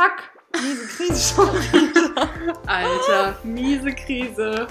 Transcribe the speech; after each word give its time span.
Fuck. 0.00 0.62
Miese 0.62 0.86
Krise 0.96 1.34
schon 1.34 1.46
wieder. 1.72 2.28
Alter, 2.66 3.36
miese 3.44 3.92
Krise. 3.92 4.66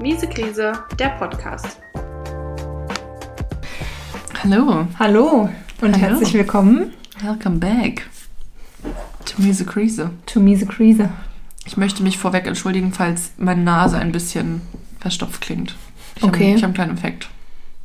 Miese 0.00 0.28
Krise, 0.28 0.72
der 0.96 1.08
Podcast. 1.18 1.80
Hallo, 4.44 4.86
Hallo 5.00 5.48
und 5.80 5.94
Hallo. 5.94 5.96
herzlich 5.96 6.34
willkommen 6.34 6.92
welcome 7.20 7.58
back 7.58 8.08
to 9.24 9.42
Miese 9.42 9.64
Krise. 9.64 10.10
to 10.26 10.38
Miese 10.38 10.66
Krise. 10.66 11.08
Ich 11.66 11.76
möchte 11.76 12.04
mich 12.04 12.16
vorweg 12.16 12.46
entschuldigen, 12.46 12.92
falls 12.92 13.32
meine 13.38 13.62
Nase 13.62 13.98
ein 13.98 14.12
bisschen 14.12 14.60
verstopft 15.00 15.40
klingt. 15.40 15.74
Ich 16.14 16.22
Okay. 16.22 16.44
Habe, 16.50 16.56
ich 16.58 16.62
habe 16.62 16.64
einen 16.66 16.74
kleinen 16.74 16.90
Infekt. 16.92 17.28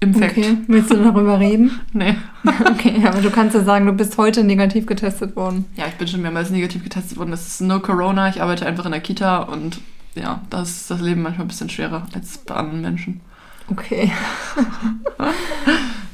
Infekt. 0.01 0.37
Okay, 0.37 0.57
willst 0.67 0.91
du 0.91 0.95
darüber 0.95 1.39
reden? 1.39 1.79
Nee. 1.93 2.15
Okay, 2.71 3.03
aber 3.05 3.21
du 3.21 3.29
kannst 3.29 3.55
ja 3.55 3.63
sagen, 3.63 3.85
du 3.85 3.91
bist 3.91 4.17
heute 4.17 4.43
negativ 4.43 4.85
getestet 4.85 5.35
worden. 5.35 5.65
Ja, 5.75 5.87
ich 5.87 5.95
bin 5.95 6.07
schon 6.07 6.21
mehrmals 6.21 6.49
negativ 6.49 6.83
getestet 6.83 7.17
worden. 7.17 7.31
Das 7.31 7.45
ist 7.45 7.61
nur 7.61 7.81
Corona. 7.81 8.29
Ich 8.29 8.41
arbeite 8.41 8.65
einfach 8.65 8.85
in 8.85 8.91
der 8.91 9.01
Kita 9.01 9.39
und 9.39 9.79
ja, 10.15 10.41
da 10.49 10.61
ist 10.61 10.89
das 10.89 11.01
Leben 11.01 11.21
manchmal 11.21 11.45
ein 11.45 11.49
bisschen 11.49 11.69
schwerer 11.69 12.07
als 12.13 12.37
bei 12.39 12.55
anderen 12.55 12.81
Menschen. 12.81 13.21
Okay. 13.69 14.11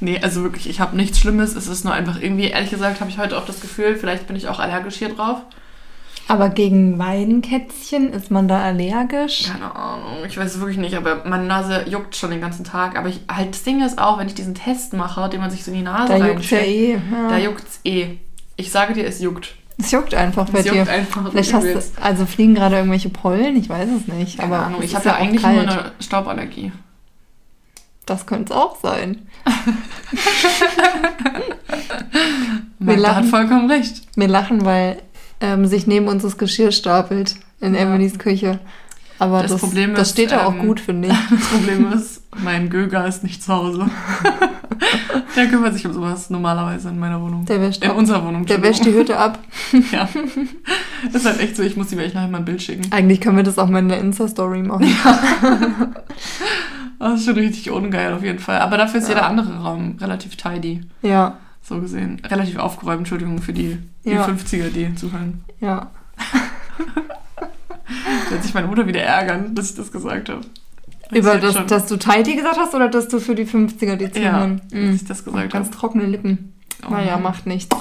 Nee, 0.01 0.19
also 0.21 0.43
wirklich, 0.43 0.69
ich 0.69 0.81
habe 0.81 0.95
nichts 0.95 1.19
Schlimmes. 1.19 1.55
Es 1.55 1.67
ist 1.67 1.85
nur 1.85 1.93
einfach 1.93 2.21
irgendwie, 2.21 2.47
ehrlich 2.47 2.69
gesagt, 2.69 2.99
habe 2.99 3.09
ich 3.09 3.17
heute 3.17 3.37
auch 3.37 3.45
das 3.45 3.61
Gefühl, 3.61 3.95
vielleicht 3.95 4.27
bin 4.27 4.35
ich 4.35 4.47
auch 4.49 4.59
allergisch 4.59 4.97
hier 4.97 5.09
drauf. 5.09 5.41
Aber 6.27 6.49
gegen 6.49 6.97
Weidenkätzchen 6.97 8.11
ist 8.11 8.31
man 8.31 8.47
da 8.47 8.61
allergisch? 8.61 9.49
Keine 9.51 9.75
Ahnung, 9.75 10.25
ich 10.27 10.37
weiß 10.37 10.55
es 10.55 10.59
wirklich 10.59 10.77
nicht, 10.79 10.95
aber 10.95 11.23
meine 11.25 11.45
Nase 11.45 11.85
juckt 11.87 12.15
schon 12.15 12.31
den 12.31 12.41
ganzen 12.41 12.63
Tag. 12.63 12.97
Aber 12.97 13.09
ich, 13.09 13.19
halt, 13.31 13.51
das 13.51 13.63
Ding 13.63 13.83
ist 13.85 13.99
auch, 13.99 14.17
wenn 14.17 14.27
ich 14.27 14.33
diesen 14.33 14.55
Test 14.55 14.93
mache, 14.93 15.29
den 15.29 15.39
man 15.41 15.51
sich 15.51 15.63
so 15.63 15.69
in 15.71 15.77
die 15.77 15.83
Nase 15.83 16.17
Da 16.17 16.27
juckt's 16.27 16.49
ja 16.49 16.57
eh. 16.59 16.93
Ja. 16.93 17.29
da 17.29 17.37
juckt's 17.37 17.79
eh. 17.83 18.17
Ich 18.55 18.71
sage 18.71 18.93
dir, 18.93 19.05
es 19.05 19.19
juckt. 19.19 19.53
es 19.77 19.91
juckt 19.91 20.15
einfach 20.15 20.49
bei 20.49 20.59
Es 20.59 20.65
juckt 20.65 20.87
dir. 20.87 20.89
einfach. 20.91 21.29
Vielleicht 21.29 21.53
hast 21.53 21.65
du, 21.65 21.79
also 22.01 22.25
fliegen 22.25 22.55
gerade 22.55 22.77
irgendwelche 22.77 23.09
Pollen, 23.09 23.55
ich 23.57 23.69
weiß 23.69 23.89
es 23.89 24.07
nicht. 24.11 24.39
Keine 24.39 24.55
aber 24.55 24.65
Ahnung, 24.65 24.81
ich 24.81 24.95
habe 24.95 25.05
ja 25.09 25.15
eigentlich 25.15 25.41
kalt. 25.43 25.55
nur 25.65 25.69
eine 25.69 25.91
Stauballergie. 25.99 26.71
Das 28.07 28.25
könnte 28.25 28.53
es 28.53 28.59
auch 28.59 28.79
sein. 28.81 29.27
Magda 32.79 33.07
hat 33.09 33.15
lachen. 33.15 33.29
vollkommen 33.29 33.69
recht. 33.69 34.03
Wir 34.15 34.27
lachen, 34.27 34.63
weil 34.65 35.01
ähm, 35.41 35.65
sich 35.65 35.87
neben 35.87 36.07
uns 36.07 36.23
das 36.23 36.37
Geschirr 36.37 36.71
stapelt 36.71 37.35
in 37.61 37.73
Ja. 37.73 37.81
Emilys 37.81 38.17
Küche. 38.19 38.59
Aber 39.17 39.41
Das 39.43 39.51
das, 39.51 39.61
Problem 39.61 39.93
das 39.95 40.07
ist, 40.09 40.13
steht 40.13 40.31
ja 40.31 40.45
auch 40.45 40.53
ähm, 40.55 40.67
gut, 40.67 40.79
finde 40.81 41.07
ich. 41.11 41.13
Das 41.29 41.47
Problem 41.49 41.91
ist, 41.93 42.21
mein 42.43 42.69
Göger 42.69 43.07
ist 43.07 43.23
nicht 43.23 43.41
zu 43.41 43.53
Hause. 43.53 43.89
Der 45.37 45.47
kümmert 45.47 45.73
sich 45.73 45.85
um 45.85 45.93
sowas 45.93 46.29
normalerweise 46.29 46.89
in 46.89 46.99
meiner 46.99 47.21
Wohnung. 47.21 47.45
Der 47.45 47.61
wäscht 47.61 47.83
in 47.83 47.91
ab. 47.91 47.97
unserer 47.97 48.25
Wohnung. 48.25 48.45
Der 48.45 48.61
wäscht 48.61 48.85
die 48.85 48.93
Hütte 48.93 49.17
ab. 49.17 49.39
Ja. 49.91 50.07
Das 51.11 51.21
ist 51.21 51.25
halt 51.25 51.39
echt 51.39 51.55
so, 51.55 51.63
ich 51.63 51.75
muss 51.77 51.91
ihm 51.91 51.99
echt 51.99 52.15
nachher 52.15 52.27
mal 52.27 52.39
ein 52.39 52.45
Bild 52.45 52.61
schicken. 52.61 52.89
Eigentlich 52.91 53.21
können 53.21 53.37
wir 53.37 53.43
das 53.43 53.57
auch 53.59 53.67
mal 53.69 53.79
in 53.79 53.89
der 53.89 53.99
Insta-Story 53.99 54.63
machen. 54.63 54.87
Das 56.99 57.19
ist 57.19 57.25
schon 57.25 57.35
richtig 57.35 57.69
ungeil 57.71 58.13
auf 58.13 58.23
jeden 58.23 58.39
Fall. 58.39 58.59
Aber 58.59 58.77
dafür 58.77 58.99
ist 58.99 59.07
Ja. 59.09 59.15
jeder 59.15 59.27
andere 59.27 59.57
Raum 59.61 59.97
relativ 59.99 60.35
tidy. 60.35 60.81
Ja, 61.01 61.37
So 61.67 61.79
gesehen. 61.81 62.21
Relativ 62.25 62.57
aufgeräumt, 62.57 62.99
Entschuldigung 62.99 63.41
für 63.41 63.53
die, 63.53 63.77
die 64.03 64.11
Ja. 64.11 64.25
50er, 64.25 64.69
die 64.69 64.93
zuhören. 64.95 65.43
ja. 65.59 65.91
Da 68.25 68.31
wird 68.31 68.43
sich 68.43 68.53
meine 68.53 68.67
Mutter 68.67 68.87
wieder 68.87 69.01
ärgern, 69.01 69.53
dass 69.53 69.69
ich 69.71 69.75
das 69.75 69.91
gesagt 69.91 70.29
habe. 70.29 70.41
Über 71.11 71.37
das, 71.37 71.53
schon. 71.53 71.67
dass 71.67 71.85
du 71.85 71.97
tidy 71.97 72.35
gesagt 72.35 72.57
hast 72.57 72.73
oder 72.73 72.89
dass 72.89 73.07
du 73.07 73.19
für 73.19 73.35
die 73.35 73.45
50er 73.45 73.95
die 73.95 74.05
Ja, 74.05 74.11
zuhören? 74.11 74.61
dass 74.71 74.79
Mhm. 74.79 74.95
ich 74.95 75.05
das 75.05 75.23
gesagt 75.23 75.53
Ganz 75.53 75.67
habe. 75.67 75.77
trockene 75.77 76.05
Lippen. 76.05 76.53
Oh 76.87 76.91
naja, 76.91 77.17
macht 77.17 77.45
nichts. 77.45 77.75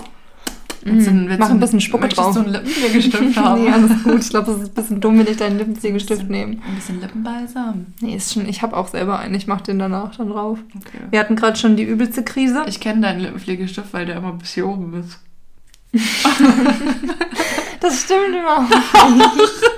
Willst 0.87 1.07
du- 1.07 1.11
Mhm. 1.13 1.27
willst 1.29 1.41
Mach 1.41 1.49
du- 1.49 1.55
ein 1.55 1.61
bisschen 1.61 1.81
Spucke 1.81 2.03
möchtest 2.05 2.21
drauf. 2.21 2.35
du 2.35 2.41
einen 2.41 2.53
Lippenpflegestift 2.53 3.37
haben? 3.43 3.63
nee, 3.63 3.71
alles 3.71 4.03
gut. 4.05 4.21
Ich 4.21 4.29
glaube, 4.31 4.51
es 4.53 4.59
ist 4.63 4.69
ein 4.69 4.75
bisschen 4.75 5.01
dumm, 5.01 5.19
wenn 5.19 5.27
ich 5.27 5.37
deinen 5.39 5.57
Lippenpflegestift 5.59 6.29
nehme. 6.29 6.53
Ein 6.67 6.75
bisschen 6.77 7.01
Lippenbalsam. 7.01 7.87
Nee, 8.01 8.17
ist 8.17 8.35
schon, 8.35 8.47
ich 8.49 8.61
habe 8.63 8.77
auch 8.77 8.89
selber 8.89 9.19
einen. 9.19 9.35
Ich 9.35 9.47
mache 9.47 9.65
den 9.65 9.79
danach 9.79 10.15
dann 10.17 10.29
drauf. 10.29 10.59
Okay. 10.77 10.99
Wir 11.11 11.21
hatten 11.21 11.37
gerade 11.37 11.57
schon 11.57 11.77
die 11.77 11.85
übelste 11.85 12.23
Krise. 12.23 12.65
Ich 12.67 12.81
kenne 12.81 13.01
deinen 13.01 13.21
Lippenpflegestift, 13.21 13.93
weil 13.93 14.07
der 14.07 14.17
immer 14.17 14.33
bis 14.33 14.53
hier 14.53 14.67
oben 14.69 14.93
ist. 15.01 15.19
Das 17.81 18.01
stimmt 18.03 18.31
überhaupt 18.31 18.71
nicht. 19.17 19.74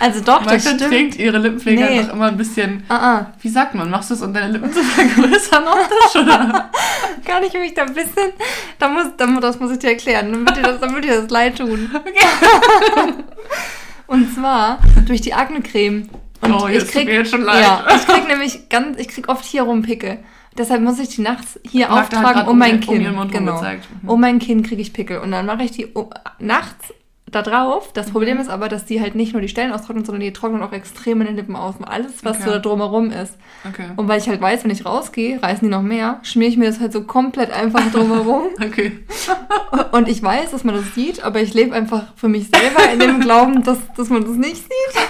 Also 0.00 0.20
doch, 0.20 0.44
das 0.44 0.64
Magda 0.64 0.76
stimmt. 0.76 0.92
trägt 0.92 1.16
ihre 1.16 1.38
Lippenpflege 1.38 1.84
Nee. 1.84 1.98
einfach 2.00 2.14
immer 2.14 2.26
ein 2.26 2.36
bisschen. 2.36 2.84
Ah, 2.88 2.94
ah. 3.18 3.32
Wie 3.40 3.48
sagt 3.48 3.74
man? 3.74 3.90
Machst 3.90 4.10
du 4.10 4.14
es, 4.14 4.22
um 4.22 4.32
deine 4.32 4.52
Lippen 4.52 4.72
zu 4.72 4.80
vergrößern 4.82 5.64
optisch, 5.66 6.22
oder? 6.22 6.70
Kann 7.24 7.42
ich 7.42 7.52
mich 7.54 7.74
da 7.74 7.82
ein 7.82 7.94
bisschen. 7.94 8.32
Da 8.78 8.88
muss, 8.88 9.06
da, 9.16 9.26
muss- 9.26 9.40
das 9.42 9.58
muss 9.58 9.72
ich 9.72 9.78
dir 9.80 9.88
erklären. 9.90 10.32
Dann 10.32 10.46
wird 10.46 10.56
dir 10.56 10.62
das, 10.62 10.80
dir 11.02 11.20
das 11.22 11.30
leid 11.30 11.58
tun. 11.58 11.90
Und 14.06 14.34
zwar 14.34 14.78
durch 15.06 15.20
die 15.20 15.34
Aknecreme. 15.34 16.08
Und 16.40 16.52
oh, 16.54 16.66
ich 16.68 16.74
jetzt 16.74 16.84
tut 16.86 16.92
krieg, 16.92 17.04
mir 17.06 17.14
jetzt 17.14 17.30
schon 17.30 17.42
leid. 17.42 17.62
ja, 17.62 17.84
ich 17.94 18.06
krieg 18.06 18.26
nämlich 18.28 18.68
ganz, 18.68 18.98
ich 18.98 19.08
krieg 19.08 19.28
oft 19.28 19.44
hier 19.44 19.62
rum 19.64 19.82
Pickel. 19.82 20.18
Deshalb 20.56 20.82
muss 20.82 20.98
ich 20.98 21.08
die 21.10 21.20
nachts 21.22 21.58
hier 21.68 21.88
hat 21.88 22.14
auftragen 22.14 22.48
um 22.48 22.58
mein 22.58 22.76
um 22.76 22.80
Kinn. 22.80 23.14
Mund 23.14 23.32
genau. 23.32 23.60
Mhm. 23.62 24.08
Um 24.08 24.20
mein 24.20 24.38
Kinn 24.38 24.62
kriege 24.62 24.80
ich 24.82 24.92
Pickel. 24.92 25.18
Und 25.18 25.32
dann 25.32 25.46
mache 25.46 25.62
ich 25.64 25.72
die 25.72 25.86
um, 25.86 26.10
nachts 26.38 26.92
da 27.30 27.42
drauf. 27.42 27.92
Das 27.92 28.08
Mhm. 28.08 28.12
Problem 28.12 28.38
ist 28.38 28.48
aber, 28.48 28.68
dass 28.68 28.84
die 28.84 29.00
halt 29.00 29.14
nicht 29.14 29.32
nur 29.32 29.42
die 29.42 29.48
Stellen 29.48 29.72
austrocknen, 29.72 30.04
sondern 30.04 30.20
die 30.22 30.32
trocknen 30.32 30.62
auch 30.62 30.72
extrem 30.72 31.20
in 31.20 31.26
den 31.28 31.36
Lippen 31.36 31.56
aus. 31.56 31.74
Alles, 31.82 32.24
was 32.24 32.36
Okay. 32.38 32.44
so 32.46 32.50
da 32.52 32.58
drumherum 32.58 33.10
ist. 33.10 33.34
Okay. 33.68 33.86
Und 33.96 34.08
weil 34.08 34.18
ich 34.20 34.28
halt 34.28 34.40
weiß, 34.40 34.64
wenn 34.64 34.70
ich 34.70 34.84
rausgehe, 34.86 35.42
reißen 35.42 35.66
die 35.68 35.70
noch 35.74 35.82
mehr, 35.82 36.20
schmiere 36.22 36.50
ich 36.50 36.56
mir 36.56 36.66
das 36.66 36.80
halt 36.80 36.92
so 36.92 37.02
komplett 37.04 37.50
einfach 37.50 37.90
drumherum. 37.92 38.44
Okay. 38.64 38.98
Und 39.92 40.08
ich 40.08 40.22
weiß, 40.22 40.50
dass 40.50 40.64
man 40.64 40.74
das 40.74 40.94
sieht, 40.94 41.22
aber 41.24 41.40
ich 41.40 41.54
lebe 41.54 41.74
einfach 41.74 42.04
für 42.16 42.28
mich 42.28 42.48
selber 42.48 42.92
in 42.92 42.98
dem 43.00 43.20
Glauben, 43.20 43.62
dass, 43.62 43.78
dass 43.96 44.08
man 44.10 44.22
das 44.22 44.32
nicht 44.36 44.56
sieht. 44.56 45.02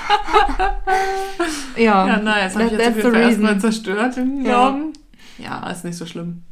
ja, 1.77 2.07
Ja, 2.07 2.17
nice. 2.19 2.55
Hab 2.55 2.63
ich 2.67 2.73
jetzt 2.73 2.89
auf 2.89 2.97
jeden 2.97 3.13
Fall 3.13 3.23
erstmal 3.23 3.59
zerstört, 3.61 4.17
den 4.17 4.39
Ja. 4.45 4.71
Glauben. 4.71 4.93
Ja, 5.39 5.69
ist 5.71 5.85
nicht 5.85 5.97
so 5.97 6.07
schlimm. 6.07 6.43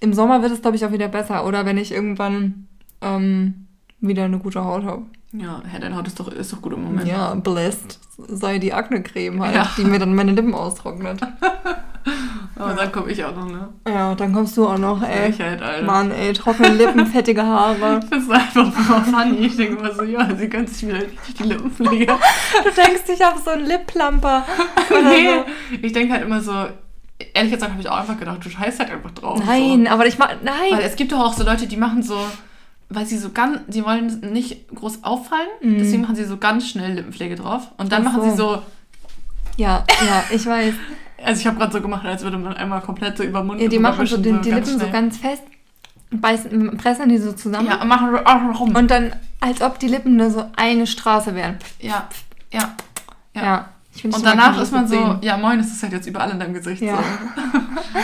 Im 0.00 0.12
Sommer 0.12 0.42
wird 0.42 0.52
es, 0.52 0.60
glaube 0.62 0.76
ich, 0.76 0.84
auch 0.84 0.92
wieder 0.92 1.08
besser. 1.08 1.46
Oder 1.46 1.66
wenn 1.66 1.76
ich 1.78 1.92
irgendwann 1.92 2.68
ähm, 3.00 3.67
wieder 4.00 4.24
eine 4.24 4.38
gute 4.38 4.64
Haut 4.64 4.84
habe. 4.84 5.02
Ja, 5.32 5.60
hey, 5.66 5.80
deine 5.80 5.96
Haut 5.96 6.06
ist 6.06 6.18
doch, 6.18 6.28
ist 6.28 6.52
doch 6.52 6.62
gut 6.62 6.72
im 6.72 6.84
Moment. 6.84 7.06
Ja, 7.08 7.34
blessed 7.34 7.98
sei 8.26 8.58
die 8.58 8.72
Akne-Creme 8.72 9.40
halt, 9.42 9.54
Ja. 9.54 9.70
die 9.76 9.84
mir 9.84 9.98
dann 9.98 10.14
meine 10.14 10.32
Lippen 10.32 10.54
austrocknet. 10.54 11.20
Aber 12.56 12.74
dann 12.74 12.90
komme 12.90 13.10
ich 13.12 13.24
auch 13.24 13.34
noch, 13.36 13.46
ne? 13.48 13.68
Ja, 13.86 14.14
dann 14.14 14.32
kommst 14.32 14.56
du 14.56 14.66
auch 14.66 14.78
noch, 14.78 15.02
ey. 15.02 15.30
Ich 15.30 15.40
halt, 15.40 15.62
Alter. 15.62 15.84
Mann, 15.86 16.10
ey, 16.10 16.32
trockene 16.32 16.70
Lippen, 16.70 17.06
fettige 17.12 17.44
Haare. 17.44 18.00
Das 18.10 18.22
ist 18.22 18.30
einfach 18.30 18.60
immer 18.76 19.04
funny. 19.04 19.36
Ich 19.46 19.56
denke 19.56 19.78
immer 19.78 19.92
so, 19.94 20.02
ja, 20.02 20.34
sie 20.34 20.48
gönnt 20.48 20.68
sich 20.70 20.88
wieder 20.88 20.98
richtig 21.02 21.34
die 21.36 21.42
Lippenpflege. 21.44 22.06
Du 22.64 22.70
denkst, 22.82 23.02
ich 23.14 23.22
habe 23.22 23.38
so 23.44 23.50
einen 23.50 23.66
Lip-Plumper. 23.66 24.44
Oder 24.90 25.02
nee, 25.02 25.28
so. 25.28 25.76
ich 25.86 25.92
denke 25.92 26.14
halt 26.14 26.24
immer 26.24 26.40
so, 26.40 26.52
ehrlich 27.34 27.52
gesagt 27.52 27.70
habe 27.70 27.80
ich 27.80 27.88
auch 27.88 27.98
einfach 27.98 28.18
gedacht, 28.18 28.44
du 28.44 28.50
scheißt 28.50 28.80
halt 28.80 28.90
einfach 28.90 29.10
drauf. 29.12 29.40
Nein, 29.46 29.84
So. 29.86 29.92
aber 29.92 30.06
ich 30.06 30.18
mach. 30.18 30.30
Nein. 30.42 30.54
Weil 30.72 30.80
es 30.82 30.96
gibt 30.96 31.12
doch 31.12 31.20
auch 31.20 31.34
so 31.34 31.44
Leute, 31.44 31.66
die 31.68 31.76
machen 31.76 32.02
so, 32.02 32.16
weil 32.90 33.06
sie 33.06 33.18
so 33.18 33.30
ganz, 33.30 33.60
sie 33.68 33.84
wollen 33.84 34.20
nicht 34.32 34.68
groß 34.74 35.04
auffallen, 35.04 35.48
Mhm. 35.62 35.78
deswegen 35.78 36.02
machen 36.02 36.16
sie 36.16 36.24
so 36.24 36.36
ganz 36.38 36.68
schnell 36.68 36.92
Lippenpflege 36.94 37.36
drauf. 37.36 37.70
Und 37.76 37.92
dann 37.92 38.06
Ach 38.06 38.12
machen 38.12 38.22
so. 38.24 38.30
sie 38.30 38.36
so, 38.36 38.62
Ja, 39.56 39.84
ja, 40.06 40.24
ich 40.30 40.46
weiß. 40.46 40.74
also 41.24 41.40
ich 41.40 41.46
habe 41.46 41.58
gerade 41.58 41.72
so 41.72 41.80
gemacht, 41.80 42.06
als 42.06 42.22
würde 42.22 42.38
man 42.38 42.54
einmal 42.54 42.80
komplett 42.80 43.16
so 43.16 43.24
über 43.24 43.40
den 43.40 43.46
Mund 43.48 43.60
Ja, 43.60 43.68
die 43.68 43.78
machen 43.78 44.06
so 44.06 44.18
wischen, 44.18 44.22
die, 44.22 44.40
die 44.48 44.50
Lippen 44.54 44.64
so 44.72 44.78
schnell. 44.78 44.90
ganz 44.92 45.16
fest, 45.18 45.42
beißen, 46.10 46.76
pressen 46.78 47.08
die 47.08 47.18
so 47.18 47.32
zusammen. 47.32 47.66
Ja, 47.68 47.82
und 47.82 47.88
machen 47.88 48.16
auch 48.24 48.60
rum. 48.60 48.74
Und 48.74 48.90
dann, 48.90 49.12
als 49.40 49.60
ob 49.60 49.78
die 49.78 49.88
Lippen 49.88 50.16
nur 50.16 50.30
so 50.30 50.44
eine 50.56 50.86
Straße 50.86 51.34
wären. 51.34 51.56
ja, 51.80 52.08
ja. 52.52 52.74
Ja. 53.34 53.42
Ja. 53.42 53.68
Ich 53.98 54.04
Und 54.04 54.16
ich 54.16 54.22
danach 54.22 54.60
ist 54.60 54.70
man 54.72 54.86
so, 54.86 54.94
sehen. 54.94 55.16
ja 55.22 55.36
moin, 55.36 55.58
das 55.58 55.68
ist 55.72 55.82
halt 55.82 55.92
jetzt 55.92 56.06
überall 56.06 56.30
in 56.30 56.38
deinem 56.38 56.54
Gesicht 56.54 56.80
Ja. 56.82 56.96
so. 56.96 57.02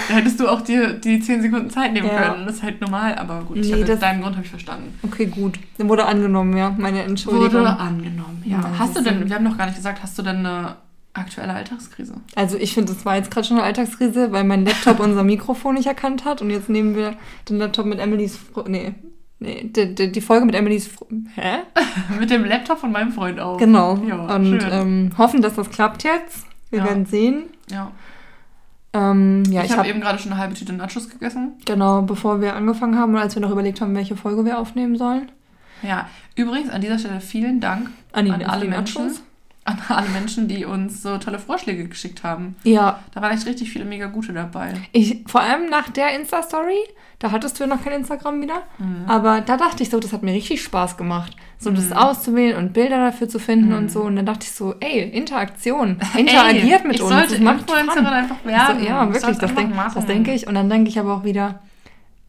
da 0.08 0.14
hättest 0.14 0.40
du 0.40 0.48
auch 0.48 0.60
dir 0.60 0.94
die 0.94 1.20
10 1.20 1.42
Sekunden 1.42 1.70
Zeit 1.70 1.92
nehmen 1.92 2.08
Ja. 2.08 2.30
können. 2.32 2.46
Das 2.46 2.56
ist 2.56 2.62
halt 2.62 2.80
normal, 2.80 3.14
aber 3.14 3.42
gut, 3.42 3.58
ich 3.58 3.70
Nee, 3.70 3.76
jetzt 3.78 3.88
das- 3.88 4.00
deinen 4.00 4.20
Grund 4.22 4.34
habe 4.34 4.44
ich 4.44 4.50
verstanden. 4.50 4.98
Okay, 5.02 5.26
gut. 5.26 5.58
Dann 5.78 5.88
wurde 5.88 6.04
angenommen, 6.06 6.56
ja. 6.56 6.74
Meine 6.76 7.02
Entschuldigung. 7.04 7.60
Wurde 7.60 7.76
angenommen, 7.78 8.42
ja. 8.44 8.58
Ja, 8.58 8.70
hast 8.78 8.96
du. 8.96 9.02
denn, 9.02 9.28
wir 9.28 9.34
haben 9.34 9.44
noch 9.44 9.56
gar 9.56 9.66
nicht 9.66 9.76
gesagt, 9.76 10.02
hast 10.02 10.18
du 10.18 10.22
denn 10.22 10.38
eine 10.44 10.76
aktuelle 11.12 11.52
Alltagskrise? 11.54 12.14
Also 12.34 12.56
ich 12.56 12.74
finde, 12.74 12.92
das 12.92 13.04
war 13.04 13.14
jetzt 13.16 13.30
gerade 13.30 13.46
schon 13.46 13.56
eine 13.58 13.66
Alltagskrise, 13.66 14.32
weil 14.32 14.42
mein 14.44 14.64
Laptop 14.64 14.98
unser 15.00 15.22
Mikrofon 15.22 15.74
nicht 15.76 15.86
erkannt 15.86 16.24
hat. 16.24 16.42
Und 16.42 16.50
jetzt 16.50 16.68
nehmen 16.68 16.96
wir 16.96 17.14
den 17.48 17.58
Laptop 17.58 17.86
mit 17.86 18.00
Emilys... 18.00 18.36
Fr 18.36 18.64
nee, 18.68 18.94
nee, 19.44 19.70
die, 19.74 19.94
die, 19.94 20.10
die 20.12 20.20
Folge 20.20 20.44
mit 20.46 20.54
Emilys... 20.54 20.90
Hä? 21.34 21.58
Mit 22.18 22.30
dem 22.30 22.44
Laptop 22.44 22.78
von 22.78 22.90
meinem 22.92 23.12
Freund 23.12 23.38
auf. 23.40 23.58
Genau. 23.58 23.96
Ja, 24.08 24.34
und 24.36 24.60
schön. 24.60 24.68
ähm, 24.72 25.10
hoffen, 25.18 25.42
dass 25.42 25.54
das 25.54 25.70
klappt 25.70 26.02
jetzt. 26.04 26.46
Wir 26.70 26.80
Ja. 26.80 26.84
werden 26.86 27.06
sehen. 27.06 27.44
ja. 27.70 27.90
Ähm, 28.92 29.42
ja, 29.50 29.60
ich 29.60 29.66
ich 29.66 29.70
habe 29.72 29.80
habe 29.80 29.88
eben 29.88 30.00
gerade 30.00 30.18
schon 30.20 30.30
eine 30.30 30.40
halbe 30.40 30.54
Tüte 30.54 30.72
Nachos 30.72 31.08
gegessen. 31.10 31.54
genau, 31.64 32.02
bevor 32.02 32.40
wir 32.40 32.54
angefangen 32.54 32.96
haben 32.96 33.12
und 33.12 33.20
als 33.20 33.34
wir 33.34 33.42
noch 33.42 33.50
überlegt 33.50 33.80
haben, 33.80 33.92
welche 33.96 34.14
Folge 34.16 34.44
wir 34.44 34.56
aufnehmen 34.58 34.96
sollen. 34.96 35.32
Ja, 35.82 36.08
übrigens 36.36 36.70
an 36.70 36.80
dieser 36.80 36.98
Stelle 37.00 37.20
vielen 37.20 37.58
Dank 37.60 37.90
An, 38.12 38.30
An 38.30 38.42
alle 38.44 38.66
Menschen. 38.66 39.06
Nachos. 39.08 39.22
An 39.64 39.78
alle 39.88 40.08
Menschen, 40.10 40.46
die 40.46 40.64
uns 40.66 41.02
so 41.02 41.16
tolle 41.18 41.38
Vorschläge 41.38 41.88
geschickt 41.88 42.22
haben. 42.22 42.54
Ja, 42.64 43.00
Da 43.14 43.22
waren 43.22 43.32
echt 43.32 43.46
richtig 43.46 43.70
viele 43.70 43.84
mega 43.86 44.06
gute 44.06 44.32
dabei. 44.32 44.74
ich, 44.92 45.24
vor 45.26 45.40
allem 45.40 45.70
nach 45.70 45.88
der 45.90 46.14
Insta-Story, 46.18 46.76
da 47.18 47.30
hattest 47.30 47.58
du 47.58 47.64
ja 47.64 47.68
noch 47.68 47.82
kein 47.82 47.94
Instagram 47.94 48.42
wieder, 48.42 48.62
Mhm. 48.78 49.04
aber 49.06 49.40
da 49.40 49.56
dachte 49.56 49.82
ich 49.82 49.88
so, 49.88 49.98
das 50.00 50.12
hat 50.12 50.22
mir 50.22 50.34
richtig 50.34 50.62
Spaß 50.62 50.96
gemacht, 50.98 51.34
so 51.58 51.70
das 51.70 51.92
auszuwählen 51.92 52.58
und 52.58 52.74
Bilder 52.74 52.98
dafür 52.98 53.26
zu 53.28 53.38
finden 53.38 53.68
Mhm. 53.70 53.76
und 53.76 53.90
so. 53.90 54.02
Und 54.02 54.16
dann 54.16 54.26
dachte 54.26 54.40
ich 54.44 54.50
so, 54.52 54.74
ey, 54.80 55.00
Interaktion, 55.08 55.98
interagiert 56.16 56.82
Ey, 56.82 56.86
mit 56.86 56.96
ich 56.96 57.02
uns. 57.02 57.10
sollte 57.12 57.28
das 57.30 57.40
macht 57.40 57.60
Influencerin 57.60 58.06
einfach 58.06 58.44
werden. 58.44 58.80
So, 58.80 58.86
ja, 58.86 59.04
Ich 59.08 59.14
wirklich, 59.14 59.38
das, 59.38 59.54
denk, 59.54 59.72
das 59.94 60.06
denke 60.06 60.34
ich. 60.34 60.46
Und 60.46 60.54
dann 60.56 60.68
denke 60.68 60.90
ich 60.90 60.98
aber 60.98 61.14
auch 61.14 61.24
wieder, 61.24 61.60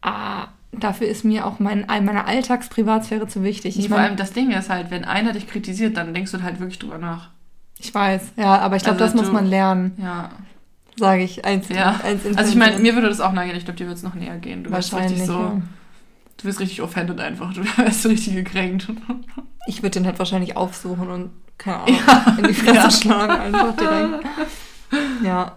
ah, 0.00 0.46
dafür 0.72 1.06
ist 1.08 1.24
mir 1.24 1.46
auch 1.46 1.58
mein, 1.58 1.86
meine 1.86 2.26
Alltagsprivatsphäre 2.26 3.28
zu 3.28 3.42
wichtig. 3.42 3.78
Ich 3.78 3.88
vor 3.88 3.98
allem 3.98 4.16
das 4.16 4.32
Ding 4.32 4.50
ist 4.50 4.68
halt, 4.70 4.90
wenn 4.90 5.04
einer 5.04 5.32
dich 5.32 5.46
kritisiert, 5.46 5.96
dann 5.96 6.12
denkst 6.14 6.32
du 6.32 6.42
halt 6.42 6.60
wirklich 6.60 6.78
drüber 6.78 6.98
nach. 6.98 7.30
ich 7.78 7.94
weiß, 7.94 8.32
ja, 8.36 8.58
aber 8.58 8.76
ich 8.76 8.82
glaube, 8.84 9.00
Also 9.02 9.04
das 9.12 9.14
muss 9.14 9.26
du- 9.28 9.32
man 9.34 9.46
lernen, 9.46 9.92
Ja. 10.00 10.30
sage 10.96 11.22
ich 11.22 11.44
als, 11.44 11.68
Ja. 11.68 12.00
als 12.02 12.24
Also 12.36 12.50
ich 12.50 12.56
meine, 12.56 12.78
mir 12.78 12.94
würde 12.94 13.08
das 13.08 13.20
auch 13.20 13.32
nahe 13.32 13.46
gehen. 13.46 13.56
Ich 13.56 13.64
glaube, 13.64 13.76
dir 13.78 13.84
würde 13.86 13.96
es 13.96 14.02
noch 14.02 14.14
näher 14.14 14.36
gehen. 14.38 14.64
Du 14.64 14.70
wahrscheinlich. 14.70 15.10
richtig 15.12 15.26
so, 15.26 15.32
ja. 15.40 15.62
du 16.38 16.44
wirst 16.44 16.60
richtig 16.60 16.82
offended 16.82 17.20
einfach. 17.20 17.52
Du 17.54 17.62
wärst 17.76 18.02
so 18.02 18.08
richtig 18.08 18.34
gekränkt. 18.34 18.88
Ich 19.66 19.82
würde 19.82 19.90
den 19.98 20.06
halt 20.06 20.18
wahrscheinlich 20.18 20.56
aufsuchen 20.56 21.08
und, 21.08 21.30
keine 21.58 21.78
Ahnung, 21.78 21.98
Ja. 22.06 22.36
in 22.38 22.44
die 22.48 22.54
Fresse 22.54 22.74
Ja. 22.76 22.90
schlagen 22.90 23.32
einfach 23.32 23.76
direkt. 23.76 24.24
Ja. 25.24 25.56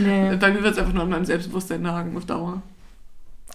Nee. 0.00 0.34
Bei 0.36 0.50
mir 0.50 0.62
wird 0.62 0.72
es 0.72 0.78
einfach 0.78 0.94
nur 0.94 1.02
an 1.02 1.10
meinem 1.10 1.24
Selbstbewusstsein 1.26 1.82
nagen 1.82 2.16
auf 2.16 2.24
Dauer. 2.24 2.62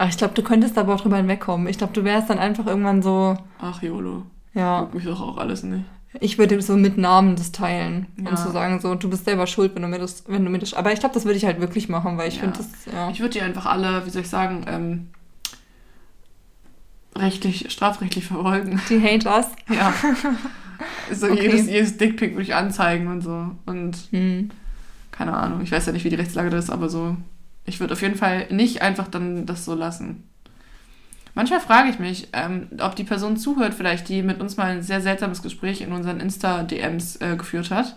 Ach, 0.01 0.09
ich 0.09 0.17
glaube, 0.17 0.33
du 0.33 0.41
könntest 0.41 0.77
aber 0.77 0.95
auch 0.95 1.01
drüber 1.01 1.17
hinwegkommen. 1.17 1.67
Ich 1.67 1.77
glaube, 1.77 1.93
du 1.93 2.03
wärst 2.03 2.29
dann 2.29 2.39
einfach 2.39 2.65
irgendwann 2.65 3.01
so, 3.03 3.37
Ach, 3.59 3.81
YOLO. 3.83 4.23
ja, 4.53 4.79
Guck 4.81 4.93
mich 4.95 5.03
doch 5.03 5.19
auch 5.21 5.37
alles 5.37 5.61
nicht. 5.63 5.83
ich 6.21 6.37
würde 6.37 6.59
so 6.61 6.75
mit 6.77 6.97
Namen 6.97 7.35
das 7.35 7.51
teilen 7.51 8.07
Ja. 8.17 8.29
und 8.29 8.37
zu 8.37 8.49
sagen, 8.51 8.79
so, 8.79 8.95
du 8.95 9.09
bist 9.09 9.25
selber 9.25 9.45
schuld, 9.45 9.75
wenn 9.75 9.81
du 9.83 9.87
mir 9.89 9.99
das, 9.99 10.23
wenn 10.27 10.43
du 10.45 10.49
mir 10.51 10.59
das, 10.59 10.73
aber 10.73 10.91
ich 10.93 10.99
glaube, 11.01 11.13
das 11.13 11.25
würde 11.25 11.37
ich 11.37 11.45
halt 11.45 11.59
wirklich 11.59 11.89
machen, 11.89 12.17
weil 12.17 12.29
ich 12.29 12.35
Ja. 12.35 12.41
finde 12.41 12.57
das, 12.57 12.69
ja. 12.91 13.09
Ich 13.11 13.19
würde 13.19 13.33
die 13.33 13.41
einfach 13.41 13.65
alle, 13.65 14.05
wie 14.05 14.09
soll 14.09 14.21
ich 14.21 14.29
sagen, 14.29 14.63
ähm, 14.67 15.07
rechtlich, 17.17 17.69
strafrechtlich 17.71 18.25
verfolgen. 18.25 18.81
Die 18.89 19.01
Haters. 19.01 19.47
Ja. 19.69 19.93
So 21.11 21.25
Okay. 21.27 21.41
jedes, 21.41 21.67
jedes 21.67 21.97
Dickpick 21.97 22.31
würde 22.35 22.43
ich 22.43 22.55
anzeigen 22.55 23.07
und 23.07 23.19
so. 23.21 23.51
Und 23.65 23.97
Hm. 24.11 24.49
keine 25.11 25.33
Ahnung, 25.35 25.59
ich 25.61 25.73
weiß 25.73 25.87
ja 25.87 25.91
nicht, 25.91 26.05
wie 26.05 26.09
die 26.09 26.15
Rechtslage 26.15 26.49
da 26.49 26.57
ist, 26.57 26.69
aber 26.69 26.87
so, 26.87 27.17
ich 27.69 27.79
würde 27.79 27.93
auf 27.93 28.01
jeden 28.01 28.15
Fall 28.15 28.47
nicht 28.49 28.81
einfach 28.81 29.07
dann 29.07 29.45
das 29.45 29.63
so 29.63 29.75
lassen. 29.75 30.23
Manchmal 31.35 31.61
frage 31.61 31.89
ich 31.89 31.99
mich, 31.99 32.27
ähm, 32.33 32.67
ob 32.81 32.95
die 32.95 33.03
Person 33.03 33.37
zuhört, 33.37 33.73
vielleicht, 33.73 34.09
die 34.09 34.23
mit 34.23 34.41
uns 34.41 34.57
mal 34.57 34.71
ein 34.71 34.81
sehr 34.81 34.99
seltsames 34.99 35.41
Gespräch 35.41 35.79
in 35.81 35.93
unseren 35.93 36.19
Insta-DMs 36.19 37.17
äh, 37.17 37.35
geführt 37.37 37.71
hat. 37.71 37.95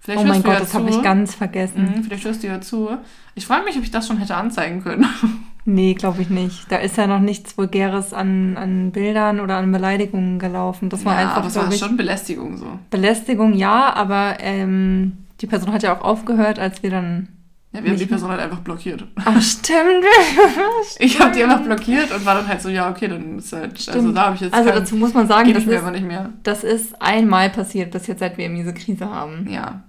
Vielleicht 0.00 0.22
Oh 0.22 0.26
mein 0.26 0.42
Gott, 0.42 0.54
ja 0.54 0.60
das 0.60 0.74
habe 0.74 0.88
ich 0.88 1.02
ganz 1.02 1.34
vergessen. 1.34 1.82
Mhm, 1.82 2.04
vielleicht 2.04 2.24
hörst 2.24 2.42
du 2.42 2.46
ja 2.46 2.60
zu. 2.60 2.88
Ich 3.34 3.46
frage 3.46 3.64
mich, 3.64 3.76
ob 3.76 3.82
ich 3.82 3.90
das 3.90 4.08
schon 4.08 4.16
hätte 4.16 4.34
anzeigen 4.34 4.82
können. 4.82 5.06
Nee, 5.66 5.92
glaube 5.92 6.22
ich 6.22 6.30
nicht. 6.30 6.72
Da 6.72 6.76
ist 6.76 6.96
ja 6.96 7.06
noch 7.06 7.20
nichts 7.20 7.58
Vulgäres 7.58 8.14
an, 8.14 8.56
an 8.56 8.92
Bildern 8.92 9.40
oder 9.40 9.58
an 9.58 9.70
Beleidigungen 9.70 10.38
gelaufen. 10.38 10.88
Das 10.88 11.04
war 11.04 11.12
ja, 11.12 11.20
einfach, 11.20 11.36
aber 11.36 11.48
es 11.48 11.56
war 11.56 11.70
ich, 11.70 11.78
schon 11.78 11.98
Belästigung 11.98 12.56
so. 12.56 12.78
Belästigung, 12.88 13.52
ja, 13.52 13.92
aber 13.92 14.38
ähm, 14.40 15.18
die 15.42 15.46
Person 15.46 15.72
hat 15.72 15.82
ja 15.82 15.94
auch 15.94 16.02
aufgehört, 16.02 16.58
als 16.58 16.82
wir 16.82 16.90
dann. 16.90 17.28
Ja, 17.72 17.84
wir 17.84 17.90
haben 17.92 17.98
die 17.98 18.06
Person 18.06 18.30
halt 18.30 18.40
einfach 18.40 18.58
blockiert. 18.60 19.04
Ach, 19.24 19.40
stimmt. 19.40 20.04
Ich 20.98 21.20
habe 21.20 21.30
die 21.32 21.42
einfach 21.44 21.60
blockiert 21.60 22.10
und 22.12 22.26
war 22.26 22.34
dann 22.34 22.48
halt 22.48 22.60
so, 22.60 22.68
ja, 22.68 22.90
okay, 22.90 23.06
dann 23.08 23.38
ist 23.38 23.52
halt, 23.52 23.72
also 23.74 23.92
Stimmt. 23.92 24.16
da 24.16 24.26
habe 24.26 24.34
ich 24.34 24.40
jetzt 24.40 24.52
Also 24.54 24.70
kein, 24.70 24.78
dazu 24.80 24.96
muss 24.96 25.14
man 25.14 25.28
sagen, 25.28 25.52
das 25.54 25.62
ich 25.62 25.68
ist, 25.68 25.90
nicht 25.92 26.04
mehr. 26.06 26.30
das 26.42 26.64
ist 26.64 27.00
einmal 27.00 27.48
passiert, 27.50 27.92
bis 27.92 28.06
jetzt, 28.08 28.18
seit 28.20 28.36
wir 28.38 28.48
diese 28.48 28.74
Krise 28.74 29.08
haben. 29.08 29.46
Ja, 29.48 29.82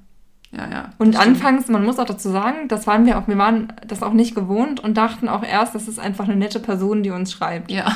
ja, 0.51 0.67
ja. 0.69 0.89
Und 0.99 1.17
anfangs, 1.19 1.69
man 1.69 1.83
muss 1.83 1.97
auch 1.97 2.05
dazu 2.05 2.29
sagen, 2.29 2.67
das 2.67 2.85
waren 2.85 3.05
wir 3.05 3.17
auch, 3.17 3.27
wir 3.27 3.37
waren 3.37 3.73
das 3.87 4.03
auch 4.03 4.13
nicht 4.13 4.35
gewohnt 4.35 4.79
und 4.79 4.95
dachten 4.97 5.27
auch 5.27 5.43
erst, 5.43 5.73
das 5.73 5.87
ist 5.87 5.97
einfach 5.99 6.25
eine 6.25 6.35
nette 6.35 6.59
Person, 6.59 7.01
die 7.03 7.09
uns 7.09 7.31
schreibt. 7.31 7.71
Ja, 7.71 7.95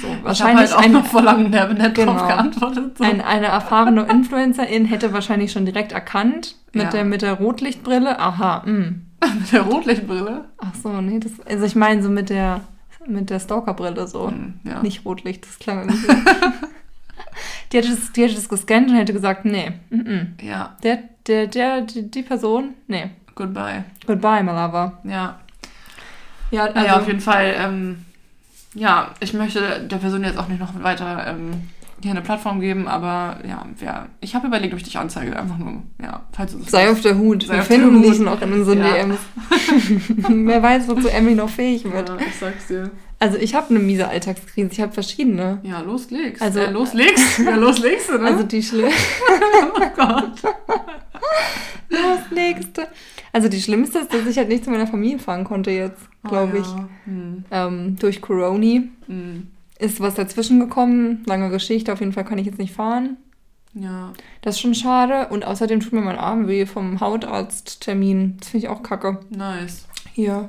So, 0.00 0.06
ich 0.08 0.24
wahrscheinlich 0.24 0.70
halt 0.70 0.74
auch 0.78 0.82
ein, 0.84 0.92
noch 0.92 1.04
vor 1.06 1.22
langem 1.22 1.50
nett 1.50 1.94
Genau. 1.94 2.14
drauf 2.14 2.26
geantwortet. 2.26 2.96
So. 2.98 3.04
ein, 3.04 3.20
eine 3.20 3.46
erfahrene 3.46 4.02
Influencerin 4.04 4.86
hätte 4.86 5.12
wahrscheinlich 5.12 5.52
schon 5.52 5.66
direkt 5.66 5.92
erkannt 5.92 6.56
mit, 6.72 6.84
Ja. 6.84 6.90
der, 6.90 7.04
mit 7.04 7.20
der 7.22 7.34
Rotlichtbrille. 7.34 8.18
Aha, 8.18 8.62
mh. 8.64 8.92
Mit 9.38 9.52
der 9.52 9.62
Rotlichtbrille. 9.62 10.44
Ach 10.58 10.74
so, 10.82 11.00
nee, 11.00 11.18
das, 11.20 11.32
also 11.46 11.64
ich 11.64 11.74
meine 11.76 12.02
so 12.02 12.08
mit 12.08 12.30
der, 12.30 12.60
mit 13.06 13.30
der 13.30 13.40
Stalkerbrille 13.40 14.06
so. 14.06 14.28
Hm, 14.28 14.60
Ja. 14.64 14.82
Nicht 14.82 15.04
Rotlicht, 15.04 15.46
das 15.46 15.58
klang 15.58 15.80
irgendwie. 15.80 16.06
die, 17.72 17.76
hätte 17.78 17.88
das, 17.90 18.12
die 18.12 18.22
hätte 18.22 18.34
das 18.34 18.48
gescannt 18.48 18.90
und 18.90 18.96
hätte 18.96 19.12
gesagt, 19.12 19.44
nee, 19.44 19.72
mm 19.90 20.00
-mm. 20.00 20.42
ja, 20.42 20.76
Der, 20.82 20.98
der, 21.26 21.46
der, 21.46 21.80
die, 21.82 22.10
die 22.10 22.22
Person, 22.22 22.74
nee. 22.88 23.10
goodbye. 23.34 23.84
Goodbye, 24.06 24.42
my 24.42 24.50
lover. 24.52 24.98
Ja, 25.04 25.38
Ja, 26.50 26.64
also, 26.64 26.74
naja, 26.74 26.96
auf 26.98 27.06
jeden 27.06 27.20
Fall, 27.20 27.54
ähm, 27.56 28.04
ja, 28.74 29.10
ich 29.20 29.32
möchte 29.34 29.80
der 29.80 29.96
Person 29.98 30.24
jetzt 30.24 30.38
auch 30.38 30.48
nicht 30.48 30.60
noch 30.60 30.80
weiter 30.82 31.26
ähm, 31.28 31.68
hier 32.02 32.10
eine 32.12 32.22
Plattform 32.22 32.60
geben, 32.60 32.88
aber 32.88 33.38
ja, 33.46 33.66
wer, 33.78 34.08
ich 34.20 34.34
habe 34.34 34.46
überlegt, 34.46 34.72
ob 34.72 34.78
ich 34.78 34.84
dich 34.84 34.98
anzeige, 34.98 35.38
einfach 35.38 35.58
nur, 35.58 35.82
ja, 36.02 36.22
falls 36.32 36.52
du 36.52 36.62
sei 36.62 36.90
auf 36.90 37.00
der 37.00 37.18
Hut. 37.18 37.44
Sei 37.46 37.56
Wir 37.56 37.62
finden 37.62 38.02
dich 38.02 38.18
noch 38.18 38.40
in 38.42 38.52
unseren 38.52 38.78
Ja. 38.78 38.92
DMs. 38.92 39.18
Wer 40.28 40.62
weiß, 40.62 40.88
wozu 40.88 41.08
Emmy 41.08 41.34
noch 41.34 41.50
fähig 41.50 41.84
wird. 41.84 42.08
Ja, 42.08 42.16
ich 42.18 42.34
sag's 42.38 42.66
dir. 42.68 42.90
Also 43.18 43.36
ich 43.36 43.54
habe 43.54 43.70
eine 43.70 43.80
miese 43.80 44.08
Alltagskrise. 44.08 44.70
Ich 44.72 44.80
habe 44.80 44.92
verschiedene. 44.92 45.58
Ja, 45.62 45.80
loslegst. 45.80 46.40
Also- 46.40 46.60
äh, 46.60 46.70
loslegst? 46.70 47.38
Ja, 47.38 47.56
loslegst 47.56 48.08
du, 48.08 48.18
ne? 48.18 48.24
Also 48.26 48.44
die 48.44 48.62
schlimm. 48.62 48.88
oh 49.74 49.80
Gott. 49.94 50.32
Nächste. 52.34 52.88
Also 53.32 53.48
die 53.48 53.60
schlimmste 53.60 53.98
ist, 54.00 54.12
dass 54.12 54.26
ich 54.26 54.38
halt 54.38 54.48
nicht 54.48 54.64
zu 54.64 54.70
meiner 54.70 54.86
Familie 54.86 55.18
fahren 55.18 55.44
konnte 55.44 55.70
jetzt, 55.70 56.00
glaube 56.24 56.52
oh, 56.56 56.60
ich. 56.60 56.66
ja. 56.66 56.88
Hm, 57.04 57.44
Ähm, 57.50 57.96
durch 57.98 58.20
Coroni 58.20 58.88
hm. 59.06 59.48
Ist 59.80 60.00
was 60.00 60.14
dazwischen 60.14 60.60
gekommen. 60.60 61.22
Lange 61.26 61.50
Geschichte, 61.50 61.92
auf 61.92 62.00
jeden 62.00 62.12
Fall 62.12 62.24
kann 62.24 62.38
ich 62.38 62.46
jetzt 62.46 62.58
nicht 62.58 62.74
fahren. 62.74 63.16
Ja, 63.72 64.12
Das 64.42 64.56
ist 64.56 64.60
schon 64.60 64.74
schade. 64.74 65.28
Und 65.28 65.44
außerdem 65.46 65.80
tut 65.80 65.92
mir 65.92 66.00
mein 66.00 66.18
Arm 66.18 66.48
weh 66.48 66.66
vom 66.66 67.00
Hautarzttermin. 67.00 68.36
Das 68.38 68.48
finde 68.48 68.66
ich 68.66 68.70
auch 68.70 68.82
kacke. 68.82 69.20
nice. 69.30 69.86
Hier. 70.12 70.48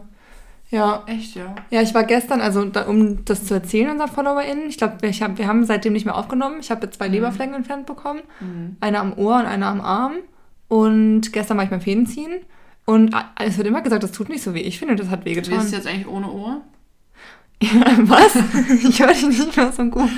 Ja. 0.69 1.03
Echt, 1.05 1.35
ja. 1.35 1.53
Ja, 1.69 1.81
ich 1.81 1.93
war 1.93 2.03
gestern, 2.05 2.39
also 2.41 2.63
da, 2.65 2.83
um 2.87 3.23
das 3.25 3.45
zu 3.45 3.53
erzählen, 3.53 3.91
unseren 3.91 4.07
FollowerInnen, 4.09 4.69
ich 4.69 4.77
glaube, 4.77 4.95
hab, 5.11 5.37
wir 5.37 5.47
haben 5.47 5.65
seitdem 5.65 5.93
nicht 5.93 6.05
mehr 6.05 6.15
aufgenommen. 6.15 6.57
Ich 6.61 6.71
habe 6.71 6.85
jetzt 6.85 6.97
zwei 6.97 7.07
Mhm. 7.09 7.13
Leberflecken 7.15 7.53
entfernt 7.55 7.85
bekommen. 7.85 8.21
Hm. 8.39 8.77
Eine 8.79 8.99
am 8.99 9.13
Ohr 9.17 9.35
und 9.35 9.45
eine 9.45 9.65
am 9.67 9.81
Arm. 9.81 10.13
Und 10.69 11.33
gestern 11.33 11.57
war 11.57 11.65
ich 11.65 11.69
beim 11.69 11.81
Fädenziehen. 11.81 12.31
Und 12.85 13.13
es 13.43 13.57
wird 13.57 13.67
immer 13.67 13.81
gesagt, 13.81 14.01
das 14.03 14.11
tut 14.13 14.29
nicht 14.29 14.41
so 14.41 14.53
weh. 14.53 14.61
Ich 14.61 14.79
finde, 14.79 14.95
das 14.95 15.09
hat 15.09 15.25
Wie 15.25 15.31
ist 15.31 15.37
wehgetan. 15.45 15.59
es 15.65 15.71
jetzt 15.71 15.87
eigentlich 15.87 16.07
ohne 16.07 16.31
Ohr? 16.31 16.61
Was? 18.05 18.35
Ich 18.83 18.99
höre 18.99 19.13
dich 19.13 19.27
nicht 19.27 19.55
mehr 19.55 19.71
so 19.71 19.83
gut. 19.85 20.09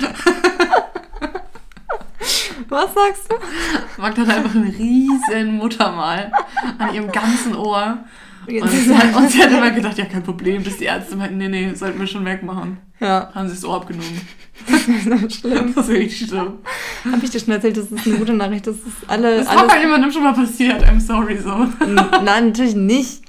Was 2.68 2.94
sagst 2.94 3.30
du? 3.30 4.00
Magda 4.00 4.22
hat 4.22 4.36
einfach 4.36 4.54
ein 4.54 4.62
riesen 4.62 5.56
Muttermal 5.58 6.32
an 6.78 6.94
ihrem 6.94 7.12
ganzen 7.12 7.54
Ohr. 7.54 7.98
Und 8.46 8.52
Jetzt 8.54 8.84
sie, 8.84 8.96
hat, 8.96 9.14
und 9.14 9.30
sie 9.30 9.42
hat 9.42 9.50
immer 9.50 9.70
gedacht, 9.70 9.96
ja, 9.98 10.04
kein 10.06 10.22
Problem, 10.22 10.62
bis 10.62 10.78
die 10.78 10.84
Ärzte 10.84 11.16
meinten, 11.16 11.38
nee, 11.38 11.48
nee, 11.48 11.74
sollten 11.74 11.98
wir 12.00 12.06
schon 12.06 12.24
wegmachen. 12.24 12.78
Ja, 13.00 13.30
Haben 13.34 13.48
sie 13.48 13.54
das 13.54 13.64
Ohr 13.64 13.76
abgenommen. 13.76 14.20
das 14.68 15.22
ist 15.22 15.40
schlimm. 15.40 15.72
Das 15.74 15.84
ist 15.88 15.92
wirklich 15.92 16.18
schlimm. 16.18 16.58
Habe 17.10 17.24
ich 17.24 17.30
dir 17.30 17.40
schon 17.40 17.52
erzählt, 17.52 17.76
das 17.76 17.90
ist 17.90 18.06
eine 18.06 18.16
gute 18.16 18.32
Nachricht. 18.32 18.66
Das 18.66 18.76
ist 18.76 19.08
alle. 19.08 19.38
Das 19.38 19.46
alles, 19.46 19.62
locker 19.62 19.80
jemandem 19.80 20.10
schon 20.12 20.22
mal 20.22 20.34
passiert, 20.34 20.82
I'm 20.84 21.00
sorry, 21.00 21.38
so. 21.38 21.66
Nein, 22.24 22.46
natürlich 22.48 22.74
nicht. 22.74 23.22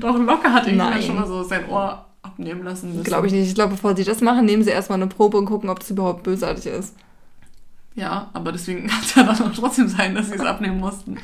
Doch, 0.00 0.18
locker 0.18 0.52
hat 0.52 0.66
irgendjemand 0.66 1.04
schon 1.04 1.16
mal 1.16 1.26
so 1.26 1.42
sein 1.42 1.68
Ohr 1.68 2.06
abnehmen 2.22 2.62
lassen 2.62 2.90
müssen. 2.90 3.04
Glaube 3.04 3.26
ich 3.26 3.32
nicht. 3.32 3.48
Ich 3.48 3.54
glaube, 3.54 3.72
bevor 3.74 3.96
sie 3.96 4.04
das 4.04 4.20
machen, 4.20 4.44
nehmen 4.46 4.62
sie 4.62 4.70
erstmal 4.70 4.98
eine 5.00 5.08
Probe 5.08 5.36
und 5.38 5.46
gucken, 5.46 5.68
ob 5.70 5.80
es 5.82 5.90
überhaupt 5.90 6.22
bösartig 6.22 6.66
ist. 6.66 6.94
Ja, 7.94 8.30
aber 8.32 8.52
deswegen 8.52 8.86
kann 8.86 9.00
es 9.02 9.14
ja 9.14 9.22
dann 9.24 9.40
auch 9.42 9.52
trotzdem 9.54 9.88
sein, 9.88 10.14
dass 10.14 10.28
sie 10.28 10.34
es 10.34 10.40
abnehmen 10.40 10.78
mussten. 10.80 11.18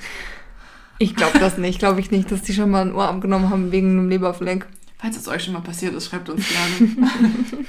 Ich 0.99 1.15
glaube 1.15 1.39
das 1.39 1.57
nicht. 1.59 1.79
Glaube 1.79 2.01
ich 2.01 2.11
nicht, 2.11 2.31
dass 2.33 2.43
die 2.43 2.53
schon 2.53 2.71
mal 2.71 2.83
ein 2.83 2.95
Ohr 2.95 3.09
abgenommen 3.09 3.51
haben 3.51 3.71
wegen 3.73 3.91
einem 3.91 4.09
Leberfleck. 4.09 4.67
Falls 4.99 5.17
es 5.17 5.29
euch 5.29 5.45
schon 5.45 5.55
mal 5.55 5.61
passiert 5.61 5.95
ist, 5.95 6.07
schreibt 6.07 6.29
uns 6.29 6.45
gerne. 6.49 7.09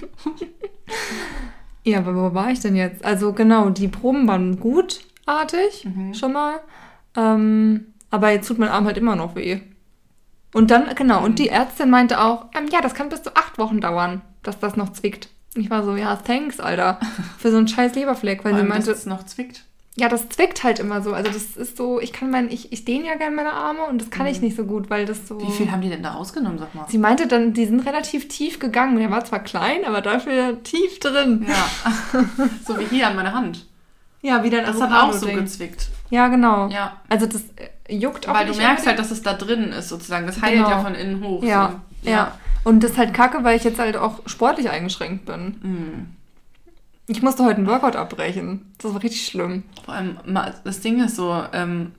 Ja, 1.84 2.00
aber 2.00 2.14
wo 2.16 2.34
war 2.36 2.52
ich 2.52 2.60
denn 2.60 2.76
jetzt? 2.76 3.04
Also 3.06 3.34
genau, 3.34 3.70
die 3.70 3.88
Proben 3.88 4.28
waren 4.28 4.60
gutartig, 4.60 5.86
Mhm. 5.86 6.14
schon 6.14 6.34
mal. 6.34 6.60
Ähm, 7.16 7.86
aber 8.12 8.32
jetzt 8.32 8.48
tut 8.48 8.60
mein 8.60 8.70
Arm 8.70 8.86
halt 8.86 8.98
immer 8.98 9.16
noch 9.16 9.36
weh. 9.36 9.62
Und 10.54 10.72
dann, 10.72 10.94
genau, 10.96 11.24
und 11.24 11.38
die 11.40 11.50
Ärztin 11.50 11.90
meinte 11.90 12.22
auch, 12.22 12.46
ähm, 12.58 12.68
ja, 12.72 12.82
das 12.82 12.94
kann 12.96 13.10
bis 13.10 13.24
zu 13.24 13.36
acht 13.36 13.58
Wochen 13.58 13.82
dauern, 13.82 14.22
dass 14.42 14.60
das 14.60 14.76
noch 14.76 14.92
zwickt. 14.94 15.30
Ich 15.56 15.70
war 15.70 15.84
so, 15.84 15.96
ja, 15.96 16.16
thanks, 16.16 16.60
Alter, 16.60 17.00
für 17.38 17.52
so 17.52 17.58
einen 17.58 17.68
scheiß 17.68 17.96
Leberfleck, 17.96 18.44
weil 18.44 18.54
sie 18.54 18.60
allem, 18.60 18.70
dass 18.70 18.78
meinte, 18.78 18.92
es 18.92 19.06
noch 19.06 19.26
zwickt. 19.26 19.64
ja, 19.96 20.10
das 20.10 20.30
zwickt 20.30 20.64
halt 20.64 20.80
immer 20.80 21.02
so. 21.02 21.14
Also 21.14 21.32
das 21.32 21.56
ist 21.56 21.78
so, 21.78 22.00
ich 22.00 22.14
kann 22.14 22.32
mein, 22.32 22.50
ich, 22.50 22.72
ich 22.72 22.86
dehne 22.86 23.06
ja 23.08 23.16
gerne 23.16 23.36
meine 23.36 23.54
Arme 23.54 23.84
und 23.84 24.02
das 24.02 24.10
kann 24.10 24.26
ich 24.28 24.42
nicht 24.42 24.56
so 24.56 24.64
gut, 24.64 24.90
weil 24.90 25.06
das 25.06 25.28
so. 25.28 25.36
Mhm. 25.36 25.48
Wie 25.48 25.52
viel 25.52 25.72
haben 25.72 25.82
die 25.82 25.90
denn 25.90 26.04
da 26.04 26.12
rausgenommen, 26.12 26.58
sag 26.58 26.74
mal? 26.74 26.86
Sie 26.88 26.98
meinte 26.98 27.28
dann, 27.28 27.54
die 27.54 27.66
sind 27.66 27.86
relativ 27.86 28.28
tief 28.28 28.60
gegangen. 28.60 28.98
Der 28.98 29.12
war 29.12 29.26
zwar 29.26 29.40
klein, 29.44 29.86
aber 29.86 30.02
dafür 30.02 30.64
tief 30.64 31.00
drin. 31.00 31.46
Ja, 31.48 32.22
so 32.66 32.80
wie 32.80 32.86
hier 32.86 33.08
an 33.08 33.16
meiner 33.16 33.34
Hand. 33.34 33.68
Ja, 34.22 34.44
wie 34.44 34.50
dein 34.50 34.66
Das 34.66 34.82
hat 34.82 34.92
auch 34.92 35.14
so 35.14 35.28
gezwickt. 35.28 35.90
Ja, 36.10 36.28
genau. 36.28 36.68
Ja. 36.70 36.98
Also 37.10 37.26
das 37.26 37.42
äh, 37.88 37.96
juckt 37.96 38.28
auch 38.28 38.34
Weil 38.34 38.48
du 38.48 38.56
merkst 38.56 38.86
halt, 38.88 38.98
dass 39.00 39.12
es 39.12 39.22
da 39.22 39.34
drin 39.34 39.72
ist, 39.72 39.90
sozusagen. 39.90 40.26
Das 40.26 40.42
heilt 40.42 40.56
Genau. 40.56 40.70
ja 40.70 40.80
von 40.82 40.96
innen 40.96 41.24
hoch. 41.24 41.44
Ja, 41.44 41.82
so. 42.04 42.10
ja. 42.10 42.32
Und 42.64 42.84
das 42.84 42.92
ist 42.92 42.98
halt 42.98 43.14
kacke, 43.14 43.44
weil 43.44 43.56
ich 43.58 43.64
jetzt 43.64 43.80
halt 43.80 43.96
auch 43.96 44.20
sportlich 44.26 44.70
eingeschränkt 44.70 45.26
bin. 45.26 45.60
Mhm. 45.62 46.08
Ich 47.08 47.22
musste 47.22 47.44
heute 47.44 47.58
einen 47.58 47.68
Workout 47.68 47.96
abbrechen. 47.96 48.72
Das 48.78 48.94
war 48.94 49.02
richtig 49.02 49.26
schlimm. 49.26 49.64
Vor 49.84 49.94
allem, 49.96 50.18
das 50.64 50.82
Ding 50.82 51.04
ist 51.04 51.16
so, 51.16 51.44
ähm, 51.54 51.94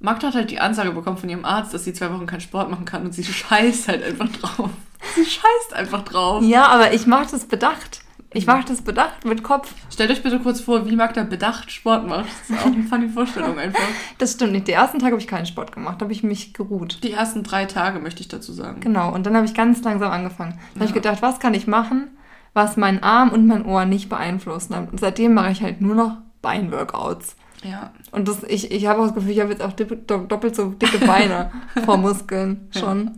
Magda 0.00 0.28
hat 0.28 0.34
halt 0.34 0.50
die 0.50 0.60
Ansage 0.60 0.92
bekommen 0.92 1.18
von 1.18 1.28
ihrem 1.28 1.44
Arzt, 1.44 1.74
dass 1.74 1.84
sie 1.84 1.92
zwei 1.92 2.12
Wochen 2.12 2.26
keinen 2.26 2.40
Sport 2.40 2.70
machen 2.70 2.84
kann 2.84 3.04
und 3.04 3.12
sie 3.12 3.24
scheißt 3.24 3.88
halt 3.88 4.02
einfach 4.04 4.28
drauf. 4.28 4.70
Sie 5.16 5.24
scheißt 5.24 5.74
einfach 5.74 6.02
drauf. 6.04 6.42
Ja, 6.44 6.66
aber 6.66 6.92
ich 6.94 7.06
mache 7.06 7.26
das 7.30 7.44
bedacht. 7.44 8.01
Ich 8.34 8.46
mache 8.46 8.64
das 8.66 8.80
bedacht 8.82 9.24
mit 9.24 9.42
Kopf. 9.42 9.72
Stellt 9.90 10.10
euch 10.10 10.22
bitte 10.22 10.38
kurz 10.40 10.60
vor, 10.60 10.86
wie 10.88 10.96
Magda 10.96 11.22
bedacht 11.24 11.70
Sport 11.70 12.06
macht. 12.08 12.26
Das 12.48 12.56
ist 12.58 12.62
auch 12.62 12.72
eine 12.72 12.82
funny 12.84 13.08
Vorstellung 13.08 13.58
einfach. 13.58 13.82
Das 14.18 14.32
stimmt 14.32 14.52
nicht. 14.52 14.66
Die 14.68 14.72
ersten 14.72 14.98
Tage 14.98 15.12
habe 15.12 15.20
ich 15.20 15.26
keinen 15.28 15.44
Sport 15.46 15.72
gemacht. 15.72 16.00
Da 16.00 16.04
habe 16.04 16.12
ich 16.12 16.22
mich 16.22 16.54
geruht. 16.54 17.02
Die 17.02 17.12
ersten 17.12 17.42
drei 17.42 17.66
Tage 17.66 17.98
möchte 17.98 18.20
ich 18.22 18.28
dazu 18.28 18.52
sagen. 18.52 18.80
Genau. 18.80 19.12
Und 19.12 19.26
dann 19.26 19.36
habe 19.36 19.44
ich 19.44 19.54
ganz 19.54 19.82
langsam 19.82 20.10
angefangen. 20.10 20.52
Dann 20.74 20.82
habe 20.82 20.84
ich 20.84 20.90
Ja. 20.90 20.94
gedacht, 20.96 21.20
was 21.22 21.40
kann 21.40 21.52
ich 21.54 21.66
machen, 21.66 22.08
was 22.54 22.76
meinen 22.76 23.02
Arm 23.02 23.30
und 23.30 23.46
mein 23.46 23.66
Ohr 23.66 23.84
nicht 23.84 24.08
beeinflussen. 24.08 24.74
Und 24.90 24.98
seitdem 25.00 25.34
mache 25.34 25.50
ich 25.50 25.62
halt 25.62 25.80
nur 25.82 25.94
noch 25.94 26.16
Beinworkouts. 26.40 27.36
Ja. 27.64 27.92
Und 28.10 28.28
das, 28.28 28.42
ich, 28.44 28.72
ich 28.72 28.86
habe 28.86 29.00
auch 29.00 29.04
das 29.06 29.14
Gefühl, 29.14 29.30
ich 29.32 29.40
habe 29.40 29.50
jetzt 29.52 29.62
auch 29.62 29.72
doppelt 29.72 30.56
so 30.56 30.70
dicke 30.70 30.98
Beine 31.06 31.50
vor 31.84 31.96
Muskeln 31.96 32.68
schon. 32.76 33.12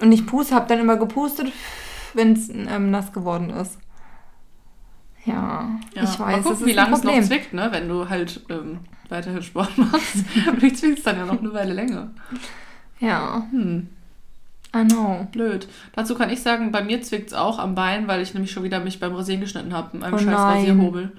Und 0.00 0.12
ich 0.12 0.26
puste, 0.26 0.54
habe 0.54 0.66
dann 0.68 0.78
immer 0.80 0.96
gepustet, 0.96 1.50
wenn 2.14 2.32
es 2.32 2.48
ähm, 2.48 2.90
nass 2.90 3.12
geworden 3.12 3.50
ist. 3.50 3.78
Ja, 5.24 5.70
ja. 5.94 6.02
ich 6.02 6.18
Mal 6.18 6.26
weiß, 6.34 6.42
gucken, 6.42 6.50
das 6.52 6.60
ist 6.60 6.66
wie 6.66 6.72
lange 6.72 6.96
es 6.96 7.02
noch 7.02 7.20
zwickt, 7.22 7.52
ne? 7.54 7.68
wenn 7.70 7.88
du 7.88 8.08
halt 8.08 8.40
ähm, 8.50 8.80
weiterhin 9.08 9.42
Sport 9.42 9.76
machst. 9.78 10.16
Vielleicht 10.58 10.78
zwickt 10.78 10.98
es 10.98 11.04
dann 11.04 11.16
ja 11.16 11.24
noch 11.26 11.38
eine 11.38 11.52
Weile 11.52 11.72
länger. 11.72 12.10
Ja, 13.00 13.46
Hm, 13.50 13.88
I 14.74 14.84
know. 14.84 15.26
blöd. 15.32 15.68
Dazu 15.94 16.14
kann 16.14 16.30
ich 16.30 16.42
sagen, 16.42 16.72
bei 16.72 16.82
mir 16.82 17.00
zwickt 17.02 17.28
es 17.28 17.34
auch 17.34 17.58
am 17.58 17.74
Bein, 17.74 18.06
weil 18.08 18.20
ich 18.20 18.34
nämlich 18.34 18.50
schon 18.52 18.64
wieder 18.64 18.80
mich 18.80 19.00
beim 19.00 19.14
Rasieren 19.14 19.40
geschnitten 19.40 19.72
habe. 19.72 19.96
Mit 19.96 20.04
einem 20.04 20.14
Oh 20.14 20.18
scheiß 20.18 20.26
nein. 20.26 20.56
Rasierhobel. 20.58 21.12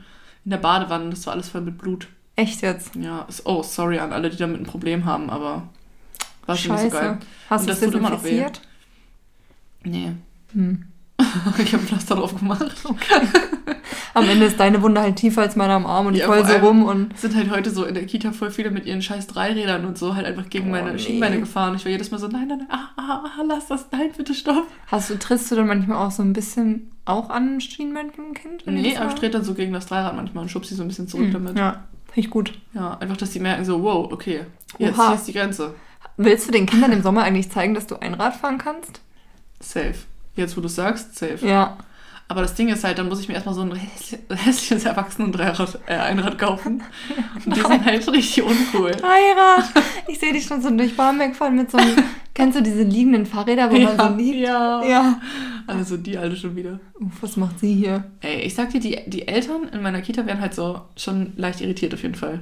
In 0.44 0.52
der 0.52 0.58
Badewanne. 0.58 1.10
Das 1.10 1.26
war 1.26 1.34
alles 1.34 1.50
voll 1.50 1.62
mit 1.62 1.78
Blut. 1.78 2.08
Echt 2.36 2.62
jetzt? 2.62 2.96
Ja, 2.96 3.26
oh, 3.46 3.64
sorry 3.64 3.98
an 4.00 4.12
alle, 4.12 4.30
die 4.30 4.38
damit 4.38 4.60
ein 4.60 4.66
Problem 4.66 5.06
haben, 5.06 5.30
aber 5.30 5.70
war 6.46 6.56
schon 6.56 6.74
nicht 6.76 6.84
so 6.84 6.90
geil. 6.90 7.18
Hast 7.50 7.64
du 7.66 7.70
das 7.70 7.80
tut 7.80 7.96
immer 7.96 8.10
noch 8.10 8.24
weh. 8.24 8.46
Nee. 9.84 10.12
Hm. 10.56 10.86
ich 11.60 11.74
habe 11.74 11.84
Pflaster 11.84 12.16
drauf 12.16 12.38
gemacht. 12.38 12.66
Am 14.14 14.28
Ende 14.28 14.46
ist 14.46 14.60
deine 14.60 14.82
Wunde 14.82 15.02
halt 15.02 15.16
tiefer 15.18 15.42
als 15.42 15.56
meine 15.56 15.74
am 15.74 15.86
Arm 15.86 16.08
und 16.08 16.14
Ja, 16.16 16.22
ich 16.22 16.26
voll 16.26 16.46
vor 16.46 16.60
so 16.60 16.66
rum 16.66 16.84
und 16.86 17.14
Es 17.14 17.22
sind 17.22 17.36
halt 17.36 17.50
heute 17.52 17.70
so 17.70 17.86
in 17.86 17.94
der 17.94 18.06
Kita 18.06 18.32
voll 18.32 18.52
viele 18.52 18.72
mit 18.72 18.86
ihren 18.86 19.02
scheiß 19.02 19.28
Dreirädern 19.28 19.86
und 19.86 19.98
so 19.98 20.16
halt 20.16 20.26
einfach 20.26 20.50
gegen 20.50 20.68
Oh, 20.68 20.72
meine 20.72 20.92
nee. 20.94 21.00
Schienbeine 21.00 21.40
gefahren. 21.40 21.76
Ich 21.76 21.86
war 21.86 21.92
jedes 21.92 22.12
Mal 22.12 22.18
so, 22.18 22.28
nein, 22.28 22.48
nein, 22.48 22.60
nein, 22.60 22.68
ah, 22.70 22.90
ah, 22.98 23.24
ah, 23.26 23.44
lass 23.48 23.68
das, 23.68 23.86
nein, 23.92 24.10
bitte 24.16 24.34
stopp. 24.34 24.66
hast 24.88 25.10
du, 25.10 25.18
trittst 25.20 25.52
du 25.52 25.56
dann 25.56 25.68
manchmal 25.68 25.98
auch 26.06 26.12
so 26.12 26.22
ein 26.24 26.34
bisschen 26.34 26.92
auch 27.06 27.30
an 27.30 27.62
Schienbein 27.62 28.12
von 28.12 28.26
einem 28.26 28.34
Kind? 28.34 28.64
Nee, 28.66 28.98
aber 28.98 29.10
ich 29.10 29.16
trete 29.16 29.34
dann 29.34 29.44
so 29.44 29.54
gegen 29.54 29.74
das 29.74 29.86
Dreirad 29.86 30.16
manchmal 30.16 30.44
und 30.44 30.50
schub 30.50 30.66
sie 30.66 30.76
so 30.76 30.84
ein 30.84 30.88
bisschen 30.88 31.08
zurück 31.08 31.26
Hm, 31.28 31.34
damit. 31.34 31.58
Ja, 31.58 31.84
finde 32.08 32.20
ich 32.22 32.30
gut. 32.30 32.54
Ja, 32.74 32.98
einfach, 32.98 33.18
dass 33.18 33.32
die 33.32 33.40
merken 33.40 33.64
so, 33.66 33.84
wow, 33.84 34.12
okay, 34.12 34.42
jetzt 34.80 34.98
Oha. 34.98 35.08
hier 35.10 35.16
ist 35.16 35.28
die 35.28 35.34
Grenze. 35.34 35.74
Willst 36.18 36.48
du 36.48 36.52
den 36.52 36.66
Kindern 36.66 36.92
im 36.94 37.04
Sommer 37.04 37.24
eigentlich 37.24 37.52
zeigen, 37.52 37.74
dass 37.74 37.88
du 37.88 37.96
Einrad 38.02 38.36
fahren 38.36 38.58
kannst? 38.58 39.02
Safe. 39.60 39.96
Jetzt, 40.36 40.56
wo 40.58 40.62
du 40.62 40.68
sagst, 40.68 41.18
safe. 41.18 41.46
Ja. 41.48 41.78
Aber 42.28 42.42
das 42.42 42.56
Ding 42.56 42.70
ist 42.70 42.84
halt, 42.84 42.98
dann 42.98 43.08
muss 43.08 43.20
ich 43.20 43.28
mir 43.28 43.36
erstmal 43.36 43.54
so 43.54 43.62
ein 43.62 43.72
hässli- 43.74 44.18
hässliches 44.36 44.84
Erwachsenen-Dreirad, 44.86 45.80
äh, 45.86 45.94
Einrad 45.94 46.40
kaufen. 46.40 46.82
Und 47.46 47.56
die 47.56 47.60
sind 47.62 47.86
halt 47.86 48.08
richtig 48.12 48.42
uncool. 48.42 48.92
Dreirad! 49.00 49.66
Ich 50.08 50.18
sehe 50.20 50.34
dich 50.34 50.44
schon 50.46 50.60
so 50.62 50.72
durch 50.72 50.98
Barmbek 50.98 51.36
fahren 51.36 51.56
mit 51.56 51.70
so 51.70 51.78
einem. 51.78 51.96
kennst 52.34 52.58
du 52.58 52.64
diese 52.64 52.82
liegenden 52.82 53.28
Fahrräder, 53.28 53.72
wo 53.72 53.78
man 53.78 53.98
so 53.98 54.18
liegt? 54.18 54.38
ja. 54.40 54.84
Ja. 54.84 55.22
Also 55.68 55.98
die 55.98 56.18
alte 56.18 56.36
schon 56.36 56.56
wieder. 56.56 56.80
Uff, 57.00 57.14
was 57.22 57.38
macht 57.38 57.60
sie 57.60 57.74
hier? 57.76 58.04
Ey, 58.22 58.42
ich 58.42 58.56
sag 58.56 58.72
dir, 58.72 58.80
die, 58.80 59.00
die 59.08 59.28
Eltern 59.28 59.70
in 59.72 59.82
meiner 59.84 60.02
Kita 60.02 60.26
wären 60.26 60.42
halt 60.42 60.54
so 60.56 60.82
schon 60.98 61.34
leicht 61.38 61.62
irritiert 61.62 61.94
auf 61.94 62.02
jeden 62.02 62.16
Fall. 62.16 62.42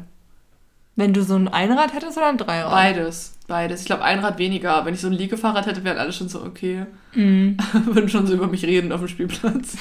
Wenn 0.95 1.13
du 1.13 1.23
so 1.23 1.35
ein 1.35 1.47
Einrad 1.47 1.93
hättest 1.93 2.17
oder 2.17 2.27
ein 2.27 2.37
Dreirad? 2.37 2.71
Beides, 2.71 3.35
beides. 3.47 3.81
Ich 3.81 3.87
glaube, 3.87 4.03
ein 4.03 4.19
Rad 4.19 4.37
weniger. 4.37 4.85
Wenn 4.85 4.93
ich 4.93 5.01
so 5.01 5.07
ein 5.07 5.13
Liegefahrrad 5.13 5.65
hätte, 5.65 5.83
wären 5.83 5.97
alle 5.97 6.13
schon 6.13 6.29
so, 6.29 6.43
okay. 6.43 6.85
Mhm. 7.15 7.57
Würden 7.85 8.09
schon 8.09 8.27
so 8.27 8.33
über 8.33 8.45
mich 8.45 8.63
reden 8.63 8.91
auf 8.91 8.99
dem 8.99 9.07
Spielplatz. 9.07 9.75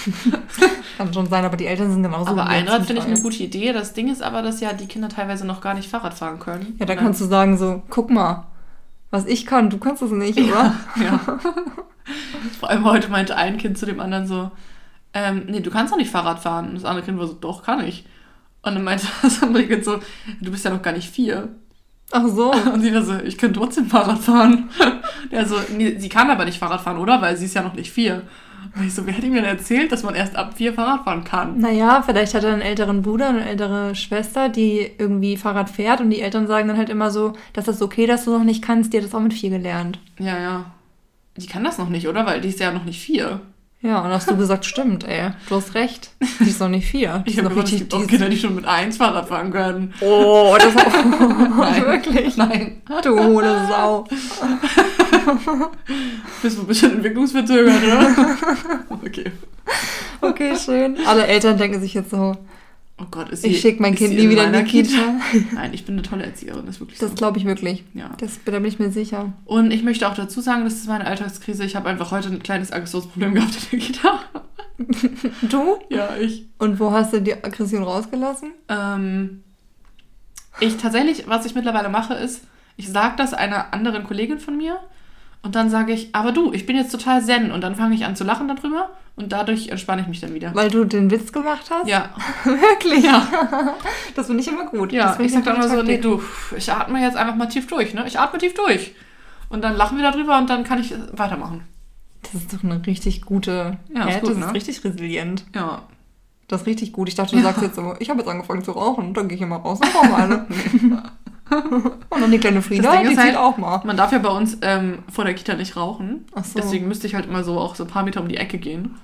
Kann 0.96 1.12
schon 1.12 1.28
sein, 1.28 1.44
aber 1.44 1.58
die 1.58 1.66
Eltern 1.66 1.92
sind 1.92 2.02
genauso. 2.02 2.30
aber 2.30 2.44
wie 2.44 2.48
ein 2.48 2.64
jetzt 2.64 2.72
Rad 2.72 2.78
zum 2.78 2.86
finde 2.86 3.02
ich 3.02 3.08
eine 3.08 3.20
gute 3.20 3.42
Idee. 3.42 3.74
Das 3.74 3.92
Ding 3.92 4.10
ist 4.10 4.22
aber, 4.22 4.40
dass 4.40 4.60
ja 4.60 4.72
die 4.72 4.86
Kinder 4.86 5.10
teilweise 5.10 5.46
noch 5.46 5.60
gar 5.60 5.74
nicht 5.74 5.90
Fahrrad 5.90 6.14
fahren 6.14 6.38
können. 6.38 6.76
Ja, 6.78 6.86
da 6.86 6.94
kannst 6.94 7.20
du 7.20 7.26
sagen 7.26 7.58
so, 7.58 7.82
guck 7.90 8.10
mal, 8.10 8.46
was 9.10 9.26
ich 9.26 9.44
kann, 9.44 9.68
du 9.68 9.76
kannst 9.76 10.00
das 10.00 10.10
nicht, 10.10 10.38
oder? 10.40 10.74
Ja. 10.96 11.20
Vor 12.58 12.70
allem 12.70 12.84
heute 12.84 13.10
meinte 13.10 13.36
ein 13.36 13.58
Kind 13.58 13.76
zu 13.76 13.84
dem 13.84 14.00
anderen 14.00 14.26
so, 14.26 14.50
ähm, 15.12 15.44
nee, 15.48 15.60
du 15.60 15.70
kannst 15.70 15.92
doch 15.92 15.98
nicht 15.98 16.10
Fahrrad 16.10 16.38
fahren. 16.40 16.70
Und 16.70 16.74
das 16.76 16.86
andere 16.86 17.04
Kind 17.04 17.18
war 17.18 17.26
so, 17.26 17.34
doch, 17.34 17.62
kann 17.62 17.84
ich. 17.84 18.06
Und 18.62 18.74
dann 18.74 18.84
meinte 18.84 19.06
das 19.22 19.42
andere 19.42 19.66
Kind 19.66 19.84
so, 19.84 19.98
du 20.40 20.50
bist 20.50 20.64
ja 20.64 20.70
noch 20.70 20.82
gar 20.82 20.92
nicht 20.92 21.10
vier. 21.10 21.48
Ach 22.12 22.26
so. 22.28 22.52
Und 22.72 22.82
sie 22.82 22.94
war 22.94 23.02
so, 23.02 23.18
ich 23.24 23.36
kann 23.36 23.52
trotzdem 23.52 23.86
Fahrrad 23.86 24.18
fahren. 24.18 24.70
Der 25.30 25.46
so, 25.46 25.56
nee, 25.76 25.96
sie 25.98 26.08
kann 26.08 26.30
aber 26.30 26.44
nicht 26.44 26.58
Fahrrad 26.58 26.80
fahren, 26.80 26.98
oder? 26.98 27.20
Weil 27.20 27.36
sie 27.36 27.46
ist 27.46 27.54
ja 27.54 27.62
noch 27.62 27.74
nicht 27.74 27.90
vier. 27.90 28.22
Und 28.76 28.86
ich 28.86 28.94
so, 28.94 29.04
wer 29.06 29.16
hat 29.16 29.24
ihm 29.24 29.34
denn 29.34 29.44
erzählt, 29.44 29.90
dass 29.90 30.02
man 30.02 30.14
erst 30.14 30.36
ab 30.36 30.54
vier 30.56 30.72
Fahrrad 30.72 31.04
fahren 31.04 31.24
kann? 31.24 31.58
Naja, 31.58 32.02
vielleicht 32.02 32.34
hat 32.34 32.44
er 32.44 32.52
einen 32.52 32.62
älteren 32.62 33.02
Bruder, 33.02 33.28
eine 33.28 33.48
ältere 33.48 33.94
Schwester, 33.94 34.48
die 34.48 34.90
irgendwie 34.98 35.36
Fahrrad 35.36 35.68
fährt 35.68 36.00
und 36.00 36.10
die 36.10 36.20
Eltern 36.20 36.46
sagen 36.46 36.68
dann 36.68 36.76
halt 36.76 36.88
immer 36.88 37.10
so, 37.10 37.32
dass 37.52 37.64
das 37.64 37.82
okay, 37.82 38.06
dass 38.06 38.24
du 38.24 38.30
noch 38.30 38.44
nicht 38.44 38.62
kannst, 38.62 38.92
die 38.92 38.98
hat 38.98 39.04
das 39.04 39.14
auch 39.14 39.20
mit 39.20 39.34
vier 39.34 39.50
gelernt. 39.50 39.98
Ja, 40.18 40.38
ja. 40.38 40.64
Die 41.36 41.46
kann 41.46 41.64
das 41.64 41.78
noch 41.78 41.88
nicht, 41.88 42.08
oder? 42.08 42.24
Weil 42.24 42.40
die 42.40 42.48
ist 42.48 42.60
ja 42.60 42.72
noch 42.72 42.84
nicht 42.84 43.00
vier. 43.00 43.40
Ja, 43.84 44.00
und 44.00 44.10
hast 44.10 44.30
du 44.30 44.36
gesagt, 44.36 44.64
stimmt, 44.64 45.02
ey, 45.08 45.30
du 45.48 45.56
hast 45.56 45.74
recht. 45.74 46.10
Die 46.38 46.48
ist 46.48 46.60
noch 46.60 46.68
nicht 46.68 46.86
vier. 46.88 47.24
Die 47.26 47.30
Ich 47.32 47.38
ist 47.38 47.44
habe 47.44 47.52
noch 47.54 47.64
richtig, 47.64 47.90
die 47.90 48.06
Kinder, 48.06 48.28
die 48.28 48.38
schon 48.38 48.54
mit 48.54 48.64
eins 48.64 48.96
Fahrrad 48.96 49.26
fahren 49.26 49.50
können. 49.50 49.92
Oh, 50.00 50.56
das 50.56 50.72
Nein. 50.74 51.86
wirklich. 51.86 52.36
Nein. 52.36 52.80
Du 53.02 53.18
hohle 53.18 53.66
Sau. 53.68 54.04
Bist 56.42 56.56
du 56.58 56.62
ein 56.62 56.66
bisschen 56.68 56.92
entwicklungsverzögert, 56.92 57.82
oder? 57.84 58.14
okay. 59.04 59.32
Okay, 60.20 60.54
schön. 60.56 60.96
Alle 61.06 61.26
Eltern 61.26 61.58
denken 61.58 61.80
sich 61.80 61.94
jetzt 61.94 62.10
so, 62.10 62.36
Oh 62.98 63.04
Gott, 63.10 63.30
ist 63.30 63.44
ich 63.44 63.54
sie- 63.56 63.60
schicke 63.60 63.82
mein 63.82 63.94
Kind 63.94 64.14
nie 64.14 64.28
wieder 64.28 64.44
in 64.46 64.52
die 64.52 64.70
Kita. 64.70 65.14
Nein, 65.54 65.72
ich 65.74 65.84
bin 65.84 65.94
eine 65.94 66.02
tolle 66.02 66.24
Erzieherin, 66.24 66.66
das 66.66 66.76
ist 66.76 66.80
wirklich 66.80 66.98
Das 66.98 67.10
so. 67.10 67.14
glaube 67.16 67.38
ich 67.38 67.44
wirklich. 67.44 67.84
Ja. 67.94 68.10
Das, 68.18 68.38
da 68.44 68.52
bin 68.52 68.64
ich 68.66 68.78
mir 68.78 68.90
sicher. 68.92 69.32
Und 69.44 69.70
ich 69.72 69.82
möchte 69.82 70.08
auch 70.08 70.14
dazu 70.14 70.40
sagen, 70.40 70.64
das 70.64 70.74
ist 70.74 70.86
meine 70.88 71.06
Alltagskrise. 71.06 71.64
Ich 71.64 71.74
habe 71.74 71.88
einfach 71.88 72.10
heute 72.12 72.28
ein 72.28 72.42
kleines 72.42 72.70
Aggressionsproblem 72.72 73.34
gehabt 73.34 73.56
in 73.72 73.78
der 73.78 73.86
Kita. 73.88 74.20
Du? 75.42 75.76
Ja, 75.90 76.16
ich. 76.16 76.46
Und 76.58 76.80
wo 76.80 76.90
hast 76.90 77.12
du 77.12 77.20
die 77.20 77.34
Aggression 77.34 77.82
rausgelassen? 77.84 78.52
Ähm, 78.68 79.44
ich 80.60 80.76
tatsächlich, 80.76 81.28
was 81.28 81.46
ich 81.46 81.54
mittlerweile 81.54 81.88
mache, 81.88 82.14
ist, 82.14 82.42
ich 82.76 82.88
sage 82.88 83.14
das 83.16 83.32
einer 83.34 83.72
anderen 83.72 84.02
Kollegin 84.04 84.38
von 84.40 84.56
mir 84.56 84.78
und 85.42 85.54
dann 85.54 85.70
sage 85.70 85.92
ich, 85.92 86.14
aber 86.14 86.32
du, 86.32 86.52
ich 86.52 86.66
bin 86.66 86.76
jetzt 86.76 86.92
total 86.92 87.22
zen 87.22 87.50
und 87.50 87.62
dann 87.62 87.74
fange 87.74 87.94
ich 87.94 88.04
an 88.04 88.14
zu 88.14 88.24
lachen 88.24 88.48
darüber 88.48 88.90
und 89.16 89.32
dadurch 89.32 89.68
entspanne 89.68 90.02
ich 90.02 90.08
mich 90.08 90.20
dann 90.20 90.34
wieder. 90.34 90.54
Weil 90.54 90.70
du 90.70 90.84
den 90.84 91.10
Witz 91.10 91.32
gemacht 91.32 91.70
hast? 91.70 91.88
Ja, 91.88 92.10
Wirklich? 92.44 93.04
Ja. 93.04 93.26
Das 94.14 94.26
finde 94.26 94.42
ich 94.42 94.48
immer 94.48 94.66
gut. 94.66 94.92
ja, 94.92 95.08
finde 95.12 95.24
ich 95.26 95.32
sage 95.32 95.44
dann 95.44 95.56
immer 95.56 95.68
so, 95.68 95.82
nee, 95.82 95.98
du, 95.98 96.22
ich 96.56 96.70
atme 96.70 97.00
jetzt 97.00 97.16
einfach 97.16 97.34
mal 97.34 97.46
tief 97.46 97.66
durch, 97.66 97.94
ne? 97.94 98.04
Ich 98.06 98.18
atme 98.18 98.38
tief 98.38 98.54
durch. 98.54 98.94
Und 99.48 99.62
dann 99.62 99.74
lachen 99.76 99.98
wir 99.98 100.10
darüber 100.10 100.38
und 100.38 100.48
dann 100.48 100.64
kann 100.64 100.80
ich 100.80 100.94
weitermachen. 101.12 101.62
Das 102.22 102.34
ist 102.34 102.52
doch 102.52 102.62
eine 102.62 102.84
richtig 102.86 103.22
gute. 103.22 103.78
Ja, 103.94 104.06
ist 104.08 104.20
gut, 104.20 104.30
das 104.30 104.38
ne? 104.38 104.46
ist 104.46 104.54
richtig 104.54 104.84
resilient. 104.84 105.44
Ja. 105.54 105.82
Das 106.48 106.62
ist 106.62 106.66
richtig 106.66 106.92
gut. 106.92 107.08
Ich 107.08 107.14
dachte, 107.14 107.36
du 107.36 107.42
sagst 107.42 107.62
jetzt 107.62 107.76
so, 107.76 107.94
ich 107.98 108.10
habe 108.10 108.20
jetzt 108.20 108.28
angefangen 108.28 108.62
zu 108.62 108.72
rauchen, 108.72 109.14
dann 109.14 109.28
gehe 109.28 109.36
ich 109.36 109.42
immer 109.42 109.56
raus 109.56 109.80
und 109.80 109.94
rauche 109.94 110.14
eine. 110.14 110.46
und 111.52 112.20
dann 112.20 112.30
die 112.30 112.38
kleine 112.38 112.62
Frieda, 112.62 113.02
die 113.02 113.08
zieht 113.08 113.18
halt- 113.18 113.36
auch 113.36 113.56
mal. 113.58 113.82
Man 113.84 113.96
darf 113.96 114.12
ja 114.12 114.18
bei 114.18 114.30
uns 114.30 114.58
ähm, 114.62 115.00
vor 115.10 115.24
der 115.24 115.34
Kita 115.34 115.54
nicht 115.54 115.76
rauchen. 115.76 116.24
Ach 116.34 116.44
so. 116.44 116.58
Deswegen 116.58 116.88
müsste 116.88 117.06
ich 117.06 117.14
halt 117.14 117.26
immer 117.26 117.44
so 117.44 117.58
auch 117.58 117.74
so 117.74 117.84
ein 117.84 117.90
paar 117.90 118.02
Meter 118.04 118.20
um 118.20 118.28
die 118.28 118.36
Ecke 118.36 118.58
gehen. 118.58 118.96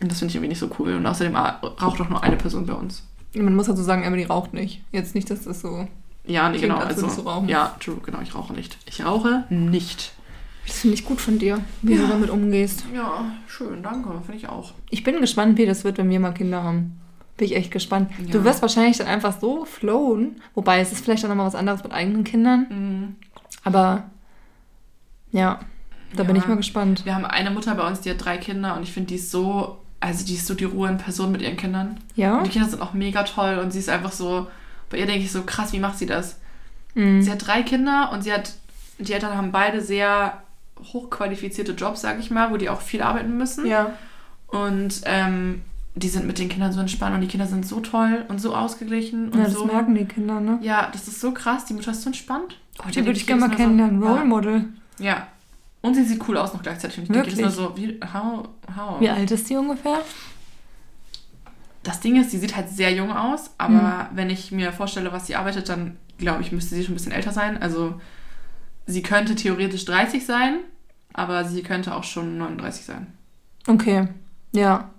Und 0.00 0.10
das 0.10 0.18
finde 0.18 0.30
ich 0.30 0.36
irgendwie 0.36 0.48
nicht 0.48 0.58
so 0.58 0.70
cool. 0.78 0.94
Und 0.94 1.06
außerdem 1.06 1.36
ah, 1.36 1.60
raucht 1.80 2.00
doch 2.00 2.08
nur 2.08 2.22
eine 2.22 2.36
Person 2.36 2.66
bei 2.66 2.72
uns. 2.74 3.06
Man 3.34 3.54
muss 3.54 3.66
dazu 3.66 3.82
sagen, 3.82 4.02
Emily 4.02 4.24
raucht 4.24 4.54
nicht. 4.54 4.82
Jetzt 4.92 5.14
nicht, 5.14 5.30
dass 5.30 5.42
das 5.44 5.60
so. 5.60 5.86
Ja, 6.26 6.48
nee, 6.48 6.58
Klingt, 6.58 6.74
genau. 6.74 6.84
als 6.86 7.02
Also, 7.02 7.22
du 7.22 7.28
rauchen. 7.28 7.48
Ja, 7.48 7.74
true, 7.80 7.96
genau. 8.04 8.20
Ich 8.22 8.34
rauche 8.34 8.52
nicht. 8.52 8.78
Ich 8.86 9.04
rauche 9.04 9.44
nicht. 9.50 10.12
Das 10.66 10.80
finde 10.80 10.94
ich 10.94 11.04
gut 11.04 11.20
von 11.20 11.38
dir, 11.38 11.58
wie 11.82 11.94
du 11.96 12.02
Ja. 12.02 12.08
damit 12.08 12.30
umgehst. 12.30 12.84
Ja, 12.94 13.24
schön, 13.46 13.82
danke. 13.82 14.10
Finde 14.24 14.36
ich 14.36 14.48
auch. 14.48 14.72
Ich 14.90 15.02
bin 15.02 15.20
gespannt, 15.20 15.58
wie 15.58 15.66
das 15.66 15.84
wird, 15.84 15.98
wenn 15.98 16.08
wir 16.10 16.20
mal 16.20 16.32
Kinder 16.32 16.62
haben. 16.62 17.00
Bin 17.40 17.46
ich 17.48 17.56
echt 17.56 17.70
gespannt. 17.70 18.10
Ja. 18.26 18.32
Du 18.32 18.44
wirst 18.44 18.60
wahrscheinlich 18.60 18.98
dann 18.98 19.06
einfach 19.06 19.40
so 19.40 19.64
flowen. 19.64 20.42
Wobei, 20.54 20.80
es 20.80 20.92
ist 20.92 21.02
vielleicht 21.02 21.24
auch 21.24 21.28
nochmal 21.30 21.46
was 21.46 21.54
anderes 21.54 21.82
mit 21.82 21.90
eigenen 21.90 22.22
Kindern. 22.22 22.66
Mhm. 22.68 23.16
Aber 23.64 24.04
ja, 25.32 25.60
da 26.14 26.22
bin 26.24 26.36
Ja. 26.36 26.42
ich 26.42 26.48
mal 26.48 26.56
gespannt. 26.58 27.06
Wir 27.06 27.14
haben 27.14 27.24
eine 27.24 27.50
Mutter 27.50 27.74
bei 27.74 27.86
uns, 27.86 28.02
die 28.02 28.10
hat 28.10 28.22
drei 28.22 28.36
Kinder 28.36 28.76
und 28.76 28.82
ich 28.82 28.92
finde, 28.92 29.08
die 29.08 29.14
ist 29.14 29.30
so, 29.30 29.78
also 30.00 30.24
die 30.26 30.34
ist 30.34 30.46
so 30.46 30.52
die 30.54 30.64
Ruhe 30.64 30.90
in 30.90 30.98
Person 30.98 31.32
mit 31.32 31.40
ihren 31.40 31.56
Kindern. 31.56 31.98
Ja? 32.14 32.36
Und 32.36 32.46
die 32.46 32.50
Kinder 32.50 32.68
sind 32.68 32.82
auch 32.82 32.92
mega 32.92 33.22
toll 33.22 33.58
und 33.62 33.70
sie 33.70 33.78
ist 33.78 33.88
einfach 33.88 34.12
so, 34.12 34.46
Bei 34.90 34.98
ihr 34.98 35.06
denke 35.06 35.24
ich 35.24 35.32
so, 35.32 35.42
krass, 35.44 35.72
wie 35.72 35.78
macht 35.78 35.96
sie 35.98 36.06
das? 36.06 36.40
Mhm. 36.94 37.22
Sie 37.22 37.30
hat 37.30 37.46
drei 37.46 37.62
Kinder 37.62 38.10
und 38.12 38.22
sie 38.22 38.32
hat, 38.34 38.52
die 38.98 39.12
Eltern 39.14 39.34
haben 39.36 39.50
beide 39.52 39.80
sehr 39.80 40.42
hochqualifizierte 40.92 41.72
Jobs, 41.72 42.00
sag 42.02 42.18
ich 42.18 42.30
mal, 42.30 42.50
wo 42.50 42.56
die 42.58 42.68
auch 42.68 42.80
viel 42.82 43.00
arbeiten 43.00 43.38
müssen. 43.38 43.66
Ja. 43.66 43.92
Und 44.48 45.00
ähm, 45.04 45.62
die 45.94 46.08
sind 46.08 46.26
mit 46.26 46.38
den 46.38 46.48
Kindern 46.48 46.72
so 46.72 46.80
entspannt 46.80 47.14
und 47.16 47.20
die 47.20 47.26
Kinder 47.26 47.46
sind 47.46 47.66
so 47.66 47.80
toll 47.80 48.24
und 48.28 48.40
so 48.40 48.54
ausgeglichen 48.54 49.30
und 49.30 49.38
ja, 49.38 49.44
das 49.44 49.54
so. 49.54 49.64
merken 49.66 49.94
die 49.94 50.04
Kinder, 50.04 50.40
ne? 50.40 50.58
Ja, 50.62 50.88
das 50.92 51.08
ist 51.08 51.20
so 51.20 51.32
krass. 51.32 51.64
Die 51.66 51.74
Mutter 51.74 51.90
ist 51.90 52.02
so 52.02 52.08
entspannt. 52.10 52.58
Oh, 52.78 52.88
die 52.88 53.04
würde 53.04 53.12
ich 53.18 53.26
gerne 53.26 53.40
mal 53.40 53.46
jedes 53.46 53.58
so- 53.58 53.64
kennenlernen. 53.64 54.02
Role 54.02 54.18
Ja. 54.20 54.24
Model. 54.24 54.64
Ja. 54.98 55.26
Und 55.82 55.94
sie 55.94 56.04
sieht 56.04 56.26
cool 56.28 56.36
aus 56.36 56.52
noch 56.54 56.62
gleichzeitig. 56.62 56.98
Und 56.98 57.04
ich 57.04 57.08
denke 57.08 57.26
Wirklich? 57.26 57.38
jedes 57.38 57.56
Mal 57.56 57.64
so, 57.68 57.76
wie, 57.76 57.98
how, 58.14 58.48
how? 58.76 59.00
Wie 59.00 59.08
alt 59.08 59.30
ist 59.30 59.48
die 59.50 59.56
ungefähr? 59.56 59.98
Das 61.82 62.00
Ding 62.00 62.20
ist, 62.20 62.30
sie 62.30 62.38
sieht 62.38 62.54
halt 62.54 62.68
sehr 62.68 62.92
jung 62.92 63.10
aus, 63.10 63.50
aber 63.56 64.10
wenn 64.14 64.28
ich 64.28 64.52
mir 64.52 64.72
vorstelle, 64.72 65.12
was 65.12 65.26
sie 65.26 65.36
arbeitet, 65.36 65.68
dann 65.70 65.96
glaube 66.18 66.42
ich, 66.42 66.52
müsste 66.52 66.74
sie 66.74 66.84
schon 66.84 66.92
ein 66.92 66.96
bisschen 66.96 67.12
älter 67.12 67.32
sein. 67.32 67.60
Also 67.62 67.98
sie 68.86 69.02
könnte 69.02 69.34
theoretisch 69.34 69.86
30 69.86 70.26
sein, 70.26 70.58
aber 71.14 71.44
sie 71.46 71.62
könnte 71.62 71.94
auch 71.94 72.04
schon 72.04 72.36
39 72.36 72.84
sein. 72.84 73.06
Okay. 73.66 74.08
Ja. 74.52 74.90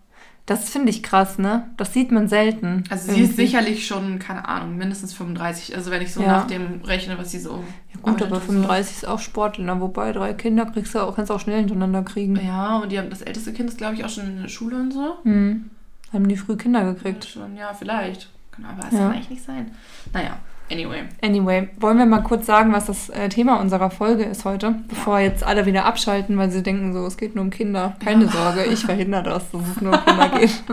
Das 0.47 0.69
finde 0.69 0.89
ich 0.89 1.03
krass, 1.03 1.37
ne? 1.37 1.69
Das 1.77 1.93
sieht 1.93 2.11
man 2.11 2.27
selten. 2.27 2.83
Also 2.89 3.05
sie 3.05 3.11
ist 3.11 3.17
irgendwie. 3.29 3.35
sicherlich 3.45 3.85
schon, 3.87 4.17
keine 4.19 4.47
Ahnung, 4.47 4.75
mindestens 4.75 5.13
35. 5.13 5.75
Also 5.75 5.91
wenn 5.91 6.01
ich 6.01 6.11
so 6.13 6.21
Ja. 6.21 6.27
nach 6.27 6.47
dem 6.47 6.81
rechne, 6.83 7.17
was 7.17 7.31
sie 7.31 7.39
so. 7.39 7.63
Ja, 7.93 8.01
gut, 8.01 8.21
aber 8.23 8.35
und 8.37 8.41
so. 8.41 8.51
35 8.51 8.97
ist 8.97 9.07
auch 9.07 9.19
Sportler, 9.19 9.75
ne? 9.75 9.79
wobei 9.81 10.11
drei 10.11 10.33
Kinder 10.33 10.65
kriegst 10.65 10.95
du 10.95 10.99
auch, 10.99 11.15
kannst 11.15 11.29
du 11.29 11.35
auch 11.35 11.39
schnell 11.39 11.59
hintereinander 11.59 12.01
kriegen. 12.03 12.35
Ja, 12.43 12.77
und 12.79 12.91
die 12.91 12.97
haben 12.97 13.09
das 13.09 13.21
älteste 13.21 13.53
Kind 13.53 13.69
ist, 13.69 13.77
glaube 13.77 13.95
ich, 13.95 14.03
auch 14.03 14.09
schon 14.09 14.25
in 14.25 14.41
der 14.41 14.49
Schule 14.49 14.75
und 14.77 14.91
so. 14.91 15.13
Hm. 15.23 15.69
Haben 16.11 16.27
die 16.27 16.35
früh 16.37 16.57
Kinder 16.57 16.83
gekriegt. 16.93 17.23
Schon, 17.23 17.55
ja, 17.55 17.73
vielleicht. 17.73 18.29
Genau, 18.55 18.69
aber 18.69 18.87
es 18.87 18.93
Ja. 18.93 18.99
kann 18.99 19.11
eigentlich 19.13 19.29
nicht 19.29 19.45
sein. 19.45 19.71
Naja, 20.11 20.37
anyway. 20.71 21.03
Anyway, 21.21 21.69
wollen 21.79 21.97
wir 21.97 22.05
mal 22.05 22.21
kurz 22.23 22.45
sagen, 22.45 22.71
was 22.73 22.85
das 22.85 23.09
äh, 23.09 23.29
Thema 23.29 23.59
unserer 23.59 23.89
Folge 23.91 24.23
ist 24.23 24.45
heute, 24.45 24.75
bevor 24.87 25.19
jetzt 25.19 25.43
alle 25.43 25.65
wieder 25.65 25.85
abschalten, 25.85 26.37
weil 26.37 26.49
sie 26.51 26.63
denken 26.63 26.93
so, 26.93 27.05
es 27.05 27.17
geht 27.17 27.35
nur 27.35 27.43
um 27.43 27.49
Kinder. 27.51 27.95
Keine 28.03 28.27
Sorge, 28.27 28.63
ich 28.65 28.79
verhindere 28.85 29.23
das, 29.23 29.51
dass 29.51 29.61
es 29.75 29.81
nur 29.81 29.93
um 29.93 30.05
Kinder 30.05 30.29
geht. 30.39 30.63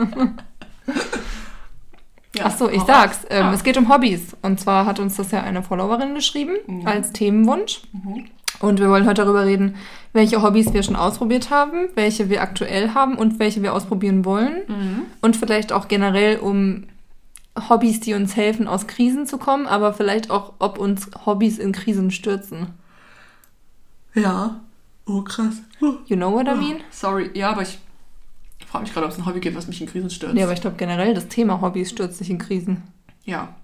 Ja, 2.35 2.45
Ach 2.47 2.57
so, 2.57 2.69
ich 2.69 2.83
sag's. 2.83 3.21
Ähm, 3.31 3.47
Ah. 3.47 3.53
Es 3.55 3.65
geht 3.65 3.77
um 3.79 3.89
Hobbys. 3.93 4.37
Und 4.43 4.61
zwar 4.61 4.87
hat 4.87 5.01
uns 5.01 5.17
das 5.17 5.31
ja 5.31 5.43
eine 5.43 5.63
Followerin 5.63 6.15
geschrieben 6.15 6.53
Mhm. 6.67 6.87
als 6.87 7.13
Themenwunsch. 7.13 7.81
Mhm. 7.93 8.27
Und 8.61 8.81
wir 8.81 8.89
wollen 8.91 9.07
heute 9.07 9.23
darüber 9.25 9.45
reden, 9.47 9.77
welche 10.13 10.43
Hobbys 10.43 10.73
wir 10.73 10.83
schon 10.83 10.97
ausprobiert 10.97 11.51
haben, 11.51 11.89
welche 11.95 12.29
wir 12.29 12.43
aktuell 12.43 12.93
haben 12.95 13.17
und 13.17 13.39
welche 13.39 13.63
wir 13.63 13.73
ausprobieren 13.73 14.25
wollen. 14.25 14.57
Mhm. 14.67 15.03
Und 15.21 15.37
vielleicht 15.37 15.73
auch 15.73 15.89
generell 15.89 16.39
um 16.39 16.85
Hobbys, 17.69 18.01
die 18.01 18.15
uns 18.15 18.37
helfen, 18.37 18.69
aus 18.69 18.87
Krisen 18.87 19.27
zu 19.27 19.39
kommen, 19.39 19.67
aber 19.67 19.93
vielleicht 19.93 20.31
auch, 20.31 20.55
ob 20.59 20.79
uns 20.79 21.11
Hobbys 21.27 21.59
in 21.59 21.73
Krisen 21.73 22.11
stürzen. 22.11 22.69
Ja. 24.15 24.61
Oh, 25.07 25.23
krass. 25.23 25.63
You 25.81 26.17
know 26.17 26.33
what 26.33 26.47
I 26.47 26.55
mean? 26.55 26.81
Sorry, 26.91 27.31
ja, 27.35 27.51
aber 27.51 27.63
ich 27.63 27.79
frage 28.67 28.85
mich 28.85 28.93
gerade, 28.93 29.07
ob 29.07 29.13
es 29.13 29.19
ein 29.19 29.27
Hobby 29.27 29.41
gibt, 29.41 29.57
was 29.57 29.67
mich 29.67 29.81
in 29.81 29.87
Krisen 29.87 30.11
stört. 30.11 30.35
Nee, 30.35 30.43
aber 30.43 30.53
ich 30.53 30.61
glaube 30.61 30.77
generell, 30.77 31.15
das 31.15 31.29
Thema 31.29 31.61
Hobbys 31.61 31.91
stürzt 31.91 32.19
sich 32.19 32.31
in 32.31 32.39
Krisen. 32.39 32.83
Ja. 33.25 33.55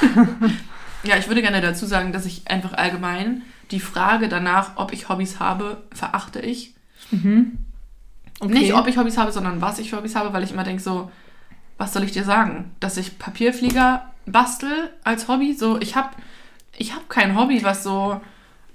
ja, 1.04 1.16
ich 1.16 1.28
würde 1.28 1.42
gerne 1.42 1.60
dazu 1.60 1.86
sagen, 1.86 2.12
dass 2.12 2.26
ich 2.26 2.48
einfach 2.48 2.72
allgemein 2.72 3.42
die 3.70 3.80
Frage 3.80 4.28
danach, 4.28 4.76
ob 4.76 4.92
ich 4.92 5.08
Hobbys 5.08 5.40
habe, 5.40 5.82
verachte 5.92 6.40
ich. 6.40 6.74
Okay. 8.40 8.52
Nicht, 8.52 8.74
ob 8.74 8.86
ich 8.86 8.96
Hobbys 8.96 9.16
habe, 9.16 9.32
sondern 9.32 9.60
was 9.60 9.78
ich 9.78 9.90
für 9.90 9.96
Hobbys 9.96 10.16
habe, 10.16 10.32
weil 10.32 10.42
ich 10.42 10.52
immer 10.52 10.64
denke 10.64 10.82
so, 10.82 11.10
was 11.78 11.92
soll 11.92 12.04
ich 12.04 12.12
dir 12.12 12.24
sagen? 12.24 12.74
Dass 12.80 12.96
ich 12.96 13.18
Papierflieger 13.18 14.02
bastel 14.26 14.90
als 15.04 15.28
Hobby? 15.28 15.54
So, 15.54 15.80
ich 15.80 15.96
habe 15.96 16.10
ich 16.76 16.94
hab 16.94 17.08
kein 17.08 17.36
Hobby, 17.38 17.62
was 17.62 17.82
so, 17.84 18.20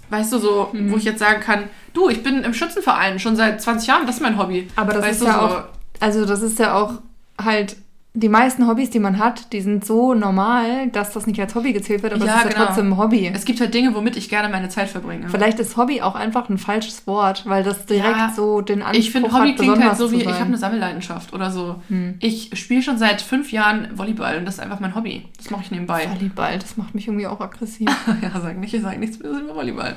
weißt 0.09 0.33
du, 0.33 0.37
so, 0.39 0.69
Mhm. 0.73 0.91
wo 0.91 0.97
ich 0.97 1.03
jetzt 1.03 1.19
sagen 1.19 1.41
kann, 1.41 1.69
du, 1.93 2.09
ich 2.09 2.23
bin 2.23 2.43
im 2.43 2.53
Schützenverein 2.53 3.19
schon 3.19 3.35
seit 3.35 3.61
20 3.61 3.87
Jahren, 3.87 4.05
das 4.07 4.15
ist 4.17 4.21
mein 4.21 4.37
Hobby. 4.37 4.67
Aber 4.75 4.93
das 4.93 5.03
weißt 5.03 5.21
ist 5.21 5.27
ja 5.27 5.41
auch, 5.41 5.63
also 5.99 6.25
das 6.25 6.41
ist 6.41 6.59
ja 6.59 6.75
auch 6.75 6.93
halt, 7.41 7.75
die 8.15 8.29
meisten 8.29 8.67
Hobbys, 8.67 8.89
die 8.89 8.99
man 8.99 9.19
hat, 9.19 9.53
die 9.53 9.61
sind 9.61 9.85
so 9.85 10.15
normal, 10.15 10.87
dass 10.89 11.13
das 11.13 11.27
nicht 11.27 11.39
als 11.39 11.53
Hobby 11.53 11.73
gezählt 11.73 12.01
wird, 12.01 12.13
aber 12.13 12.25
Ja, 12.25 12.31
es 12.31 12.37
ist 12.39 12.45
ja 12.45 12.51
genau. 12.53 12.65
trotzdem 12.65 12.93
ein 12.93 12.97
Hobby. 12.97 13.31
Es 13.33 13.45
gibt 13.45 13.61
halt 13.61 13.71
Dinge, 13.71 13.93
womit 13.93 14.17
ich 14.17 14.29
gerne 14.29 14.49
meine 14.49 14.67
Zeit 14.69 14.89
verbringe. 14.89 15.29
Vielleicht 15.29 15.59
ist 15.59 15.77
Hobby 15.77 16.01
auch 16.01 16.15
einfach 16.15 16.49
ein 16.49 16.57
falsches 16.57 17.05
Wort, 17.05 17.43
weil 17.45 17.63
das 17.63 17.85
direkt 17.85 18.17
Ja, 18.17 18.33
so 18.35 18.61
den 18.61 18.81
Anspruch 18.81 18.99
Ich 18.99 19.11
finde, 19.11 19.31
Hobby 19.31 19.49
hat, 19.49 19.57
klingt 19.57 19.83
halt 19.83 19.97
so 19.97 20.11
wie, 20.11 20.21
ich 20.21 20.27
habe 20.27 20.45
eine 20.45 20.57
Sammelleidenschaft 20.57 21.33
oder 21.33 21.51
so. 21.51 21.75
Hm. 21.89 22.15
Ich 22.19 22.49
spiele 22.59 22.81
schon 22.81 22.97
seit 22.97 23.21
fünf 23.21 23.51
Jahren 23.51 23.89
Volleyball 23.95 24.37
und 24.37 24.45
das 24.45 24.55
ist 24.55 24.59
einfach 24.59 24.79
mein 24.79 24.95
Hobby. 24.95 25.27
Das 25.37 25.51
mache 25.51 25.61
ich 25.61 25.71
nebenbei. 25.71 26.09
Volleyball, 26.09 26.57
das 26.57 26.77
macht 26.77 26.95
mich 26.95 27.07
irgendwie 27.07 27.27
auch 27.27 27.39
aggressiv. 27.39 27.89
ja, 28.21 28.41
sag 28.41 28.57
nicht, 28.57 28.73
ich 28.73 28.81
sag 28.81 28.97
nichts 28.97 29.19
mehr 29.19 29.31
über 29.31 29.53
Volleyball. 29.53 29.95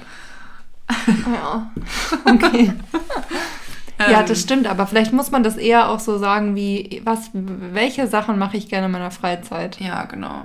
ja. 1.09 1.71
Okay. 2.27 2.73
ja, 4.11 4.21
Ähm, 4.21 4.27
das 4.27 4.41
stimmt, 4.41 4.67
aber 4.67 4.87
vielleicht 4.87 5.13
muss 5.13 5.31
man 5.31 5.43
das 5.43 5.57
eher 5.57 5.89
auch 5.91 6.01
so 6.01 6.19
sagen 6.19 6.55
wie, 6.57 7.01
was, 7.05 7.31
welche 7.33 8.07
Sachen 8.07 8.39
mache 8.39 8.57
ich 8.57 8.69
gerne 8.69 8.87
in 8.87 8.93
meiner 8.93 9.11
Freizeit? 9.11 9.79
Ja, 9.81 10.05
genau. 10.05 10.43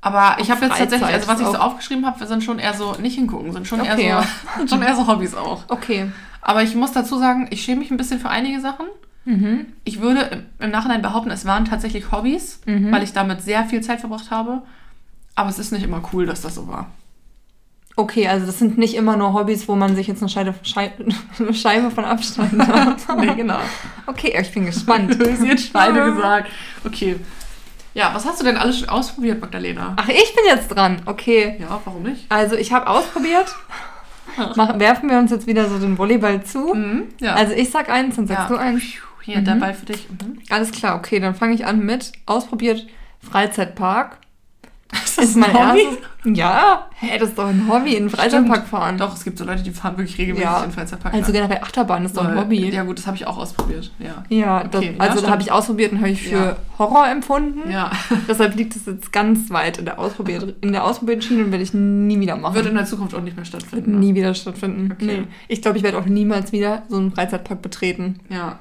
Aber 0.00 0.36
ich 0.40 0.50
habe 0.50 0.64
jetzt 0.66 0.78
tatsächlich, 0.78 1.08
also 1.10 1.28
was 1.28 1.40
ich 1.40 1.46
so 1.46 1.56
aufgeschrieben 1.56 2.04
habe, 2.06 2.26
sind 2.26 2.42
schon 2.42 2.58
eher 2.58 2.74
so, 2.74 2.96
nicht 3.00 3.14
hingucken, 3.14 3.52
sind 3.52 3.68
schon, 3.68 3.80
Okay, 3.80 4.06
eher, 4.06 4.24
so, 4.58 4.66
schon 4.66 4.82
eher 4.82 4.96
so 4.96 5.06
Hobbys 5.06 5.34
auch. 5.34 5.62
Okay. 5.68 6.10
Aber 6.40 6.62
ich 6.64 6.74
muss 6.74 6.90
dazu 6.92 7.18
sagen, 7.18 7.46
ich 7.50 7.62
schäme 7.62 7.80
mich 7.80 7.90
ein 7.92 7.96
bisschen 7.96 8.18
für 8.18 8.28
einige 8.28 8.60
Sachen. 8.60 8.86
Mhm. 9.24 9.66
Ich 9.84 10.00
würde 10.00 10.22
im, 10.22 10.46
im 10.58 10.70
Nachhinein 10.72 11.02
behaupten, 11.02 11.30
es 11.30 11.44
waren 11.44 11.64
tatsächlich 11.64 12.10
Hobbys, 12.10 12.60
Mhm. 12.66 12.90
weil 12.90 13.04
ich 13.04 13.12
damit 13.12 13.42
sehr 13.42 13.64
viel 13.64 13.80
Zeit 13.80 14.00
verbracht 14.00 14.32
habe. 14.32 14.62
Aber 15.36 15.48
es 15.48 15.60
ist 15.60 15.70
nicht 15.70 15.84
immer 15.84 16.02
cool, 16.12 16.26
dass 16.26 16.40
das 16.40 16.56
so 16.56 16.66
war. 16.66 16.88
Okay, 17.94 18.26
also 18.26 18.46
das 18.46 18.58
sind 18.58 18.78
nicht 18.78 18.94
immer 18.94 19.16
nur 19.16 19.34
Hobbys, 19.34 19.68
wo 19.68 19.76
man 19.76 19.94
sich 19.94 20.06
jetzt 20.06 20.22
eine 20.22 20.28
Scheibe, 20.30 20.54
Schei 20.62 20.92
eine 21.38 21.52
Scheibe 21.54 21.90
von 21.90 22.04
abschneiden 22.04 22.58
darf. 23.06 23.06
nee, 23.18 23.34
genau. 23.34 23.58
Okay, 24.06 24.34
ich 24.40 24.52
bin 24.52 24.66
gespannt. 24.66 25.14
Du 25.18 25.30
hast 25.30 25.42
jetzt 25.44 25.68
Schweine 25.68 26.12
gesagt. 26.12 26.48
Okay. 26.84 27.16
Ja, 27.94 28.10
was 28.14 28.24
hast 28.24 28.40
du 28.40 28.44
denn 28.46 28.56
alles 28.56 28.78
schon 28.78 28.88
ausprobiert, 28.88 29.40
Magdalena? 29.40 29.94
Ach, 29.98 30.08
ich 30.08 30.34
bin 30.34 30.44
jetzt 30.46 30.68
dran. 30.68 31.02
Okay. 31.04 31.56
Ja, 31.60 31.78
warum 31.84 32.04
nicht? 32.04 32.24
Also 32.30 32.56
ich 32.56 32.72
habe 32.72 32.86
ausprobiert. 32.86 33.54
Mach, 34.56 34.78
werfen 34.78 35.10
wir 35.10 35.18
uns 35.18 35.30
jetzt 35.30 35.46
wieder 35.46 35.68
so 35.68 35.78
den 35.78 35.98
Volleyball 35.98 36.42
zu. 36.42 36.72
Mhm, 36.74 37.02
ja. 37.20 37.34
Also 37.34 37.52
ich 37.52 37.68
sag 37.70 37.90
eins, 37.90 38.16
dann 38.16 38.26
sagst 38.26 38.48
Ja. 38.48 38.56
du 38.56 38.62
eins. 38.62 38.82
Hier, 39.20 39.40
der 39.42 39.56
Ball 39.56 39.74
für 39.74 39.84
dich. 39.86 40.08
Mhm. 40.08 40.38
Alles 40.48 40.70
klar, 40.72 40.96
okay, 40.96 41.20
dann 41.20 41.34
fange 41.34 41.52
ich 41.54 41.66
an 41.66 41.80
mit 41.84 42.12
ausprobiert 42.24 42.86
Freizeitpark. 43.20 44.16
Ist 44.92 45.18
Ist 45.18 45.36
mein 45.36 45.54
erstes. 45.54 45.98
Ja, 46.24 46.86
hä, 46.94 47.18
das 47.18 47.30
ist 47.30 47.38
doch 47.38 47.46
ein 47.48 47.66
Hobby, 47.68 47.94
in 47.96 48.04
den 48.04 48.10
Freizeitpark 48.10 48.66
fahren. 48.68 48.96
Doch, 48.98 49.14
es 49.14 49.24
gibt 49.24 49.38
so 49.38 49.44
Leute, 49.44 49.62
die 49.62 49.70
fahren 49.70 49.96
wirklich 49.96 50.18
regelmäßig 50.18 50.44
Ja. 50.48 50.58
in 50.58 50.64
den 50.68 50.72
Freizeitpark. 50.72 51.14
Also 51.14 51.32
ja. 51.32 51.40
generell 51.40 51.62
Achterbahn 51.62 52.04
ist 52.04 52.16
doch 52.16 52.24
ein 52.24 52.36
Weil- 52.36 52.44
Hobby. 52.44 52.68
Ja 52.70 52.82
gut, 52.84 52.98
das 52.98 53.06
habe 53.06 53.16
ich 53.16 53.26
auch 53.26 53.38
ausprobiert. 53.38 53.90
Ja. 53.98 54.22
Ja, 54.28 54.64
das, 54.64 54.80
Okay, 54.82 54.94
ja, 54.96 55.00
also 55.00 55.12
da 55.14 55.18
stimmt. 55.18 55.32
habe 55.32 55.42
ich 55.42 55.52
ausprobiert 55.52 55.92
und 55.92 55.98
habe 55.98 56.10
ich 56.10 56.22
für 56.22 56.36
Ja. 56.36 56.56
Horror 56.78 57.08
empfunden. 57.08 57.70
Ja. 57.70 57.90
Deshalb 58.28 58.54
liegt 58.56 58.76
es 58.76 58.86
jetzt 58.86 59.12
ganz 59.12 59.50
weit 59.50 59.78
in 59.78 59.84
der 59.86 59.98
Ausprobier 59.98 60.54
in 60.60 60.72
der 60.72 60.84
Ausprobierschiene 60.84 61.44
und 61.44 61.50
werde 61.50 61.64
ich 61.64 61.72
nie 61.74 62.20
wieder 62.20 62.36
machen. 62.36 62.54
Wird 62.54 62.66
in 62.66 62.74
der 62.74 62.84
Zukunft 62.86 63.14
auch 63.14 63.20
nicht 63.22 63.36
mehr 63.36 63.44
Wird 63.46 63.62
stattfinden. 63.62 63.92
ne? 63.92 63.98
nie 63.98 64.14
wieder 64.14 64.34
stattfinden. 64.34 64.92
Okay. 64.92 65.04
Nee. 65.06 65.22
Ich 65.48 65.62
glaube, 65.62 65.78
ich 65.78 65.82
werde 65.84 65.98
auch 65.98 66.06
niemals 66.06 66.52
wieder 66.52 66.82
so 66.88 66.96
einen 66.98 67.10
Freizeitpark 67.12 67.62
betreten. 67.62 68.20
Ja, 68.28 68.58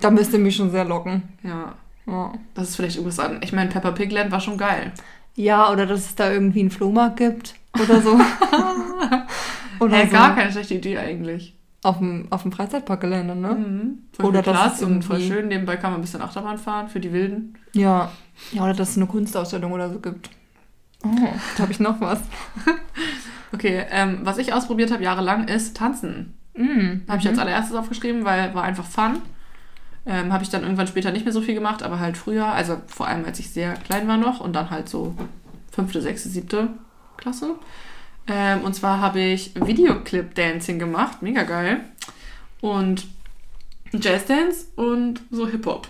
Da 0.00 0.10
müsste 0.10 0.38
mich 0.38 0.56
schon 0.56 0.70
sehr 0.70 0.84
locken. 0.84 1.22
ja. 1.42 1.74
Ja. 2.08 2.32
Das 2.54 2.70
ist 2.70 2.76
vielleicht 2.76 2.96
irgendwas 2.96 3.18
an. 3.20 3.40
Ich 3.42 3.52
meine, 3.52 3.68
Peppa 3.70 3.90
Pig 3.90 4.10
Land 4.10 4.30
war 4.30 4.40
schon 4.40 4.56
geil. 4.58 4.92
ja, 5.36 5.70
oder 5.70 5.86
dass 5.86 6.00
es 6.00 6.14
da 6.14 6.32
irgendwie 6.32 6.60
einen 6.60 6.70
Flohmarkt 6.70 7.18
gibt 7.18 7.54
oder 7.80 8.00
so. 8.00 8.14
oder 9.80 9.96
Hä, 9.96 10.06
so. 10.06 10.12
gar 10.12 10.34
keine 10.34 10.50
schlechte 10.50 10.74
Idee 10.74 10.98
eigentlich. 10.98 11.54
Auf 11.84 11.98
dem, 11.98 12.26
auf 12.30 12.42
dem 12.42 12.50
Freizeitparkgelände, 12.50 13.36
ne? 13.36 13.54
Mhm. 13.54 13.98
Voll 14.12 14.26
Oder 14.26 14.42
das 14.42 14.56
Platz 14.56 14.82
und 14.82 15.02
voll 15.04 15.20
schön. 15.20 15.46
Nebenbei 15.46 15.76
kann 15.76 15.92
man 15.92 16.00
ein 16.00 16.02
bisschen 16.02 16.22
Achterbahn 16.22 16.58
fahren 16.58 16.88
für 16.88 16.98
die 16.98 17.12
Wilden. 17.12 17.56
Ja. 17.72 18.10
Ja, 18.50 18.64
oder 18.64 18.74
dass 18.74 18.90
es 18.90 18.96
eine 18.96 19.06
Kunstausstellung 19.06 19.70
oder 19.72 19.88
so 19.90 20.00
gibt. 20.00 20.30
Oh, 21.04 21.08
da 21.56 21.62
habe 21.62 21.72
ich 21.72 21.80
noch 21.80 22.00
was. 22.00 22.20
Okay, 23.50 23.82
ähm, 23.90 24.18
was 24.24 24.36
ich 24.36 24.52
ausprobiert 24.52 24.90
habe 24.90 25.02
jahrelang 25.02 25.48
ist 25.48 25.74
Tanzen. 25.74 26.34
Mm. 26.54 27.08
Habe 27.08 27.18
ich 27.18 27.26
als 27.26 27.38
allererstes 27.38 27.74
aufgeschrieben, 27.74 28.26
weil 28.26 28.54
war 28.54 28.62
einfach 28.62 28.84
fun. 28.84 29.22
Ähm, 30.10 30.32
habe 30.32 30.42
ich 30.42 30.48
dann 30.48 30.62
irgendwann 30.62 30.86
später 30.86 31.12
nicht 31.12 31.26
mehr 31.26 31.34
so 31.34 31.42
viel 31.42 31.54
gemacht, 31.54 31.82
aber 31.82 32.00
halt 32.00 32.16
früher, 32.16 32.46
also 32.46 32.80
vor 32.86 33.06
allem 33.06 33.26
als 33.26 33.38
ich 33.40 33.50
sehr 33.50 33.74
klein 33.74 34.08
war 34.08 34.16
noch 34.16 34.40
und 34.40 34.54
dann 34.54 34.70
halt 34.70 34.88
so 34.88 35.14
fünfte, 35.70 36.00
sechste, 36.00 36.30
siebte 36.30 36.70
Klasse. 37.18 37.56
Ähm, 38.26 38.62
und 38.62 38.74
zwar 38.74 39.00
habe 39.00 39.20
ich 39.20 39.54
Videoclip-Dancing 39.54 40.78
gemacht, 40.78 41.20
mega 41.20 41.42
geil. 41.42 41.80
Und 42.62 43.06
Jazzdance 43.92 44.66
und 44.76 45.20
so 45.30 45.46
Hip-Hop. 45.46 45.88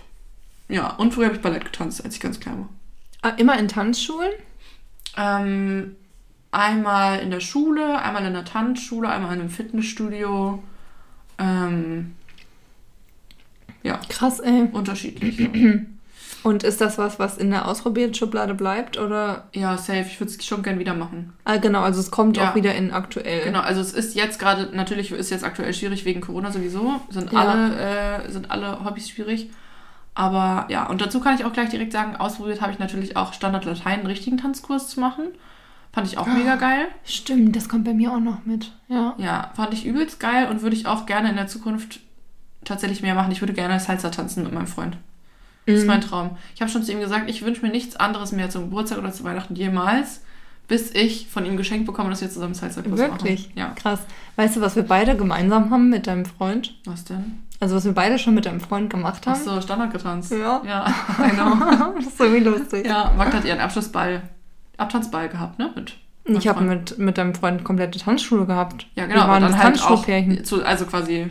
Ja, 0.67 0.95
und 0.95 1.13
früher 1.13 1.27
habe 1.27 1.35
ich 1.37 1.41
Ballett 1.41 1.65
getanzt, 1.65 2.03
als 2.03 2.15
ich 2.15 2.21
ganz 2.21 2.41
klein 2.41 2.59
war. 2.59 2.69
Ah, 3.21 3.35
immer 3.37 3.57
in 3.57 3.69
Tanzschulen? 3.69 4.31
Ähm, 5.17 5.95
einmal 6.51 7.19
in 7.19 7.31
der 7.31 7.39
Schule, 7.39 8.01
einmal 8.01 8.25
in 8.25 8.33
der 8.33 8.45
Tanzschule, 8.45 9.09
einmal 9.09 9.33
in 9.33 9.39
einem 9.39 9.49
Fitnessstudio. 9.49 10.61
Ähm, 11.37 12.15
ja, 13.89 13.99
Krass, 14.09 14.39
ey. 14.39 14.67
unterschiedlich. 14.71 15.49
Und 16.41 16.63
ist 16.63 16.79
das 16.79 16.97
was, 16.97 17.19
was 17.19 17.37
in 17.37 17.49
der 17.51 17.67
ausprobierten 17.67 18.13
Schublade 18.13 18.53
bleibt? 18.53 18.97
Oder? 18.97 19.49
Ja, 19.53 19.77
safe. 19.77 20.05
Ich 20.07 20.21
würde 20.21 20.31
es 20.31 20.45
schon 20.45 20.63
gern 20.63 20.79
wieder 20.79 20.93
machen. 20.93 21.33
Ah, 21.43 21.57
genau, 21.57 21.81
also 21.81 21.99
es 21.99 22.11
kommt 22.11 22.37
Ja. 22.37 22.51
auch 22.51 22.55
wieder 22.55 22.73
in 22.75 22.91
aktuell. 22.93 23.43
Genau, 23.43 23.59
also 23.59 23.81
es 23.81 23.91
ist 23.91 24.15
jetzt 24.15 24.39
gerade, 24.39 24.69
natürlich 24.73 25.11
ist 25.11 25.31
jetzt 25.31 25.43
aktuell 25.43 25.73
schwierig 25.73 26.05
wegen 26.05 26.21
Corona 26.21 26.49
sowieso. 26.51 27.01
Sind, 27.09 27.33
Ja. 27.33 27.39
alle, 27.39 27.75
äh, 28.23 28.31
sind 28.31 28.51
alle 28.51 28.85
Hobbys 28.85 29.09
schwierig. 29.09 29.49
Aber 30.15 30.65
ja, 30.69 30.87
und 30.87 31.01
dazu 31.01 31.19
kann 31.19 31.35
ich 31.35 31.43
auch 31.43 31.51
gleich 31.51 31.69
direkt 31.69 31.91
sagen, 31.91 32.15
ausprobiert 32.15 32.61
habe 32.61 32.71
ich 32.71 32.79
natürlich 32.79 33.17
auch 33.17 33.33
Standard 33.33 33.65
Latein 33.65 33.99
einen 33.99 34.07
richtigen 34.07 34.37
Tanzkurs 34.37 34.87
zu 34.87 34.99
machen. 35.01 35.25
Fand 35.91 36.07
ich 36.07 36.17
auch 36.17 36.27
mega 36.27 36.55
geil. 36.55 36.87
Stimmt, 37.03 37.55
das 37.55 37.67
kommt 37.67 37.83
bei 37.83 37.93
mir 37.93 38.13
auch 38.13 38.19
noch 38.19 38.45
mit. 38.45 38.71
Ja. 38.87 39.13
Ja, 39.17 39.51
fand 39.55 39.73
ich 39.73 39.85
übelst 39.85 40.19
geil 40.21 40.47
und 40.49 40.61
würde 40.61 40.75
ich 40.75 40.85
auch 40.87 41.05
gerne 41.05 41.29
in 41.29 41.35
der 41.35 41.47
Zukunft 41.47 41.99
tatsächlich 42.69 43.01
mehr 43.01 43.15
machen. 43.15 43.31
Ich 43.31 43.41
würde 43.41 43.53
gerne 43.53 43.79
Salsa 43.79 44.09
tanzen 44.09 44.43
mit 44.43 44.53
meinem 44.53 44.67
Freund. 44.67 44.95
Das 45.65 45.75
ist 45.75 45.81
Mhm. 45.81 45.87
mein 45.87 46.01
Traum. 46.01 46.37
Ich 46.55 46.61
habe 46.61 46.71
schon 46.71 46.83
zu 46.83 46.91
ihm 46.91 46.99
gesagt, 47.01 47.29
ich 47.29 47.43
wünsche 47.43 47.61
mir 47.65 47.71
nichts 47.71 47.95
anderes 47.97 48.31
mehr 48.31 48.49
zum 48.49 48.63
Geburtstag 48.63 48.97
oder 48.99 49.11
zu 49.11 49.23
Weihnachten 49.23 49.55
jemals, 49.55 50.21
bis 50.67 50.91
ich 50.93 51.27
von 51.29 51.45
ihm 51.45 51.57
geschenkt 51.57 51.85
bekomme, 51.85 52.09
dass 52.11 52.21
wir 52.21 52.29
zusammen 52.29 52.53
Salsa-Kurs 52.53 52.99
machen. 52.99 53.11
Wirklich? 53.11 53.49
Ja. 53.55 53.69
Krass. 53.75 53.99
Weißt 54.35 54.55
du, 54.55 54.61
was 54.61 54.75
wir 54.75 54.83
beide 54.83 55.15
gemeinsam 55.17 55.69
haben 55.71 55.89
mit 55.89 56.07
deinem 56.07 56.25
Freund? 56.25 56.75
Was 56.85 57.03
denn? 57.03 57.39
Also, 57.59 57.75
was 57.75 57.83
wir 57.85 57.91
beide 57.91 58.17
schon 58.17 58.35
mit 58.35 58.45
deinem 58.45 58.61
Freund 58.61 58.89
gemacht 58.89 59.23
Ach 59.25 59.31
haben? 59.33 59.43
so, 59.43 59.59
Standard 59.61 59.91
getanzt. 59.91 60.31
Ja. 60.31 60.61
Ja, 60.65 60.93
genau. 61.29 61.55
das 61.97 62.05
ist 62.07 62.17
so 62.17 62.33
wie 62.33 62.39
lustig. 62.39 62.85
ja, 62.87 63.11
Magda 63.17 63.37
hat 63.39 63.45
ihren 63.45 63.59
Abschlussball, 63.59 64.21
Abtanzball 64.77 65.27
gehabt, 65.27 65.59
ne? 65.59 65.71
Mit 65.75 65.97
Ich 66.25 66.47
habe 66.47 66.61
mit, 66.63 66.97
mit 66.97 67.17
deinem 67.17 67.35
Freund 67.35 67.63
komplette 67.63 67.99
Tanzschule 67.99 68.45
gehabt. 68.45 68.87
Ja, 68.95 69.05
genau, 69.05 69.17
Wir 69.17 69.23
aber 69.23 69.33
waren 69.33 69.41
dann 69.43 69.51
das 69.51 69.61
halt 69.61 69.83
auch, 69.83 70.43
zu, 70.43 70.63
also 70.63 70.85
quasi 70.85 71.27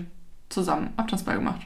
zusammen 0.49 0.91
Abtanzball 0.97 1.37
gemacht. 1.37 1.61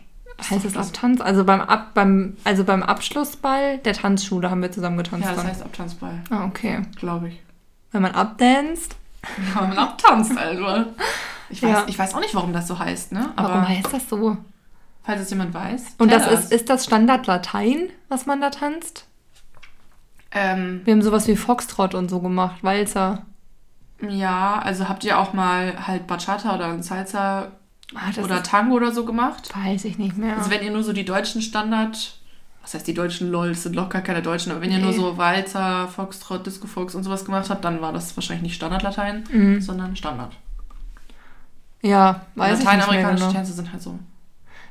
Heißt 0.50 0.64
es 0.64 0.72
das- 0.72 0.88
Abtanz? 0.88 1.20
Also 1.20 1.44
beim, 1.44 1.60
Ab, 1.60 1.94
beim, 1.94 2.36
also 2.44 2.64
beim 2.64 2.82
Abschlussball 2.82 3.78
der 3.78 3.92
Tanzschule 3.92 4.50
haben 4.50 4.62
wir 4.62 4.72
zusammen 4.72 4.96
getanzt. 4.96 5.24
Ja, 5.24 5.32
das 5.32 5.40
dann. 5.42 5.50
heißt 5.50 5.62
Abtanzball, 5.62 6.20
ah, 6.30 6.44
okay. 6.46 6.82
glaube 6.96 7.28
ich. 7.28 7.40
Wenn 7.92 8.02
man 8.02 8.12
abdanzt, 8.12 8.96
Ja, 9.54 9.60
man 9.62 9.78
abtanzt, 9.78 10.36
also. 10.36 10.86
Ich 11.50 11.62
weiß, 11.62 11.70
Ja. 11.70 11.84
ich 11.86 11.98
weiß 11.98 12.14
auch 12.14 12.20
nicht, 12.20 12.34
warum 12.34 12.52
das 12.52 12.66
so 12.66 12.78
heißt, 12.78 13.12
ne? 13.12 13.30
Aber 13.36 13.50
warum 13.50 13.68
heißt 13.68 13.92
das 13.92 14.08
so? 14.08 14.36
falls 15.04 15.20
es 15.20 15.30
jemand 15.30 15.52
weiß. 15.52 15.96
Und 15.98 16.12
das 16.12 16.26
ist, 16.30 16.52
ist 16.52 16.70
das 16.70 16.84
Standard 16.84 17.26
Latein, 17.26 17.88
was 18.08 18.24
man 18.26 18.40
da 18.40 18.50
tanzt? 18.50 19.04
Ähm, 20.30 20.80
Wir 20.84 20.94
haben 20.94 21.02
sowas 21.02 21.26
wie 21.28 21.36
Foxtrot 21.36 21.94
und 21.94 22.08
so 22.08 22.20
gemacht, 22.20 22.62
Walzer. 22.62 23.22
ja, 24.00 24.60
also 24.64 24.88
habt 24.88 25.04
ihr 25.04 25.18
auch 25.18 25.32
mal 25.34 25.86
halt 25.86 26.06
Bachata 26.06 26.54
oder 26.54 26.82
Salsa 26.82 27.48
Ah, 27.94 28.10
oder 28.22 28.42
Tango 28.42 28.76
oder 28.76 28.92
so 28.92 29.04
gemacht? 29.04 29.50
weiß 29.54 29.84
ich 29.84 29.98
nicht 29.98 30.16
mehr. 30.16 30.36
Also 30.38 30.50
wenn 30.50 30.62
ihr 30.62 30.70
nur 30.70 30.82
so 30.82 30.92
die 30.92 31.04
deutschen 31.04 31.42
Standard, 31.42 32.14
was 32.62 32.74
heißt 32.74 32.86
die 32.86 32.94
deutschen 32.94 33.30
LOLs, 33.30 33.64
sind 33.64 33.74
locker 33.74 34.00
keine 34.00 34.22
deutschen, 34.22 34.52
aber 34.52 34.60
wenn 34.62 34.70
ihr 34.72 34.78
nur 34.78 34.90
Nee. 34.92 34.96
so 34.96 35.16
Walzer, 35.18 35.88
Foxtrot, 35.88 36.46
Disco 36.46 36.66
Fox 36.66 36.94
und 36.94 37.02
sowas 37.04 37.24
gemacht 37.24 37.50
habt, 37.50 37.64
dann 37.64 37.80
war 37.80 37.92
das 37.92 38.16
wahrscheinlich 38.16 38.42
nicht 38.44 38.54
Standardlatein, 38.54 39.24
Mhm. 39.32 39.60
sondern 39.60 39.96
Standard. 39.96 40.32
Ja, 41.82 42.22
weiß 42.36 42.52
ich 42.60 42.64
nicht 42.64 42.64
mehr 42.64 42.74
Lateinamerikanische 42.76 43.24
genau. 43.26 43.32
Tänze 43.36 43.52
sind 43.52 43.72
halt 43.72 43.82
so. 43.82 43.98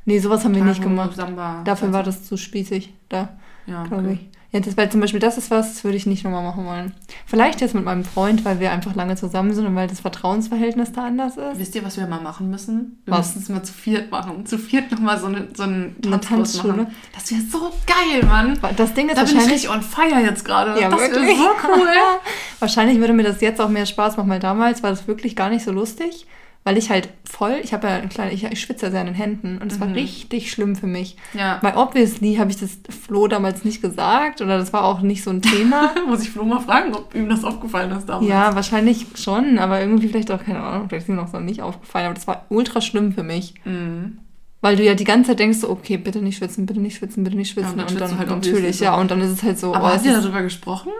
Nee, 0.06 0.20
sowas 0.20 0.44
haben 0.44 0.56
wir 0.56 0.64
nicht 0.64 0.82
Tango, 0.82 0.90
gemacht. 0.90 1.16
Samba. 1.16 1.62
Dafür 1.64 1.88
Salsa. 1.88 1.98
war 1.98 2.04
das 2.04 2.24
zu 2.24 2.38
spießig, 2.38 2.94
da, 3.10 3.30
ja, 3.68 3.84
glaube 3.84 4.04
okay. 4.08 4.20
ich. 4.31 4.31
Ja, 4.54 4.60
das, 4.60 4.76
weil 4.76 4.92
zum 4.92 5.00
Beispiel 5.00 5.22
das 5.22 5.38
ist 5.38 5.50
was, 5.50 5.76
das 5.76 5.84
würde 5.86 5.96
ich 5.96 6.06
nicht 6.06 6.26
nochmal 6.26 6.44
machen 6.44 6.66
wollen. 6.66 6.94
Vielleicht 7.26 7.62
jetzt 7.62 7.74
mit 7.74 7.86
meinem 7.86 8.04
Freund, 8.04 8.44
weil 8.44 8.60
wir 8.60 8.72
einfach 8.72 8.96
lange 8.96 9.16
zusammen 9.16 9.54
sind 9.54 9.66
und 9.66 9.76
weil 9.76 9.88
das 9.88 10.02
Vertrauensverhältnis 10.02 10.92
da 10.92 11.06
anders 11.06 11.38
ist. 11.38 11.58
Wisst 11.58 11.74
ihr, 11.76 11.86
was 11.86 11.96
wir 11.96 12.06
mal 12.06 12.20
machen 12.20 12.50
müssen? 12.50 13.02
Wir 13.06 13.14
Was? 13.14 13.28
müssen 13.30 13.44
es 13.44 13.50
mal 13.50 13.64
zu 13.64 13.72
viert 13.72 14.12
machen. 14.12 14.46
Zu 14.46 14.58
viert 14.58 14.92
nochmal 14.92 15.18
so, 15.20 15.28
eine, 15.28 15.48
so 15.56 15.64
einen 15.64 15.96
Eine 16.04 16.20
Tanzkurs 16.20 16.28
Tanzschule? 16.28 16.74
machen. 16.84 16.96
Das 17.16 17.32
wäre 17.32 17.42
so 17.50 17.72
geil, 17.88 18.26
Mann. 18.28 18.60
Das 18.76 18.94
Ding 18.94 19.08
ist 19.08 19.18
Da 19.18 19.24
bin 19.24 19.32
ich 19.32 19.38
wahrscheinlich... 19.38 19.70
on 19.70 19.82
fire 19.82 20.20
jetzt 20.22 20.44
gerade. 20.44 20.80
Ja, 20.82 20.90
das 20.90 21.00
wäre 21.00 21.12
wirklich. 21.14 21.38
so 21.38 21.44
cool. 21.70 21.88
Wahrscheinlich 22.60 23.00
würde 23.00 23.14
mir 23.14 23.24
das 23.24 23.40
jetzt 23.40 23.62
auch 23.62 23.70
mehr 23.70 23.86
Spaß 23.86 24.18
machen, 24.18 24.30
weil 24.30 24.40
damals 24.40 24.84
war 24.84 24.90
das 24.90 25.08
wirklich 25.08 25.36
gar 25.38 25.50
nicht 25.50 25.64
so 25.64 25.72
lustig, 25.72 26.28
weil 26.63 26.78
ich 26.78 26.89
halt 26.91 27.10
voll, 27.30 27.56
ich 27.63 27.74
habe 27.74 27.88
ja 27.88 27.95
ein 27.95 28.10
kleines, 28.10 28.36
ich, 28.36 28.43
ich 28.43 28.62
schwitze 28.62 28.86
ja 28.86 28.91
sehr 28.91 29.00
an 29.02 29.08
den 29.08 29.15
Händen 29.15 29.58
und 29.60 29.71
es 29.71 29.80
war 29.80 29.88
Mhm. 29.88 29.93
richtig 29.93 30.52
schlimm 30.52 30.76
für 30.76 30.86
mich. 30.88 31.17
Ja. 31.34 31.58
Weil 31.62 31.76
obviously 31.76 32.36
habe 32.36 32.52
ich 32.52 32.58
das 32.58 32.78
Flo 32.89 33.28
damals 33.28 33.65
nicht 33.65 33.82
gesagt 33.82 34.41
oder 34.41 34.58
das 34.60 34.71
war 34.71 34.84
auch 34.84 35.02
nicht 35.02 35.24
so 35.24 35.32
ein 35.32 35.41
Thema. 35.41 35.91
Muss 36.08 36.21
ich 36.21 36.30
Flo 36.30 36.43
mal 36.45 36.60
fragen, 36.60 36.93
ob 36.93 37.15
ihm 37.15 37.30
das 37.30 37.43
aufgefallen 37.43 37.91
ist 37.91 38.08
damals. 38.08 38.30
ja, 38.30 38.54
wahrscheinlich 38.54 39.08
schon, 39.15 39.58
aber 39.58 39.80
irgendwie 39.80 40.08
vielleicht 40.08 40.30
auch, 40.32 40.43
keine 40.43 40.62
Ahnung, 40.62 40.88
vielleicht 40.89 41.04
ist 41.08 41.10
ihm 41.10 41.15
noch 41.15 41.30
so 41.32 41.39
nicht 41.39 41.62
aufgefallen, 41.63 42.06
aber 42.06 42.13
das 42.15 42.28
war 42.28 42.45
ultra 42.50 42.80
schlimm 42.82 43.12
für 43.13 43.24
mich. 43.24 43.56
Mhm. 43.65 44.19
Weil 44.63 44.76
du 44.76 44.84
ja 44.84 44.93
die 44.93 45.06
ganze 45.06 45.30
Zeit 45.32 45.39
denkst, 45.39 45.58
so, 45.58 45.69
okay, 45.71 45.97
bitte 45.97 46.21
nicht 46.21 46.38
schwitzen, 46.38 46.67
bitte 46.67 46.80
nicht 46.80 46.95
schwitzen, 46.97 47.24
bitte 47.24 47.36
nicht 47.36 47.50
schwitzen. 47.50 47.80
Ja, 47.80 47.86
und 47.88 47.89
dann 47.89 47.95
und 47.95 48.02
dann, 48.02 48.12
du 48.12 48.17
halt 48.19 48.30
natürlich, 48.30 48.80
ja, 48.80 48.93
und 48.95 49.10
dann 49.10 49.19
ist 49.21 49.32
es 49.32 49.41
halt 49.41 49.58
so, 49.58 49.74
Aber 49.74 49.88
oh, 49.88 50.06
ihr 50.06 50.15
ist, 50.15 50.24
darüber 50.24 50.43
gesprochen? 50.43 50.91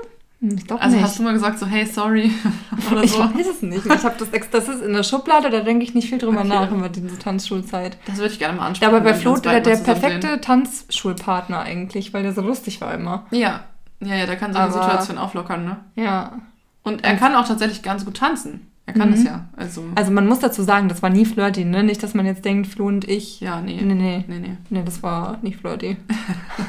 Hm, 0.42 0.58
ich 0.58 0.66
glaube 0.68 0.82
Also 0.82 0.96
nicht. 0.96 1.06
hast 1.06 1.20
du 1.20 1.24
mal 1.24 1.34
gesagt 1.34 1.60
so, 1.60 1.66
hey, 1.68 1.86
sorry. 1.86 2.32
Oder 2.92 3.04
ich 3.04 3.12
so? 3.12 3.20
weiß 3.20 3.48
es 3.48 3.62
nicht. 3.62 3.86
Ich 3.86 4.04
habe 4.04 4.16
das, 4.18 4.50
das 4.50 4.68
ist 4.68 4.82
in 4.82 4.94
der 4.94 5.04
Schublade, 5.04 5.50
da 5.50 5.62
denke 5.62 5.84
ich 5.84 5.94
nicht 5.94 6.10
viel 6.10 6.18
drüber 6.18 6.40
Okay. 6.40 6.48
nach 6.50 6.72
über 6.72 6.90
diese 6.90 7.18
Tanzschulzeit. 7.20 7.98
Das 8.08 8.18
würde 8.18 8.34
ich 8.34 8.40
gerne 8.40 8.58
mal 8.58 8.68
ansprechen. 8.68 8.94
aber 8.94 9.04
bei 9.04 9.14
Flo 9.14 9.38
der, 9.38 9.62
der 9.62 9.76
perfekte 9.78 10.42
Tanzschulpartner 10.42 11.60
eigentlich, 11.60 12.14
weil 12.14 12.24
der 12.24 12.34
so 12.34 12.42
lustig 12.42 12.82
war 12.82 12.94
immer. 12.94 13.26
Ja. 13.32 13.62
Ja, 14.04 14.16
ja, 14.16 14.26
der 14.26 14.36
kann 14.36 14.52
solche 14.52 14.70
Aber- 14.74 14.82
Situationen 14.84 15.22
auflockern, 15.22 15.64
ne? 15.64 15.78
Ja. 15.96 16.40
Und 16.84 17.04
er 17.04 17.16
kann 17.18 17.36
auch 17.36 17.48
tatsächlich 17.48 17.84
ganz 17.84 18.04
gut 18.04 18.18
tanzen. 18.18 18.66
Er 18.88 18.94
kann 18.96 19.10
Mhm. 19.10 19.14
das 19.14 19.24
ja. 19.24 19.46
Also, 19.56 19.84
Also 19.94 20.12
man 20.12 20.28
muss 20.28 20.40
dazu 20.40 20.64
sagen, 20.64 20.90
das 20.90 21.04
war 21.04 21.12
nie 21.12 21.26
flirty, 21.26 21.64
ne? 21.66 21.84
Nicht, 21.84 22.02
dass 22.02 22.16
man 22.16 22.26
jetzt 22.26 22.44
denkt, 22.44 22.66
Flo 22.66 22.88
und 22.88 23.08
ich. 23.08 23.40
ja, 23.42 23.62
nee. 23.62 23.80
Nee, 23.80 23.94
nee. 23.94 24.26
Nee, 24.28 24.40
nee. 24.40 24.58
Nee, 24.72 24.82
das 24.84 25.04
war 25.04 25.38
nicht 25.44 25.58
flirty. 25.60 25.98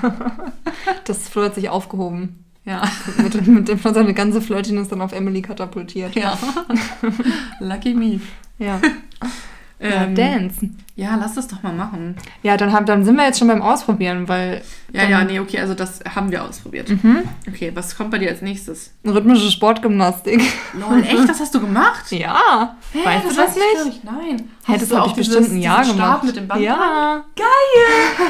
das 1.07 1.29
Flo 1.29 1.45
hat 1.45 1.55
sich 1.55 1.69
aufgehoben. 1.71 2.45
Ja. 2.64 2.88
Mit, 3.18 3.46
mit 3.46 3.68
dem 3.68 3.79
Flo 3.79 3.92
seine 3.92 4.14
ganze 4.14 4.40
Flirtiness 4.40 4.88
dann 4.88 5.01
auf 5.01 5.12
Emily 5.12 5.42
katapultiert. 5.42 6.14
Ja. 6.14 6.38
Lucky 7.61 7.94
me. 7.94 8.20
Ja. 8.59 8.81
Ja 9.83 10.05
Ähm, 10.05 10.14
Dance. 10.14 10.68
ja, 10.97 11.16
lass 11.16 11.35
das 11.35 11.49
doch 11.49 11.62
mal 11.62 11.73
machen. 11.73 12.16
Ja, 12.42 12.57
dann, 12.57 12.73
hab, 12.73 12.87
dann 12.87 13.05
sind 13.05 13.16
wir 13.16 13.25
jetzt 13.25 13.38
schon 13.38 13.49
beim 13.49 13.62
Ausprobieren, 13.62 14.29
weil. 14.29 14.62
Ja, 14.92 15.05
ja, 15.09 15.25
nee, 15.25 15.40
okay, 15.40 15.59
also 15.59 15.75
das 15.75 16.01
haben 16.14 16.31
wir 16.31 16.45
ausprobiert. 16.45 16.88
Mhm. 16.90 17.23
Okay, 17.49 17.73
was 17.75 17.97
kommt 17.97 18.11
bei 18.11 18.18
dir 18.18 18.29
als 18.31 18.42
nächstes? 18.42 18.92
Rhythmische 19.07 19.51
Sportgymnastik. 19.51 20.42
Lol, 20.75 21.03
echt? 21.09 21.29
Das 21.29 21.40
hast 21.40 21.55
du 21.55 21.61
gemacht? 21.61 22.11
Ja. 22.12 22.77
weißt 22.92 23.25
du 23.25 23.29
das 23.29 23.38
weiß 23.38 23.57
ich, 23.57 23.85
nicht? 23.87 23.99
Ich, 23.99 24.05
nein. 24.05 24.51
Das 24.79 24.88
du 24.88 24.97
habe 24.99 25.09
ich 25.09 25.14
bestimmt 25.14 25.49
ein 25.51 25.59
Jahr 25.59 25.81
diesen 25.83 25.95
Stab 25.97 26.07
gemacht. 26.21 26.25
mit 26.25 26.37
dem 26.37 26.47
Band 26.49 26.61
ja. 26.62 27.25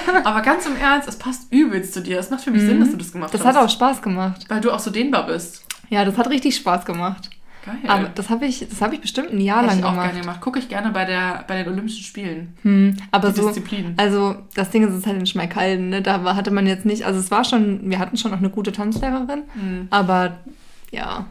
dran? 0.06 0.24
Aber 0.24 0.40
ganz 0.42 0.66
im 0.66 0.76
Ernst, 0.76 1.08
es 1.08 1.16
passt 1.16 1.52
übelst 1.52 1.94
zu 1.94 2.00
dir. 2.02 2.18
Es 2.18 2.30
macht 2.30 2.42
für 2.42 2.50
mich 2.50 2.62
Mhm. 2.62 2.66
Sinn, 2.68 2.80
dass 2.80 2.90
du 2.92 2.96
das 2.96 3.12
gemacht 3.12 3.34
Das 3.34 3.44
hast. 3.44 3.56
hat 3.56 3.64
auch 3.64 3.68
Spaß 3.68 4.00
gemacht. 4.02 4.44
Weil 4.48 4.60
du 4.60 4.70
auch 4.70 4.78
so 4.78 4.90
dehnbar 4.90 5.26
bist. 5.26 5.64
Ja, 5.90 6.04
das 6.04 6.16
hat 6.16 6.28
richtig 6.30 6.56
Spaß 6.56 6.84
gemacht. 6.84 7.28
Geil. 7.64 7.76
Aber 7.86 8.08
das 8.08 8.28
habe 8.28 8.44
ich, 8.46 8.66
das 8.68 8.82
habe 8.82 8.94
ich 8.96 9.00
bestimmt 9.00 9.30
ein 9.32 9.40
Jahr 9.40 9.58
Hätte 9.58 9.68
lang 9.68 9.78
ich 9.78 9.84
auch 9.84 9.90
gemacht. 9.92 10.06
gerne 10.08 10.20
gemacht. 10.20 10.40
Gucke 10.40 10.58
ich 10.58 10.68
gerne 10.68 10.90
bei, 10.90 11.04
der, 11.04 11.44
bei 11.46 11.62
den 11.62 11.72
Olympischen 11.72 12.02
Spielen. 12.02 12.56
Hm, 12.62 12.96
aber 13.12 13.30
Die 13.30 13.40
so, 13.40 13.46
Disziplin. 13.48 13.94
also 13.96 14.34
das 14.54 14.70
Ding 14.70 14.82
ist, 14.82 14.90
es 14.90 14.98
ist 14.98 15.06
halt 15.06 15.18
in 15.18 15.26
Schmalkalden, 15.26 15.88
ne? 15.90 16.02
Da 16.02 16.22
hatte 16.34 16.50
man 16.50 16.66
jetzt 16.66 16.84
nicht, 16.84 17.04
also 17.04 17.20
es 17.20 17.30
war 17.30 17.44
schon, 17.44 17.88
wir 17.88 17.98
hatten 18.00 18.16
schon 18.16 18.32
auch 18.34 18.38
eine 18.38 18.50
gute 18.50 18.72
Tanzlehrerin, 18.72 19.42
Mhm. 19.54 19.86
aber 19.90 20.38
ja. 20.90 21.26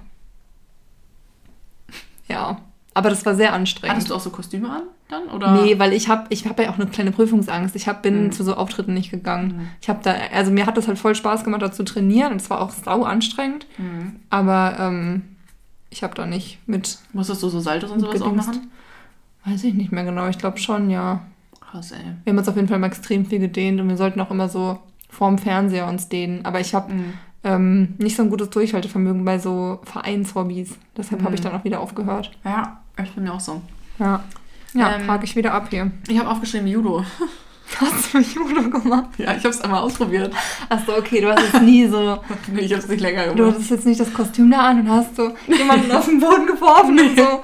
Ja. 2.27 2.57
Aber 2.93 3.09
das 3.09 3.25
war 3.25 3.35
sehr 3.35 3.53
anstrengend. 3.53 3.95
Hattest 3.95 4.09
du 4.09 4.15
auch 4.15 4.19
so 4.19 4.31
Kostüme 4.31 4.69
an 4.69 4.81
dann? 5.09 5.27
Oder? 5.29 5.61
Nee, 5.63 5.79
weil 5.79 5.93
ich 5.93 6.09
habe 6.09 6.25
ich 6.29 6.45
hab 6.45 6.59
ja 6.59 6.69
auch 6.69 6.75
eine 6.77 6.87
kleine 6.87 7.11
Prüfungsangst. 7.11 7.73
Ich 7.77 7.87
hab, 7.87 8.01
bin 8.03 8.25
Mhm. 8.25 8.31
zu 8.33 8.43
so 8.43 8.55
Auftritten 8.55 8.93
nicht 8.93 9.11
gegangen. 9.11 9.47
Mhm. 9.57 9.67
Ich 9.81 9.87
habe 9.89 9.99
da, 10.03 10.13
also 10.33 10.51
mir 10.51 10.65
hat 10.65 10.75
das 10.77 10.87
halt 10.89 10.99
voll 10.99 11.15
Spaß 11.15 11.45
gemacht, 11.45 11.61
da 11.61 11.71
zu 11.71 11.83
trainieren 11.83 12.33
und 12.33 12.41
es 12.41 12.49
war 12.49 12.59
auch 12.61 12.71
sau 12.71 13.03
anstrengend, 13.03 13.65
Mhm. 13.77 14.17
aber 14.29 14.75
ähm, 14.79 15.21
ich 15.91 16.01
habe 16.01 16.15
da 16.15 16.25
nicht 16.25 16.57
mit, 16.67 16.97
Musstest 17.13 17.43
du 17.43 17.49
so 17.49 17.59
Saltos 17.59 17.91
und 17.91 17.99
sowas 17.99 18.21
auch 18.23 18.33
machen? 18.33 18.71
weiß 19.45 19.63
ich 19.65 19.73
nicht 19.75 19.91
mehr 19.91 20.03
genau, 20.03 20.27
ich 20.27 20.37
glaube 20.39 20.57
schon, 20.57 20.89
ja. 20.89 21.21
Krass, 21.59 21.91
ey. 21.91 21.99
Wir 22.23 22.31
haben 22.31 22.37
uns 22.39 22.47
auf 22.49 22.55
jeden 22.55 22.67
Fall 22.67 22.79
mal 22.79 22.87
extrem 22.87 23.25
viel 23.25 23.39
gedehnt 23.39 23.79
und 23.79 23.87
wir 23.89 23.97
sollten 23.97 24.19
auch 24.21 24.31
immer 24.31 24.49
so 24.49 24.79
vorm 25.09 25.37
Fernseher 25.37 25.87
uns 25.87 26.09
dehnen. 26.09 26.43
Aber 26.45 26.59
ich 26.59 26.73
habe 26.73 26.91
Mhm. 26.93 27.13
ähm, 27.43 27.95
nicht 27.97 28.15
so 28.15 28.23
ein 28.23 28.29
gutes 28.29 28.49
Durchhaltevermögen 28.49 29.23
bei 29.25 29.39
so 29.39 29.79
Vereinshobbys. 29.83 30.75
Deshalb 30.97 31.23
habe 31.23 31.33
ich 31.35 31.41
Mhm. 31.41 31.45
dann 31.45 31.53
auch 31.55 31.63
wieder 31.63 31.79
aufgehört. 31.79 32.31
Ja, 32.43 32.81
ich 33.01 33.11
bin 33.11 33.23
mir 33.23 33.33
auch 33.33 33.39
so. 33.39 33.61
Ja. 33.99 34.23
Ja, 34.73 34.95
Ähm, 34.95 35.01
frage 35.05 35.25
ich 35.25 35.35
wieder 35.35 35.53
ab 35.53 35.67
hier. 35.69 35.91
Ich 36.07 36.17
habe 36.19 36.29
aufgeschrieben 36.29 36.67
Judo. 36.67 37.03
Hast 37.81 38.13
du 38.13 38.19
Judo 38.19 38.69
gemacht? 38.69 39.09
Ja, 39.17 39.31
ich 39.31 39.39
habe 39.39 39.49
es 39.49 39.61
einmal 39.61 39.81
ausprobiert. 39.81 40.33
Achso, 40.69 40.95
okay, 40.97 41.19
du 41.21 41.31
hast 41.31 41.41
jetzt 41.43 41.61
nie 41.63 41.87
so. 41.87 42.19
Nee, 42.51 42.61
ich 42.61 42.71
habe 42.73 42.81
es 42.83 42.87
nicht 42.87 43.01
länger 43.01 43.27
Du 43.27 43.35
gemacht. 43.35 43.55
hattest 43.55 43.71
jetzt 43.71 43.85
nicht 43.85 43.99
das 43.99 44.13
Kostüm 44.13 44.51
da 44.51 44.69
an 44.69 44.81
und 44.81 44.89
hast 44.89 45.15
so 45.15 45.33
jemanden 45.47 45.91
auf 45.91 46.05
den 46.05 46.19
Boden 46.19 46.45
geworfen 46.45 46.99
und 46.99 47.17
so. 47.17 47.23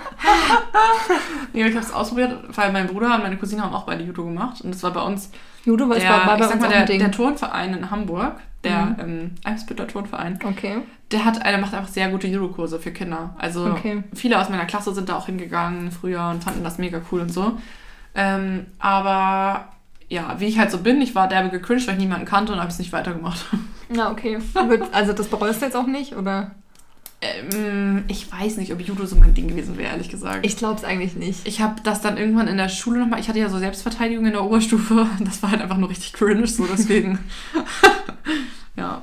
Nee, 1.53 1.63
ich 1.65 1.75
habe 1.75 1.85
es 1.85 1.91
ausprobiert, 1.91 2.37
weil 2.55 2.71
mein 2.71 2.87
Bruder 2.87 3.15
und 3.15 3.23
meine 3.23 3.37
Cousine 3.37 3.63
haben 3.63 3.73
auch 3.73 3.85
beide 3.85 4.03
Judo 4.03 4.23
gemacht. 4.25 4.61
Und 4.61 4.73
das 4.75 4.83
war 4.83 4.91
bei 4.91 5.01
uns 5.01 5.31
Judo 5.65 5.89
war, 5.89 5.97
der, 5.97 6.09
war, 6.09 6.27
war 6.27 6.37
bei 6.37 6.43
ich 6.45 6.51
sag 6.51 6.53
uns 6.55 6.61
mal, 6.61 6.85
der, 6.85 6.97
der 6.97 7.11
Turnverein 7.11 7.73
in 7.73 7.89
Hamburg, 7.91 8.35
der 8.63 8.77
Mhm. 8.81 8.95
ähm, 8.99 9.31
Eimsbüttel 9.43 9.87
Turnverein, 9.87 10.39
okay. 10.45 10.77
der 11.11 11.25
hat, 11.25 11.43
der 11.45 11.57
macht 11.57 11.73
einfach 11.73 11.89
sehr 11.91 12.09
gute 12.09 12.27
Judo-Kurse 12.27 12.79
für 12.79 12.91
Kinder. 12.91 13.33
Also 13.37 13.65
Okay. 13.65 14.03
viele 14.13 14.39
aus 14.39 14.49
meiner 14.49 14.65
Klasse 14.65 14.93
sind 14.93 15.09
da 15.09 15.15
auch 15.17 15.25
hingegangen 15.25 15.91
früher 15.91 16.29
und 16.29 16.43
fanden 16.43 16.63
das 16.63 16.77
mega 16.77 17.01
cool 17.11 17.21
und 17.21 17.33
so. 17.33 17.57
Ähm, 18.15 18.67
aber 18.79 19.67
ja, 20.09 20.39
wie 20.39 20.45
ich 20.45 20.57
halt 20.57 20.71
so 20.71 20.77
bin, 20.79 21.01
ich 21.01 21.15
war 21.15 21.27
derbe 21.27 21.49
gecringed, 21.49 21.87
weil 21.87 21.95
ich 21.95 21.99
niemanden 22.01 22.25
kannte 22.25 22.53
und 22.53 22.59
habe 22.59 22.69
es 22.69 22.79
nicht 22.79 22.91
weitergemacht. 22.93 23.45
Ja, 23.89 24.11
okay. 24.11 24.37
Also 24.91 25.13
das 25.13 25.27
bereust 25.29 25.61
du 25.61 25.65
jetzt 25.65 25.75
auch 25.77 25.87
nicht, 25.87 26.13
oder? 26.13 26.51
Ähm, 27.21 28.03
ich 28.09 28.29
weiß 28.29 28.57
nicht, 28.57 28.73
ob 28.73 28.81
Judo 28.81 29.05
so 29.05 29.15
mein 29.15 29.33
Ding 29.33 29.47
gewesen 29.47 29.77
wäre, 29.77 29.91
ehrlich 29.91 30.09
gesagt. 30.09 30.45
Ich 30.45 30.57
glaube 30.57 30.75
es 30.75 30.83
eigentlich 30.83 31.15
nicht. 31.15 31.47
Ich 31.47 31.61
habe 31.61 31.81
das 31.83 32.01
dann 32.01 32.17
irgendwann 32.17 32.49
in 32.49 32.57
der 32.57 32.67
Schule 32.67 32.99
nochmal, 32.99 33.21
ich 33.21 33.29
hatte 33.29 33.39
ja 33.39 33.47
so 33.49 33.57
Selbstverteidigung 33.59 34.25
in 34.25 34.33
der 34.33 34.43
Oberstufe, 34.43 35.07
das 35.21 35.41
war 35.41 35.51
halt 35.51 35.61
einfach 35.61 35.77
nur 35.77 35.89
richtig 35.89 36.11
cringe, 36.11 36.45
so 36.47 36.65
deswegen. 36.67 37.17
ja. 38.75 39.01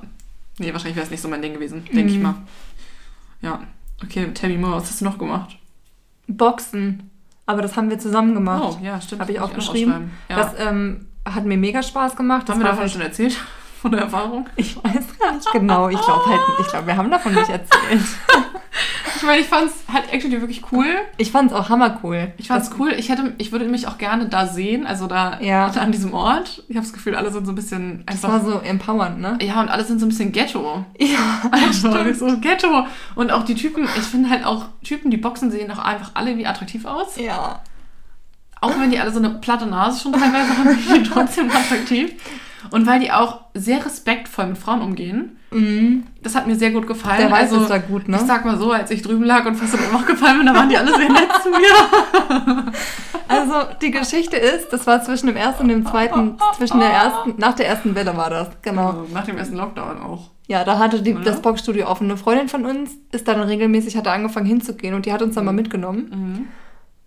Nee, 0.58 0.72
wahrscheinlich 0.72 0.96
wäre 0.96 1.06
es 1.06 1.10
nicht 1.10 1.22
so 1.22 1.28
mein 1.28 1.40
Ding 1.42 1.54
gewesen, 1.54 1.84
denke 1.92 2.12
ich 2.12 2.18
Mhm. 2.18 2.22
mal. 2.22 2.34
Ja. 3.42 3.60
Okay, 4.02 4.28
Tammy 4.34 4.58
Moore, 4.58 4.76
was 4.76 4.90
hast 4.90 5.00
du 5.00 5.06
noch 5.06 5.18
gemacht? 5.18 5.56
Boxen. 6.28 7.10
Aber 7.46 7.62
das 7.62 7.76
haben 7.76 7.90
wir 7.90 7.98
zusammen 7.98 8.34
gemacht. 8.34 8.78
Oh, 8.80 8.84
ja, 8.84 9.00
stimmt. 9.00 9.20
Habe 9.20 9.32
ich 9.32 9.40
auch 9.40 9.52
geschrieben. 9.52 10.12
Ja. 10.28 10.36
Das 10.36 10.54
ähm, 10.58 11.08
hat 11.26 11.44
mir 11.44 11.58
mega 11.58 11.82
Spaß 11.82 12.16
gemacht. 12.16 12.48
Das 12.48 12.54
haben 12.54 12.62
wir 12.62 12.66
davon 12.66 12.80
halt, 12.80 12.92
schon 12.92 13.02
erzählt? 13.02 13.38
Von 13.84 13.92
der 13.92 14.00
Erfahrung? 14.00 14.48
Ich 14.56 14.76
weiß 14.82 15.18
gar 15.18 15.32
nicht 15.34 15.52
genau. 15.52 15.90
Ich 15.90 16.00
glaube 16.00 16.24
halt, 16.24 16.40
ich 16.58 16.66
glaube, 16.68 16.86
wir 16.86 16.96
haben 16.96 17.10
davon 17.10 17.34
nicht 17.34 17.50
erzählt. 17.50 18.00
Ich 19.16 19.22
meine, 19.22 19.40
ich 19.40 19.46
fand 19.46 19.66
es 19.70 19.74
halt 19.90 20.12
actually 20.12 20.40
wirklich 20.40 20.62
cool. 20.72 20.84
Ich 21.16 21.30
fand 21.30 21.50
es 21.52 21.56
auch 21.56 21.68
hammercool. 21.68 22.32
Ich 22.36 22.48
fand 22.48 22.62
es 22.64 22.70
cool. 22.78 22.92
Ich, 22.98 23.08
hätte, 23.08 23.32
ich 23.38 23.52
würde 23.52 23.66
mich 23.66 23.86
auch 23.86 23.96
gerne 23.98 24.26
da 24.28 24.46
sehen, 24.46 24.84
also 24.86 25.06
da 25.06 25.38
Ja. 25.40 25.66
an 25.68 25.92
diesem 25.92 26.12
Ort. 26.12 26.64
Ich 26.68 26.76
habe 26.76 26.84
das 26.84 26.92
Gefühl, 26.92 27.14
alle 27.14 27.30
sind 27.30 27.46
so 27.46 27.52
ein 27.52 27.54
bisschen 27.54 28.02
Das 28.06 28.16
einfach. 28.24 28.30
war 28.30 28.40
so 28.52 28.58
empowernd, 28.58 29.20
ne? 29.20 29.38
ja, 29.40 29.60
und 29.60 29.68
alle 29.68 29.84
sind 29.84 30.00
so 30.00 30.06
ein 30.06 30.08
bisschen 30.08 30.32
Ghetto. 30.32 30.84
Ja, 30.98 31.42
Einfach 31.52 32.14
so 32.14 32.38
Ghetto. 32.38 32.86
Und 33.14 33.30
auch 33.30 33.44
die 33.44 33.54
Typen, 33.54 33.84
ich 33.96 34.02
finde 34.02 34.28
halt 34.28 34.44
auch 34.44 34.66
Typen, 34.82 35.10
die 35.12 35.16
boxen, 35.18 35.50
sehen 35.52 35.70
auch 35.70 35.78
einfach 35.78 36.10
alle 36.14 36.36
wie 36.36 36.46
attraktiv 36.46 36.84
aus. 36.84 37.16
Ja. 37.16 37.60
Auch 38.60 38.72
wenn 38.80 38.90
die 38.90 38.98
alle 38.98 39.12
so 39.12 39.18
eine 39.20 39.30
platte 39.30 39.66
Nase 39.66 40.00
schon 40.02 40.12
teilweise 40.12 40.58
haben, 40.58 40.70
sind 40.76 41.06
die 41.06 41.08
trotzdem 41.10 41.50
attraktiv. 41.54 42.12
Und 42.70 42.86
weil 42.86 43.00
die 43.00 43.12
auch 43.12 43.40
sehr 43.54 43.84
respektvoll 43.84 44.46
mit 44.46 44.58
Frauen 44.58 44.82
umgehen. 44.82 45.38
Mhm. 45.50 46.04
Das 46.22 46.34
hat 46.34 46.46
mir 46.46 46.56
sehr 46.56 46.70
gut 46.70 46.86
gefallen. 46.86 47.18
Der 47.18 47.30
weiß 47.30 47.52
also, 47.52 47.62
es 47.62 47.68
da 47.68 47.78
gut, 47.78 48.08
ne? 48.08 48.16
Ich 48.16 48.22
sag 48.22 48.44
mal 48.44 48.58
so, 48.58 48.72
als 48.72 48.90
ich 48.90 49.02
drüben 49.02 49.24
lag 49.24 49.46
und 49.46 49.54
fast 49.54 49.74
in 49.74 49.80
Ohnmacht 49.80 50.06
gefallen 50.06 50.38
bin, 50.38 50.46
da 50.46 50.54
waren 50.54 50.68
die 50.68 50.76
alle 50.76 50.94
sehr 50.96 51.10
nett 51.10 51.28
zu 51.42 51.50
mir. 51.50 52.72
Also 53.26 53.54
die 53.80 53.90
Geschichte 53.90 54.36
ist, 54.36 54.68
das 54.70 54.86
war 54.86 55.02
zwischen 55.02 55.26
dem 55.28 55.36
ersten 55.36 55.62
und 55.62 55.68
dem 55.70 55.86
zweiten, 55.86 56.36
zwischen 56.56 56.78
der 56.78 56.90
ersten, 56.90 57.34
nach 57.38 57.54
der 57.54 57.66
ersten 57.66 57.94
Welle 57.94 58.16
war 58.16 58.30
das, 58.30 58.48
genau. 58.62 58.88
Also 58.88 59.06
nach 59.12 59.24
dem 59.24 59.38
ersten 59.38 59.56
Lockdown 59.56 60.02
auch. 60.02 60.30
Ja, 60.46 60.62
da 60.64 60.78
hatte 60.78 61.00
die, 61.00 61.14
Oder? 61.14 61.24
das 61.24 61.40
Boxstudio 61.40 61.86
offen. 61.86 62.04
Eine 62.04 62.18
Freundin 62.18 62.48
von 62.48 62.66
uns 62.66 62.90
ist 63.12 63.26
dann 63.26 63.40
regelmäßig, 63.40 63.96
hatte 63.96 64.10
angefangen 64.10 64.46
hinzugehen 64.46 64.94
und 64.94 65.06
die 65.06 65.12
hat 65.12 65.22
uns 65.22 65.34
dann 65.34 65.46
mal 65.46 65.52
mitgenommen. 65.52 66.10
Mhm. 66.10 66.48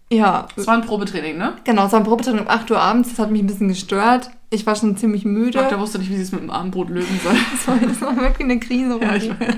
Ja, 0.09 0.47
Das 0.55 0.65
war 0.65 0.75
ein 0.75 0.81
Probetraining, 0.85 1.37
ne? 1.37 1.53
genau, 1.65 1.85
es 1.85 1.91
war 1.91 1.99
ein 1.99 2.05
Probetraining 2.05 2.41
um 2.41 2.47
8 2.47 2.71
Uhr 2.71 2.79
abends, 2.79 3.09
das 3.09 3.19
hat 3.19 3.29
mich 3.29 3.43
ein 3.43 3.47
bisschen 3.47 3.67
gestört. 3.67 4.31
Ich 4.49 4.65
war 4.65 4.75
schon 4.75 4.95
ziemlich 4.95 5.25
müde. 5.25 5.59
Doktor 5.59 5.79
wusste 5.79 5.99
nicht, 5.99 6.09
wie 6.09 6.15
sie 6.15 6.21
es 6.21 6.31
mit 6.31 6.41
dem 6.41 6.49
Abendbrot 6.49 6.89
lösen 6.89 7.19
soll. 7.23 7.35
Das 7.51 7.67
war, 7.67 7.75
das 7.77 8.01
war 8.01 8.15
wirklich 8.15 8.45
eine 8.45 8.59
Krise. 8.59 8.97
Ja, 9.01 9.15
ich 9.15 9.29
weiß. 9.29 9.55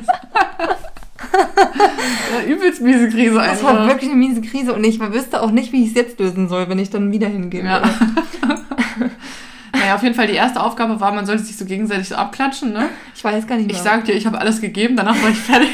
ja, 2.33 2.43
übelst 2.47 2.81
miese 2.81 3.09
Krise 3.09 3.35
das 3.35 3.49
einfach. 3.49 3.75
war 3.75 3.87
wirklich 3.87 4.09
eine 4.09 4.17
miese 4.17 4.41
Krise 4.41 4.73
und 4.73 4.83
ich 4.83 4.99
wüsste 4.99 5.43
auch 5.43 5.51
nicht, 5.51 5.71
wie 5.71 5.83
ich 5.83 5.89
es 5.89 5.95
jetzt 5.95 6.19
lösen 6.19 6.49
soll, 6.49 6.69
wenn 6.69 6.79
ich 6.79 6.89
dann 6.89 7.11
wieder 7.11 7.27
hingehe. 7.27 7.63
Ja. 7.63 7.81
naja, 9.73 9.95
auf 9.95 10.01
jeden 10.01 10.15
Fall 10.15 10.25
die 10.25 10.33
erste 10.33 10.59
Aufgabe 10.61 10.99
war, 10.99 11.11
man 11.11 11.27
sollte 11.27 11.43
sich 11.43 11.57
so 11.57 11.65
gegenseitig 11.65 12.09
so 12.09 12.15
abklatschen, 12.15 12.73
ne? 12.73 12.89
Ich 13.15 13.23
weiß 13.23 13.45
gar 13.45 13.57
nicht 13.57 13.67
mehr. 13.67 13.75
Ich 13.75 13.81
sag 13.81 14.05
dir, 14.05 14.13
ich 14.13 14.25
habe 14.25 14.39
alles 14.39 14.59
gegeben, 14.59 14.95
danach 14.95 15.21
war 15.21 15.29
ich 15.29 15.37
fertig. 15.37 15.69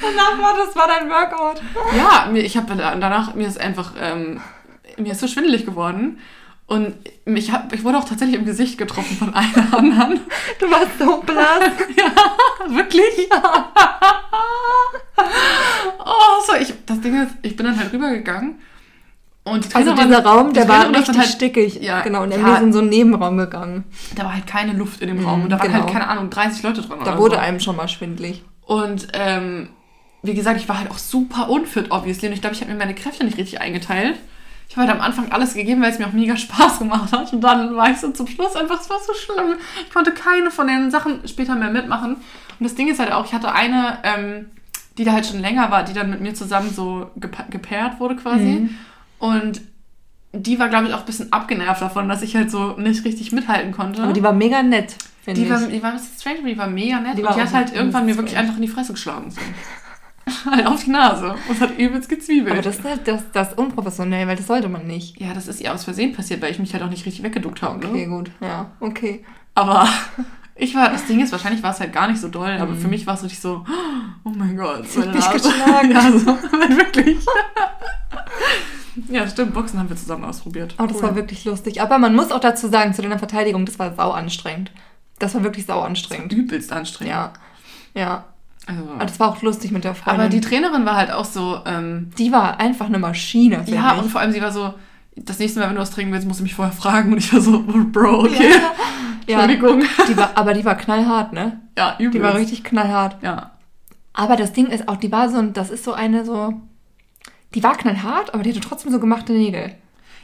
danach 0.00 0.38
war 0.40 0.56
das 0.56 0.76
war 0.76 0.86
dein 0.86 1.10
Workout. 1.10 1.60
ja, 1.96 2.30
ich 2.32 2.56
habe 2.56 2.76
danach, 2.76 3.34
mir 3.34 3.48
ist 3.48 3.60
einfach, 3.60 3.94
ähm, 4.00 4.40
mir 5.00 5.12
ist 5.12 5.20
so 5.20 5.28
schwindelig 5.28 5.64
geworden. 5.64 6.18
Und 6.66 6.94
ich, 7.24 7.50
hab, 7.50 7.72
ich 7.72 7.82
wurde 7.82 7.98
auch 7.98 8.04
tatsächlich 8.04 8.38
im 8.38 8.44
Gesicht 8.44 8.78
getroffen 8.78 9.16
von 9.16 9.34
einer 9.34 9.76
anderen. 9.76 10.20
Du 10.60 10.70
warst 10.70 10.98
so 11.00 11.20
blass. 11.20 11.70
Wirklich? 12.68 13.28
oh, 15.98 16.42
so, 16.46 16.54
ich, 16.60 16.72
das 16.86 17.00
Ding 17.00 17.20
ist, 17.20 17.32
ich 17.42 17.56
bin 17.56 17.66
dann 17.66 17.76
halt 17.76 17.92
rübergegangen. 17.92 18.60
Und 19.42 19.68
die 19.68 19.74
Also 19.74 19.94
dieser 19.94 20.22
Raum, 20.24 20.52
der 20.52 20.68
war 20.68 20.88
richtig 20.88 21.06
dann 21.06 21.18
halt, 21.18 21.28
stickig. 21.28 21.82
Ja, 21.82 22.02
genau, 22.02 22.22
und 22.22 22.30
er 22.30 22.38
ja. 22.38 22.54
ist 22.54 22.62
in 22.62 22.72
so 22.72 22.78
einen 22.80 22.90
Nebenraum 22.90 23.36
gegangen. 23.36 23.84
Da 24.14 24.24
war 24.24 24.34
halt 24.34 24.46
keine 24.46 24.72
Luft 24.74 25.00
in 25.00 25.08
dem 25.08 25.24
Raum. 25.24 25.38
Mhm, 25.38 25.44
Und 25.44 25.50
da 25.50 25.58
waren 25.58 25.72
genau. 25.72 25.84
halt, 25.84 25.92
keine 25.92 26.06
Ahnung, 26.08 26.30
30 26.30 26.62
Leute 26.62 26.82
drin. 26.82 26.98
Da 27.04 27.18
wurde 27.18 27.34
so. 27.34 27.40
einem 27.40 27.58
schon 27.58 27.74
mal 27.74 27.88
schwindelig. 27.88 28.44
Und 28.64 29.08
ähm, 29.14 29.70
wie 30.22 30.34
gesagt, 30.34 30.60
ich 30.60 30.68
war 30.68 30.78
halt 30.78 30.90
auch 30.90 30.98
super 30.98 31.48
unfit, 31.48 31.90
obviously. 31.90 32.28
Und 32.28 32.34
ich 32.34 32.40
glaube, 32.40 32.54
ich 32.54 32.60
habe 32.60 32.70
mir 32.70 32.78
meine 32.78 32.94
Kräfte 32.94 33.24
nicht 33.24 33.38
richtig 33.38 33.60
eingeteilt. 33.60 34.18
Ich 34.70 34.76
habe 34.76 34.86
halt 34.86 34.96
am 35.00 35.04
Anfang 35.04 35.32
alles 35.32 35.54
gegeben, 35.54 35.82
weil 35.82 35.90
es 35.90 35.98
mir 35.98 36.06
auch 36.06 36.12
mega 36.12 36.36
Spaß 36.36 36.78
gemacht 36.78 37.10
hat. 37.12 37.32
Und 37.32 37.40
dann 37.40 37.74
war 37.74 37.90
ich 37.90 37.96
so 37.98 38.12
zum 38.12 38.28
Schluss 38.28 38.54
einfach, 38.54 38.80
es 38.80 38.88
war 38.88 38.98
so 39.04 39.12
schlimm. 39.14 39.56
Ich 39.84 39.92
konnte 39.92 40.12
keine 40.12 40.52
von 40.52 40.68
den 40.68 40.92
Sachen 40.92 41.26
später 41.26 41.56
mehr 41.56 41.70
mitmachen. 41.70 42.12
Und 42.14 42.64
das 42.64 42.76
Ding 42.76 42.86
ist 42.86 43.00
halt 43.00 43.10
auch, 43.10 43.24
ich 43.24 43.32
hatte 43.34 43.50
eine, 43.52 43.98
ähm, 44.04 44.46
die 44.96 45.02
da 45.02 45.10
halt 45.10 45.26
schon 45.26 45.40
länger 45.40 45.72
war, 45.72 45.82
die 45.82 45.92
dann 45.92 46.08
mit 46.08 46.20
mir 46.20 46.34
zusammen 46.34 46.70
so 46.72 47.10
gepa- 47.18 47.50
gepaart 47.50 47.98
wurde 47.98 48.14
quasi. 48.14 48.44
Mhm. 48.44 48.74
Und 49.18 49.60
die 50.32 50.60
war, 50.60 50.68
glaube 50.68 50.86
ich, 50.86 50.94
auch 50.94 51.00
ein 51.00 51.06
bisschen 51.06 51.32
abgenervt 51.32 51.82
davon, 51.82 52.08
dass 52.08 52.22
ich 52.22 52.36
halt 52.36 52.52
so 52.52 52.74
nicht 52.78 53.04
richtig 53.04 53.32
mithalten 53.32 53.72
konnte. 53.72 54.04
Aber 54.04 54.12
die 54.12 54.22
war 54.22 54.32
mega 54.32 54.62
nett, 54.62 54.94
finde 55.24 55.40
Die 55.40 55.46
ich. 55.48 55.52
war, 55.52 55.58
die 55.66 55.82
war 55.82 55.90
ein 55.90 55.96
bisschen 55.96 56.16
strange, 56.20 56.38
aber 56.38 56.48
die 56.48 56.58
war 56.58 56.68
mega 56.68 57.00
nett. 57.00 57.18
Die 57.18 57.24
war 57.24 57.34
die 57.34 57.40
hat 57.40 57.52
halt 57.52 57.74
irgendwann 57.74 58.06
mir 58.06 58.16
wirklich 58.16 58.36
einfach 58.36 58.54
in 58.54 58.62
die 58.62 58.68
Fresse 58.68 58.92
geschlagen. 58.92 59.32
So. 59.32 59.40
Halt 60.44 60.66
auf 60.66 60.84
die 60.84 60.90
Nase. 60.90 61.34
Und 61.48 61.60
hat 61.60 61.78
übelst 61.78 62.08
gezwiebelt. 62.08 62.52
aber 62.52 62.62
das, 62.62 62.76
ist 62.78 62.84
halt- 62.84 63.06
das, 63.08 63.22
das 63.32 63.54
unprofessionell, 63.54 64.26
weil 64.26 64.36
das 64.36 64.46
sollte 64.46 64.68
man 64.68 64.86
nicht. 64.86 65.20
ja, 65.20 65.32
das 65.34 65.48
ist 65.48 65.60
ihr 65.60 65.72
aus 65.74 65.84
Versehen 65.84 66.12
passiert, 66.14 66.40
weil 66.42 66.50
ich 66.50 66.58
mich 66.58 66.72
halt 66.72 66.82
auch 66.82 66.90
nicht 66.90 67.06
richtig 67.06 67.22
weggeduckt 67.22 67.62
habe. 67.62 67.86
Okay, 67.86 68.06
Ne? 68.06 68.16
gut. 68.16 68.30
Ja, 68.40 68.70
okay. 68.80 69.24
Aber 69.54 69.88
ich 70.56 70.74
war, 70.74 70.90
das 70.90 71.06
Ding 71.06 71.20
ist, 71.20 71.32
wahrscheinlich 71.32 71.62
war 71.62 71.72
es 71.72 71.80
halt 71.80 71.92
gar 71.92 72.08
nicht 72.08 72.20
so 72.20 72.28
doll, 72.28 72.50
aber 72.58 72.72
Mhm. 72.72 72.78
für 72.80 72.88
mich 72.88 73.06
war 73.06 73.14
es 73.14 73.22
richtig 73.22 73.40
so, 73.40 73.64
oh 74.24 74.30
mein 74.30 74.56
Gott, 74.56 74.84
Ich 74.84 74.94
bin 74.94 75.10
Nase. 75.10 75.32
geschlagen. 75.32 75.90
ja, 75.92 76.12
so, 76.12 76.26
wirklich. 76.76 77.18
ja, 79.08 79.26
stimmt, 79.28 79.54
Boxen 79.54 79.78
haben 79.78 79.88
wir 79.88 79.96
zusammen 79.96 80.24
ausprobiert. 80.24 80.74
Oh, 80.78 80.86
das 80.86 80.96
Cool. 80.98 81.02
war 81.04 81.16
wirklich 81.16 81.44
lustig. 81.44 81.80
Aber 81.80 81.98
man 81.98 82.14
muss 82.14 82.30
auch 82.32 82.40
dazu 82.40 82.68
sagen, 82.68 82.92
zu 82.94 83.02
deiner 83.02 83.18
Verteidigung, 83.18 83.64
das 83.64 83.78
war 83.78 83.94
sau 83.94 84.10
anstrengend. 84.12 84.70
Das 85.18 85.34
war 85.34 85.42
wirklich 85.42 85.66
sau 85.66 85.80
anstrengend. 85.80 86.32
übelst 86.32 86.72
anstrengend. 86.72 87.12
Ja. 87.14 87.32
Ja. 87.94 88.24
Also, 88.78 88.90
Aber 88.92 89.04
das 89.06 89.20
war 89.20 89.28
auch 89.28 89.42
lustig 89.42 89.70
mit 89.72 89.84
der 89.84 89.94
Freundin. 89.94 90.20
aber 90.20 90.28
die 90.30 90.40
Trainerin 90.40 90.84
war 90.84 90.96
halt 90.96 91.10
auch 91.12 91.24
so, 91.24 91.58
ähm, 91.66 92.10
die 92.18 92.32
war 92.32 92.60
einfach 92.60 92.86
eine 92.86 92.98
Maschine, 92.98 93.62
Ja, 93.66 93.94
ich. 93.96 94.02
und 94.02 94.10
vor 94.10 94.20
allem 94.20 94.32
sie 94.32 94.40
war 94.42 94.52
so, 94.52 94.72
das 95.16 95.38
nächste 95.38 95.60
Mal, 95.60 95.68
wenn 95.68 95.74
du 95.76 95.80
was 95.82 95.90
trinken 95.90 96.12
willst, 96.12 96.26
musst 96.26 96.40
du 96.40 96.44
mich 96.44 96.54
vorher 96.54 96.72
fragen. 96.74 97.12
Und 97.12 97.18
ich 97.18 97.32
war 97.32 97.40
so, 97.40 97.62
Bro, 97.92 98.24
okay. 98.24 98.52
Ja, 99.26 99.40
Entschuldigung. 99.42 99.82
die 100.08 100.16
war, 100.16 100.30
aber 100.34 100.54
die 100.54 100.64
war 100.64 100.74
knallhart, 100.76 101.32
ne? 101.32 101.60
Ja, 101.76 101.96
übel. 101.98 102.12
Die 102.12 102.22
war 102.22 102.34
richtig 102.34 102.64
knallhart. 102.64 103.16
Ja. 103.22 103.50
Aber 104.12 104.36
das 104.36 104.52
Ding 104.52 104.66
ist 104.66 104.88
auch, 104.88 104.96
die 104.96 105.12
war 105.12 105.28
so, 105.28 105.38
ein- 105.38 105.52
das 105.52 105.70
ist 105.70 105.84
so 105.84 105.92
eine 105.92 106.24
so, 106.24 106.54
die 107.54 107.62
war 107.62 107.76
knallhart, 107.76 108.32
aber 108.34 108.42
die 108.42 108.50
hatte 108.50 108.60
trotzdem 108.60 108.90
so 108.92 108.98
gemachte 109.00 109.32
Nägel. 109.32 109.72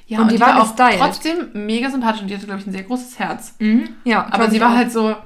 Ja, 0.09 0.21
Und 0.21 0.31
die 0.31 0.39
war 0.41 0.61
auch 0.63 0.77
gestylt. 0.77 1.01
trotzdem 1.01 1.49
mega 1.55 1.91
sympathisch 1.91 2.23
und 2.23 2.29
die 2.29 2.35
hatte, 2.37 2.47
glaube 2.47 2.61
ich, 2.61 2.67
ein 2.67 2.73
sehr 2.73 2.85
großes 2.85 3.19
Herz. 3.19 3.55
Mhm. 3.59 3.89
Ja, 4.05 4.27
Aber 4.31 4.49
sie 4.51 4.61
war 4.61 4.75
halt 4.77 4.93
so, 4.93 5.17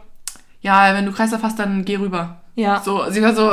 ja, 0.62 0.94
wenn 0.94 1.04
du 1.06 1.12
Kreislauf 1.12 1.42
hast, 1.42 1.58
dann 1.58 1.84
geh 1.84 1.96
rüber. 1.96 2.39
Ja, 2.54 2.80
So, 2.82 3.04
sie 3.10 3.22
war 3.22 3.34
so, 3.34 3.50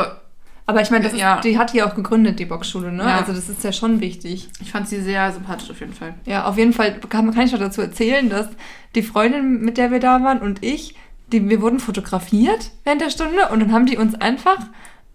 aber 0.65 0.81
ich 0.81 0.91
meine, 0.91 1.03
das 1.05 1.13
ist, 1.13 1.19
Ja. 1.19 1.39
die 1.41 1.57
hat 1.57 1.73
die 1.73 1.81
auch 1.83 1.95
gegründet, 1.95 2.39
die 2.39 2.45
Boxschule, 2.45 2.91
ne? 2.91 3.03
Ja. 3.03 3.17
Also 3.19 3.31
das 3.33 3.47
ist 3.49 3.63
ja 3.63 3.71
schon 3.71 4.01
wichtig. 4.01 4.49
ich 4.61 4.71
fand 4.71 4.87
sie 4.87 5.01
sehr 5.01 5.31
sympathisch 5.31 5.69
auf 5.71 5.79
jeden 5.79 5.93
Fall. 5.93 6.13
Ja, 6.25 6.45
auf 6.45 6.57
jeden 6.57 6.73
Fall 6.73 6.99
kann, 6.99 7.33
kann 7.33 7.45
ich 7.45 7.51
noch 7.51 7.59
dazu 7.59 7.81
erzählen, 7.81 8.29
dass 8.29 8.47
die 8.95 9.03
Freundin, 9.03 9.61
mit 9.61 9.77
der 9.77 9.91
wir 9.91 9.99
da 9.99 10.23
waren 10.23 10.39
und 10.39 10.63
ich, 10.63 10.95
die, 11.31 11.47
wir 11.49 11.61
wurden 11.61 11.79
fotografiert 11.79 12.71
während 12.83 13.01
der 13.01 13.09
Stunde 13.09 13.49
und 13.51 13.59
dann 13.59 13.71
haben 13.73 13.85
die 13.85 13.97
uns 13.97 14.15
einfach 14.15 14.57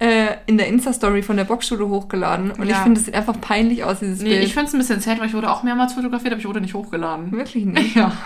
äh, 0.02 0.36
in 0.46 0.58
der 0.58 0.66
Insta-Story 0.66 1.22
von 1.22 1.36
der 1.36 1.44
Boxschule 1.44 1.88
hochgeladen. 1.88 2.50
Und 2.50 2.64
ich 2.64 2.70
Ja. 2.70 2.82
finde, 2.82 2.98
es 2.98 3.06
sieht 3.06 3.14
einfach 3.14 3.40
peinlich 3.40 3.84
aus, 3.84 4.00
dieses 4.00 4.20
Nee, 4.20 4.30
Bild. 4.30 4.44
ich 4.44 4.52
finde 4.54 4.66
es 4.66 4.74
ein 4.74 4.78
bisschen 4.78 5.00
sad, 5.00 5.20
weil 5.20 5.28
ich 5.28 5.34
wurde 5.34 5.48
auch 5.48 5.62
mehrmals 5.62 5.92
fotografiert, 5.92 6.32
aber 6.32 6.40
ich 6.40 6.46
wurde 6.48 6.60
nicht 6.60 6.74
hochgeladen. 6.74 7.30
Wirklich 7.30 7.64
nicht. 7.64 7.94
Ja. 8.02 8.10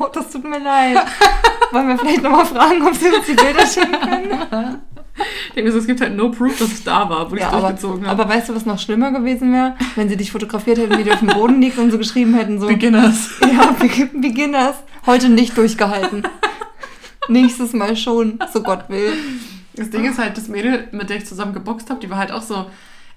Oh, 0.00 0.06
das 0.12 0.30
tut 0.30 0.44
mir 0.44 0.58
leid. 0.60 0.96
Wollen 1.72 1.88
wir 1.88 1.98
vielleicht 1.98 2.22
nochmal 2.22 2.46
fragen, 2.46 2.80
ob 2.86 2.94
sie 2.94 3.08
uns 3.08 3.26
die 3.26 3.34
Bilder 3.34 3.66
schicken 3.66 3.92
können? 4.00 4.78
Ich 5.48 5.54
denke 5.54 5.72
so, 5.72 5.78
es 5.78 5.86
gibt 5.86 6.00
halt 6.00 6.16
no 6.16 6.30
proof, 6.30 6.58
dass 6.58 6.72
ich 6.72 6.84
da 6.84 7.08
war, 7.10 7.30
wo 7.30 7.34
ich 7.34 7.40
Ja, 7.40 7.48
aber, 7.50 7.60
durchgezogen 7.60 8.06
habe. 8.06 8.22
aber 8.22 8.32
weißt 8.34 8.48
du, 8.48 8.54
was 8.54 8.64
noch 8.66 8.78
schlimmer 8.78 9.10
gewesen 9.12 9.52
wäre? 9.52 9.74
Wenn 9.96 10.08
sie 10.08 10.16
dich 10.16 10.30
fotografiert 10.32 10.78
hätten, 10.78 10.96
wie 10.96 11.04
du 11.04 11.12
auf 11.12 11.18
dem 11.18 11.28
Boden 11.28 11.60
liegst 11.60 11.78
und 11.78 11.90
so 11.90 11.98
geschrieben 11.98 12.34
hätten, 12.34 12.58
so, 12.60 12.66
Beginners. 12.68 13.30
ja, 13.42 13.72
Be- 13.78 14.10
Beginners, 14.20 14.76
heute 15.06 15.28
nicht 15.28 15.56
durchgehalten. 15.56 16.22
Nächstes 17.28 17.72
Mal 17.74 17.94
schon, 17.96 18.38
so 18.52 18.62
Gott 18.62 18.84
will. 18.88 19.12
Das 19.78 19.90
Ding 19.90 20.04
ist 20.04 20.18
halt, 20.18 20.36
das 20.36 20.48
Mädel, 20.48 20.88
mit 20.92 21.08
der 21.10 21.16
ich 21.18 21.26
zusammen 21.26 21.52
geboxt 21.52 21.88
habe, 21.90 22.00
die 22.00 22.10
war 22.10 22.18
halt 22.18 22.32
auch 22.32 22.42
so, 22.42 22.66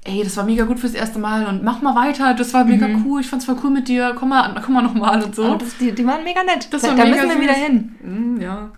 ey, 0.04 0.24
das 0.24 0.36
war 0.38 0.44
mega 0.46 0.64
gut 0.66 0.80
fürs 0.80 0.94
erste 0.94 1.20
Mal 1.20 1.46
und 1.48 1.64
mach 1.64 1.82
mal 1.82 1.96
weiter, 1.96 2.34
das 2.34 2.54
war 2.54 2.66
mega 2.66 2.88
Mhm. 2.88 3.06
cool, 3.06 3.22
ich 3.22 3.28
fand's 3.28 3.46
voll 3.46 3.58
cool 3.64 3.70
mit 3.72 3.88
dir, 3.88 4.16
komm 4.18 4.30
mal, 4.30 4.60
komm 4.64 4.74
mal 4.76 4.82
nochmal 4.82 5.22
und 5.24 5.36
so. 5.36 5.44
Aber 5.46 5.58
das, 5.58 5.78
die, 5.78 5.92
die 5.92 6.06
waren 6.06 6.24
mega 6.24 6.44
nett. 6.44 6.68
Das 6.72 6.82
da 6.82 6.90
war 6.90 6.96
da 6.96 7.04
mega 7.06 7.16
müssen 7.24 7.28
wir 7.30 7.34
süß. 7.36 7.42
wieder 7.44 7.54
hin. 7.54 7.96
Mm, 8.38 8.42
ja. 8.42 8.72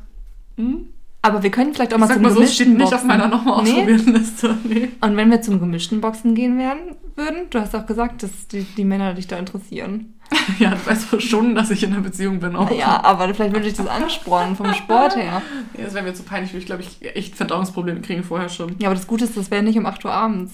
Mm. 0.57 0.75
Aber 1.21 1.41
wir 1.41 1.51
können 1.51 1.73
vielleicht 1.73 1.93
auch 1.93 1.97
Ich 1.97 2.01
mal 2.01 2.13
zum 2.13 2.21
mal 2.21 2.29
so, 2.29 2.35
gemischten 2.35 2.65
steht 2.65 2.77
nicht 2.77 2.89
Boxen. 2.91 2.97
auf 2.97 3.03
meiner 3.05 3.27
nochmal 3.29 3.63
nee? 3.63 3.69
ausprobieren 3.71 4.13
Liste. 4.13 4.57
Nee. 4.65 4.89
Und 4.99 5.15
wenn 5.15 5.31
wir 5.31 5.41
zum 5.41 5.59
gemischten 5.59 6.01
Boxen 6.01 6.35
gehen 6.35 6.57
werden, 6.57 6.81
würden? 7.17 7.49
Du 7.49 7.59
hast 7.59 7.75
auch 7.75 7.85
gesagt, 7.85 8.23
dass 8.23 8.47
die, 8.47 8.63
die 8.63 8.85
Männer 8.85 9.13
dich 9.13 9.27
da 9.27 9.37
interessieren. 9.37 10.13
ja, 10.59 10.71
du 10.71 10.85
weißt 10.85 11.21
schon, 11.21 11.53
dass 11.55 11.69
ich 11.71 11.83
in 11.83 11.93
einer 11.93 12.01
Beziehung 12.01 12.39
bin 12.39 12.55
auch. 12.55 12.71
Ja, 12.71 13.03
aber 13.03 13.33
vielleicht 13.33 13.53
würde 13.53 13.67
ich 13.67 13.73
das 13.75 13.87
anspornen 13.87 14.55
vom 14.55 14.73
Sport 14.73 15.15
her. 15.15 15.41
Ja, 15.77 15.85
das 15.85 15.93
wäre 15.93 16.03
mir 16.05 16.13
zu 16.13 16.23
peinlich, 16.23 16.51
würde 16.53 16.59
ich 16.61 16.65
glaube 16.65 16.83
ich 16.83 17.15
echt 17.15 17.35
Verdauungsprobleme 17.35 18.01
kriegen 18.01 18.23
vorher 18.23 18.49
schon. 18.49 18.75
Ja, 18.79 18.87
aber 18.89 18.95
das 18.95 19.07
Gute 19.07 19.25
ist, 19.25 19.35
das 19.37 19.49
wäre 19.51 19.63
nicht 19.63 19.77
um 19.77 19.85
8 19.85 20.05
Uhr 20.05 20.11
abends. 20.13 20.53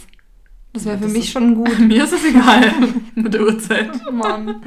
Das 0.73 0.85
wäre 0.85 0.95
Ja, 0.95 0.99
für 0.99 1.05
das 1.07 1.13
mich 1.13 1.25
ist- 1.25 1.31
schon 1.31 1.55
gut. 1.63 1.79
Mir 1.79 2.03
ist 2.03 2.13
es 2.13 2.23
egal 2.25 2.71
mit 3.15 3.33
der 3.33 3.41
Uhrzeit. 3.41 3.89
Mann. 4.11 4.57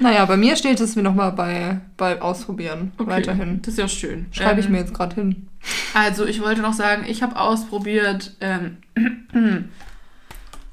Naja, 0.00 0.24
bei 0.26 0.36
mir 0.36 0.54
steht 0.56 0.80
es 0.80 0.96
mir 0.96 1.02
nochmal 1.02 1.32
bei, 1.32 1.80
bei 1.96 2.20
Ausprobieren 2.20 2.92
weiterhin. 2.98 3.60
Das 3.62 3.74
ist 3.74 3.78
ja 3.78 3.88
schön. 3.88 4.26
Schreibe 4.32 4.60
ich 4.60 4.66
Ähm, 4.66 4.72
mir 4.72 4.78
jetzt 4.78 4.94
gerade 4.94 5.14
hin. 5.14 5.48
Also, 5.94 6.24
ich 6.26 6.42
wollte 6.42 6.60
noch 6.62 6.74
sagen, 6.74 7.04
ich 7.08 7.22
habe 7.22 7.38
ausprobiert, 7.38 8.36
ähm, 8.40 8.76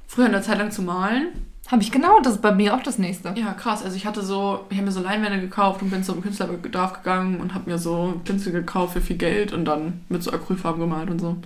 früher 0.08 0.26
eine 0.26 0.42
Zeit 0.42 0.58
lang 0.58 0.72
zu 0.72 0.82
malen. 0.82 1.28
Habe 1.68 1.82
ich 1.82 1.92
genau, 1.92 2.22
das 2.22 2.36
ist 2.36 2.42
bei 2.42 2.54
mir 2.54 2.74
auch 2.74 2.82
das 2.82 2.98
nächste. 2.98 3.34
Ja, 3.36 3.54
krass. 3.54 3.84
Also, 3.84 3.98
ich 3.98 4.06
hatte 4.06 4.22
so, 4.22 4.66
ich 4.70 4.78
habe 4.78 4.86
mir 4.86 4.94
so 4.94 5.02
Leinwände 5.02 5.42
gekauft 5.42 5.82
und 5.82 5.90
bin 5.90 6.04
zum 6.04 6.22
Künstlerbedarf 6.22 6.94
gegangen 6.94 7.42
und 7.42 7.54
habe 7.54 7.70
mir 7.70 7.78
so 7.78 8.20
Pinsel 8.24 8.54
gekauft 8.54 8.94
für 8.94 9.02
viel 9.02 9.18
Geld 9.18 9.52
und 9.52 9.66
dann 9.66 10.02
mit 10.08 10.24
so 10.24 10.32
Acrylfarben 10.32 10.80
gemalt 10.80 11.10
und 11.10 11.20
so. 11.20 11.38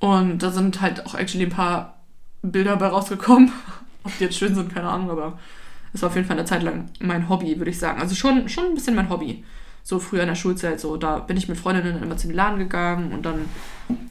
Und 0.00 0.42
da 0.42 0.50
sind 0.50 0.80
halt 0.80 1.06
auch 1.06 1.14
actually 1.14 1.46
ein 1.46 1.50
paar 1.50 1.96
Bilder 2.42 2.76
bei 2.76 2.88
rausgekommen. 2.88 3.50
Ob 4.04 4.16
die 4.18 4.24
jetzt 4.24 4.36
schön 4.36 4.54
sind, 4.54 4.72
keine 4.72 4.88
Ahnung, 4.88 5.10
aber 5.10 5.38
es 5.92 6.02
war 6.02 6.10
auf 6.10 6.14
jeden 6.14 6.28
Fall 6.28 6.36
eine 6.36 6.46
Zeit 6.46 6.62
lang 6.62 6.90
mein 7.00 7.28
Hobby, 7.28 7.58
würde 7.58 7.70
ich 7.70 7.78
sagen. 7.78 8.00
Also 8.00 8.14
schon, 8.14 8.48
schon 8.48 8.66
ein 8.66 8.74
bisschen 8.74 8.94
mein 8.94 9.08
Hobby. 9.08 9.44
So 9.88 9.98
früher 9.98 10.20
in 10.20 10.28
der 10.28 10.34
Schulzeit, 10.34 10.80
so 10.80 10.98
da 10.98 11.18
bin 11.18 11.38
ich 11.38 11.48
mit 11.48 11.56
Freundinnen 11.56 12.02
immer 12.02 12.18
zum 12.18 12.30
Laden 12.30 12.58
gegangen 12.58 13.10
und 13.12 13.24
dann 13.24 13.46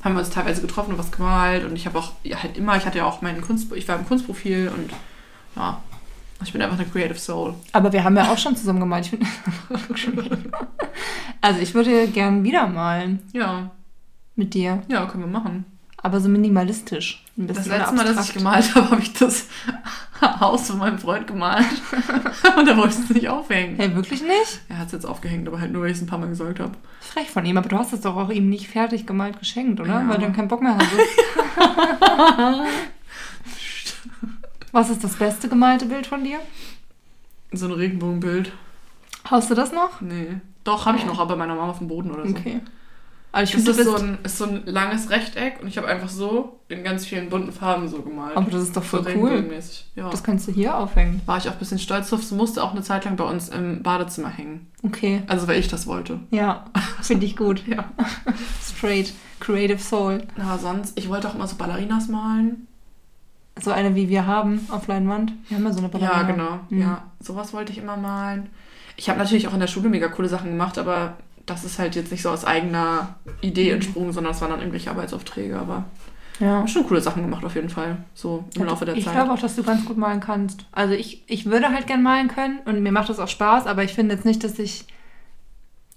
haben 0.03 0.15
wir 0.15 0.21
uns 0.21 0.31
teilweise 0.31 0.59
getroffen 0.59 0.93
und 0.93 0.97
was 0.97 1.11
gemalt 1.11 1.63
und 1.65 1.75
ich 1.75 1.85
habe 1.85 1.99
auch 1.99 2.13
ja, 2.23 2.41
halt 2.41 2.57
immer, 2.57 2.75
ich 2.77 2.85
hatte 2.87 2.97
ja 2.97 3.05
auch 3.05 3.21
meinen 3.21 3.41
Kunst, 3.41 3.71
ich 3.71 3.87
war 3.87 3.99
im 3.99 4.07
Kunstprofil 4.07 4.71
und 4.75 4.89
ja, 5.55 5.79
ich 6.43 6.51
bin 6.51 6.63
einfach 6.63 6.79
eine 6.79 6.87
Creative 6.87 7.19
Soul. 7.19 7.53
Aber 7.73 7.93
wir 7.93 8.03
haben 8.03 8.17
ja 8.17 8.31
auch 8.31 8.39
schon 8.39 8.55
zusammen 8.55 8.79
gemalt. 8.79 9.13
Ich 9.13 9.19
also 11.41 11.59
ich 11.59 11.75
würde 11.75 12.07
gern 12.07 12.43
wieder 12.43 12.65
malen 12.65 13.19
Ja, 13.33 13.69
mit 14.35 14.55
dir. 14.55 14.81
ja, 14.87 15.05
können 15.05 15.25
wir 15.25 15.39
machen. 15.39 15.65
Aber 15.97 16.19
so 16.19 16.27
minimalistisch. 16.27 17.23
Ein 17.37 17.47
Das 17.47 17.67
letzte 17.67 17.93
Mal, 17.93 18.03
dass 18.03 18.27
ich 18.27 18.33
gemalt 18.33 18.73
habe, 18.73 18.89
habe 18.89 19.01
ich 19.01 19.13
das 19.13 19.45
Haus 20.21 20.67
von 20.67 20.79
meinem 20.79 20.97
Freund 20.97 21.27
gemalt 21.27 21.65
und 22.57 22.67
er 22.67 22.75
wollte 22.77 22.97
es 22.99 23.09
nicht 23.11 23.29
aufhängen. 23.29 23.75
Hey, 23.77 23.95
wirklich 23.95 24.23
nicht? 24.23 24.61
Er 24.69 24.79
hat 24.79 24.87
es 24.87 24.93
jetzt 24.93 25.05
aufgehängt, 25.05 25.47
aber 25.47 25.59
halt 25.59 25.71
nur, 25.71 25.83
weil 25.83 25.91
ich 25.91 25.97
es 25.97 26.03
ein 26.03 26.07
paar 26.07 26.17
Mal 26.17 26.29
gesagt 26.29 26.59
habe. 26.59 26.71
Frech 26.99 27.29
von 27.29 27.45
ihm, 27.45 27.57
aber 27.57 27.69
du 27.69 27.77
hast 27.77 27.93
es 27.93 28.01
doch 28.01 28.15
auch 28.15 28.31
ihm 28.31 28.49
nicht 28.49 28.67
fertig 28.67 29.05
gemalt 29.05 29.37
geschenkt, 29.37 29.79
oder? 29.79 30.01
Ja. 30.01 30.07
Weil 30.07 30.15
du 30.15 30.23
dann 30.23 30.33
keinen 30.33 30.47
Bock 30.47 30.63
mehr 30.63 30.73
hattest. 30.73 30.91
Was 34.71 34.89
ist 34.89 35.03
das 35.03 35.15
beste 35.15 35.47
gemalte 35.47 35.85
Bild 35.85 36.07
von 36.07 36.23
dir? 36.23 36.39
So 37.51 37.67
ein 37.67 37.71
Regenbogenbild. 37.71 38.51
Hast 39.25 39.51
du 39.51 39.55
das 39.55 39.71
noch? 39.71 40.01
Nee. 40.01 40.41
Doch, 40.63 40.87
habe 40.87 40.97
ich 40.97 41.05
noch, 41.05 41.19
aber 41.19 41.35
bei 41.35 41.35
meiner 41.35 41.55
Mama 41.55 41.69
auf 41.69 41.77
dem 41.77 41.87
Boden 41.87 42.11
oder 42.11 42.25
so. 42.25 42.31
Okay. 42.35 42.61
Aber 43.33 43.43
ich 43.43 43.51
Das 43.51 43.61
finde, 43.63 43.71
ist 43.81 43.85
du 43.87 43.91
so, 43.91 43.97
ein, 43.97 44.17
ist 44.23 44.37
so 44.37 44.45
ein 44.45 44.63
langes 44.65 45.09
Rechteck 45.09 45.59
und 45.61 45.67
ich 45.67 45.77
habe 45.77 45.87
einfach 45.87 46.09
so 46.09 46.59
in 46.69 46.83
ganz 46.83 47.05
vielen 47.05 47.29
bunten 47.29 47.51
Farben 47.51 47.87
so 47.87 48.01
gemalt. 48.01 48.35
Aber 48.35 48.49
das 48.49 48.63
ist 48.63 48.75
doch 48.77 48.83
so 48.83 48.89
voll 48.97 48.99
cool. 49.01 49.29
regenbogenmäßig. 49.29 49.85
Ja. 49.95 50.09
Das 50.09 50.23
kannst 50.23 50.47
du 50.47 50.51
hier 50.53 50.75
aufhängen. 50.77 51.21
war 51.25 51.37
ich 51.37 51.47
auch 51.47 51.53
ein 51.53 51.59
bisschen 51.59 51.77
stolz 51.77 52.09
drauf. 52.09 52.21
Es 52.21 52.31
musste 52.31 52.63
auch 52.63 52.71
eine 52.71 52.81
Zeit 52.81 53.05
lang 53.05 53.15
bei 53.15 53.25
uns 53.25 53.49
im 53.49 53.83
Badezimmer 53.83 54.29
hängen. 54.29 54.67
Okay. 54.83 55.21
Also, 55.27 55.47
weil 55.47 55.59
ich 55.59 55.67
das 55.67 55.85
wollte. 55.87 56.19
Ja, 56.31 56.65
finde 57.01 57.25
ich 57.25 57.35
gut. 57.35 57.63
Ja. 57.67 57.85
Straight. 58.63 59.13
Creative 59.39 59.79
Soul. 59.79 60.23
Aber 60.39 60.57
sonst, 60.57 60.97
ich 60.97 61.09
wollte 61.09 61.27
auch 61.27 61.35
immer 61.35 61.47
so 61.47 61.57
Ballerinas 61.57 62.07
malen. 62.07 62.67
So 63.59 63.71
eine, 63.71 63.93
wie 63.95 64.09
wir 64.09 64.25
haben 64.25 64.67
auf 64.71 64.87
Leinwand. 64.87 65.33
Wir 65.49 65.57
haben 65.57 65.65
ja 65.65 65.71
so 65.73 65.79
eine 65.79 65.87
Ja, 65.91 65.97
Ballerina. 65.99 66.23
genau. 66.23 66.59
Mhm. 66.69 66.81
Ja, 66.81 67.03
sowas 67.19 67.53
wollte 67.53 67.71
ich 67.71 67.77
immer 67.77 67.97
malen. 67.97 68.49
Ich 68.95 69.09
habe 69.09 69.19
natürlich 69.19 69.47
auch 69.47 69.53
in 69.53 69.59
der 69.59 69.67
Schule 69.67 69.89
mega 69.89 70.07
coole 70.07 70.27
Sachen 70.29 70.49
gemacht, 70.51 70.77
aber 70.79 71.17
das 71.47 71.63
ist 71.63 71.79
halt 71.79 71.95
jetzt 71.95 72.11
nicht 72.11 72.21
so 72.21 72.29
aus 72.29 72.45
eigener 72.45 73.15
Idee 73.41 73.71
entsprungen, 73.71 74.13
sondern 74.13 74.33
es 74.33 74.41
waren 74.41 74.51
dann 74.51 74.59
irgendwelche 74.59 74.91
Arbeitsaufträge. 74.91 75.57
Aber 75.57 75.85
ich 76.35 76.41
Ja. 76.41 76.67
schon 76.67 76.85
coole 76.85 77.01
Sachen 77.01 77.23
gemacht 77.23 77.43
auf 77.43 77.55
jeden 77.55 77.69
Fall. 77.69 77.97
So 78.13 78.43
im 78.55 78.65
Laufe 78.65 78.85
der 78.85 78.95
ich 78.95 79.05
Zeit. 79.05 79.13
glaube 79.15 79.31
auch, 79.31 79.39
dass 79.39 79.55
du 79.55 79.63
ganz 79.63 79.83
gut 79.85 79.97
malen 79.97 80.19
kannst. 80.19 80.65
Also 80.71 80.93
ich, 80.93 81.23
ich 81.27 81.45
würde 81.47 81.69
halt 81.69 81.87
gern 81.87 82.03
malen 82.03 82.27
können 82.27 82.59
und 82.65 82.83
mir 82.83 82.91
macht 82.91 83.09
das 83.09 83.17
auch 83.19 83.27
Spaß, 83.27 83.65
aber 83.65 83.83
ich 83.83 83.93
finde 83.93 84.13
jetzt 84.15 84.25
nicht, 84.25 84.43
dass 84.43 84.59
ich, 84.59 84.85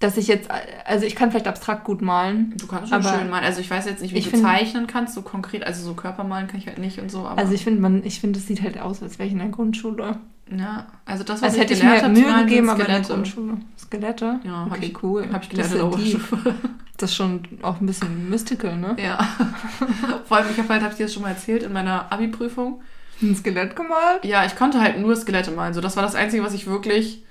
dass 0.01 0.17
ich 0.17 0.27
jetzt, 0.27 0.49
also 0.85 1.05
ich 1.05 1.15
kann 1.15 1.29
vielleicht 1.31 1.47
abstrakt 1.47 1.85
gut 1.85 2.01
malen. 2.01 2.53
Du 2.57 2.67
kannst 2.67 2.89
schon 2.91 3.01
schön 3.03 3.29
malen. 3.29 3.45
Also 3.45 3.61
ich 3.61 3.69
weiß 3.71 3.85
jetzt 3.85 4.01
nicht, 4.01 4.13
wie 4.13 4.17
ich 4.19 4.25
du 4.25 4.31
find- 4.31 4.43
zeichnen 4.43 4.87
kannst, 4.87 5.13
so 5.13 5.21
konkret. 5.21 5.63
Also 5.65 5.83
so 5.83 5.93
Körper 5.93 6.23
malen 6.25 6.47
kann 6.47 6.59
ich 6.59 6.67
halt 6.67 6.79
nicht 6.79 6.99
und 6.99 7.09
so. 7.09 7.19
Aber 7.25 7.37
Also 7.39 7.53
ich 7.53 7.63
finde, 7.63 7.81
man, 7.81 8.03
ich 8.03 8.19
finde, 8.19 8.39
es 8.39 8.47
sieht 8.47 8.61
halt 8.61 8.77
aus, 8.79 9.01
als 9.01 9.17
wäre 9.19 9.27
ich 9.27 9.33
in 9.33 9.39
der 9.39 9.47
Grundschule. 9.49 10.17
ja, 10.55 10.87
also 11.05 11.23
das, 11.23 11.37
was 11.41 11.43
Als 11.43 11.53
ich 11.55 11.61
hätte 11.61 11.73
ich 11.73 11.79
gelernt 11.79 12.01
mir 12.01 12.03
habe, 12.07 12.13
zu 12.15 12.21
Mühe 12.35 12.45
gegeben, 12.45 12.69
aber 12.69 12.81
in 12.81 12.87
der. 12.91 13.01
Grundschule. 13.01 13.57
Skelette? 13.79 14.39
Ja, 14.43 14.51
habe 14.51 14.71
okay, 14.71 14.85
ich, 14.87 15.03
cool. 15.03 15.27
hab 15.31 15.43
ich 15.43 15.49
Das 15.49 15.69
gelernt. 15.71 15.93
Oberstufe. 15.93 16.55
Das 16.97 17.09
ist 17.09 17.15
schon 17.15 17.41
auch 17.63 17.81
ein 17.81 17.87
bisschen 17.87 18.29
mystical, 18.29 18.77
ne? 18.77 18.95
Ja. 19.01 19.17
Vor 20.25 20.37
allem, 20.37 20.47
ich 20.51 20.57
habe 20.59 20.69
halt, 20.69 20.81
habe 20.83 20.91
ich 20.91 20.97
dir 20.97 21.05
das 21.07 21.13
schon 21.15 21.23
mal 21.23 21.29
erzählt, 21.29 21.63
in 21.63 21.73
meiner 21.73 22.11
Abi-Prüfung. 22.11 22.81
Ein 23.23 23.35
Skelett 23.35 23.75
gemalt? 23.75 24.23
Ja, 24.23 24.45
ich 24.45 24.55
konnte 24.55 24.79
halt 24.79 24.99
nur 24.99 25.15
Skelette 25.15 25.49
malen. 25.49 25.73
So, 25.73 25.81
das 25.81 25.95
war 25.95 26.03
das 26.03 26.13
Einzige, 26.13 26.43
was 26.43 26.53
ich 26.53 26.67
wirklich 26.67 27.23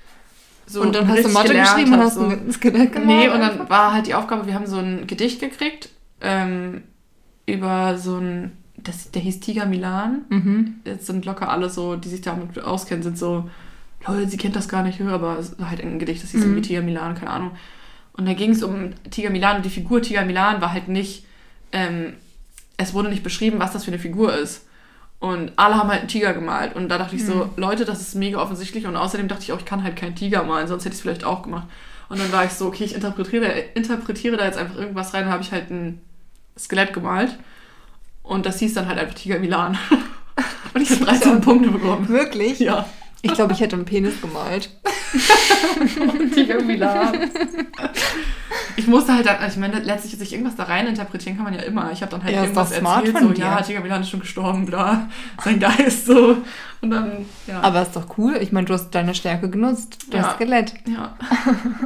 so 0.71 0.81
und 0.81 0.95
dann 0.95 1.07
hast 1.07 1.23
du 1.25 1.29
Mathe 1.29 1.53
geschrieben 1.53 1.93
und 1.93 1.99
hast 1.99 2.15
so. 2.15 2.25
ein 2.25 2.51
Skelett 2.51 2.93
gemalt? 2.93 3.07
Nee, 3.07 3.27
und 3.29 3.39
dann 3.39 3.69
war 3.69 3.93
halt 3.93 4.07
die 4.07 4.13
Aufgabe, 4.13 4.47
wir 4.47 4.53
haben 4.53 4.67
so 4.67 4.77
ein 4.77 5.05
Gedicht 5.07 5.39
gekriegt 5.39 5.89
ähm, 6.21 6.83
über 7.45 7.97
so 7.97 8.17
ein, 8.17 8.51
das, 8.77 9.11
der 9.11 9.21
hieß 9.21 9.39
Tiger 9.41 9.65
Milan. 9.65 10.25
Mhm. 10.29 10.75
Jetzt 10.85 11.07
sind 11.07 11.25
locker 11.25 11.49
alle 11.49 11.69
so, 11.69 11.95
die 11.95 12.09
sich 12.09 12.21
damit 12.21 12.59
auskennen, 12.63 13.03
sind 13.03 13.17
so, 13.17 13.49
Leute, 14.07 14.27
sie 14.29 14.37
kennt 14.37 14.55
das 14.55 14.69
gar 14.69 14.83
nicht, 14.83 14.99
aber 15.01 15.37
es 15.39 15.59
war 15.59 15.69
halt 15.69 15.81
ein 15.81 15.99
Gedicht, 15.99 16.23
das 16.23 16.31
hieß 16.31 16.41
Mhm. 16.41 16.47
irgendwie 16.47 16.67
Tiger 16.67 16.81
Milan, 16.81 17.15
keine 17.15 17.31
Ahnung. 17.31 17.51
Und 18.13 18.27
da 18.27 18.33
ging 18.33 18.51
es 18.51 18.63
um 18.63 18.91
Tiger 19.09 19.29
Milan 19.29 19.57
und 19.57 19.65
die 19.65 19.69
Figur 19.69 20.01
Tiger 20.01 20.25
Milan 20.25 20.61
war 20.61 20.73
halt 20.73 20.87
nicht, 20.87 21.25
ähm, 21.71 22.13
es 22.77 22.93
wurde 22.93 23.09
nicht 23.09 23.23
beschrieben, 23.23 23.59
was 23.59 23.73
das 23.73 23.85
für 23.85 23.91
eine 23.91 23.99
Figur 23.99 24.33
ist. 24.35 24.65
Und 25.21 25.51
alle 25.55 25.75
haben 25.75 25.89
halt 25.89 25.99
einen 25.99 26.07
Tiger 26.07 26.33
gemalt. 26.33 26.75
Und 26.75 26.89
da 26.89 26.97
dachte 26.97 27.15
ich 27.15 27.23
so, 27.23 27.51
Leute, 27.55 27.85
das 27.85 28.01
ist 28.01 28.15
mega 28.15 28.41
offensichtlich. 28.41 28.87
Und 28.87 28.95
außerdem 28.95 29.27
dachte 29.27 29.43
ich 29.43 29.53
auch, 29.53 29.59
ich 29.59 29.65
kann 29.65 29.83
halt 29.83 29.95
keinen 29.95 30.15
Tiger 30.15 30.41
malen, 30.41 30.67
sonst 30.67 30.83
hätte 30.83 30.93
ich 30.93 30.97
es 30.97 31.01
vielleicht 31.01 31.23
auch 31.23 31.43
gemacht. 31.43 31.67
Und 32.09 32.19
dann 32.19 32.31
war 32.31 32.43
ich 32.43 32.53
so, 32.53 32.65
okay, 32.65 32.85
ich 32.85 32.95
interpretiere, 32.95 33.45
interpretiere 33.75 34.35
da 34.35 34.45
jetzt 34.45 34.57
einfach 34.57 34.75
irgendwas 34.75 35.13
rein. 35.13 35.25
Dann 35.25 35.31
habe 35.31 35.43
ich 35.43 35.51
halt 35.51 35.69
ein 35.69 36.01
Skelett 36.57 36.91
gemalt. 36.91 37.37
Und 38.23 38.47
das 38.47 38.57
hieß 38.57 38.73
dann 38.73 38.87
halt 38.87 38.97
einfach 38.97 39.13
Tiger 39.13 39.37
Milan. 39.37 39.77
Und 40.73 40.81
ich 40.81 40.89
habe 40.89 41.05
13 41.05 41.39
Punkte 41.41 41.69
bekommen. 41.69 42.09
Wirklich? 42.09 42.57
Ja. 42.57 42.89
Ich 43.23 43.33
glaube, 43.33 43.53
ich 43.53 43.59
hätte 43.59 43.75
einen 43.75 43.85
Penis 43.85 44.19
gemalt. 44.19 44.69
Tiger 46.33 46.61
Milan. 46.61 47.29
Ich 48.75 48.87
musste 48.87 49.13
halt 49.13 49.25
dann, 49.27 49.47
ich 49.47 49.57
meine, 49.57 49.79
letztlich 49.79 50.17
sich 50.17 50.33
irgendwas 50.33 50.55
da 50.55 50.63
rein 50.63 50.87
interpretieren 50.87 51.35
kann 51.35 51.45
man 51.45 51.53
ja 51.53 51.61
immer. 51.61 51.91
Ich 51.91 52.01
habe 52.01 52.09
dann 52.11 52.23
halt 52.23 52.33
Ja, 52.33 52.41
ist 52.41 52.47
irgendwas 52.47 52.69
doch 52.71 52.77
smart 52.77 53.05
erzählt, 53.05 53.17
von 53.19 53.27
so, 53.27 53.33
dir. 53.33 53.41
ja, 53.45 53.61
Tiger 53.61 53.81
Milan 53.81 54.01
ist 54.01 54.09
schon 54.09 54.21
gestorben, 54.21 54.65
bla. 54.65 55.07
Sein 55.43 55.59
Geist 55.59 56.05
so. 56.05 56.37
Und 56.81 56.89
dann, 56.89 57.25
ja. 57.47 57.61
Aber 57.61 57.81
ist 57.83 57.95
doch 57.95 58.17
cool. 58.17 58.37
Ich 58.41 58.51
meine, 58.51 58.65
du 58.65 58.73
hast 58.73 58.89
deine 58.91 59.13
Stärke 59.13 59.49
genutzt. 59.49 59.97
Das 60.09 60.21
Ja. 60.25 60.33
Skelett. 60.35 60.73
Ja. 60.87 61.15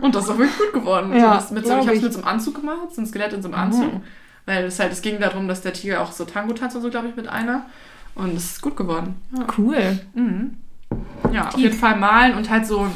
Und 0.02 0.16
das 0.16 0.26
ist 0.26 0.30
auch 0.32 0.38
wirklich 0.38 0.58
gut 0.58 0.74
geworden. 0.82 1.14
Ja, 1.18 1.42
so, 1.42 1.54
mit 1.54 1.66
so, 1.66 1.74
ich 1.80 1.86
habe 1.88 1.98
es 1.98 2.02
mit 2.02 2.14
so 2.14 2.20
einem 2.20 2.28
Anzug 2.28 2.56
gemacht, 2.56 2.94
so 2.94 3.02
ein 3.02 3.08
Skelett 3.08 3.34
in 3.34 3.42
so 3.42 3.52
einem 3.52 3.58
Mhm. 3.70 3.76
Anzug. 3.84 4.02
Weil 4.46 4.66
es 4.66 4.80
halt, 4.80 4.92
es 4.94 5.02
ging 5.02 5.20
darum, 5.20 5.48
dass 5.48 5.62
der 5.62 5.74
Tiger 5.74 6.02
auch 6.02 6.12
so 6.12 6.24
Tango 6.24 6.54
tanzt 6.54 6.76
und 6.76 6.82
so, 6.84 6.90
glaube 6.90 7.08
ich, 7.10 7.16
mit 7.16 7.28
einer. 7.28 7.66
Und 8.14 8.38
es 8.38 8.46
ist 8.52 8.62
gut 8.62 8.78
geworden. 8.78 9.16
Ja, 9.38 9.46
Cool. 9.58 10.00
mhm. 10.14 10.58
Ja 11.32 11.48
auf 11.50 11.58
jeden 11.58 11.78
Fall 11.78 11.98
malen 11.98 12.36
und 12.36 12.50
halt 12.50 12.66
so 12.68 12.88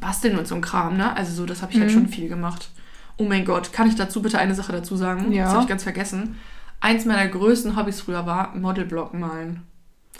basteln 0.00 0.38
und 0.38 0.46
so 0.46 0.54
ein 0.54 0.60
Kram, 0.60 0.96
ne? 0.96 1.16
Also 1.16 1.32
so, 1.32 1.46
das 1.46 1.62
habe 1.62 1.72
ich 1.72 1.78
halt 1.80 1.90
Mhm. 1.90 1.94
schon 1.94 2.08
viel 2.08 2.28
gemacht. 2.28 2.70
Oh 3.16 3.24
mein 3.24 3.44
Gott, 3.44 3.72
kann 3.72 3.88
ich 3.88 3.94
dazu 3.94 4.20
bitte 4.20 4.38
eine 4.38 4.54
Sache 4.54 4.72
dazu 4.72 4.96
sagen? 4.96 5.32
Ja. 5.32 5.44
Das 5.44 5.52
habe 5.54 5.62
ich 5.62 5.68
ganz 5.68 5.82
vergessen. 5.84 6.36
Eins 6.80 7.06
meiner 7.06 7.26
größten 7.28 7.76
Hobbys 7.76 8.02
früher 8.02 8.26
war 8.26 8.54
Modelblock 8.54 9.14
malen. 9.14 9.62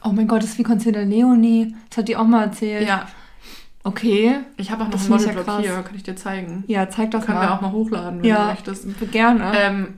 Oh 0.02 0.09
mein 0.11 0.26
Gott, 0.28 0.42
das 0.42 0.50
ist 0.50 0.59
wie 0.59 0.62
Concealer 0.62 1.04
Leonie. 1.04 1.74
Das 1.90 1.98
hat 1.98 2.09
die 2.09 2.16
auch 2.16 2.26
mal 2.26 2.44
erzählt. 2.44 2.87
Ja, 2.88 3.06
Okay. 3.85 4.40
ich 4.56 4.70
habe 4.72 4.82
auch 4.82 4.88
noch 4.88 4.94
einen 4.98 5.11
ja 5.11 5.16
Modelblock 5.16 5.44
krass. 5.44 5.61
hier, 5.62 5.83
kann 5.83 5.94
ich 5.94 6.02
dir 6.02 6.16
zeigen. 6.16 6.64
Ja, 6.66 6.88
zeig 6.90 7.10
das 7.12 7.25
Können 7.25 7.38
mal. 7.38 7.44
wir 7.48 7.54
auch 7.54 7.60
mal 7.60 7.71
hochladen, 7.73 8.18
wenn 8.21 8.25
ja, 8.29 8.44
du 8.46 8.50
möchtest. 8.50 9.12
gerne. 9.12 9.52
Ähm, 9.56 9.94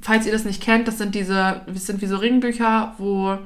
falls 0.00 0.26
ihr 0.26 0.32
das 0.32 0.44
nicht 0.44 0.62
kennt, 0.62 0.86
das 0.86 0.98
sind 0.98 1.14
diese, 1.14 1.62
das 1.66 1.86
sind 1.86 2.00
wie 2.02 2.06
so 2.06 2.16
Ringbücher, 2.18 2.94
wo 2.98 3.38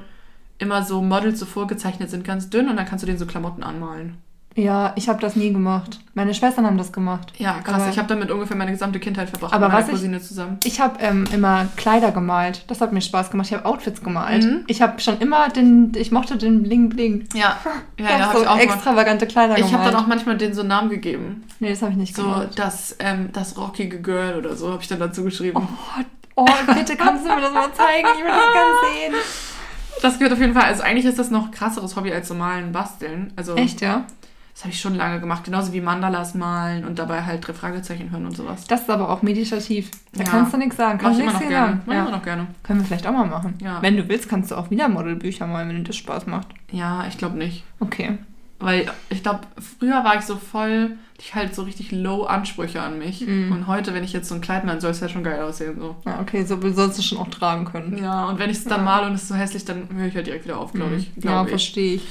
immer 0.59 0.83
so 0.83 1.01
Models 1.01 1.39
so 1.39 1.45
vorgezeichnet 1.45 2.09
sind, 2.09 2.23
ganz 2.23 2.49
dünn 2.49 2.69
und 2.69 2.77
dann 2.77 2.85
kannst 2.85 3.03
du 3.03 3.05
denen 3.07 3.19
so 3.19 3.25
Klamotten 3.25 3.63
anmalen. 3.63 4.17
ja, 4.55 4.93
ich 4.95 5.07
habe 5.07 5.19
das 5.21 5.35
nie 5.35 5.53
gemacht. 5.53 5.99
Meine 6.15 6.33
Schwestern 6.33 6.65
haben 6.65 6.79
das 6.79 6.91
gemacht. 6.91 7.31
Ja, 7.37 7.59
krass. 7.63 7.75
Aber- 7.83 7.89
ich 7.91 7.99
habe 7.99 8.07
damit 8.07 8.31
ungefähr 8.31 8.57
meine 8.57 8.71
gesamte 8.71 8.99
Kindheit 8.99 9.29
verbracht 9.29 9.53
Aber 9.53 9.67
mit 9.67 9.73
meiner 9.73 9.83
was 9.83 9.89
ich- 9.89 9.93
Cousine 9.99 10.19
zusammen. 10.19 10.57
Ich 10.63 10.79
habe 10.81 10.99
ähm, 10.99 11.25
immer 11.31 11.67
Kleider 11.75 12.11
gemalt. 12.11 12.63
Das 12.67 12.81
hat 12.81 12.91
mir 12.91 13.01
Spaß 13.01 13.29
gemacht. 13.29 13.45
Ich 13.49 13.53
habe 13.53 13.65
Outfits 13.65 14.01
gemalt. 14.01 14.43
Mhm. 14.43 14.63
Ich 14.65 14.81
habe 14.81 14.99
schon 14.99 15.19
immer 15.19 15.49
den, 15.49 15.91
ich 15.95 16.11
mochte 16.11 16.37
den 16.37 16.63
Bling 16.63 16.89
Bling. 16.89 17.27
Ja, 17.35 17.39
ja, 17.39 17.71
ich 17.97 18.03
ja, 18.05 18.19
hab 18.19 18.35
so 18.35 18.41
ich 18.41 18.47
auch 18.47 18.57
gemacht. 18.57 18.75
extravagante 18.77 19.27
Kleider 19.27 19.59
Ich 19.59 19.65
gemalt. 19.67 19.73
habe 19.83 19.91
dann 19.91 20.01
auch 20.03 20.07
manchmal 20.07 20.37
denen 20.39 20.55
so 20.55 20.61
einen 20.61 20.69
Namen 20.69 20.89
gegeben. 20.89 21.43
Nee, 21.59 21.69
das 21.69 21.83
habe 21.83 21.91
ich 21.91 21.97
nicht 21.99 22.15
So 22.15 22.23
gemacht. 22.23 22.49
das, 22.55 22.95
ähm, 22.97 23.29
das 23.33 23.55
rockige 23.59 24.01
Girl 24.01 24.37
oder 24.39 24.55
so 24.55 24.71
habe 24.71 24.81
ich 24.81 24.87
dann 24.87 24.99
dazu 24.99 25.23
geschrieben. 25.23 25.55
Oh, 25.61 26.01
oh, 26.35 26.45
bitte 26.73 26.95
kannst 26.95 27.23
du 27.27 27.29
mir 27.29 27.41
das 27.41 27.53
mal 27.53 27.71
zeigen? 27.73 28.07
Ich 28.17 28.23
will 28.23 28.31
das 28.31 28.53
ganz 28.55 29.13
sehen. 29.13 29.13
Das 30.01 30.17
gehört 30.17 30.33
auf 30.33 30.39
jeden 30.39 30.53
Fall. 30.53 30.63
Also 30.63 30.83
eigentlich 30.83 31.05
ist 31.05 31.19
das 31.19 31.31
noch 31.31 31.51
krasseres 31.51 31.95
Hobby 31.95 32.11
als 32.11 32.29
normalen 32.29 32.71
Basteln. 32.71 33.33
Also 33.35 33.55
Echt, 33.55 33.81
ja? 33.81 34.05
das 34.53 34.63
habe 34.63 34.71
ich 34.73 34.79
schon 34.79 34.95
lange 34.95 35.19
gemacht. 35.19 35.43
Genauso 35.43 35.73
wie 35.73 35.81
Mandalas 35.81 36.33
malen 36.35 36.85
und 36.85 36.99
dabei 36.99 37.23
halt 37.23 37.47
drei 37.47 37.53
Fragezeichen 37.53 38.11
hören 38.11 38.25
und 38.25 38.35
sowas. 38.37 38.65
Das 38.67 38.81
ist 38.81 38.89
aber 38.89 39.09
auch 39.09 39.21
meditativ. 39.21 39.89
Da 40.13 40.23
Ja. 40.23 40.29
kannst 40.29 40.53
du 40.53 40.57
nichts 40.57 40.77
sagen. 40.77 40.97
Mach 40.97 41.03
Kannst 41.03 41.19
ich 41.19 41.23
immer 41.23 41.31
nichts 41.33 41.43
noch 41.45 41.49
gerne. 41.49 41.67
sagen. 41.67 41.81
Mach 41.85 41.93
immer 41.95 42.05
Ja. 42.05 42.11
noch 42.11 42.23
gerne. 42.23 42.47
Können 42.63 42.79
wir 42.79 42.85
vielleicht 42.85 43.07
auch 43.07 43.11
mal 43.13 43.25
machen. 43.25 43.55
Ja. 43.61 43.81
Wenn 43.81 43.97
du 43.97 44.07
willst, 44.07 44.29
kannst 44.29 44.51
du 44.51 44.55
auch 44.55 44.69
wieder 44.69 44.87
Modelbücher 44.89 45.47
malen, 45.47 45.69
wenn 45.69 45.77
dir 45.77 45.83
das 45.83 45.95
Spaß 45.97 46.27
macht. 46.27 46.47
Ja, 46.71 47.05
ich 47.07 47.17
glaube 47.17 47.37
nicht. 47.37 47.63
Okay. 47.79 48.17
Weil 48.59 48.91
ich 49.09 49.21
glaube, 49.21 49.41
früher 49.79 50.03
war 50.03 50.15
ich 50.17 50.21
so 50.23 50.35
voll, 50.35 50.97
ich 51.19 51.35
halt 51.35 51.53
so 51.53 51.61
richtig 51.63 51.91
low 51.91 52.23
Ansprüche 52.23 52.81
an 52.81 52.97
mich. 52.97 53.21
Mhm. 53.21 53.51
Und 53.51 53.67
heute, 53.67 53.93
wenn 53.93 54.03
ich 54.03 54.13
jetzt 54.13 54.29
so 54.29 54.35
ein 54.35 54.41
Kleid 54.41 54.65
malen 54.65 54.81
soll, 54.81 54.91
es 54.91 54.99
ja 54.99 55.09
schon 55.09 55.23
geil 55.23 55.41
aussehen. 55.41 55.79
So. 55.79 55.95
Ja, 56.05 56.19
okay, 56.21 56.43
so 56.43 56.59
sollst 56.73 56.97
du 56.97 57.03
schon 57.03 57.19
auch 57.19 57.27
tragen 57.29 57.65
können. 57.65 57.97
Ja, 58.01 58.25
und 58.25 58.39
wenn 58.39 58.49
ich 58.49 58.57
es 58.57 58.63
dann 58.63 58.79
Ja. 58.79 58.85
male 58.85 59.07
und 59.07 59.13
es 59.13 59.23
ist 59.23 59.27
so 59.29 59.35
hässlich, 59.35 59.63
dann 59.65 59.87
höre 59.93 60.07
ich 60.07 60.15
halt 60.15 60.25
direkt 60.25 60.45
wieder 60.45 60.57
auf, 60.57 60.73
glaube 60.73 60.95
ich. 60.95 61.09
Mhm. 61.15 61.21
Ja, 61.23 61.31
Glaub 61.31 61.45
ich. 61.45 61.49
verstehe 61.51 61.95
ich. 61.95 62.07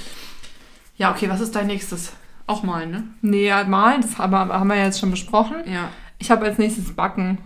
Ja, 0.96 1.10
okay, 1.10 1.28
was 1.28 1.40
ist 1.40 1.54
dein 1.56 1.66
nächstes? 1.66 2.12
Auch 2.46 2.62
malen, 2.62 2.90
ne? 2.92 3.04
Nee, 3.22 3.48
ja, 3.48 3.64
malen, 3.64 4.02
das 4.02 4.16
haben 4.18 4.30
wir, 4.32 4.38
haben 4.38 4.68
wir 4.68 4.76
ja 4.76 4.84
jetzt 4.84 5.00
schon 5.00 5.10
besprochen. 5.10 5.56
Ja. 5.66 5.88
Ich 6.18 6.30
habe 6.30 6.44
als 6.46 6.58
nächstes 6.58 6.94
Backen. 6.94 7.38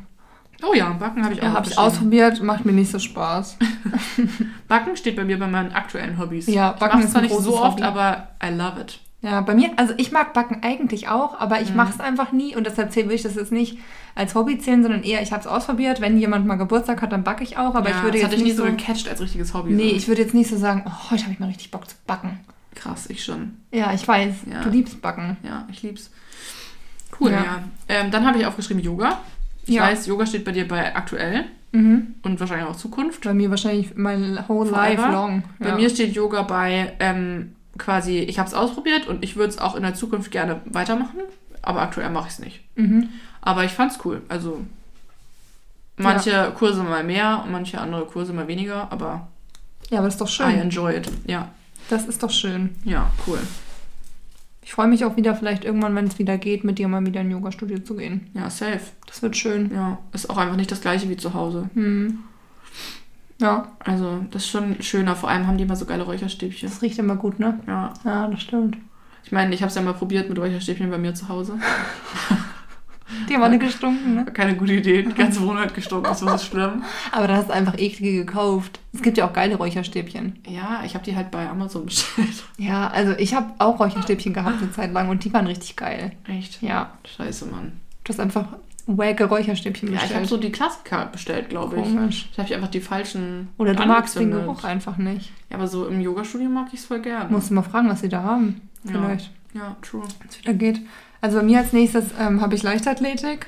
Oh 0.63 0.75
ja, 0.75 0.91
Backen 0.91 1.23
habe 1.25 1.35
ich 1.35 1.41
auch. 1.41 1.45
Ja, 1.47 1.53
habe 1.55 1.69
ich 1.69 1.79
ausprobiert, 1.79 2.43
macht 2.43 2.65
mir 2.65 2.73
nicht 2.73 2.91
so 2.91 2.99
Spaß. 2.99 3.57
Backen 4.69 4.97
steht 4.97 5.17
bei 5.17 5.25
mir 5.25 5.39
bei 5.39 5.47
meinen 5.47 5.73
aktuellen 5.73 6.19
Hobbys. 6.19 6.47
Ja, 6.47 6.73
ich 6.75 6.81
Backen 6.81 6.97
mache 6.99 7.05
ist 7.07 7.13
zwar 7.13 7.23
nicht 7.23 7.35
so 7.35 7.57
oft, 7.59 7.73
Hobby. 7.79 7.83
aber 7.83 8.29
I 8.45 8.49
love 8.55 8.81
it. 8.81 9.01
Ja, 9.23 9.43
bei 9.43 9.55
mir, 9.55 9.71
also 9.77 9.93
ich 9.99 10.13
mag 10.13 10.33
Backen 10.33 10.63
eigentlich 10.63 11.09
auch, 11.09 11.39
aber 11.39 11.61
ich 11.61 11.71
Mhm. 11.71 11.77
mache 11.77 11.93
es 11.93 12.01
einfach 12.01 12.33
nie 12.33 12.57
und 12.57 12.67
deshalb 12.67 12.95
will 12.97 13.11
ich 13.13 13.23
das 13.23 13.35
jetzt 13.35 13.53
nicht 13.53 13.77
als 14.15 14.35
Hobby 14.35 14.59
zählen, 14.59 14.83
sondern 14.83 15.03
eher, 15.03 15.21
ich 15.23 15.31
habe 15.33 15.41
es 15.43 15.47
ausprobiert. 15.47 16.01
Wenn 16.01 16.17
jemand 16.19 16.47
mal 16.47 16.57
Geburtstag 16.57 17.03
hat, 17.03 17.13
dann 17.13 17.23
backe 17.23 17.45
ich 17.45 17.59
auch, 17.59 17.75
aber 17.75 17.91
ja, 17.91 17.97
ich 17.97 18.03
würde 18.03 18.13
das 18.13 18.23
jetzt 18.23 18.25
hatte 18.25 18.37
ich 18.37 18.43
nicht 18.45 18.53
nie 18.53 18.57
so 18.57 18.65
so... 18.65 18.71
gecatcht 18.71 19.09
als 19.09 19.21
richtiges 19.21 19.53
Hobby. 19.53 19.73
nee, 19.73 19.91
so. 19.91 19.97
ich 19.97 20.09
würde 20.09 20.23
jetzt 20.23 20.33
nicht 20.35 20.49
so 20.49 20.57
sagen, 20.57 20.85
oh, 20.87 21.11
heute 21.11 21.25
habe 21.25 21.33
ich 21.35 21.39
mal 21.39 21.47
richtig 21.47 21.71
Bock 21.71 21.89
zu 21.89 21.97
backen. 22.07 22.41
Krass, 22.75 23.11
ich 23.11 23.23
schon. 23.23 23.57
Ja, 23.73 23.93
ich 23.93 24.07
weiß, 24.09 24.35
Ja. 24.51 24.63
du 24.63 24.71
liebst 24.71 25.03
Backen. 25.03 25.37
Ja, 25.43 25.67
ich 25.71 25.83
lieb's. 25.83 26.11
Cool, 27.21 27.33
ja. 27.33 27.45
Ja. 27.45 27.63
Ähm, 27.89 28.11
dann 28.11 28.27
habe 28.27 28.39
ich 28.39 28.47
aufgeschrieben 28.47 28.83
Yoga. 28.83 29.19
Ich 29.71 29.77
Ja. 29.77 29.85
weiß, 29.85 30.07
Yoga 30.07 30.27
steht 30.27 30.45
bei 30.45 30.51
dir 30.51 30.67
bei 30.67 30.97
aktuell 30.97 31.45
Mhm. 31.71 32.17
und 32.23 32.41
wahrscheinlich 32.41 32.67
auch 32.67 32.75
Zukunft. 32.77 33.23
Bei 33.23 33.33
mir 33.33 33.51
wahrscheinlich 33.51 33.95
mein 33.95 34.37
whole 34.49 34.69
Forever. 34.71 34.89
life 34.89 35.13
long. 35.13 35.45
Bei 35.61 35.69
ja. 35.69 35.75
mir 35.77 35.89
steht 35.89 36.13
Yoga 36.15 36.43
bei 36.43 36.93
ähm, 36.99 37.55
quasi, 37.79 38.19
ich 38.19 38.41
habe 38.41 38.49
es 38.49 38.55
ausprobiert 38.55 39.07
und 39.07 39.23
ich 39.23 39.37
würde 39.37 39.51
es 39.51 39.59
auch 39.59 39.77
in 39.77 39.83
der 39.85 39.95
Zukunft 39.95 40.33
gerne 40.33 40.61
weitermachen, 40.65 41.21
aber 41.63 41.83
aktuell 41.83 42.11
mache 42.11 42.27
ich 42.27 42.33
es 42.33 42.39
nicht. 42.41 42.61
Mhm. 42.75 43.11
Aber 43.43 43.65
ich 43.65 43.71
fand's 43.71 44.01
cool. 44.05 44.23
Also 44.29 44.61
manche 45.97 46.53
Kurse 46.59 46.83
mal 46.83 47.05
mehr 47.05 47.43
und 47.45 47.53
manche 47.53 47.81
andere 47.81 48.07
Kurse 48.07 48.33
mal 48.33 48.49
weniger, 48.49 48.91
aber 48.91 49.29
Ja, 49.91 49.99
aber 49.99 50.09
das 50.09 50.15
ist 50.15 50.21
doch 50.21 50.29
I 50.29 50.33
schön. 50.33 50.61
enjoy 50.63 50.97
it. 50.97 51.09
Ja, 51.27 51.49
Das 51.89 52.07
ist 52.07 52.23
doch 52.25 52.31
schön. 52.31 52.75
ja, 52.85 53.09
cool. 53.27 53.39
Ich 54.63 54.73
freue 54.73 54.89
mich 54.89 55.05
auch 55.05 55.17
wieder, 55.17 55.35
vielleicht 55.35 55.65
irgendwann, 55.65 55.95
wenn 55.95 56.07
es 56.07 56.19
wieder 56.19 56.37
geht, 56.39 56.65
mit 56.65 56.79
dir 56.79 56.87
mal 56.89 57.05
wieder 57.05 57.21
in 57.23 57.29
ein 57.29 57.31
Yoga-Studio 57.33 57.79
zu 57.79 57.97
gehen. 57.97 58.29
Ja, 58.35 58.51
safe. 58.51 58.81
Das 59.07 59.23
wird 59.23 59.37
schön. 59.37 59.71
Ja, 59.75 59.99
ist 60.13 60.29
auch 60.29 60.37
einfach 60.37 60.57
nicht 60.57 60.71
das 60.71 60.81
gleiche 60.83 61.09
wie 61.09 61.17
zu 61.17 61.35
Hause. 61.35 61.71
Hm. 61.75 62.19
Ja, 63.41 63.73
Also, 63.81 64.25
das 64.31 64.43
ist 64.43 64.51
schon 64.51 64.81
schöner. 64.83 65.17
Vor 65.17 65.31
allem 65.31 65.47
haben 65.47 65.57
die 65.57 65.65
immer 65.65 65.77
so 65.77 65.87
geile 65.87 66.03
Räucherstäbchen. 66.03 66.69
das 66.69 66.83
riecht 66.83 66.99
immer 66.99 67.17
gut, 67.17 67.41
ne? 67.41 67.59
Ja. 67.67 67.95
Ja, 68.05 68.29
das 68.29 68.43
stimmt. 68.43 68.77
Ich 69.25 69.33
meine, 69.33 69.55
ich 69.55 69.63
habe 69.63 69.69
es 69.71 69.75
ja 69.77 69.83
mal 69.83 69.95
probiert 69.95 70.29
mit 70.29 70.39
Räucherstäbchen 70.39 70.91
bei 70.91 70.99
mir 70.99 71.15
zu 71.15 71.29
Hause. 71.29 71.55
Die 73.31 73.35
haben 73.37 73.43
alle 73.45 73.59
gestunken, 73.59 74.15
ne? 74.17 74.25
Keine 74.27 74.57
gute 74.57 74.73
Idee. 74.75 75.03
Die 75.05 75.15
ganze 75.15 75.41
Wohnung 75.43 75.59
hat 75.59 75.73
gestunken. 75.75 76.05
Das 76.05 76.19
so 76.21 76.37
schlimm. 76.39 76.83
Aber 77.13 77.29
da 77.29 77.37
hast 77.37 77.49
du 77.49 77.53
einfach 77.55 77.79
eklige 77.79 78.25
gekauft. 78.27 78.81
Es 78.93 79.03
gibt 79.03 79.17
ja 79.19 79.27
auch 79.29 79.33
geile 79.33 79.55
Räucherstäbchen. 79.57 80.41
Ja, 80.49 80.83
ich 80.85 80.95
habe 80.95 81.05
die 81.05 81.15
halt 81.15 81.31
bei 81.31 81.49
Amazon 81.49 81.87
bestellt. 81.87 82.29
Ja, 82.59 82.89
also 82.89 83.13
ich 83.19 83.35
habe 83.35 83.53
auch 83.59 83.79
Räucherstäbchen 83.81 84.35
gehabt 84.35 84.61
eine 84.61 84.73
Zeit 84.73 84.93
lang 84.93 85.09
und 85.09 85.25
die 85.25 85.33
waren 85.33 85.47
richtig 85.47 85.77
geil. 85.77 86.13
Echt? 86.27 86.61
Ja, 86.63 86.91
Scheiße, 87.17 87.47
Mann. 87.47 87.73
du 88.05 88.13
hast 88.13 88.21
einfach 88.21 88.47
wacke 88.87 89.25
Räucherstäbchen 89.27 89.89
Ja, 89.91 89.95
ich 89.95 90.01
habe 90.01 90.21
bestellt. 90.21 90.29
so 90.29 90.37
die 90.39 90.51
Klassiker 90.51 91.07
bestellt, 91.07 91.49
glaube 91.49 91.77
ich. 91.77 91.83
Komisch. 91.85 92.29
Ich 92.33 92.39
habe 92.41 92.53
einfach 92.55 92.69
die 92.69 92.81
falschen. 92.81 93.49
Oder 93.57 93.75
du 93.75 93.87
magst 93.87 94.19
den. 94.19 94.33
Geruch 94.33 94.65
einfach 94.65 94.97
nicht. 94.97 95.31
Ja, 95.49 95.57
aber 95.57 95.69
so 95.69 95.87
im 95.87 96.01
Yoga-Studio 96.01 96.49
mag 96.49 96.67
ich 96.73 96.81
es 96.81 96.87
voll 96.87 97.01
gerne. 97.01 97.31
Musst 97.31 97.51
du 97.51 97.55
mal 97.55 97.63
fragen, 97.63 97.89
was 97.89 98.01
sie 98.01 98.09
da 98.09 98.23
haben. 98.25 98.61
Ja. 98.85 98.91
Vielleicht, 98.93 99.31
Ja, 99.55 99.77
true. 99.83 100.03
wenn 100.19 100.29
es 100.29 100.39
wieder 100.41 100.55
geht. 100.55 100.81
Also 101.21 101.39
bei 101.39 101.43
mir 101.45 101.59
als 101.59 101.73
nächstes 101.73 102.07
ähm, 102.19 102.41
habe 102.41 102.55
ich 102.55 102.63
Leichtathletik. 102.63 103.47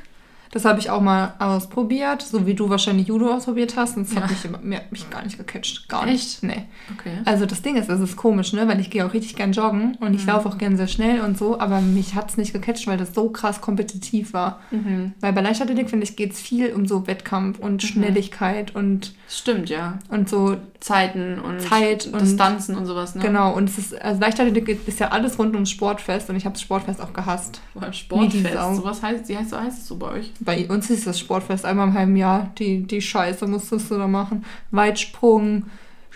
Das 0.52 0.64
habe 0.64 0.78
ich 0.78 0.90
auch 0.90 1.00
mal 1.00 1.34
ausprobiert, 1.38 2.22
so 2.22 2.46
wie 2.46 2.54
du 2.54 2.68
wahrscheinlich 2.68 3.08
Judo 3.08 3.32
ausprobiert 3.34 3.74
hast. 3.76 3.96
Und 3.96 4.02
es 4.06 4.14
Ja. 4.14 4.20
hat 4.20 4.30
mich, 4.30 4.44
immer- 4.44 4.58
mir, 4.62 4.76
hat 4.78 4.92
mich 4.92 5.08
gar 5.10 5.22
nicht 5.24 5.38
gecatcht. 5.38 5.88
Gar 5.88 6.04
nicht. 6.06 6.14
Echt? 6.14 6.42
Nee. 6.42 6.64
Okay. 6.96 7.10
Also 7.24 7.46
das 7.46 7.62
Ding 7.62 7.76
ist, 7.76 7.88
es 7.88 8.00
ist 8.00 8.16
komisch, 8.16 8.52
ne? 8.52 8.68
Weil 8.68 8.78
ich 8.78 8.90
gehe 8.90 9.04
auch 9.06 9.12
richtig 9.14 9.34
gern 9.34 9.52
joggen 9.52 9.96
und 10.00 10.14
ich 10.14 10.22
Mhm. 10.22 10.28
laufe 10.28 10.48
auch 10.48 10.58
gern 10.58 10.76
sehr 10.76 10.88
schnell 10.88 11.22
und 11.22 11.38
so, 11.38 11.58
aber 11.58 11.80
mich 11.80 12.14
hat 12.14 12.30
es 12.30 12.36
nicht 12.36 12.52
gecatcht, 12.52 12.86
weil 12.86 12.98
das 12.98 13.14
so 13.14 13.30
krass 13.30 13.60
kompetitiv 13.62 14.34
war. 14.34 14.60
Mhm. 14.70 15.12
Weil 15.20 15.32
bei 15.32 15.40
Leichtathletik, 15.40 15.88
finde 15.90 16.04
ich, 16.04 16.16
geht 16.16 16.32
es 16.32 16.40
viel 16.40 16.72
um 16.74 16.86
so 16.86 17.06
Wettkampf 17.06 17.58
und 17.58 17.82
Mhm. 17.82 17.86
Schnelligkeit 17.86 18.74
und, 18.76 19.14
Das 19.26 19.38
stimmt, 19.38 19.70
ja. 19.70 19.98
und 20.10 20.28
so, 20.28 20.58
Zeiten 20.80 21.38
und 21.38 21.60
Zeit 21.62 22.06
und- 22.12 22.20
Distanzen 22.20 22.76
und 22.76 22.86
sowas, 22.86 23.14
ne? 23.14 23.22
genau. 23.22 23.54
Und 23.54 23.68
es 23.70 23.78
ist, 23.78 24.02
also 24.02 24.20
Leichtathletik 24.20 24.86
ist 24.86 24.98
ja 25.00 25.08
alles 25.08 25.38
rund 25.38 25.54
ums 25.54 25.70
Sportfest 25.70 26.28
und 26.28 26.36
ich 26.36 26.44
habe 26.44 26.54
das 26.54 26.60
Sportfest 26.62 27.00
auch 27.00 27.12
gehasst. 27.12 27.60
Die 27.74 27.96
Sportfest. 27.96 28.76
Sowas 28.76 29.02
heißt, 29.02 29.28
wie 29.28 29.36
heißt, 29.38 29.50
so 29.50 29.58
heißt 29.60 29.78
es 29.78 29.86
so 29.86 29.96
bei 29.96 30.08
euch? 30.10 30.32
Bei 30.44 30.66
uns 30.68 30.90
ist 30.90 31.06
das 31.06 31.18
Sportfest 31.20 31.64
einmal 31.64 31.88
im 31.88 31.94
halben 31.94 32.16
Jahr. 32.16 32.50
Die, 32.58 32.82
die 32.82 33.00
Scheiße 33.00 33.46
musstest 33.46 33.90
du 33.90 33.96
da 33.96 34.08
machen. 34.08 34.44
Weitsprung, 34.70 35.66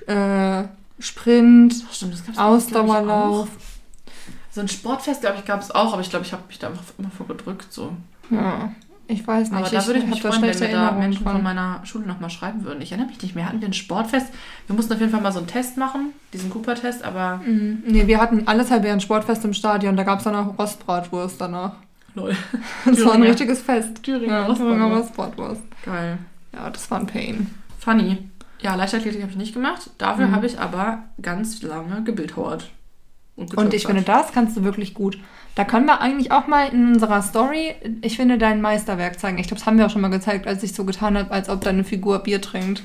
äh, 0.07 0.65
Sprint, 0.99 1.75
stimmt, 1.93 2.15
ich, 2.33 2.39
Ausdauerlauf. 2.39 3.49
So 4.51 4.63
ein 4.63 4.69
Sportfest, 4.69 5.21
glaube 5.21 5.37
ich, 5.39 5.45
gab 5.45 5.61
es 5.61 5.71
auch, 5.71 5.93
aber 5.93 6.01
ich 6.01 6.11
glaube, 6.11 6.25
ich 6.25 6.33
habe 6.33 6.43
mich 6.49 6.59
da 6.59 6.69
einfach 6.69 6.85
immer 6.99 7.11
vor 7.11 7.27
gedrückt. 7.27 7.73
So. 7.73 7.93
Ja, 8.31 8.71
ich 9.07 9.27
weiß 9.27 9.51
nicht. 9.51 9.59
Aber 9.59 9.69
da 9.69 9.87
würde 9.87 9.99
ich 10.01 10.05
hab 10.07 10.11
mich 10.11 10.23
freuen, 10.23 10.43
wenn 10.43 10.59
mir 10.59 10.69
da 10.71 10.93
Menschen 10.93 11.23
von 11.23 11.43
meiner 11.43 11.81
Schule 11.85 12.07
nochmal 12.07 12.31
schreiben 12.31 12.65
würden. 12.65 12.81
Ich 12.81 12.91
erinnere 12.91 13.09
mich 13.09 13.23
nicht 13.23 13.35
mehr. 13.35 13.47
Hatten 13.47 13.61
wir 13.61 13.69
ein 13.69 13.75
Sportfest? 13.75 14.29
Wir 14.67 14.75
mussten 14.75 14.93
auf 14.95 14.99
jeden 15.01 15.13
Fall 15.13 15.21
mal 15.21 15.33
so 15.33 15.39
einen 15.39 15.47
Test 15.47 15.77
machen, 15.77 16.13
diesen 16.33 16.51
Cooper-Test, 16.51 17.05
aber 17.05 17.37
Mhm. 17.47 17.83
Nee, 17.87 18.07
wir 18.07 18.21
hatten 18.21 18.49
alles 18.49 18.71
halb 18.71 18.85
ein 18.85 19.01
Sportfest 19.01 19.45
im 19.45 19.53
Stadion. 19.53 19.97
Da 19.97 20.03
gab 20.03 20.19
es 20.19 20.25
dann 20.25 20.35
auch 20.35 20.59
Rostbratwurst 20.59 21.41
danach. 21.41 21.75
Lol. 22.17 22.35
Das 22.85 23.05
war 23.05 23.13
ein 23.15 23.23
richtiges 23.23 23.63
Fest. 23.63 24.03
Thüringer 24.03 24.49
ja, 24.49 24.55
Thüringer 24.55 24.87
Rostbratwurst. 24.97 25.63
Geil. 25.85 26.19
Ja, 26.53 26.69
das 26.71 26.91
war 26.91 26.99
ein 26.99 27.07
Pain. 27.07 27.55
Funny. 27.79 28.19
Ja, 28.61 28.75
Leichtathletik 28.75 29.21
habe 29.23 29.31
ich 29.33 29.39
nicht 29.39 29.55
gemacht. 29.55 29.91
Dafür 29.99 30.27
Mhm. 30.29 30.33
habe 30.35 30.47
ich 30.47 30.59
aber 30.59 31.05
ganz 31.23 31.63
lange 31.63 32.03
gebildhauert. 32.03 32.71
Und 33.37 33.45
ich 33.45 33.51
getöpfert. 33.57 33.83
finde, 33.87 34.03
das 34.03 34.33
kannst 34.33 34.57
du 34.57 34.65
wirklich 34.65 34.95
gut. 34.95 35.19
Da 35.57 35.65
können 35.65 35.85
wir 35.87 36.01
eigentlich 36.01 36.33
auch 36.33 36.47
mal 36.47 36.69
in 36.73 36.89
unserer 36.95 37.21
Story, 37.23 37.75
ich 38.01 38.17
finde, 38.17 38.39
dein 38.39 38.61
Meisterwerk 38.63 39.21
zeigen. 39.21 39.37
Ich 39.39 39.47
glaube, 39.49 39.59
das 39.59 39.67
haben 39.67 39.77
wir 39.79 39.85
auch 39.87 39.91
schon 39.91 40.01
mal 40.01 40.09
gezeigt, 40.09 40.47
als 40.47 40.63
ich 40.63 40.73
so 40.75 40.85
getan 40.85 41.17
habe, 41.19 41.31
als 41.31 41.49
ob 41.51 41.61
deine 41.63 41.85
Figur 41.85 42.19
Bier 42.21 42.41
trinkt. 42.41 42.83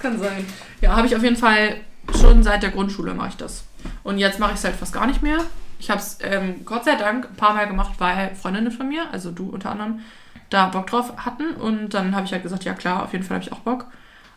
Kann 0.00 0.18
sein. 0.18 0.46
Ja, 0.80 0.96
habe 0.96 1.06
ich 1.06 1.14
auf 1.16 1.22
jeden 1.22 1.36
Fall 1.36 1.76
schon 2.20 2.42
seit 2.42 2.62
der 2.62 2.70
Grundschule 2.70 3.14
mache 3.14 3.28
ich 3.30 3.36
das. 3.36 3.64
Und 4.02 4.18
jetzt 4.18 4.38
mache 4.38 4.52
ich 4.52 4.58
es 4.58 4.64
halt 4.64 4.76
fast 4.76 4.92
gar 4.92 5.06
nicht 5.06 5.22
mehr. 5.22 5.38
Ich 5.82 5.90
habe 5.90 6.00
es 6.00 6.18
ähm, 6.22 6.64
Gott 6.64 6.84
sei 6.84 6.94
Dank 6.94 7.28
ein 7.28 7.34
paar 7.34 7.54
Mal 7.54 7.66
gemacht, 7.66 7.94
weil 7.98 8.36
Freundinnen 8.36 8.70
von 8.70 8.88
mir, 8.88 9.02
also 9.10 9.32
du 9.32 9.50
unter 9.50 9.72
anderem, 9.72 9.98
da 10.48 10.66
Bock 10.66 10.86
drauf 10.86 11.12
hatten. 11.16 11.54
Und 11.54 11.92
dann 11.92 12.14
habe 12.14 12.24
ich 12.24 12.32
halt 12.32 12.44
gesagt, 12.44 12.62
ja 12.62 12.72
klar, 12.72 13.02
auf 13.02 13.12
jeden 13.12 13.24
Fall 13.24 13.38
habe 13.38 13.44
ich 13.44 13.52
auch 13.52 13.58
Bock. 13.60 13.86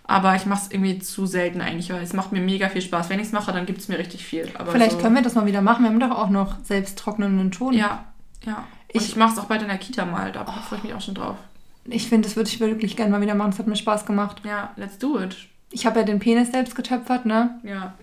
Aber 0.06 0.36
ich 0.36 0.48
mache 0.48 0.64
es 0.64 0.72
irgendwie 0.72 0.98
zu 0.98 1.28
selten 1.28 1.62
eigentlich, 1.62 1.92
weil 1.94 2.02
es 2.02 2.14
macht 2.14 2.32
mir 2.32 2.42
mega 2.42 2.68
viel 2.70 2.82
Spaß. 2.82 3.12
Wenn 3.12 3.20
ich 3.20 3.28
es 3.28 3.32
mache, 3.32 3.52
dann 3.54 3.68
gibt 3.68 3.80
es 3.80 3.88
mir 3.90 4.00
richtig 4.00 4.26
viel. 4.26 4.52
Aber 4.58 4.72
Vielleicht 4.72 4.94
so, 4.94 4.98
können 4.98 5.14
wir 5.16 5.22
das 5.22 5.36
mal 5.36 5.46
wieder 5.46 5.62
machen. 5.62 5.84
Wir 5.84 5.90
haben 5.92 6.00
doch 6.00 6.18
auch 6.18 6.30
noch 6.32 6.56
selbst 6.64 6.98
trocknenden 6.98 7.52
Ton. 7.52 7.74
Ja, 7.74 8.06
ja. 8.44 8.56
Und 8.56 9.02
Ich- 9.02 9.10
ich, 9.10 9.16
mache 9.16 9.34
es 9.34 9.38
auch 9.40 9.46
bald 9.46 9.62
in 9.62 9.68
der 9.68 9.78
Kita 9.78 10.04
mal. 10.06 10.32
Da 10.32 10.46
freue 10.46 10.80
ich 10.80 10.84
mich 10.86 10.94
auch 10.96 11.02
schon 11.02 11.14
drauf. 11.14 11.36
Ich 11.86 12.10
finde, 12.10 12.28
das 12.28 12.36
würde 12.36 12.50
ich 12.50 12.60
wirklich 12.60 12.96
gerne 12.98 13.12
mal 13.12 13.22
wieder 13.22 13.36
machen. 13.36 13.52
Das 13.52 13.60
hat 13.60 13.68
mir 13.68 13.76
Spaß 13.76 14.08
gemacht. 14.08 14.42
Ja, 14.44 14.72
let's 14.78 14.98
do 14.98 15.20
it. 15.20 15.38
Ich 15.72 15.86
habe 15.86 16.00
ja 16.00 16.06
den 16.06 16.18
Penis 16.18 16.52
selbst 16.52 16.76
getöpfert, 16.76 17.26
ne? 17.28 17.60
Ja. 17.64 17.94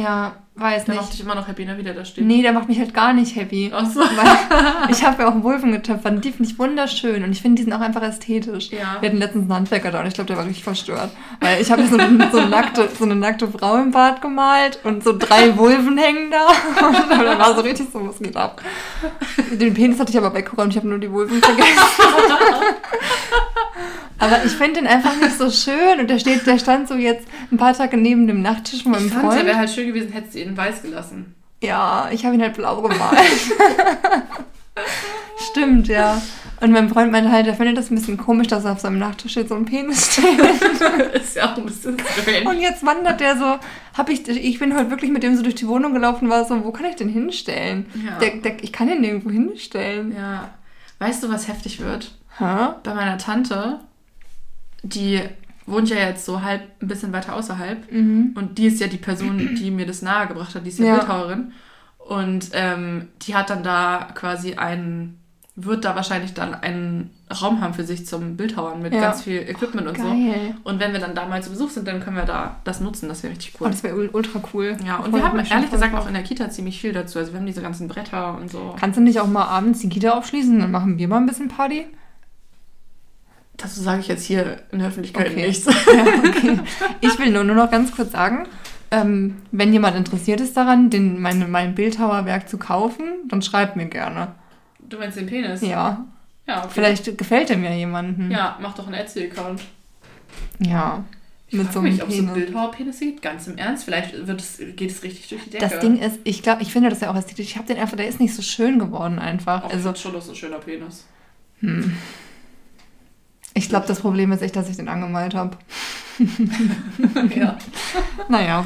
Ja, 0.00 0.30
weiß 0.54 0.84
Der 0.84 0.94
macht 0.94 1.06
nicht. 1.06 1.14
dich 1.14 1.24
immer 1.24 1.34
noch 1.34 1.48
happy, 1.48 1.64
ne, 1.64 1.76
wie 1.76 1.82
der 1.82 1.92
da 1.92 2.04
steht. 2.04 2.24
Nee, 2.24 2.40
der 2.40 2.52
macht 2.52 2.68
mich 2.68 2.78
halt 2.78 2.94
gar 2.94 3.12
nicht 3.12 3.34
happy. 3.34 3.72
Ach 3.74 3.84
so. 3.84 3.98
Weil 3.98 4.88
ich 4.90 5.04
habe 5.04 5.22
ja 5.22 5.28
auch 5.28 5.42
Wulfen 5.42 5.72
getöpfert 5.72 6.12
und 6.14 6.24
die 6.24 6.30
finde 6.30 6.52
ich 6.52 6.56
wunderschön 6.58 7.24
und 7.24 7.32
ich 7.32 7.42
finde, 7.42 7.56
die 7.56 7.64
sind 7.64 7.72
auch 7.72 7.80
einfach 7.80 8.02
ästhetisch. 8.02 8.70
Ja. 8.70 8.98
Wir 9.00 9.08
hatten 9.08 9.18
letztens 9.18 9.44
einen 9.46 9.54
Handwerker 9.54 9.90
da 9.90 9.98
und 10.00 10.06
ich 10.06 10.14
glaube, 10.14 10.28
der 10.28 10.36
war 10.36 10.44
richtig 10.44 10.62
verstört. 10.62 11.10
Weil 11.40 11.60
ich 11.60 11.72
habe 11.72 11.84
so, 11.88 11.96
eine- 11.96 12.30
so, 12.30 12.40
nackte, 12.46 12.88
so 12.96 13.04
eine 13.04 13.16
nackte 13.16 13.48
Frau 13.48 13.76
im 13.78 13.90
Bad 13.90 14.22
gemalt 14.22 14.78
und 14.84 15.02
so 15.02 15.18
drei 15.18 15.56
Wulven 15.58 15.98
hängen 15.98 16.30
da. 16.30 16.46
Und 16.86 17.10
da 17.10 17.38
war 17.40 17.54
so 17.56 17.60
richtig 17.62 17.88
so, 17.92 18.06
was 18.08 18.18
geht 18.20 18.36
ab. 18.36 18.62
Den 19.50 19.74
Penis 19.74 19.98
hatte 19.98 20.12
ich 20.12 20.18
aber 20.18 20.32
weggeräumt, 20.32 20.70
ich 20.72 20.76
habe 20.76 20.86
nur 20.88 20.98
die 21.00 21.10
Wulven 21.10 21.42
vergessen. 21.42 21.66
aber 24.18 24.44
ich 24.44 24.52
finde 24.52 24.80
den 24.80 24.86
einfach 24.86 25.16
nicht 25.16 25.38
so 25.38 25.50
schön 25.50 26.00
und 26.00 26.10
der, 26.10 26.18
steht, 26.18 26.46
der 26.46 26.58
stand 26.58 26.88
so 26.88 26.94
jetzt 26.94 27.26
ein 27.50 27.56
paar 27.56 27.74
Tage 27.74 27.96
neben 27.96 28.26
dem 28.26 28.42
Nachttisch 28.42 28.82
von 28.82 28.92
meinem 28.92 29.06
Ich 29.08 29.14
Freund. 29.14 29.44
wäre 29.44 29.56
halt 29.56 29.70
schön 29.70 29.86
gewesen, 29.86 30.12
hättest 30.12 30.34
du 30.34 30.40
ihn 30.40 30.56
weiß 30.56 30.82
gelassen. 30.82 31.34
Ja, 31.62 32.08
ich 32.12 32.24
habe 32.24 32.36
ihn 32.36 32.42
halt 32.42 32.54
blau 32.54 32.82
gemalt. 32.82 33.18
Stimmt, 35.50 35.88
ja. 35.88 36.20
Und 36.60 36.72
mein 36.72 36.88
Freund 36.88 37.12
meinte 37.12 37.30
halt, 37.30 37.46
er 37.46 37.54
findet 37.54 37.78
das 37.78 37.90
ein 37.90 37.94
bisschen 37.94 38.16
komisch, 38.16 38.48
dass 38.48 38.64
er 38.64 38.72
auf 38.72 38.80
seinem 38.80 38.98
Nachttisch 38.98 39.36
jetzt 39.36 39.50
so 39.50 39.54
ein 39.54 39.64
Penis 39.64 40.12
steht. 40.12 40.38
ist 41.14 41.36
ja 41.36 41.52
auch 41.52 41.56
ein 41.56 41.66
bisschen 41.66 41.96
strange. 42.00 42.48
Und 42.48 42.60
jetzt 42.60 42.84
wandert 42.84 43.20
der 43.20 43.36
so, 43.36 43.58
hab 43.96 44.10
ich, 44.10 44.26
ich 44.28 44.58
bin 44.58 44.76
heute 44.76 44.90
wirklich 44.90 45.12
mit 45.12 45.22
dem 45.22 45.36
so 45.36 45.42
durch 45.42 45.54
die 45.54 45.68
Wohnung 45.68 45.94
gelaufen, 45.94 46.28
war 46.28 46.44
so, 46.44 46.64
wo 46.64 46.72
kann 46.72 46.86
ich 46.86 46.96
den 46.96 47.08
hinstellen? 47.08 47.86
Ja. 48.04 48.18
Der, 48.18 48.36
der, 48.38 48.62
ich 48.62 48.72
kann 48.72 48.88
den 48.88 49.00
nirgendwo 49.00 49.30
hinstellen. 49.30 50.14
Ja. 50.16 50.50
Weißt 50.98 51.22
du, 51.22 51.30
was 51.30 51.46
heftig 51.46 51.80
wird? 51.80 52.12
Hä? 52.38 52.70
Bei 52.82 52.94
meiner 52.94 53.18
Tante, 53.18 53.78
die 54.82 55.20
wohnt 55.66 55.90
ja 55.90 55.96
jetzt 55.96 56.24
so 56.24 56.42
halb 56.42 56.62
ein 56.80 56.88
bisschen 56.88 57.12
weiter 57.12 57.34
außerhalb. 57.36 57.92
Mhm. 57.92 58.32
Und 58.36 58.56
die 58.58 58.66
ist 58.66 58.80
ja 58.80 58.86
die 58.86 58.96
Person, 58.96 59.54
die 59.58 59.70
mir 59.70 59.86
das 59.86 60.00
nahegebracht 60.02 60.54
hat. 60.54 60.64
Die 60.64 60.70
ist 60.70 60.78
ja, 60.78 60.86
Ja. 60.86 60.96
Bildhauerin. 60.96 61.52
Und 61.98 62.50
ähm, 62.54 63.08
die 63.22 63.34
hat 63.34 63.50
dann 63.50 63.62
da 63.62 64.08
quasi 64.14 64.54
einen, 64.54 65.18
wird 65.56 65.84
da 65.84 65.94
wahrscheinlich 65.94 66.32
dann 66.32 66.54
einen 66.54 67.10
Raum 67.42 67.60
haben 67.60 67.74
für 67.74 67.84
sich 67.84 68.06
zum 68.06 68.38
Bildhauern 68.38 68.80
mit 68.80 68.94
Ja. 68.94 69.00
ganz 69.02 69.24
viel 69.24 69.40
Equipment 69.40 69.86
und 69.88 69.98
so. 69.98 70.04
Geil. 70.04 70.54
Und 70.64 70.80
wenn 70.80 70.94
wir 70.94 71.00
dann 71.00 71.14
da 71.14 71.26
mal 71.26 71.42
zu 71.42 71.50
Besuch 71.50 71.68
sind, 71.68 71.86
dann 71.86 72.00
können 72.00 72.16
wir 72.16 72.24
da 72.24 72.56
das 72.64 72.80
nutzen. 72.80 73.06
Das 73.10 73.22
wäre 73.22 73.34
richtig 73.34 73.52
Oh, 73.56 73.64
cool. 73.64 73.70
das 73.70 73.82
wäre 73.82 74.08
ultra 74.10 74.40
cool. 74.54 74.78
ja, 74.86 74.96
und 74.96 75.10
Voll 75.10 75.20
wir 75.20 75.28
haben 75.28 75.38
ehrlich 75.38 75.70
gesagt 75.70 75.94
auch 75.94 76.06
in 76.06 76.14
der 76.14 76.22
Kita 76.22 76.48
ziemlich 76.48 76.80
viel 76.80 76.94
dazu. 76.94 77.18
Also 77.18 77.32
wir 77.32 77.40
haben 77.40 77.46
diese 77.46 77.60
ganzen 77.60 77.88
Bretter 77.88 78.38
und 78.38 78.50
so. 78.50 78.74
Kannst 78.80 78.96
du 78.96 79.02
nicht 79.02 79.20
auch 79.20 79.26
mal 79.26 79.44
abends 79.44 79.80
die 79.80 79.90
Kita 79.90 80.12
aufschließen, 80.12 80.58
dann 80.60 80.70
machen 80.70 80.96
wir 80.96 81.08
mal 81.08 81.18
ein 81.18 81.26
bisschen 81.26 81.48
Party? 81.48 81.84
Dazu 83.58 83.82
sage 83.82 84.00
ich 84.00 84.08
jetzt 84.08 84.24
hier 84.24 84.62
in 84.72 84.78
der 84.78 84.88
Öffentlichkeit 84.88 85.30
Okay. 85.30 85.46
nichts. 85.48 85.66
Ja, 85.66 85.72
okay. 86.28 86.60
Ich 87.00 87.18
will 87.18 87.30
nur, 87.30 87.44
nur 87.44 87.56
noch 87.56 87.70
ganz 87.70 87.90
kurz 87.94 88.12
sagen, 88.12 88.46
ähm, 88.90 89.42
wenn 89.50 89.72
jemand 89.72 89.96
interessiert 89.96 90.40
ist 90.40 90.56
daran, 90.56 90.90
den, 90.90 91.20
meine, 91.20 91.46
mein 91.46 91.74
Bildhauerwerk 91.74 92.48
zu 92.48 92.56
kaufen, 92.56 93.04
dann 93.28 93.42
schreibt 93.42 93.76
mir 93.76 93.86
gerne. 93.86 94.28
Du 94.80 94.96
meinst 94.98 95.18
den 95.18 95.26
Penis? 95.26 95.60
Ja, 95.60 96.06
Ja, 96.46 96.60
okay. 96.60 96.68
vielleicht 96.72 97.18
gefällt 97.18 97.50
er 97.50 97.58
mir 97.58 97.76
jemanden. 97.76 98.30
Ja, 98.30 98.56
mach 98.62 98.74
doch 98.74 98.86
einen 98.86 98.94
Etsy-Account. 98.94 99.60
Ja. 100.60 101.04
Ich 101.48 101.58
Mit 101.58 101.72
so 101.72 101.80
einem 101.80 101.90
mich, 101.92 102.02
ob 102.02 102.08
es 102.10 102.16
so 102.16 102.22
Penis. 102.22 102.34
Bildhauerpenis 102.34 103.00
gibt. 103.00 103.22
Ganz 103.22 103.46
im 103.48 103.58
Ernst. 103.58 103.84
Vielleicht 103.84 104.26
wird 104.26 104.40
es, 104.40 104.58
geht 104.76 104.90
es 104.90 105.02
richtig 105.02 105.28
durch 105.28 105.44
die 105.44 105.50
Decke. 105.50 105.66
Das 105.68 105.80
Ding 105.80 105.98
ist, 105.98 106.20
ich 106.24 106.42
glaube, 106.42 106.62
ich 106.62 106.70
finde 106.72 106.90
das 106.90 107.00
ja 107.00 107.10
auch 107.10 107.16
ästhetisch. 107.16 107.46
Ich 107.46 107.56
habe 107.56 107.66
den 107.66 107.78
einfach, 107.78 107.96
der 107.96 108.06
ist 108.06 108.20
nicht 108.20 108.34
so 108.34 108.42
schön 108.42 108.78
geworden 108.78 109.18
einfach. 109.18 109.64
Auch 109.64 109.72
also, 109.72 109.94
schon, 109.94 110.12
das 110.12 110.24
ist 110.24 110.30
ein 110.30 110.36
schöner 110.36 110.58
Penis. 110.58 111.06
Ich 113.58 113.68
glaube, 113.68 113.86
das 113.86 114.00
Problem 114.00 114.32
ist 114.32 114.42
echt, 114.42 114.56
dass 114.56 114.68
ich 114.68 114.76
den 114.76 114.88
angemalt 114.88 115.34
habe. 115.34 115.56
ja. 117.34 117.56
Naja, 118.28 118.64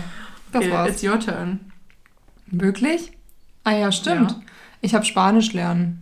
das 0.52 0.62
Okay, 0.64 0.72
war's. 0.72 0.88
it's 0.90 1.02
your 1.02 1.18
turn. 1.18 1.60
Wirklich? 2.46 3.12
Ah 3.64 3.72
ja, 3.72 3.92
stimmt. 3.92 4.30
Ja. 4.32 4.40
Ich 4.80 4.94
habe 4.94 5.04
Spanisch 5.04 5.52
lernen. 5.52 5.98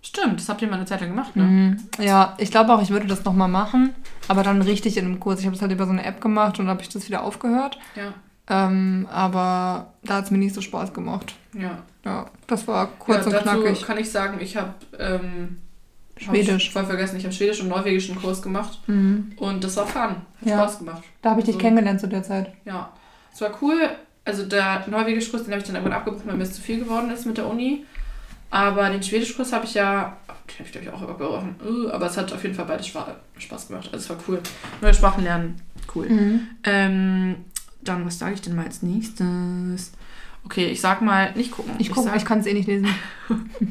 Stimmt, 0.00 0.40
das 0.40 0.48
habt 0.48 0.62
ihr 0.62 0.68
mal 0.68 0.76
eine 0.76 0.84
Zeit 0.86 1.00
lang 1.00 1.10
gemacht, 1.10 1.34
ne? 1.36 1.42
Mhm. 1.42 1.76
Ja, 2.02 2.34
ich 2.38 2.50
glaube 2.50 2.72
auch, 2.72 2.80
ich 2.80 2.90
würde 2.90 3.06
das 3.06 3.24
nochmal 3.24 3.48
machen, 3.48 3.90
aber 4.28 4.42
dann 4.42 4.62
richtig 4.62 4.96
in 4.96 5.04
einem 5.04 5.20
Kurs. 5.20 5.40
Ich 5.40 5.46
habe 5.46 5.56
es 5.56 5.60
halt 5.60 5.72
über 5.72 5.84
so 5.86 5.92
eine 5.92 6.04
App 6.04 6.20
gemacht 6.20 6.58
und 6.60 6.68
habe 6.68 6.80
ich 6.82 6.88
das 6.88 7.06
wieder 7.08 7.22
aufgehört. 7.24 7.78
Ja, 7.96 8.14
Ähm, 8.48 9.06
aber 9.10 9.92
da 10.04 10.14
hat 10.16 10.24
es 10.26 10.30
mir 10.30 10.38
nicht 10.38 10.54
so 10.54 10.60
Spaß 10.62 10.92
gemacht. 10.94 11.34
ja. 11.52 11.78
Ja, 12.04 12.26
das 12.46 12.66
war 12.66 12.86
kurz 12.98 13.18
ja 13.18 13.24
und 13.26 13.32
dazu 13.34 13.60
knackig. 13.60 13.82
kann 13.84 13.98
ich 13.98 14.10
sagen, 14.10 14.38
ich 14.40 14.56
habe 14.56 14.72
ähm, 14.98 15.58
Schwedisch. 16.18 16.48
Hab 16.50 16.56
ich 16.58 16.70
voll 16.72 16.84
vergessen, 16.86 17.16
ich 17.16 17.24
habe 17.24 17.34
Schwedisch 17.34 17.60
und 17.60 17.68
Norwegischen 17.68 18.16
Kurs 18.16 18.42
gemacht 18.42 18.80
Mhm. 18.86 19.32
und 19.36 19.62
das 19.64 19.76
war 19.76 19.86
fun. 19.86 20.00
Hat 20.02 20.16
Ja. 20.42 20.58
Spaß 20.58 20.78
gemacht. 20.80 21.02
Da 21.22 21.30
habe 21.30 21.40
ich 21.40 21.46
dich 21.46 21.54
So. 21.54 21.60
kennengelernt 21.60 22.00
zu 22.00 22.08
der 22.08 22.22
Zeit. 22.22 22.52
Ja, 22.64 22.92
es 23.32 23.40
war 23.40 23.50
cool. 23.62 23.78
Also 24.24 24.44
der 24.44 24.84
Norwegisch-Kurs, 24.88 25.44
den 25.44 25.52
habe 25.52 25.60
ich 25.60 25.66
dann 25.66 25.76
irgendwann 25.76 25.96
abgebrochen, 25.98 26.28
weil 26.28 26.36
mir 26.36 26.42
es 26.44 26.52
zu 26.52 26.60
viel 26.60 26.80
geworden 26.80 27.10
ist 27.10 27.24
mit 27.24 27.38
der 27.38 27.46
Uni. 27.48 27.84
Aber 28.50 28.88
den 28.90 29.02
Schwedisch-Kurs 29.02 29.52
habe 29.52 29.64
ich 29.64 29.74
ja, 29.74 30.16
den 30.48 30.54
habe 30.58 30.64
ich 30.64 30.72
glaube 30.72 30.86
ich 30.86 30.92
auch 30.92 31.02
abgebrochen. 31.02 31.54
Uh, 31.66 31.90
aber 31.90 32.06
es 32.06 32.16
hat 32.16 32.32
auf 32.32 32.42
jeden 32.42 32.54
Fall 32.54 32.64
beides 32.66 32.86
Spa- 32.88 33.16
Spaß 33.38 33.68
gemacht. 33.68 33.88
Also 33.92 34.04
es 34.04 34.10
war 34.10 34.16
cool. 34.28 34.40
Neue 34.80 34.94
Sprachen 34.94 35.24
lernen, 35.24 35.60
cool. 35.94 36.08
Mhm. 36.08 36.40
Ähm, 36.64 37.34
dann, 37.82 38.04
was 38.04 38.18
sage 38.18 38.34
ich 38.34 38.40
denn 38.42 38.54
mal 38.56 38.64
als 38.66 38.82
nächstes? 38.82 39.92
Okay, 40.44 40.66
ich 40.66 40.80
sag 40.80 41.00
mal, 41.02 41.32
nicht 41.34 41.50
gucken. 41.50 41.72
Ich 41.78 41.90
gucke, 41.90 42.08
sag, 42.08 42.16
ich 42.16 42.24
kann 42.24 42.40
es 42.40 42.46
eh 42.46 42.54
nicht 42.54 42.66
lesen. 42.68 42.88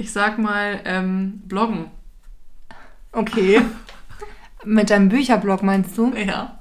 ich 0.00 0.12
sag 0.12 0.38
mal, 0.38 0.80
ähm, 0.86 1.42
bloggen. 1.44 1.86
Okay. 3.12 3.60
Mit 4.64 4.88
deinem 4.88 5.10
Bücherblog 5.10 5.62
meinst 5.62 5.96
du? 5.98 6.14
Ja. 6.14 6.58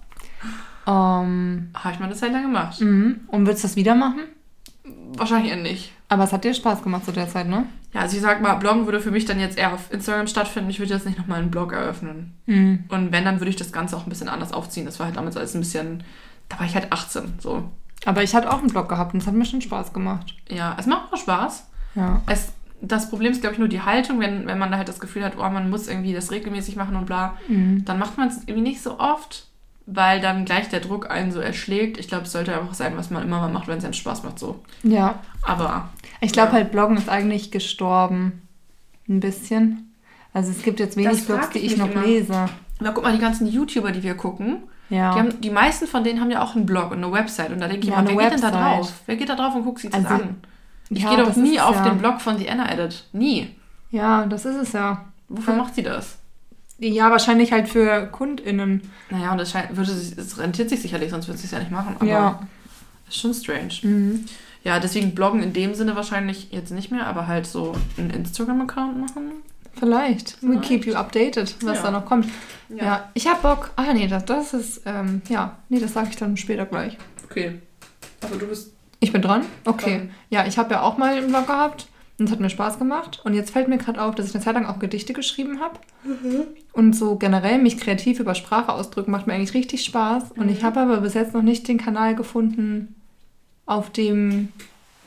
Ähm, 0.86 1.70
Habe 1.74 1.94
ich 1.94 2.00
mal 2.00 2.08
eine 2.08 2.16
Zeit 2.16 2.34
lang 2.34 2.44
gemacht. 2.44 2.82
mhm. 2.82 3.22
Und 3.28 3.46
willst 3.48 3.64
du 3.64 3.68
das 3.68 3.78
wieder 3.78 3.96
machen? 3.96 4.24
Wahrscheinlich 5.16 5.52
eher 5.52 5.58
nicht. 5.58 5.94
Aber 6.10 6.26
es 6.26 6.34
hat 6.34 6.44
dir 6.44 6.54
Spaß 6.54 6.84
gemacht 6.84 7.06
zu 7.06 7.14
der 7.14 7.30
Zeit, 7.30 7.48
ne? 7.48 7.66
Ja, 7.94 8.02
also 8.02 8.18
ich 8.18 8.22
sag 8.22 8.42
mal, 8.42 8.56
Bloggen 8.56 8.86
würde 8.86 9.00
für 9.00 9.12
mich 9.12 9.24
dann 9.24 9.40
jetzt 9.40 9.58
eher 9.58 9.74
auf 9.74 9.92
Instagram 9.92 10.28
stattfinden. 10.28 10.70
Ich 10.70 10.80
würde 10.80 10.94
jetzt 10.94 11.06
nicht 11.06 11.18
nochmal 11.18 11.40
einen 11.40 11.52
Blog 11.52 11.72
eröffnen. 11.72 12.36
Mhm. 12.46 12.84
Und 12.90 13.14
wenn, 13.14 13.24
dann 13.24 13.40
würde 13.40 13.50
ich 13.50 13.56
das 13.56 13.72
Ganze 13.72 13.96
auch 13.96 14.06
ein 14.06 14.10
bisschen 14.10 14.30
anders 14.30 14.52
aufziehen. 14.52 14.86
Das 14.86 15.00
war 15.00 15.06
halt 15.06 15.16
damals 15.16 15.38
alles 15.38 15.54
ein 15.54 15.62
bisschen, 15.62 16.04
da 16.50 16.60
war 16.60 16.66
ich 16.66 16.76
halt 16.76 16.92
18, 16.92 17.36
so. 17.40 17.72
Aber 18.06 18.22
ich 18.22 18.36
hatte 18.36 18.52
auch 18.52 18.60
einen 18.60 18.68
Blog 18.68 18.90
gehabt 18.90 19.14
und 19.14 19.22
es 19.22 19.28
hat 19.28 19.34
mir 19.34 19.46
schon 19.46 19.62
Spaß 19.62 19.94
gemacht. 19.94 20.36
Ja, 20.50 20.76
es 20.78 20.88
macht 20.88 21.14
auch 21.14 21.18
Spaß. 21.18 21.68
Ja. 21.96 22.22
Es, 22.28 22.54
das 22.82 23.10
Problem 23.10 23.32
ist, 23.32 23.42
glaube 23.42 23.54
ich, 23.54 23.60
nur 23.60 23.68
die 23.68 23.82
Haltung, 23.82 24.20
wenn, 24.20 24.48
wenn 24.48 24.58
man 24.58 24.72
da 24.72 24.78
halt 24.78 24.88
das 24.88 25.00
Gefühl 25.00 25.24
hat, 25.26 25.34
oh, 25.38 25.50
man 25.50 25.70
muss 25.70 25.88
irgendwie 25.88 26.14
das 26.14 26.32
regelmäßig 26.32 26.76
machen 26.76 26.96
und 26.96 27.06
bla, 27.06 27.36
Mhm. 27.48 27.84
dann 27.86 28.00
macht 28.00 28.18
man 28.18 28.28
es 28.30 28.38
irgendwie 28.40 28.62
nicht 28.62 28.82
so 28.82 29.00
oft, 29.00 29.48
weil 29.86 30.22
dann 30.22 30.46
gleich 30.46 30.70
der 30.70 30.80
Druck 30.80 31.10
einen 31.10 31.32
so 31.32 31.40
erschlägt. 31.40 31.98
Ich 31.98 32.08
glaube, 32.08 32.24
es 32.24 32.32
sollte 32.32 32.58
einfach 32.58 32.74
sein, 32.76 32.96
was 32.96 33.10
man 33.10 33.24
immer 33.24 33.40
mal 33.40 33.52
macht, 33.52 33.68
wenn 33.68 33.80
es 33.80 33.84
einem 33.84 33.94
Spaß 33.94 34.24
macht, 34.24 34.40
so. 34.40 34.60
Ja. 34.84 35.20
Aber, 35.42 35.90
Ich 36.22 36.32
glaube 36.34 36.50
Ja. 36.50 36.54
halt, 36.56 36.72
Bloggen 36.72 36.98
ist 36.98 37.10
eigentlich 37.10 37.50
gestorben. 37.52 38.42
Ein 39.08 39.20
bisschen. 39.20 39.94
Also 40.34 40.52
es 40.52 40.62
gibt 40.64 40.80
jetzt 40.80 40.96
wenig 40.96 41.26
Blogs, 41.26 41.50
die 41.50 41.60
ich 41.60 41.76
noch 41.78 41.90
immer. 41.90 42.04
lese. 42.06 42.48
na, 42.82 42.92
guck 42.92 43.04
mal, 43.04 43.12
die 43.14 43.20
ganzen 43.20 43.48
YouTuber, 43.48 43.92
die 43.92 44.04
wir 44.04 44.16
gucken, 44.16 44.58
Ja. 44.90 45.14
die, 45.14 45.20
haben, 45.20 45.42
die 45.42 45.50
meisten 45.50 45.86
von 45.88 46.04
denen 46.04 46.22
haben 46.22 46.30
ja 46.32 46.42
auch 46.42 46.56
einen 46.56 46.66
Blog 46.66 46.92
und 46.92 46.98
eine 47.04 47.12
Website. 47.12 47.52
Und 47.52 47.60
da 47.60 47.68
denke 47.68 47.88
ich 47.88 47.92
Ja, 47.94 48.00
immer, 48.00 48.10
wer 48.10 48.20
eine 48.20 48.30
geht 48.30 48.34
denn 48.34 48.42
da 48.42 48.48
Website. 48.60 48.80
drauf? 48.80 48.94
Wer 49.06 49.16
geht 49.18 49.30
da 49.30 49.36
drauf 49.36 49.56
und 49.56 49.64
guckt 49.66 49.80
sich 49.80 49.90
das 49.90 50.06
Also, 50.06 50.24
an? 50.24 50.36
Ich 50.90 51.04
ja, 51.04 51.10
gehe 51.10 51.18
doch 51.20 51.28
das 51.28 51.38
nie 51.38 51.60
auf 51.60 51.76
ja. 51.76 51.84
den 51.90 52.00
Blog 52.00 52.20
von 52.22 52.38
The 52.38 52.50
Anna 52.50 52.72
Edit. 52.72 53.06
Nie. 53.14 53.56
Ja, 53.92 54.26
das 54.26 54.46
ist 54.46 54.56
es 54.56 54.72
ja. 54.74 55.06
Wofür 55.28 55.54
Ja. 55.54 55.60
macht 55.64 55.76
sie 55.76 55.84
das? 55.84 56.18
Ja, 56.80 57.12
wahrscheinlich 57.12 57.52
halt 57.52 57.68
für 57.68 58.08
KundInnen. 58.08 58.82
Naja, 59.10 59.32
und 59.34 59.38
das, 59.38 59.52
scheint, 59.52 59.76
würde 59.76 59.92
sich, 59.92 60.18
es 60.18 60.38
rentiert 60.38 60.70
sich 60.70 60.82
sicherlich, 60.82 61.12
sonst 61.12 61.28
würde 61.28 61.38
sie 61.38 61.46
es 61.46 61.52
ja 61.52 61.60
nicht 61.60 61.72
machen. 61.72 61.96
Aber 62.00 62.06
Ja. 62.08 62.40
ist 63.08 63.18
schon 63.20 63.34
strange. 63.34 63.74
Mhm. 63.84 64.26
Ja, 64.64 64.80
deswegen 64.80 65.14
bloggen 65.14 65.44
in 65.44 65.54
dem 65.54 65.74
Sinne 65.76 65.96
wahrscheinlich 65.96 66.52
jetzt 66.52 66.72
nicht 66.72 66.92
mehr, 66.92 67.06
aber 67.08 67.28
halt 67.28 67.46
so 67.48 67.76
einen 67.98 68.10
Instagram-Account 68.10 68.98
machen. 69.00 69.32
Vielleicht. 69.80 70.42
We 70.42 70.48
Vielleicht. 70.48 70.64
keep 70.64 70.86
you 70.86 70.96
updated, 70.96 71.56
was 71.64 71.78
Ja. 71.78 71.84
da 71.84 71.92
noch 71.92 72.06
kommt. 72.06 72.28
Ja, 72.70 73.10
ich 73.14 73.28
hab 73.28 73.42
Bock. 73.42 73.72
Ah, 73.76 73.94
nee, 73.94 74.08
das, 74.08 74.26
das 74.26 74.54
ist, 74.54 74.82
ähm, 74.86 75.22
ja, 75.30 75.58
nee, 75.70 75.80
das 75.80 75.94
sage 75.94 76.10
ich 76.12 76.18
dann 76.18 76.36
später 76.38 76.66
gleich. 76.66 76.98
Okay. 77.30 77.60
Aber 78.22 78.36
du 78.36 78.48
bist. 78.48 78.72
Ich 79.00 79.12
bin 79.14 79.22
dran? 79.22 79.46
Okay. 79.66 79.98
Dran. 79.98 80.10
Ja, 80.30 80.46
ich 80.46 80.58
habe 80.58 80.74
ja 80.74 80.82
auch 80.82 80.98
mal 80.98 81.16
einen 81.16 81.28
Blog 81.30 81.48
gehabt 81.48 81.88
und 82.18 82.26
es 82.26 82.32
hat 82.32 82.40
mir 82.42 82.50
Spaß 82.50 82.80
gemacht. 82.80 83.22
Und 83.24 83.34
jetzt 83.34 83.52
fällt 83.52 83.70
mir 83.70 83.78
gerade 83.78 84.02
auf, 84.02 84.14
dass 84.16 84.28
ich 84.28 84.36
eine 84.36 84.44
Zeit 84.44 84.56
lang 84.56 84.66
auch 84.66 84.80
Gedichte 84.80 85.14
geschrieben 85.14 85.60
habe. 85.62 85.80
Und 86.74 86.94
so 86.96 87.16
generell 87.16 87.60
mich 87.60 87.78
kreativ 87.78 88.20
über 88.20 88.36
Sprache 88.36 88.74
ausdrücken 88.74 89.12
macht 89.12 89.26
mir 89.28 89.34
eigentlich 89.34 89.54
richtig 89.54 89.86
Spaß. 89.86 90.32
Und 90.36 90.50
ich 90.50 90.64
habe 90.64 90.80
aber 90.82 90.98
bis 91.02 91.14
jetzt 91.14 91.34
noch 91.34 91.42
nicht 91.44 91.68
den 91.68 91.78
Kanal 91.78 92.16
gefunden, 92.16 92.96
auf 93.66 93.90
dem. 93.92 94.50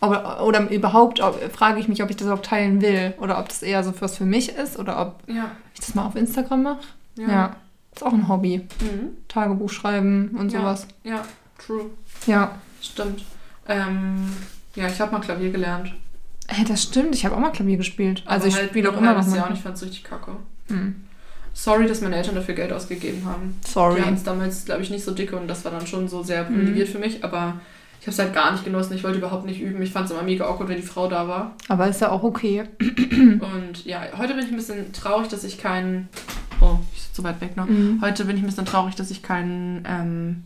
Oder, 0.00 0.44
oder 0.44 0.68
überhaupt 0.70 1.20
ob, 1.20 1.38
frage 1.52 1.78
ich 1.78 1.86
mich, 1.86 2.02
ob 2.02 2.10
ich 2.10 2.16
das 2.16 2.26
überhaupt 2.26 2.46
teilen 2.46 2.80
will. 2.80 3.14
Oder 3.20 3.38
ob 3.38 3.48
das 3.48 3.62
eher 3.62 3.84
so 3.84 3.92
was 4.00 4.16
für 4.16 4.24
mich 4.24 4.48
ist. 4.56 4.78
Oder 4.78 5.00
ob 5.00 5.22
Ja. 5.32 5.50
ich 5.74 5.80
das 5.80 5.94
mal 5.94 6.06
auf 6.06 6.16
Instagram 6.16 6.62
mache. 6.62 6.80
Ja. 7.16 7.28
Ja. 7.28 7.56
Ist 7.94 8.02
auch 8.04 8.12
ein 8.12 8.26
Hobby. 8.26 8.66
Mhm. 8.80 9.16
Tagebuch 9.28 9.70
schreiben 9.70 10.34
und 10.38 10.50
Ja. 10.52 10.60
sowas. 10.60 10.86
Ja, 11.04 11.22
true. 11.58 11.90
Ja. 12.26 12.52
Stimmt. 12.80 13.22
Ähm, 13.68 14.32
ja, 14.74 14.88
ich 14.88 15.00
habe 15.00 15.12
mal 15.12 15.20
Klavier 15.20 15.50
gelernt. 15.50 15.92
Hey, 16.48 16.64
das 16.64 16.82
stimmt. 16.82 17.14
Ich 17.14 17.24
habe 17.24 17.36
auch 17.36 17.40
mal 17.40 17.50
Klavier 17.50 17.76
gespielt. 17.76 18.22
Also 18.26 18.44
Aber 18.44 18.48
ich 18.48 18.56
halt 18.56 18.70
spiele 18.70 18.90
auch 18.90 18.96
immer 18.96 19.12
noch 19.12 19.16
halbes 19.16 19.34
Jahr 19.34 19.44
mal. 19.44 19.50
und 19.50 19.56
ich 19.56 19.62
fand 19.62 19.76
es 19.76 19.82
richtig 19.82 20.04
kacke. 20.04 20.32
Hm. 20.68 20.96
Sorry, 21.54 21.86
dass 21.86 22.00
meine 22.00 22.16
Eltern 22.16 22.34
dafür 22.34 22.54
Geld 22.54 22.72
ausgegeben 22.72 23.24
haben. 23.26 23.56
Sorry. 23.66 23.96
Die 23.96 24.02
hatten 24.02 24.14
es 24.14 24.22
damals, 24.22 24.64
glaube 24.64 24.82
ich, 24.82 24.90
nicht 24.90 25.04
so 25.04 25.12
dicke 25.12 25.36
und 25.36 25.48
das 25.48 25.64
war 25.64 25.72
dann 25.72 25.86
schon 25.86 26.08
so 26.08 26.22
sehr 26.22 26.44
privilegiert 26.44 26.88
für 26.88 26.98
mich, 26.98 27.22
aber 27.22 27.60
ich 28.00 28.06
habe 28.06 28.12
es 28.14 28.18
halt 28.18 28.34
gar 28.34 28.52
nicht 28.52 28.64
genossen. 28.64 28.94
Ich 28.94 29.04
wollte 29.04 29.18
überhaupt 29.18 29.44
nicht 29.44 29.60
üben. 29.60 29.80
Ich 29.82 29.92
fand 29.92 30.06
es 30.06 30.10
immer 30.12 30.22
mega 30.22 30.46
awkward, 30.46 30.70
wenn 30.70 30.76
die 30.78 30.82
Frau 30.82 31.08
da 31.08 31.28
war. 31.28 31.54
Aber 31.68 31.86
ist 31.86 32.00
ja 32.00 32.10
auch 32.10 32.22
okay. 32.22 32.64
Und 32.80 33.84
ja, 33.84 34.02
heute 34.16 34.34
bin 34.34 34.44
ich 34.44 34.50
ein 34.50 34.56
bisschen 34.56 34.92
traurig, 34.92 35.28
dass 35.28 35.44
ich 35.44 35.58
keinen. 35.58 36.08
Oh, 36.60 36.78
ich 36.94 37.02
sitze 37.02 37.16
so 37.16 37.22
weit 37.22 37.40
weg 37.40 37.56
noch. 37.56 37.66
Mhm. 37.66 38.00
Heute 38.02 38.24
bin 38.24 38.36
ich 38.36 38.42
ein 38.42 38.46
bisschen 38.46 38.64
traurig, 38.64 38.94
dass 38.96 39.10
ich 39.10 39.22
kein 39.22 39.84
ähm, 39.86 40.44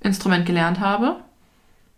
Instrument 0.00 0.46
gelernt 0.46 0.80
habe. 0.80 1.16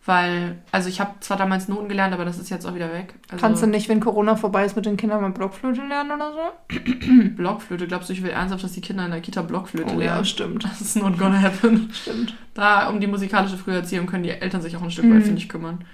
Weil, 0.05 0.59
also 0.73 0.89
ich 0.89 1.01
habe 1.01 1.13
zwar 1.21 1.37
damals 1.37 1.69
Noten 1.69 1.89
gelernt, 1.89 2.13
aber 2.13 2.25
das 2.25 2.37
ist 2.37 2.51
jetzt 2.51 2.67
auch 2.67 2.75
wieder 2.75 2.93
weg. 2.93 3.15
Also 3.31 3.41
Kannst 3.41 3.63
du 3.63 3.69
nicht, 3.69 3.89
wenn 3.89 4.01
Corona 4.01 4.35
vorbei 4.35 4.65
ist, 4.65 4.75
mit 4.75 4.85
den 4.85 4.97
Kindern 4.97 5.21
mal 5.23 5.31
Blockflöte 5.31 5.81
lernen 5.87 6.11
oder 6.11 6.33
so? 6.33 7.29
Blockflöte, 7.37 7.87
glaubst 7.87 8.09
du, 8.09 8.13
ich 8.13 8.23
will 8.23 8.31
ernsthaft, 8.31 8.65
dass 8.65 8.73
die 8.73 8.81
Kinder 8.81 9.05
in 9.05 9.13
der 9.13 9.21
Kita 9.21 9.43
Blockflöte 9.43 9.91
Oh 9.95 10.01
ja, 10.01 10.07
lernen? 10.15 10.25
stimmt. 10.25 10.65
Das 10.65 10.81
ist 10.81 10.97
not 10.97 11.17
gonna 11.19 11.41
happen. 11.41 11.89
Stimmt. 11.93 12.35
Da 12.55 12.89
um 12.89 12.99
die 12.99 13.07
musikalische 13.07 13.57
Früherziehung 13.57 14.07
können 14.07 14.25
die 14.25 14.31
Eltern 14.31 14.61
sich 14.61 14.77
auch 14.77 14.83
ein 14.83 14.91
Stück 14.91 15.05
Mhm. 15.05 15.15
weit, 15.15 15.23
finde 15.23 15.39
ich, 15.41 15.49
kümmern. 15.49 15.85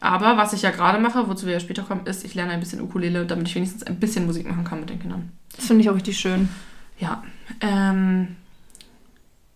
Aber 0.00 0.36
was 0.36 0.52
ich 0.52 0.60
ja 0.60 0.70
gerade 0.70 0.98
mache, 0.98 1.26
wozu 1.26 1.46
wir 1.46 1.54
ja 1.54 1.60
später 1.60 1.82
kommen, 1.82 2.04
ist, 2.04 2.26
ich 2.26 2.34
lerne 2.34 2.52
ein 2.52 2.60
bisschen 2.60 2.82
Ukulele, 2.82 3.24
damit 3.24 3.48
ich 3.48 3.54
wenigstens 3.54 3.84
ein 3.84 3.98
bisschen 3.98 4.26
Musik 4.26 4.46
machen 4.46 4.64
kann 4.64 4.80
mit 4.80 4.90
den 4.90 5.00
Kindern. 5.00 5.32
Das 5.56 5.66
finde 5.66 5.80
ich 5.80 5.88
auch 5.88 5.94
richtig 5.94 6.18
schön. 6.18 6.50
Ja. 6.98 7.22
Ähm, 7.62 8.36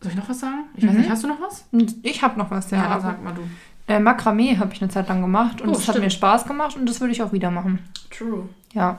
soll 0.00 0.12
ich 0.12 0.16
noch 0.16 0.30
was 0.30 0.40
sagen? 0.40 0.64
Ich 0.74 0.84
weiß 0.86 0.92
Mhm. 0.94 1.00
nicht, 1.00 1.10
hast 1.10 1.22
du 1.22 1.28
noch 1.28 1.40
was? 1.42 1.66
Ich 2.02 2.22
habe 2.22 2.38
noch 2.38 2.50
was, 2.50 2.70
ja. 2.70 2.80
dann 2.82 2.92
aber- 2.92 3.02
sag 3.02 3.22
mal 3.22 3.34
du. 3.34 3.42
Äh, 3.90 3.98
Makramee 3.98 4.56
habe 4.58 4.72
ich 4.72 4.80
eine 4.80 4.90
Zeit 4.90 5.08
lang 5.08 5.20
gemacht 5.20 5.60
und 5.60 5.68
Oh, 5.68 5.72
es 5.72 5.78
hat 5.88 5.94
stimmt. 5.94 6.04
mir 6.04 6.10
Spaß 6.10 6.44
gemacht 6.46 6.76
und 6.76 6.88
das 6.88 7.00
würde 7.00 7.12
ich 7.12 7.22
auch 7.22 7.32
wieder 7.32 7.50
machen. 7.50 7.80
True. 8.16 8.48
Ja, 8.72 8.98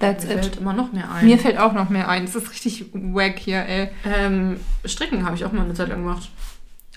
that's 0.00 0.24
Mir 0.24 0.34
it. 0.34 0.40
fällt 0.40 0.56
immer 0.56 0.72
noch 0.72 0.90
mehr 0.92 1.10
ein. 1.10 1.24
Mir 1.26 1.38
fällt 1.38 1.58
auch 1.58 1.72
noch 1.74 1.90
mehr 1.90 2.08
ein. 2.08 2.24
Es 2.24 2.34
ist 2.34 2.50
richtig 2.50 2.86
wack 2.94 3.38
hier, 3.38 3.64
ey. 3.66 3.90
ähm, 4.04 4.58
Stricken 4.86 5.24
habe 5.26 5.36
ich 5.36 5.44
auch 5.44 5.52
mal 5.52 5.64
eine 5.64 5.74
Zeit 5.74 5.88
lang 5.88 6.02
gemacht. 6.02 6.30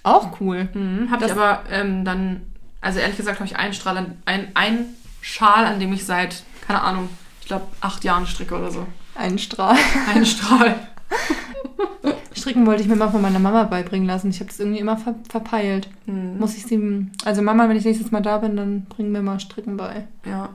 Auch 0.03 0.39
cool. 0.39 0.70
Mhm, 0.74 1.11
habe 1.11 1.26
ich 1.26 1.32
Das- 1.32 1.38
aber 1.38 1.63
ähm, 1.70 2.05
dann, 2.05 2.41
also 2.80 2.99
ehrlich 2.99 3.17
gesagt, 3.17 3.39
habe 3.39 3.47
ich 3.47 3.57
einen 3.57 3.74
Strahl, 3.74 3.97
an, 3.97 4.17
ein, 4.26 4.47
ein 4.53 4.86
Schal, 5.22 5.65
an 5.65 5.80
dem 5.82 5.91
ich 5.91 6.05
seit, 6.05 6.43
keine 6.65 6.82
Ahnung, 6.82 7.09
ich 7.41 7.47
glaube 7.47 7.65
acht 7.82 8.05
Jahren 8.05 8.26
stricke 8.28 8.55
oder 8.57 8.72
so. 8.72 8.88
Ein 9.15 9.38
Strahl. 9.39 9.76
Einen 10.13 10.26
Strahl. 10.26 10.76
Stricken 12.36 12.66
wollte 12.66 12.82
ich 12.82 12.88
mir 12.88 12.95
mal 12.95 13.10
von 13.10 13.22
meiner 13.22 13.39
Mama 13.39 13.64
beibringen 13.64 14.07
lassen. 14.07 14.30
Ich 14.30 14.39
habe 14.39 14.49
das 14.49 14.60
irgendwie 14.60 14.80
immer 14.80 14.97
ver 14.97 15.16
verpeilt. 15.30 15.89
Mhm. 16.05 16.38
Muss 16.39 16.55
ich 16.55 16.66
sie. 16.66 17.07
Also 17.26 17.41
Mama, 17.41 17.68
wenn 17.68 17.78
ich 17.78 17.86
nächstes 17.86 18.12
Mal 18.12 18.22
da 18.22 18.38
bin, 18.38 18.55
dann 18.55 18.86
bring 18.86 19.12
mir 19.12 19.22
mal 19.22 19.39
Stricken 19.39 19.76
bei. 19.78 20.07
Ja, 20.26 20.49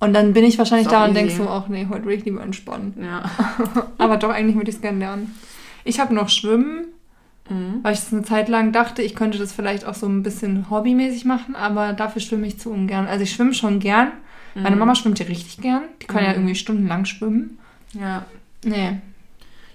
Und 0.00 0.12
dann 0.14 0.32
bin 0.32 0.44
ich 0.44 0.58
wahrscheinlich 0.58 0.88
da 0.88 1.04
und 1.04 1.14
denk 1.14 1.30
so, 1.32 1.48
ach 1.48 1.68
nee, 1.68 1.86
heute 1.90 2.04
will 2.04 2.16
ich 2.18 2.24
lieber 2.24 2.42
entspannen. 2.42 2.94
ja. 3.02 3.24
Aber 3.98 4.16
doch, 4.16 4.30
eigentlich 4.30 4.56
würde 4.56 4.70
ich 4.70 4.76
es 4.76 4.82
gerne 4.82 4.98
lernen. 4.98 5.34
Ich 5.84 5.98
habe 6.00 6.14
noch 6.14 6.28
Schwimmen, 6.28 6.86
Mhm. 7.50 7.78
weil 7.82 7.94
ich 7.94 8.00
das 8.00 8.12
eine 8.12 8.24
Zeit 8.24 8.50
lang 8.50 8.72
dachte, 8.72 9.00
ich 9.00 9.14
könnte 9.14 9.38
das 9.38 9.54
vielleicht 9.54 9.86
auch 9.86 9.94
so 9.94 10.06
ein 10.06 10.22
bisschen 10.22 10.68
hobbymäßig 10.68 11.24
machen, 11.24 11.56
aber 11.56 11.94
dafür 11.94 12.20
schwimme 12.20 12.46
ich 12.46 12.58
zu 12.60 12.70
ungern. 12.70 13.06
Also 13.06 13.22
ich 13.22 13.32
schwimme 13.32 13.54
schon 13.54 13.80
gern. 13.80 14.12
Meine 14.54 14.76
Mhm. 14.76 14.80
Mama 14.80 14.94
schwimmt 14.94 15.18
ja 15.18 15.24
richtig 15.24 15.56
gern. 15.62 15.80
Die 16.02 16.06
kann 16.06 16.22
ja 16.22 16.28
Mhm. 16.30 16.34
irgendwie 16.36 16.54
stundenlang 16.56 17.06
schwimmen. 17.06 17.58
Ja. 17.94 18.26
Nee. 18.66 18.98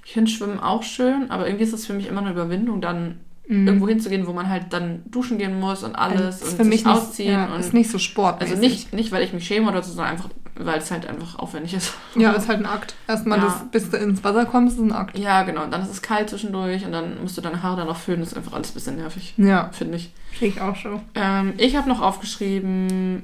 Ich 0.06 0.14
finde 0.14 0.30
Schwimmen 0.32 0.60
auch 0.60 0.84
schön, 0.84 1.32
aber 1.32 1.46
irgendwie 1.48 1.64
ist 1.64 1.74
es 1.74 1.86
für 1.86 1.94
mich 1.94 2.08
immer 2.08 2.22
eine 2.22 2.32
Überwindung, 2.32 2.82
dann 2.82 3.20
Mhm. 3.48 3.68
irgendwo 3.68 3.90
hinzugehen, 3.90 4.26
wo 4.26 4.32
man 4.32 4.48
halt 4.48 4.72
dann 4.72 5.04
duschen 5.12 5.38
gehen 5.38 5.60
muss 5.60 5.84
und 5.84 5.96
alles 5.96 6.42
ist 6.42 6.52
und 6.52 6.58
für 6.58 6.64
mich 6.64 6.86
nicht, 6.86 6.88
ausziehen. 6.88 7.34
ja, 7.34 7.46
und 7.54 7.60
ist 7.60 7.74
nicht 7.74 7.90
so 7.92 7.98
sportmäßig. 8.00 8.52
also 8.56 8.62
nicht, 8.66 8.94
nicht, 8.94 9.12
weil 9.12 9.22
ich 9.22 9.34
mich 9.34 9.46
schäme 9.46 9.68
oder 9.70 9.84
so, 9.84 9.92
sondern 9.92 10.14
einfach, 10.14 10.30
weil 10.56 10.78
es 10.80 10.90
halt 10.92 11.06
einfach 11.08 11.38
aufwendig 11.40 11.74
ist. 11.74 11.94
Ja, 12.16 12.32
ist 12.32 12.48
halt 12.48 12.60
ein 12.60 12.66
Akt. 12.66 12.96
Erstmal, 13.06 13.40
Ja. 13.40 13.44
das, 13.46 13.66
bis 13.70 13.90
du 13.90 13.98
ins 13.98 14.24
Wasser 14.24 14.46
kommst, 14.46 14.78
ist 14.78 14.82
ein 14.82 14.94
Akt. 14.94 15.18
Ja, 15.20 15.44
genau. 15.44 15.64
Und 15.66 15.72
dann 15.74 15.82
ist 15.82 15.90
es 15.90 16.02
kalt 16.02 16.30
zwischendurch 16.30 16.86
und 16.86 16.94
dann 16.94 17.22
musst 17.22 17.36
du 17.38 17.42
deine 17.42 17.62
Haare 17.62 17.76
dann 17.78 17.88
noch 17.88 17.98
föhnen. 17.98 18.22
Das 18.22 18.30
ist 18.32 18.38
einfach 18.38 18.54
alles 18.54 18.72
ein 18.72 18.76
bisschen 18.76 18.96
nervig, 18.96 19.34
Ja, 19.36 19.70
finde 19.74 19.98
ich. 19.98 20.14
krieg 20.38 20.56
ich 20.56 20.62
auch 20.62 20.78
schon. 20.78 21.02
Ähm, 21.16 21.52
ich 21.58 21.76
habe 21.76 21.90
noch 21.90 22.02
aufgeschrieben, 22.02 23.24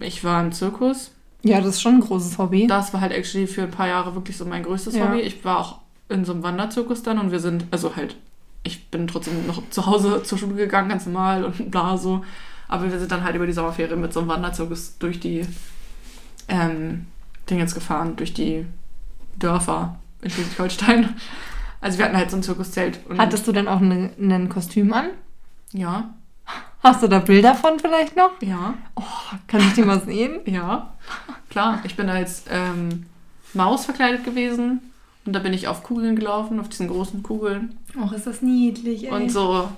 ich 0.00 0.22
war 0.22 0.40
im 0.40 0.52
Zirkus. 0.52 1.10
Ja, 1.42 1.60
das 1.60 1.76
ist 1.76 1.82
schon 1.82 1.94
ein 1.96 2.00
großes 2.00 2.38
Hobby. 2.38 2.66
Das 2.66 2.92
war 2.92 3.00
halt 3.00 3.12
actually 3.12 3.46
für 3.46 3.62
ein 3.62 3.70
paar 3.70 3.88
Jahre 3.88 4.14
wirklich 4.14 4.36
so 4.36 4.44
mein 4.44 4.62
größtes 4.62 4.94
Ja. 4.96 5.08
Hobby. 5.08 5.20
Ich 5.20 5.44
war 5.44 5.58
auch 5.58 5.78
in 6.08 6.24
so 6.24 6.32
einem 6.32 6.42
Wanderzirkus 6.42 7.02
dann 7.02 7.18
und 7.18 7.30
wir 7.30 7.40
sind, 7.40 7.66
also 7.70 7.94
halt, 7.96 8.16
ich 8.64 8.90
bin 8.90 9.06
trotzdem 9.06 9.46
noch 9.46 9.62
zu 9.70 9.86
Hause 9.86 10.22
zur 10.24 10.38
Schule 10.38 10.54
gegangen, 10.54 10.88
ganz 10.88 11.06
normal 11.06 11.44
und 11.44 11.70
bla 11.70 11.96
so. 11.96 12.24
Aber 12.66 12.90
wir 12.90 12.98
sind 12.98 13.10
dann 13.12 13.24
halt 13.24 13.36
über 13.36 13.46
die 13.46 13.52
Sommerferien 13.52 14.00
mit 14.00 14.12
so 14.12 14.20
einem 14.20 14.28
Wanderzirkus 14.28 14.98
durch 14.98 15.20
die 15.20 15.46
ähm, 16.48 17.06
Dingens 17.48 17.74
gefahren, 17.74 18.16
durch 18.16 18.34
die 18.34 18.66
Dörfer 19.38 19.98
in 20.22 20.30
Schleswig-Holstein. 20.30 21.14
Also 21.80 21.98
wir 21.98 22.04
hatten 22.04 22.16
halt 22.16 22.30
so 22.30 22.36
ein 22.36 22.42
Zirkuszelt. 22.42 23.00
Hattest 23.16 23.46
du 23.46 23.52
dann 23.52 23.68
auch 23.68 23.80
ne, 23.80 24.10
ein 24.18 24.48
Kostüm 24.48 24.92
an? 24.92 25.10
Ja, 25.72 26.14
Hast 26.82 27.02
du 27.02 27.08
da 27.08 27.18
Bilder 27.18 27.54
von 27.54 27.78
vielleicht 27.80 28.16
noch? 28.16 28.30
ja, 28.40 28.74
Kann 29.46 29.60
ich 29.60 29.72
die 29.74 29.82
mal 29.82 30.00
sehen? 30.00 30.40
ja. 30.46 30.94
Klar, 31.50 31.80
ich 31.84 31.96
bin 31.96 32.08
als 32.08 32.44
ähm, 32.50 33.06
Maus 33.54 33.84
verkleidet 33.84 34.24
gewesen 34.24 34.80
und 35.24 35.32
da 35.32 35.40
bin 35.40 35.52
ich 35.52 35.66
auf 35.68 35.82
Kugeln 35.82 36.14
gelaufen, 36.16 36.60
auf 36.60 36.68
diesen 36.68 36.88
großen 36.88 37.22
Kugeln. 37.22 37.76
Och, 38.00 38.12
ist 38.12 38.26
das 38.26 38.42
niedlich, 38.42 39.04
ey. 39.04 39.10
Und 39.10 39.30
so, 39.30 39.68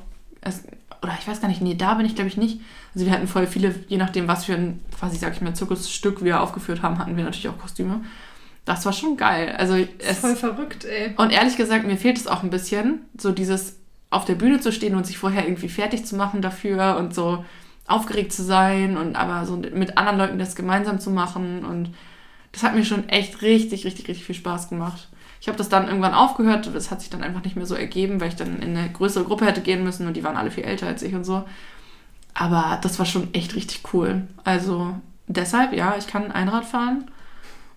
es, 0.42 0.62
oder 1.02 1.16
ich 1.18 1.26
weiß 1.26 1.40
gar 1.40 1.48
nicht, 1.48 1.62
nee, 1.62 1.74
da 1.74 1.94
bin 1.94 2.04
ich 2.06 2.14
glaube 2.14 2.28
ich 2.28 2.36
nicht. 2.36 2.60
Also 2.94 3.06
wir 3.06 3.12
hatten 3.12 3.28
voll 3.28 3.46
viele, 3.46 3.74
je 3.88 3.96
nachdem, 3.96 4.28
was 4.28 4.44
für 4.44 4.54
ein, 4.54 4.80
quasi 4.98 5.16
sag 5.16 5.32
ich 5.34 5.40
mal, 5.40 5.54
Zirkusstück 5.54 6.22
wir 6.22 6.42
aufgeführt 6.42 6.82
haben, 6.82 6.98
hatten 6.98 7.16
wir 7.16 7.24
natürlich 7.24 7.48
auch 7.48 7.58
Kostüme. 7.58 8.02
Das 8.66 8.84
war 8.84 8.92
schon 8.92 9.16
geil. 9.16 9.54
Also 9.56 9.74
Das 9.74 9.86
ist 9.86 10.10
es, 10.10 10.18
voll 10.18 10.36
verrückt, 10.36 10.84
ey. 10.84 11.14
und 11.16 11.30
ehrlich 11.32 11.56
gesagt, 11.56 11.86
mir 11.86 11.96
fehlt 11.96 12.18
es 12.18 12.26
auch 12.26 12.42
ein 12.42 12.50
bisschen, 12.50 13.06
so 13.16 13.32
dieses 13.32 13.79
auf 14.10 14.24
der 14.24 14.34
Bühne 14.34 14.60
zu 14.60 14.72
stehen 14.72 14.94
und 14.96 15.06
sich 15.06 15.18
vorher 15.18 15.44
irgendwie 15.44 15.68
fertig 15.68 16.04
zu 16.04 16.16
machen 16.16 16.42
dafür 16.42 16.96
und 16.98 17.14
so 17.14 17.44
aufgeregt 17.86 18.32
zu 18.32 18.42
sein 18.42 18.96
und 18.96 19.16
aber 19.16 19.46
so 19.46 19.56
mit 19.56 19.98
anderen 19.98 20.18
Leuten 20.18 20.38
das 20.38 20.54
gemeinsam 20.54 21.00
zu 21.00 21.10
machen 21.10 21.64
und 21.64 21.90
das 22.52 22.62
hat 22.62 22.74
mir 22.74 22.84
schon 22.84 23.08
echt 23.08 23.42
richtig, 23.42 23.84
richtig, 23.84 24.08
richtig 24.08 24.24
viel 24.24 24.34
Spaß 24.34 24.68
gemacht. 24.68 25.08
Ich 25.40 25.48
habe 25.48 25.56
das 25.56 25.68
dann 25.68 25.88
irgendwann 25.88 26.14
aufgehört, 26.14 26.70
das 26.74 26.90
hat 26.90 27.00
sich 27.00 27.10
dann 27.10 27.22
einfach 27.22 27.42
nicht 27.44 27.56
mehr 27.56 27.66
so 27.66 27.74
ergeben, 27.74 28.20
weil 28.20 28.28
ich 28.28 28.36
dann 28.36 28.60
in 28.60 28.76
eine 28.76 28.90
größere 28.90 29.24
Gruppe 29.24 29.46
hätte 29.46 29.60
gehen 29.60 29.82
müssen 29.84 30.06
und 30.06 30.14
die 30.14 30.24
waren 30.24 30.36
alle 30.36 30.50
viel 30.50 30.64
älter 30.64 30.86
als 30.86 31.02
ich 31.02 31.14
und 31.14 31.24
so. 31.24 31.44
Aber 32.34 32.78
das 32.82 32.98
war 32.98 33.06
schon 33.06 33.32
echt 33.34 33.54
richtig 33.54 33.82
cool. 33.92 34.22
Also 34.44 34.94
deshalb, 35.28 35.72
ja, 35.72 35.94
ich 35.98 36.06
kann 36.06 36.30
Einrad 36.30 36.64
fahren 36.64 37.10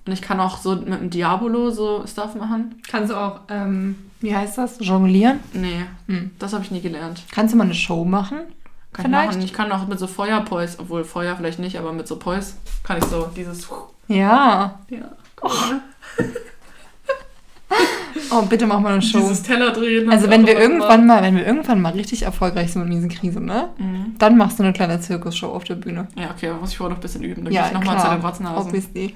und 0.06 0.12
ich 0.12 0.22
kann 0.22 0.40
auch 0.40 0.58
so 0.58 0.76
mit 0.76 1.00
dem 1.00 1.10
Diabolo 1.10 1.72
so 1.72 2.06
Stuff 2.06 2.36
machen. 2.36 2.82
Kannst 2.88 3.12
du 3.12 3.16
auch, 3.16 3.42
ähm, 3.50 3.96
wie 4.24 4.36
heißt 4.36 4.58
das? 4.58 4.78
Jonglieren? 4.80 5.40
Nee, 5.54 5.86
Hm. 6.08 6.32
das 6.40 6.54
habe 6.54 6.64
ich 6.64 6.72
nie 6.72 6.82
gelernt. 6.82 7.24
Kannst 7.32 7.54
du 7.54 7.58
mal 7.58 7.66
eine 7.66 7.74
Show 7.76 8.04
machen? 8.06 8.40
Kann 8.94 9.06
Vielleicht? 9.06 9.32
ich 9.32 9.36
machen. 9.38 9.46
Ich 9.46 9.54
kann 9.54 9.72
auch 9.72 9.88
mit 9.88 10.00
so 10.00 10.08
Feuerpois, 10.08 10.78
obwohl 10.78 11.04
Feuer 11.04 11.36
vielleicht 11.36 11.60
nicht, 11.60 11.78
aber 11.78 11.94
mit 11.94 12.08
so 12.08 12.18
Pois 12.18 12.56
kann 12.84 12.98
ich 12.98 13.04
so 13.06 13.28
dieses. 13.36 13.68
Ja. 14.08 14.80
Ja. 14.90 15.12
Oh, 18.32 18.42
bitte 18.44 18.66
mach 18.66 18.80
mal 18.80 18.94
eine 18.94 19.02
Show. 19.02 19.20
Dieses 19.20 19.44
Teller 19.44 19.72
drehen. 19.72 20.10
Also 20.12 20.30
wenn 20.30 20.46
wir 20.46 20.58
irgendwann 20.60 21.06
mal, 21.06 21.22
wenn 21.22 21.36
wir 21.36 21.46
irgendwann 21.46 21.82
mal 21.82 21.92
richtig 21.94 22.24
erfolgreich 22.24 22.72
sind 22.72 22.84
mit 22.84 22.90
miesen 22.94 23.10
Krise, 23.10 23.40
ne? 23.42 23.70
Mhm. 23.78 24.16
Dann 24.20 24.38
machst 24.38 24.60
du 24.60 24.64
eine 24.64 24.74
kleine 24.74 25.00
Zirkusshow 25.00 25.48
auf 25.48 25.64
der 25.64 25.76
Bühne. 25.76 26.08
Ja, 26.16 26.32
okay, 26.32 26.48
da 26.48 26.54
muss 26.54 26.72
ich 26.72 26.78
vorher 26.78 26.92
noch 26.92 26.98
ein 27.00 27.02
bisschen 27.02 27.24
üben. 27.24 27.44
Dann 27.44 27.54
ja, 27.54 27.62
gehe 27.64 27.72
ich 27.72 27.78
nochmal 27.80 28.00
zu 28.02 28.10
den 28.10 28.22
Rotzenhasen. 28.22 28.68
Obviously. 28.68 29.16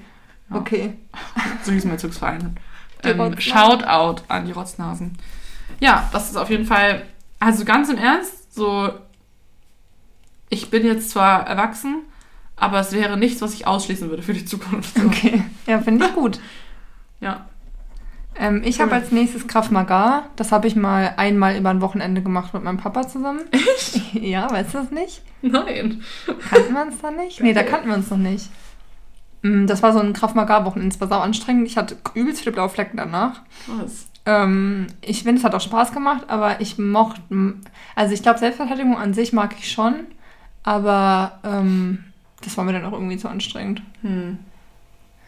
Ja. 0.50 0.56
Okay. 0.56 0.94
So 1.64 1.72
hieß 1.72 1.84
mein 1.84 1.98
Zirkusverein. 1.98 2.56
Ähm. 3.04 3.38
Shoutout 3.40 4.22
an 4.28 4.46
die 4.46 4.52
Rotznasen. 4.52 5.16
Ja, 5.80 6.08
das 6.12 6.30
ist 6.30 6.36
auf 6.36 6.50
jeden 6.50 6.64
Fall. 6.64 7.02
Also 7.40 7.64
ganz 7.64 7.88
im 7.88 7.98
Ernst, 7.98 8.54
so. 8.54 8.90
Ich 10.50 10.70
bin 10.70 10.84
jetzt 10.86 11.10
zwar 11.10 11.46
erwachsen, 11.46 12.02
aber 12.56 12.80
es 12.80 12.92
wäre 12.92 13.16
nichts, 13.18 13.42
was 13.42 13.54
ich 13.54 13.66
ausschließen 13.66 14.08
würde 14.08 14.22
für 14.22 14.32
die 14.32 14.44
Zukunft. 14.46 14.94
So. 14.96 15.04
Okay. 15.06 15.42
Ja, 15.66 15.80
finde 15.80 16.06
ich 16.06 16.14
gut. 16.14 16.40
Ja. 17.20 17.46
Ähm, 18.36 18.62
ich 18.64 18.80
habe 18.80 18.92
Cool. 18.92 18.98
als 18.98 19.10
nächstes 19.10 19.48
Krav 19.48 19.72
Maga. 19.72 20.26
Das 20.36 20.52
habe 20.52 20.68
ich 20.68 20.76
mal 20.76 21.14
einmal 21.16 21.56
über 21.56 21.70
ein 21.70 21.80
Wochenende 21.80 22.22
gemacht 22.22 22.54
mit 22.54 22.62
meinem 22.62 22.76
Papa 22.76 23.08
zusammen. 23.08 23.40
Echt? 23.50 24.00
Ja, 24.22 24.48
weißt 24.48 24.74
du 24.74 24.78
das 24.78 24.90
nicht? 24.92 25.22
Nein. 25.42 26.02
Kannten 26.48 26.74
wir 26.74 26.82
uns 26.82 27.00
da 27.02 27.10
nicht? 27.10 27.40
Nee, 27.40 27.52
da 27.54 27.62
Geil. 27.62 27.70
kannten 27.72 27.88
wir 27.88 27.96
uns 27.96 28.08
noch 28.10 28.18
nicht. 28.18 28.48
Mm, 29.42 29.66
Das 29.66 29.82
war 29.82 29.92
so 29.92 30.00
ein 30.00 30.12
Krav 30.12 30.34
Maga 30.34 30.64
Wochenende. 30.64 30.94
Es 30.94 31.00
war 31.00 31.08
sau 31.08 31.20
anstrengend. 31.20 31.66
Ich 31.66 31.76
hatte 31.76 31.96
übelst 32.14 32.40
viele 32.42 32.52
blaue 32.52 32.68
Flecken 32.68 32.96
danach. 32.96 33.42
Was? 33.66 34.06
Ähm, 34.26 34.88
ich 35.00 35.22
finde, 35.22 35.38
es 35.38 35.44
hat 35.44 35.54
auch 35.54 35.60
Spaß 35.60 35.92
gemacht, 35.92 36.24
aber 36.28 36.60
ich 36.60 36.78
mochte, 36.78 37.22
also 37.94 38.12
ich 38.12 38.22
glaube, 38.22 38.38
Selbstverteidigung 38.38 38.96
an 38.98 39.14
sich 39.14 39.32
mag 39.32 39.54
ich 39.58 39.70
schon, 39.72 39.94
aber 40.64 41.38
ähm, 41.44 42.04
das 42.42 42.56
war 42.56 42.64
mir 42.64 42.72
dann 42.74 42.84
auch 42.84 42.92
irgendwie 42.92 43.16
zu 43.16 43.28
anstrengend. 43.28 43.80
Hm. 44.02 44.38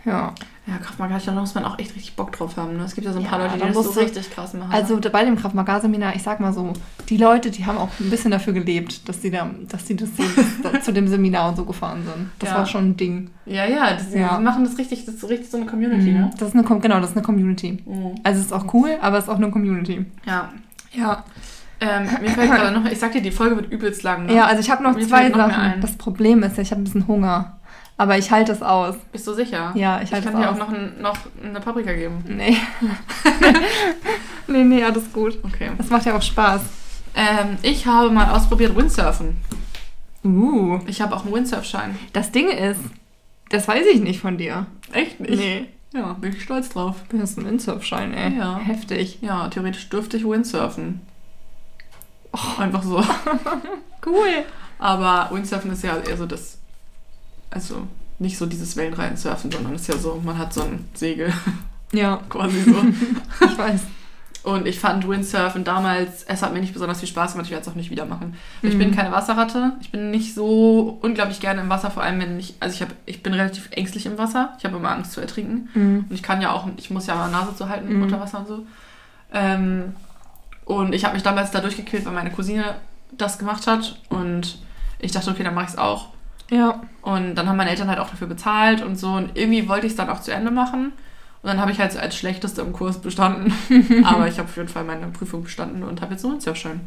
Ja. 0.05 0.33
Ja, 0.67 0.77
Krav 0.79 0.99
Maga, 0.99 1.19
da 1.25 1.33
muss 1.33 1.55
man 1.55 1.65
auch 1.65 1.79
echt 1.81 1.95
richtig 1.97 2.15
Bock 2.15 2.31
drauf 2.33 2.57
haben. 2.57 2.77
Ne? 2.77 2.85
Es 2.85 2.95
gibt 2.95 3.05
ja 3.07 3.13
so 3.13 3.19
ein 3.19 3.25
Ja, 3.25 3.31
paar 3.31 3.39
Leute, 3.41 3.55
die 3.55 3.61
da 3.61 3.67
das 3.67 3.93
so 3.95 4.01
richtig 4.01 4.31
krass 4.31 4.55
machen. 4.55 4.71
Also 4.73 5.01
bei 5.01 5.25
dem 5.25 5.37
Krav 5.37 5.53
Maga 5.53 5.81
Seminar, 5.81 6.15
ich 6.15 6.23
sag 6.23 6.39
mal 6.39 6.53
so, 6.53 6.73
die 7.09 7.17
Leute, 7.17 7.51
die 7.51 7.67
haben 7.67 7.77
auch 7.77 7.89
ein 7.99 8.09
bisschen 8.09 8.31
dafür 8.31 8.53
gelebt, 8.53 9.09
dass 9.09 9.21
sie 9.21 9.31
da, 9.33 9.51
dass 9.69 9.87
sie 9.87 9.97
das, 9.97 10.11
zu 10.85 10.93
dem 10.93 11.09
Seminar 11.09 11.49
und 11.49 11.57
so 11.57 11.65
gefahren 11.65 12.03
sind. 12.05 12.31
Das 12.39 12.51
Ja. 12.51 12.59
war 12.59 12.67
schon 12.67 12.91
ein 12.91 12.97
Ding. 12.97 13.31
Ja, 13.47 13.65
ja, 13.67 13.95
das, 13.95 14.15
Ja. 14.15 14.37
die 14.39 14.45
machen 14.45 14.63
das 14.65 14.79
richtig, 14.79 15.05
das 15.07 15.15
ist 15.17 15.21
so 15.23 15.27
richtig 15.27 15.51
so 15.51 15.57
eine 15.57 15.67
Community, 15.67 16.13
Mhm. 16.13 16.21
ne? 16.21 16.31
Das 16.39 16.49
ist 16.49 16.55
eine, 16.55 16.63
genau, 16.81 17.01
das 17.01 17.11
ist 17.11 17.17
eine 17.17 17.25
Community. 17.27 17.83
Mhm. 17.85 18.15
Also 18.23 18.39
es 18.41 18.47
ist 18.47 18.53
auch 18.53 18.73
cool, 18.73 18.91
aber 19.01 19.19
es 19.19 19.25
ist 19.25 19.31
auch 19.31 19.37
eine 19.37 19.51
Community. 19.51 20.07
Ja. 20.25 20.51
Ja. 20.93 21.25
Ähm, 21.81 22.03
mir 22.21 22.31
fällt 22.31 22.51
gerade 22.53 22.79
noch, 22.79 22.89
ich 22.91 22.99
sag 22.99 23.13
dir, 23.13 23.23
die 23.23 23.31
Folge 23.31 23.57
wird 23.57 23.73
übelst 23.73 24.03
lang, 24.03 24.27
ne? 24.27 24.35
Ja, 24.35 24.45
also 24.45 24.61
ich 24.61 24.71
habe 24.71 24.83
noch 24.83 24.95
Mir 24.95 25.07
zwei 25.09 25.29
noch 25.31 25.37
Sachen. 25.37 25.81
Das 25.81 25.93
Problem 25.97 26.43
ist 26.43 26.57
ja, 26.59 26.63
ich 26.63 26.71
habe 26.71 26.81
ein 26.83 26.85
bisschen 26.85 27.07
Hunger. 27.09 27.57
Aber 28.01 28.17
ich 28.17 28.31
halte 28.31 28.53
es 28.53 28.63
aus. 28.63 28.95
Bist 29.13 29.27
du 29.27 29.35
sicher? 29.35 29.73
Ja, 29.75 29.99
ich 29.99 30.05
Ich 30.05 30.13
halte 30.15 30.31
kann 30.31 30.41
es 30.41 30.41
dir 30.41 30.51
aus. 30.51 30.55
auch 30.55 30.69
noch, 30.71 30.73
ein, 30.73 31.03
noch 31.03 31.19
eine 31.45 31.61
Paprika 31.61 31.93
geben. 31.93 32.25
Nee. 32.27 32.57
nee, 34.47 34.65
nee, 34.65 34.83
alles 34.83 35.13
gut. 35.13 35.37
Okay. 35.43 35.73
Das 35.77 35.91
macht 35.91 36.07
ja 36.07 36.17
auch 36.17 36.23
Spaß. 36.23 36.63
Ähm, 37.15 37.59
ich 37.61 37.87
habe 37.87 38.09
mal 38.11 38.31
ausprobiert 38.35 38.75
Windsurfen. 38.75 39.37
Uh. 40.25 40.79
Ich 40.87 41.03
habe 41.03 41.15
auch 41.15 41.27
einen 41.27 41.35
Windsurfschein. 41.35 41.95
Das 42.15 42.33
Ding 42.33 42.49
ist, 42.49 42.81
das 43.51 43.69
weiß 43.69 43.85
ich 43.93 44.01
nicht 44.01 44.21
von 44.21 44.39
dir. 44.39 44.65
Echt 44.93 45.21
nicht? 45.21 45.69
Ja, 45.93 46.15
bin 46.15 46.33
ich 46.33 46.43
stolz 46.43 46.71
drauf. 46.71 46.97
Du 47.11 47.21
hast 47.21 47.37
einen 47.37 47.49
Windsurfschein, 47.49 48.15
ey. 48.15 48.39
Ja. 48.39 48.57
Heftig. 48.61 49.19
Ja, 49.21 49.49
theoretisch 49.49 49.91
dürfte 49.91 50.17
ich 50.17 50.25
Windsurfen. 50.25 51.03
Oh, 52.33 52.63
einfach 52.63 52.83
so. 52.83 53.05
Cool. 54.07 54.45
Aber 54.79 55.29
Windsurfen 55.35 55.73
ist 55.73 55.85
ja 55.85 55.99
eher 55.99 56.17
so 56.17 56.25
das, 56.25 56.60
also 57.51 57.87
nicht 58.19 58.37
so 58.39 58.47
dieses 58.47 58.77
Wellenreiten-Surfen, 58.77 59.51
sondern 59.51 59.75
ist 59.75 59.89
ja 59.89 59.97
so, 59.97 60.21
man 60.25 60.39
hat 60.39 60.53
so 60.53 60.63
ein 60.63 60.85
Segel 60.95 61.33
Ja, 61.93 62.17
quasi 62.29 62.61
so. 62.63 62.77
ich 63.47 63.59
weiß. 63.59 63.81
Und 64.43 64.67
ich 64.67 64.79
fand 64.81 65.07
Windsurfen 65.07 65.65
damals, 65.65 66.23
es 66.23 66.41
hat 66.43 66.55
mir 66.55 66.61
nicht 66.61 66.73
besonders 66.73 67.01
viel 67.01 67.09
Spaß 67.09 67.33
gemacht, 67.33 67.47
ich 67.47 67.51
werde 67.53 67.63
es 67.63 67.69
auch 67.69 67.75
nicht 67.75 67.91
wieder 67.91 68.07
machen. 68.07 68.37
Ich 68.63 68.73
Mhm. 68.75 68.79
bin 68.79 68.95
keine 68.97 69.13
Wasserratte, 69.13 69.73
ich 69.83 69.91
bin 69.91 70.11
nicht 70.11 70.35
so 70.35 70.99
unglaublich 71.03 71.41
gerne 71.41 71.61
im 71.61 71.69
Wasser, 71.69 71.91
vor 71.91 72.03
allem 72.03 72.21
wenn 72.21 72.39
ich, 72.41 72.55
also 72.59 72.75
ich, 72.75 72.81
hab, 72.81 72.89
ich 73.05 73.23
bin 73.23 73.35
relativ 73.35 73.69
ängstlich 73.73 74.07
im 74.07 74.17
Wasser, 74.17 74.55
ich 74.59 74.65
habe 74.65 74.77
immer 74.79 74.93
Angst 74.93 75.13
zu 75.13 75.21
ertrinken. 75.21 75.69
Mhm. 75.75 76.07
Und 76.09 76.13
ich 76.15 76.23
kann 76.23 76.41
ja 76.41 76.53
auch, 76.53 76.67
ich 76.79 76.89
muss 76.91 77.07
ja 77.07 77.17
mal 77.17 77.31
Nase 77.31 77.55
zu 77.55 77.69
halten 77.69 77.95
Mhm. 77.97 78.03
unter 78.05 78.19
Wasser 78.21 78.39
und 78.39 78.49
so. 78.49 78.67
Ähm, 79.33 79.95
und 80.65 80.95
ich 80.95 81.05
habe 81.05 81.15
mich 81.15 81.23
damals 81.23 81.51
da 81.51 81.61
durchgequält, 81.61 82.07
weil 82.07 82.13
meine 82.15 82.31
Cousine 82.31 82.77
das 83.13 83.39
gemacht 83.39 83.67
hat. 83.67 83.99
Und 84.09 84.59
ich 85.01 85.13
dachte, 85.13 85.31
okay, 85.31 85.43
dann 85.43 85.55
mache 85.55 85.65
ich 85.67 85.71
es 85.73 85.79
auch. 85.79 86.09
Ja. 86.51 86.81
Und 87.03 87.35
dann 87.37 87.49
haben 87.49 87.57
meine 87.57 87.71
Eltern 87.71 87.89
halt 87.89 87.99
auch 87.99 88.11
dafür 88.11 88.27
bezahlt 88.27 88.83
und 88.83 88.97
so. 88.99 89.09
Und 89.13 89.31
irgendwie 89.39 89.69
wollte 89.69 89.87
ich 89.87 89.93
es 89.93 89.97
dann 89.97 90.11
auch 90.11 90.21
zu 90.21 90.33
Ende 90.33 90.51
machen. 90.51 90.93
Und 91.43 91.49
dann 91.49 91.59
habe 91.61 91.71
ich 91.71 91.81
halt 91.81 91.93
so 91.93 91.99
als 91.99 92.17
Schlechteste 92.17 92.61
im 92.61 92.73
Kurs 92.73 93.01
bestanden. 93.01 93.53
aber 94.05 94.29
ich 94.29 94.39
habe 94.39 94.49
auf 94.49 94.57
jeden 94.57 94.69
Fall 94.69 94.85
meine 94.85 95.07
Prüfung 95.07 95.43
bestanden 95.45 95.83
und 95.83 96.03
habe 96.03 96.13
jetzt 96.13 96.25
einen 96.25 96.35
Windsurfschein. 96.35 96.81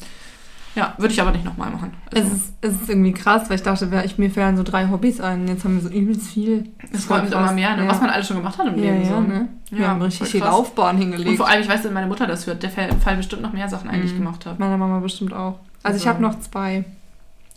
Ja, 0.75 0.95
würde 0.97 1.13
ich 1.13 1.21
aber 1.21 1.31
nicht 1.31 1.45
nochmal 1.45 1.69
machen. 1.69 1.93
Es 2.11 2.23
Also, 2.23 2.35
ist, 2.35 2.53
es 2.61 2.73
ist 2.81 2.89
irgendwie 2.89 3.13
krass, 3.13 3.47
weil 3.47 3.57
ich 3.57 3.61
dachte, 3.63 3.87
ich, 4.05 4.17
mir 4.17 4.31
fällen 4.31 4.57
so 4.57 4.63
drei 4.63 4.89
Hobbys 4.89 5.21
ein. 5.21 5.47
Jetzt 5.47 5.63
haben 5.65 5.75
wir 5.75 5.81
so 5.87 5.89
übelst 5.95 6.27
viel. 6.31 6.71
es 6.91 7.07
kommt 7.07 7.31
immer 7.31 7.51
mehr, 7.51 7.75
ne? 7.75 7.83
Ja. 7.83 7.89
was 7.89 8.01
man 8.01 8.09
alles 8.09 8.27
schon 8.27 8.37
gemacht 8.37 8.57
hat 8.57 8.65
im 8.67 8.77
Ja, 8.83 8.91
Leben. 8.91 9.03
ja, 9.03 9.09
so. 9.09 9.19
ne? 9.21 9.49
Wir 9.69 9.81
Ja, 9.81 9.87
haben 9.89 10.01
richtig 10.01 10.27
viel. 10.29 10.41
Laufbahn 10.41 10.95
Und 10.95 11.01
hingelegt. 11.03 11.37
vor 11.37 11.47
allem, 11.47 11.61
ich 11.61 11.69
weiß, 11.69 11.83
wenn 11.83 11.93
meine 11.93 12.07
Mutter 12.07 12.25
das 12.25 12.47
hört, 12.47 12.63
der 12.63 12.71
Fall 12.71 12.89
Fall 13.03 13.17
bestimmt 13.17 13.43
noch 13.43 13.53
mehr 13.53 13.69
Sachen 13.69 13.87
eigentlich 13.89 14.13
Mhm. 14.13 14.17
gemacht 14.23 14.45
hat. 14.47 14.57
Meiner 14.59 14.77
Mama 14.77 14.99
bestimmt 14.99 15.31
auch. 15.33 15.59
Also 15.83 15.97
ich 15.97 16.07
Also- 16.07 16.09
habe 16.09 16.21
noch 16.23 16.39
zwei. 16.39 16.85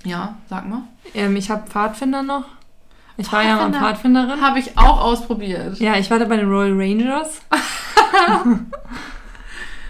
Ja, 0.06 0.36
sag 0.48 0.68
mal. 0.68 0.82
Ähm, 1.14 1.36
ich 1.36 1.50
habe 1.50 1.66
Pfadfinder 1.68 2.22
noch. 2.22 2.44
Ich 3.16 3.32
war 3.32 3.42
ja 3.42 3.56
mal 3.56 3.72
Pfadfinder. 3.72 3.80
Pfadfinderin. 3.80 4.40
Habe 4.40 4.58
ich 4.58 4.76
auch 4.78 5.00
ausprobiert. 5.00 5.78
Ja, 5.80 5.96
ich 5.96 6.10
war 6.10 6.18
da 6.18 6.26
bei 6.26 6.36
den 6.36 6.48
Royal 6.48 6.72
Rangers. 6.78 7.40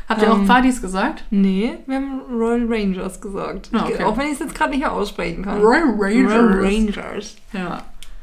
Habt 0.08 0.22
ihr 0.22 0.32
auch 0.32 0.36
Ähm, 0.38 0.46
Pfadis 0.46 0.80
gesagt? 0.80 1.24
Nee, 1.30 1.78
wir 1.86 1.96
haben 1.96 2.20
Royal 2.30 2.64
Rangers 2.68 3.20
gesagt. 3.20 3.70
Ah, 3.72 3.86
okay. 3.88 4.04
Auch 4.04 4.16
wenn 4.16 4.26
ich 4.26 4.34
es 4.34 4.38
jetzt 4.38 4.54
gerade 4.54 4.70
nicht 4.70 4.78
mehr 4.80 4.92
aussprechen 4.92 5.44
kann. 5.44 5.60
Royal 5.60 5.90
Royal 5.98 6.64
Rangers. 6.64 7.36
Ja. 7.52 7.82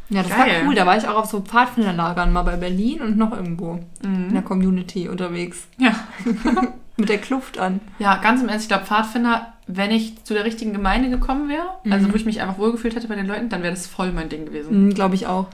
Ja, 0.09 0.21
das 0.21 0.29
Geil. 0.31 0.61
war 0.61 0.67
cool. 0.67 0.75
Da 0.75 0.85
war 0.85 0.97
ich 0.97 1.07
auch 1.07 1.15
auf 1.15 1.25
so 1.25 1.41
Pfadfinderlagern, 1.41 2.31
mal 2.31 2.43
bei 2.43 2.55
Berlin 2.55 3.01
und 3.01 3.17
noch 3.17 3.31
irgendwo 3.35 3.79
in 4.03 4.29
der 4.31 4.41
Mhm. 4.41 4.45
Community 4.45 5.09
unterwegs. 5.09 5.67
Ja. 5.77 5.91
Mit 6.97 7.09
der 7.09 7.17
Kluft 7.17 7.57
an. 7.57 7.79
ja, 7.99 8.17
ganz 8.17 8.41
im 8.41 8.49
Ernst, 8.49 8.65
ich 8.65 8.69
glaube, 8.69 8.85
Pfadfinder, 8.85 9.53
wenn 9.67 9.89
ich 9.91 10.23
zu 10.25 10.33
der 10.33 10.45
richtigen 10.45 10.73
Gemeinde 10.73 11.09
gekommen 11.09 11.49
wäre, 11.49 11.65
also 11.89 12.07
Mhm. 12.07 12.11
wo 12.13 12.15
ich 12.17 12.25
mich 12.25 12.41
einfach 12.41 12.57
wohlgefühlt 12.59 12.95
hätte 12.95 13.07
bei 13.07 13.15
den 13.15 13.25
Leuten, 13.27 13.49
dann 13.49 13.63
wäre 13.63 13.73
das 13.73 13.87
voll 13.87 14.11
mein 14.11 14.29
Ding 14.29 14.45
gewesen. 14.45 14.85
Mhm, 14.87 14.93
Glaube 14.93 15.15
ich 15.15 15.25
auch. 15.27 15.47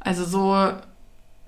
Also 0.00 0.24
so 0.24 0.56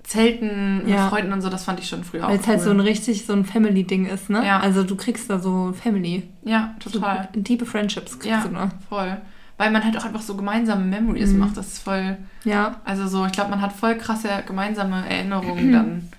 Zelten 0.03 0.79
mit 0.79 0.89
Ja. 0.89 1.07
Freunden 1.09 1.31
und 1.31 1.41
so, 1.41 1.49
das 1.49 1.63
fand 1.63 1.79
ich 1.79 1.87
schon 1.87 2.03
früher 2.03 2.25
auch 2.25 2.29
Weil 2.29 2.39
es 2.39 2.47
halt 2.47 2.59
cool. 2.59 2.65
so 2.65 2.69
ein 2.71 2.79
richtig 2.81 3.25
so 3.25 3.33
ein 3.33 3.45
Family-Ding 3.45 4.05
ist, 4.05 4.29
ne? 4.29 4.45
Ja. 4.45 4.59
Also 4.59 4.83
du 4.83 4.95
kriegst 4.97 5.29
da 5.29 5.39
so 5.39 5.73
Family. 5.81 6.23
Ja, 6.43 6.75
total. 6.79 7.29
So 7.33 7.41
tiefe 7.41 7.65
Friendships 7.65 8.19
kriegst 8.19 8.25
Ja. 8.29 8.43
du, 8.43 8.49
ne? 8.49 8.69
Voll. 8.89 9.17
Weil 9.57 9.71
man 9.71 9.83
halt 9.83 9.97
auch 9.97 10.03
einfach 10.03 10.21
so 10.21 10.35
gemeinsame 10.35 10.83
Memories 10.83 11.31
Mhm. 11.31 11.39
macht. 11.39 11.55
Das 11.57 11.67
ist 11.67 11.79
voll, 11.83 12.17
Ja. 12.43 12.81
also 12.83 13.07
so, 13.07 13.25
ich 13.25 13.31
glaube, 13.31 13.49
man 13.51 13.61
hat 13.61 13.71
voll 13.71 13.95
krasse 13.95 14.27
gemeinsame 14.45 15.07
Erinnerungen 15.07 15.71
dann. 15.71 16.09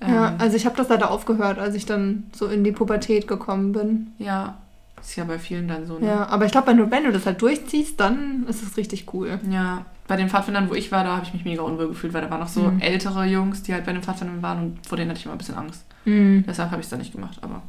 Ja, 0.00 0.28
Ähm, 0.28 0.34
also 0.38 0.56
ich 0.56 0.66
habe 0.66 0.76
das 0.76 0.88
leider 0.88 1.10
aufgehört, 1.10 1.58
als 1.58 1.74
ich 1.74 1.86
dann 1.86 2.24
so 2.34 2.46
in 2.48 2.64
die 2.64 2.72
Pubertät 2.72 3.26
gekommen 3.28 3.72
bin. 3.72 4.08
ja, 4.18 4.56
ist 5.00 5.14
ja 5.16 5.24
bei 5.24 5.38
vielen 5.38 5.68
dann 5.68 5.86
so. 5.86 5.98
Ne? 5.98 6.06
Ja, 6.06 6.26
aber 6.28 6.46
ich 6.46 6.52
glaube, 6.52 6.66
wenn 6.68 6.78
du, 6.78 6.90
wenn 6.90 7.04
du 7.04 7.12
das 7.12 7.26
halt 7.26 7.40
durchziehst, 7.40 8.00
dann 8.00 8.44
ist 8.48 8.62
es 8.62 8.76
richtig 8.76 9.12
cool. 9.14 9.38
Ja, 9.50 9.84
bei 10.08 10.16
den 10.16 10.28
Pfadfindern, 10.28 10.68
wo 10.68 10.74
ich 10.74 10.90
war, 10.90 11.04
da 11.04 11.16
habe 11.16 11.24
ich 11.26 11.32
mich 11.32 11.44
mega 11.44 11.62
unwohl 11.62 11.88
gefühlt, 11.88 12.12
weil 12.12 12.22
da 12.22 12.30
waren 12.30 12.40
noch 12.40 12.48
so 12.48 12.62
Mhm. 12.70 12.80
ältere 12.80 13.24
Jungs, 13.26 13.62
die 13.62 13.72
halt 13.72 13.84
bei 13.86 13.92
den 13.92 14.02
Pfadfindern 14.02 14.42
waren 14.42 14.58
und 14.62 14.86
vor 14.86 14.96
denen 14.96 15.10
hatte 15.10 15.18
ich 15.20 15.24
immer 15.26 15.34
ein 15.34 15.38
bisschen 15.38 15.54
Angst. 15.56 15.84
Mhm. 16.04 16.44
Deshalb 16.46 16.70
habe 16.70 16.80
ich 16.80 16.86
es 16.86 16.90
dann 16.90 16.98
nicht 16.98 17.12
gemacht, 17.12 17.38
aber 17.42 17.62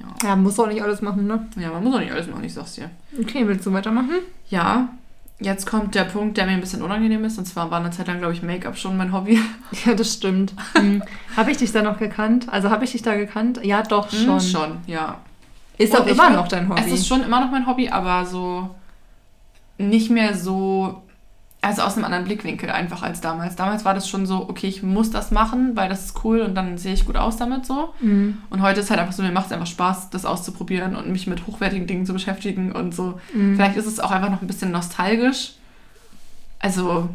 ja. 0.00 0.28
Ja, 0.28 0.36
musst 0.36 0.58
du 0.58 0.62
auch 0.62 0.68
nicht 0.68 0.82
alles 0.82 1.02
machen, 1.02 1.26
ne? 1.26 1.46
Ja, 1.56 1.70
man 1.70 1.82
muss 1.82 1.94
auch 1.94 2.00
nicht 2.00 2.12
alles 2.12 2.28
machen, 2.28 2.44
ich 2.44 2.54
sag's 2.54 2.74
dir. 2.74 2.88
Okay, 3.20 3.46
willst 3.48 3.66
du 3.66 3.72
weitermachen? 3.72 4.10
Ja, 4.48 4.88
jetzt 5.40 5.66
kommt 5.66 5.94
der 5.94 6.04
Punkt, 6.04 6.36
der 6.36 6.46
mir 6.46 6.52
ein 6.52 6.60
bisschen 6.60 6.82
unangenehm 6.82 7.24
ist. 7.24 7.38
Und 7.38 7.46
zwar 7.46 7.70
war 7.70 7.80
eine 7.80 7.90
Zeit 7.90 8.08
lang, 8.08 8.18
glaube 8.18 8.34
ich, 8.34 8.42
Make-up 8.42 8.76
schon 8.76 8.96
mein 8.96 9.12
Hobby. 9.12 9.40
Ja, 9.84 9.94
das 9.94 10.14
stimmt. 10.14 10.54
Mhm. 10.80 11.02
habe 11.36 11.50
ich 11.50 11.58
dich 11.58 11.72
da 11.72 11.82
noch 11.82 11.98
gekannt? 11.98 12.46
Also 12.50 12.70
habe 12.70 12.84
ich 12.84 12.92
dich 12.92 13.02
da 13.02 13.14
gekannt? 13.14 13.60
Ja, 13.62 13.82
doch 13.82 14.10
schon. 14.10 14.36
Mhm, 14.36 14.40
schon, 14.40 14.78
ja. 14.86 15.20
Ist 15.76 15.94
Und 15.94 16.00
auch 16.00 16.06
immer 16.06 16.30
noch 16.30 16.48
dein 16.48 16.68
Hobby. 16.68 16.80
Es 16.84 16.92
ist 16.92 17.06
schon 17.06 17.22
immer 17.22 17.40
noch 17.40 17.50
mein 17.50 17.66
Hobby, 17.66 17.88
aber 17.88 18.26
so 18.26 18.74
nicht 19.76 20.10
mehr 20.10 20.34
so, 20.34 21.02
also 21.60 21.82
aus 21.82 21.96
einem 21.96 22.04
anderen 22.04 22.24
Blickwinkel 22.24 22.70
einfach 22.70 23.02
als 23.02 23.20
damals. 23.20 23.56
Damals 23.56 23.84
war 23.84 23.92
das 23.92 24.08
schon 24.08 24.26
so, 24.26 24.48
okay, 24.48 24.68
ich 24.68 24.82
muss 24.84 25.10
das 25.10 25.32
machen, 25.32 25.74
weil 25.74 25.88
das 25.88 26.04
ist 26.04 26.24
cool 26.24 26.40
und 26.40 26.54
dann 26.54 26.78
sehe 26.78 26.94
ich 26.94 27.04
gut 27.04 27.16
aus 27.16 27.36
damit 27.36 27.66
so. 27.66 27.92
Mhm. 28.00 28.38
Und 28.48 28.62
heute 28.62 28.80
ist 28.80 28.90
halt 28.90 29.00
einfach 29.00 29.12
so, 29.12 29.22
mir 29.24 29.32
macht 29.32 29.46
es 29.46 29.52
einfach 29.52 29.66
Spaß, 29.66 30.10
das 30.10 30.24
auszuprobieren 30.24 30.94
und 30.94 31.10
mich 31.10 31.26
mit 31.26 31.46
hochwertigen 31.48 31.88
Dingen 31.88 32.06
zu 32.06 32.12
beschäftigen 32.12 32.70
und 32.70 32.94
so. 32.94 33.18
Mhm. 33.34 33.56
Vielleicht 33.56 33.76
ist 33.76 33.86
es 33.86 33.98
auch 33.98 34.12
einfach 34.12 34.30
noch 34.30 34.40
ein 34.40 34.46
bisschen 34.46 34.70
nostalgisch. 34.70 35.54
Also, 36.60 37.08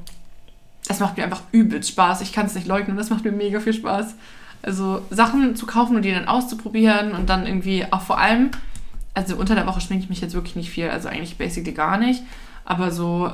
es 0.89 1.00
macht 1.00 1.16
mir 1.16 1.24
einfach 1.24 1.41
übelst 1.54 1.89
Spaß. 1.89 2.20
Ich 2.20 2.34
kann 2.34 2.46
es 2.46 2.56
nicht 2.56 2.68
leugnen, 2.68 2.98
das 2.98 3.10
macht 3.10 3.24
mir 3.24 3.32
mega 3.32 3.62
viel 3.62 3.74
Spaß. 3.74 4.16
Also, 4.62 5.04
Sachen 5.10 5.56
zu 5.56 5.66
kaufen 5.66 5.96
und 5.96 6.02
die 6.02 6.12
dann 6.12 6.28
auszuprobieren 6.28 7.14
und 7.14 7.30
dann 7.30 7.48
irgendwie 7.48 7.86
auch 7.91 8.02
vor 8.02 8.18
allem, 8.18 8.52
also 9.14 9.38
unter 9.38 9.56
der 9.56 9.68
Woche 9.68 9.80
schminke 9.80 10.04
ich 10.04 10.10
mich 10.10 10.20
jetzt 10.20 10.34
wirklich 10.34 10.58
nicht 10.58 10.70
viel, 10.70 10.89
also 10.89 11.08
eigentlich 11.08 11.38
basically 11.38 11.74
gar 11.74 11.98
nicht. 11.98 12.24
Aber 12.66 12.91
so, 12.91 13.32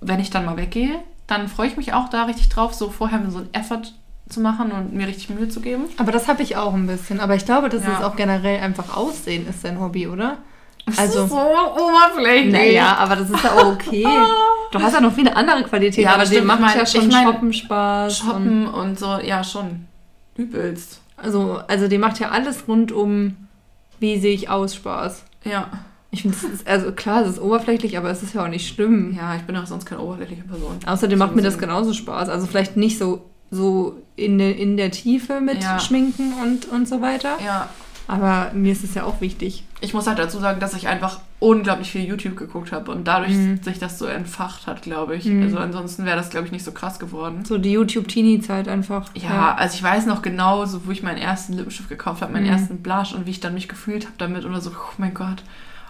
wenn 0.00 0.20
ich 0.20 0.30
dann 0.30 0.44
mal 0.44 0.56
weggehe, 0.56 1.00
dann 1.26 1.48
freue 1.48 1.68
ich 1.68 1.76
mich 1.76 1.92
auch 1.92 2.08
da 2.08 2.24
richtig 2.24 2.48
drauf, 2.48 2.74
so 2.74 2.90
vorher 2.90 3.20
so 3.30 3.38
einen 3.38 3.52
Effort 3.54 3.82
zu 4.28 4.40
machen 4.40 4.72
und 4.72 4.92
mir 4.92 5.06
richtig 5.06 5.30
Mühe 5.30 5.48
zu 5.48 5.60
geben. 5.60 5.84
Aber 5.96 6.12
das 6.12 6.28
habe 6.28 6.42
ich 6.42 6.56
auch 6.56 6.74
ein 6.74 6.86
bisschen. 6.86 7.20
Aber 7.20 7.34
ich 7.34 7.44
glaube, 7.46 7.68
dass 7.68 7.82
Ja. 7.84 7.98
es 7.98 8.04
auch 8.04 8.16
generell 8.16 8.60
einfach 8.60 8.96
Aussehen 8.96 9.46
ist 9.48 9.64
dein 9.64 9.80
Hobby, 9.80 10.06
oder? 10.06 10.38
Das 10.86 10.98
Also- 10.98 11.24
ist 11.24 11.30
so 11.30 11.36
oberflächlich. 11.38 12.52
Naja, 12.52 12.96
aber 12.98 13.16
das 13.16 13.30
ist 13.30 13.42
ja 13.44 13.52
auch 13.52 13.66
okay. 13.72 14.06
Du 14.70 14.78
hast 14.80 14.92
ja 14.94 15.00
noch 15.00 15.12
viele 15.12 15.34
andere 15.34 15.62
Qualitäten, 15.64 16.02
Ja, 16.02 16.10
aber 16.10 16.20
das 16.20 16.28
stimmt. 16.30 16.46
macht 16.46 16.60
mein- 16.60 16.76
ja 16.78 16.86
schon 16.86 17.02
ich 17.08 17.12
mein, 17.12 17.24
Shoppen 17.26 17.52
Spaß. 17.52 18.20
Und, 18.20 18.26
Shoppen 18.28 18.66
und 18.68 18.98
so, 18.98 19.18
ja, 19.18 19.42
schon. 19.44 19.86
Übelst. 20.36 21.00
also, 21.16 21.60
also 21.66 21.88
dir 21.88 21.98
macht 21.98 22.20
ja 22.20 22.28
alles 22.28 22.68
rund 22.68 22.92
um, 22.92 23.36
wie 23.98 24.18
sehe 24.18 24.32
ich 24.34 24.48
aus, 24.50 24.74
Spaß. 24.76 25.24
Ja. 25.44 25.68
Ich 26.10 26.22
finde, 26.22 26.36
also 26.64 26.92
klar, 26.92 27.22
es 27.22 27.28
ist 27.32 27.40
oberflächlich, 27.40 27.98
aber 27.98 28.10
es 28.10 28.22
ist 28.22 28.34
ja 28.34 28.42
auch 28.44 28.48
nicht 28.48 28.66
schlimm. 28.66 29.14
Ja, 29.16 29.36
ich 29.36 29.42
bin 29.42 29.56
auch 29.56 29.66
sonst 29.66 29.84
keine 29.84 30.00
oberflächliche 30.00 30.42
Person. 30.44 30.78
Außerdem 30.86 31.18
So 31.18 31.24
macht 31.24 31.36
mir 31.36 31.42
das 31.42 31.58
genauso 31.58 31.92
Spaß. 31.92 32.28
Also 32.30 32.46
vielleicht 32.46 32.76
nicht 32.78 32.96
so, 32.98 33.26
so 33.50 34.00
in, 34.16 34.38
der 34.38 34.56
in 34.56 34.76
der 34.78 34.90
Tiefe 34.90 35.40
mit 35.40 35.62
Ja. 35.62 35.78
Schminken 35.78 36.32
und, 36.42 36.66
und 36.66 36.88
so 36.88 37.02
weiter. 37.02 37.36
Ja. 37.44 37.68
Aber 38.10 38.52
mir 38.54 38.72
ist 38.72 38.84
es 38.84 38.94
ja 38.94 39.04
auch 39.04 39.20
wichtig. 39.20 39.64
Ich 39.82 39.92
muss 39.92 40.06
halt 40.06 40.18
dazu 40.18 40.38
sagen, 40.38 40.60
dass 40.60 40.72
ich 40.72 40.88
einfach 40.88 41.20
unglaublich 41.40 41.90
viel 41.90 42.04
YouTube 42.06 42.36
geguckt 42.38 42.72
habe 42.72 42.90
und 42.90 43.06
dadurch 43.06 43.34
Mhm. 43.34 43.62
sich 43.62 43.78
das 43.78 43.98
so 43.98 44.06
entfacht 44.06 44.66
hat, 44.66 44.80
glaube 44.80 45.14
ich. 45.14 45.26
Mhm. 45.26 45.42
Also 45.42 45.58
ansonsten 45.58 46.06
wäre 46.06 46.16
das, 46.16 46.30
glaube 46.30 46.46
ich, 46.46 46.52
nicht 46.52 46.64
so 46.64 46.72
krass 46.72 46.98
geworden. 46.98 47.44
So 47.44 47.58
die 47.58 47.72
YouTube-Teenie-Zeit 47.72 48.66
einfach. 48.66 49.10
Ja, 49.14 49.54
also 49.56 49.74
ich 49.74 49.82
weiß 49.82 50.06
noch 50.06 50.22
genau, 50.22 50.64
so 50.64 50.86
wo 50.86 50.90
ich 50.90 51.02
meinen 51.02 51.18
ersten 51.18 51.52
Lippenstift 51.52 51.90
gekauft 51.90 52.22
habe, 52.22 52.32
meinen 52.32 52.46
Mhm. 52.46 52.52
ersten 52.52 52.78
Blush 52.78 53.12
und 53.14 53.26
wie 53.26 53.30
ich 53.30 53.40
dann 53.40 53.52
mich 53.52 53.68
gefühlt 53.68 54.06
habe 54.06 54.14
damit 54.16 54.46
und 54.46 54.58
so, 54.62 54.70
oh 54.70 54.94
mein 54.96 55.12
Gott. 55.12 55.42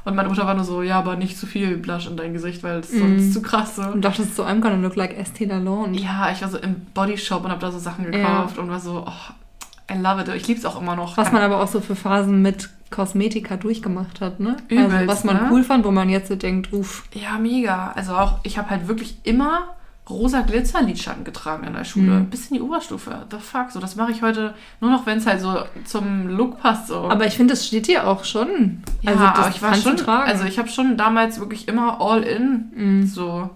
Und 0.08 0.16
meine 0.16 0.30
Mutter 0.30 0.46
war 0.46 0.54
nur 0.54 0.64
so, 0.64 0.80
ja, 0.82 0.98
aber 0.98 1.16
nicht 1.16 1.36
zu 1.36 1.46
viel 1.46 1.76
Blush 1.76 2.06
in 2.08 2.16
dein 2.16 2.32
Gesicht, 2.32 2.62
weil 2.62 2.78
es 2.78 2.90
Mhm. 2.92 2.98
sonst 2.98 3.34
zu 3.34 3.42
krass 3.42 3.76
so. 3.76 3.82
Und 3.82 4.02
dachtest 4.02 4.34
so, 4.34 4.42
I'm 4.44 4.60
gonna 4.60 4.76
look 4.76 4.96
like 4.96 5.16
Estee 5.18 5.44
Lalonde. 5.44 6.00
Ja, 6.00 6.30
ich 6.32 6.40
war 6.40 6.48
so 6.48 6.56
im 6.56 6.76
Bodyshop 6.94 7.44
und 7.44 7.50
habe 7.50 7.60
da 7.60 7.70
so 7.70 7.78
Sachen 7.78 8.10
gekauft 8.10 8.56
und 8.56 8.70
war 8.70 8.80
so, 8.80 9.04
oh, 9.06 9.92
I 9.92 9.98
love 9.98 10.22
it. 10.22 10.28
Ich 10.34 10.48
liebe 10.48 10.58
es 10.58 10.64
auch 10.64 10.80
immer 10.80 10.96
noch. 10.96 11.18
Was 11.18 11.30
man 11.30 11.42
aber 11.42 11.62
auch 11.62 11.68
so 11.68 11.80
für 11.82 11.94
Phasen 11.94 12.40
mit 12.40 12.70
Kosmetika 12.90 13.56
durchgemacht 13.58 14.22
hat, 14.22 14.40
ne? 14.40 14.56
also 14.70 14.82
Übelst, 14.86 15.08
was 15.08 15.24
man 15.24 15.36
ne? 15.36 15.48
cool 15.50 15.62
fand, 15.62 15.84
wo 15.84 15.90
man 15.90 16.08
jetzt 16.08 16.28
so 16.28 16.36
denkt, 16.36 16.72
uff. 16.72 17.04
Ja, 17.12 17.36
mega. 17.38 17.92
Also 17.94 18.14
auch, 18.14 18.38
ich 18.44 18.56
habe 18.56 18.70
halt 18.70 18.88
wirklich 18.88 19.18
immer 19.24 19.74
rosa 20.10 20.40
Glitzerlidschatten 20.42 21.24
getragen 21.24 21.66
in 21.66 21.74
der 21.74 21.84
Schule. 21.84 22.20
Mhm. 22.20 22.30
Bis 22.30 22.48
in 22.48 22.56
die 22.56 22.62
Oberstufe. 22.62 23.26
The 23.30 23.38
fuck? 23.38 23.70
So, 23.70 23.80
das 23.80 23.96
mache 23.96 24.12
ich 24.12 24.22
heute 24.22 24.54
nur 24.80 24.90
noch, 24.90 25.06
wenn 25.06 25.18
es 25.18 25.26
halt 25.26 25.40
so 25.40 25.54
zum 25.84 26.28
Look 26.28 26.60
passt. 26.60 26.88
So. 26.88 27.10
Aber 27.10 27.26
ich 27.26 27.34
finde, 27.36 27.54
das 27.54 27.66
steht 27.66 27.86
dir 27.88 28.06
auch 28.06 28.24
schon. 28.24 28.82
ja, 29.02 29.12
also 29.12 29.24
aber 29.24 29.48
ich 29.50 29.62
war 29.62 29.74
schon, 29.74 29.96
tragen. 29.96 30.30
also 30.30 30.44
ich 30.44 30.58
habe 30.58 30.68
schon 30.68 30.96
damals 30.96 31.40
wirklich 31.40 31.68
immer 31.68 32.00
all 32.00 32.22
in. 32.22 32.72
Mhm. 32.74 33.06
So. 33.06 33.50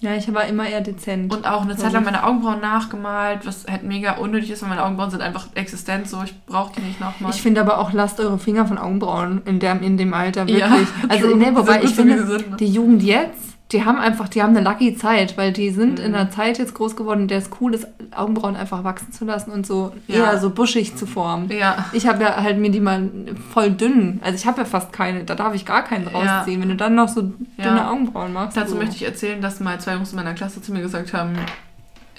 Ja, 0.00 0.14
ich 0.14 0.32
war 0.32 0.46
immer 0.46 0.66
eher 0.66 0.80
dezent. 0.80 1.30
Und 1.32 1.46
auch 1.46 1.60
eine 1.60 1.76
Zeit 1.76 1.92
lang 1.92 2.04
meine 2.04 2.24
Augenbrauen 2.24 2.60
nachgemalt, 2.60 3.44
was 3.44 3.66
halt 3.70 3.82
mega 3.82 4.12
unnötig 4.12 4.50
ist, 4.50 4.62
weil 4.62 4.70
meine 4.70 4.82
Augenbrauen 4.82 5.10
sind 5.10 5.20
einfach 5.20 5.48
existent 5.54 6.08
so. 6.08 6.22
Ich 6.24 6.34
brauche 6.46 6.72
die 6.74 6.80
nicht 6.80 7.00
nochmal. 7.00 7.32
ich 7.34 7.42
finde 7.42 7.60
aber 7.60 7.78
auch, 7.78 7.92
lasst 7.92 8.18
eure 8.18 8.38
Finger 8.38 8.64
von 8.64 8.78
Augenbrauen 8.78 9.42
in 9.44 9.58
dem, 9.58 9.82
in 9.82 9.98
dem 9.98 10.14
Alter 10.14 10.48
Ja, 10.48 10.70
wirklich. 10.70 10.88
also, 11.08 11.28
true. 11.28 11.36
nee, 11.36 11.54
wobei 11.54 11.82
ich 11.82 11.94
finde, 11.94 12.16
ne? 12.24 12.56
die 12.58 12.68
Jugend 12.68 13.02
jetzt, 13.02 13.49
die 13.72 13.84
haben 13.84 13.98
einfach, 13.98 14.28
die 14.28 14.42
haben 14.42 14.56
eine 14.56 14.68
lucky 14.68 14.96
Zeit, 14.96 15.36
weil 15.38 15.52
die 15.52 15.70
sind 15.70 16.00
in 16.00 16.14
einer 16.14 16.30
Zeit 16.30 16.58
jetzt 16.58 16.74
groß 16.74 16.96
geworden, 16.96 17.22
in 17.22 17.28
der 17.28 17.38
es 17.38 17.50
cool 17.60 17.72
ist, 17.74 17.86
Augenbrauen 18.14 18.56
einfach 18.56 18.82
wachsen 18.82 19.12
zu 19.12 19.24
lassen 19.24 19.50
und 19.52 19.66
so 19.66 19.92
Ja. 20.08 20.16
eher 20.32 20.38
so 20.40 20.50
buschig 20.50 20.96
zu 20.96 21.06
formen. 21.06 21.48
Ja. 21.50 21.86
Ich 21.92 22.06
habe 22.08 22.22
ja 22.22 22.36
halt 22.42 22.58
mir 22.58 22.70
die 22.70 22.80
mal 22.80 23.08
voll 23.52 23.70
dünn, 23.70 24.20
also 24.24 24.36
ich 24.36 24.46
habe 24.46 24.58
ja 24.62 24.64
fast 24.64 24.92
keine, 24.92 25.22
da 25.24 25.34
darf 25.36 25.54
ich 25.54 25.64
gar 25.64 25.84
keinen 25.84 26.08
Ja. 26.12 26.38
rausziehen. 26.38 26.60
Wenn 26.60 26.70
du 26.70 26.76
dann 26.76 26.94
noch 26.96 27.08
so 27.08 27.32
Ja. 27.56 27.64
dünne 27.64 27.88
Augenbrauen 27.88 28.32
machst. 28.32 28.56
Dazu 28.56 28.72
so. 28.72 28.76
möchte 28.76 28.96
ich 28.96 29.04
erzählen, 29.04 29.40
dass 29.40 29.60
mal 29.60 29.78
zwei 29.80 29.94
Jungs 29.94 30.10
in 30.10 30.16
meiner 30.16 30.34
Klasse 30.34 30.60
zu 30.60 30.72
mir 30.72 30.80
gesagt 30.82 31.12
haben, 31.12 31.36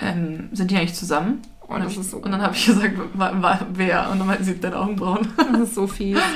ähm, 0.01 0.49
sind 0.53 0.71
die 0.71 0.77
eigentlich 0.77 0.93
zusammen? 0.95 1.41
Oh, 1.67 1.73
und, 1.75 1.83
das 1.83 1.91
ich, 1.93 1.99
ist 1.99 2.11
so- 2.11 2.17
und 2.17 2.31
dann 2.31 2.41
habe 2.41 2.55
ich 2.55 2.65
gesagt, 2.65 2.93
wer? 3.73 4.09
Und 4.11 4.19
dann 4.19 4.27
meinten 4.27 4.43
sie, 4.43 4.59
deine 4.59 4.77
Augenbrauen. 4.77 5.27
Das 5.51 5.61
ist 5.61 5.75
so 5.75 5.87
fies. 5.87 6.17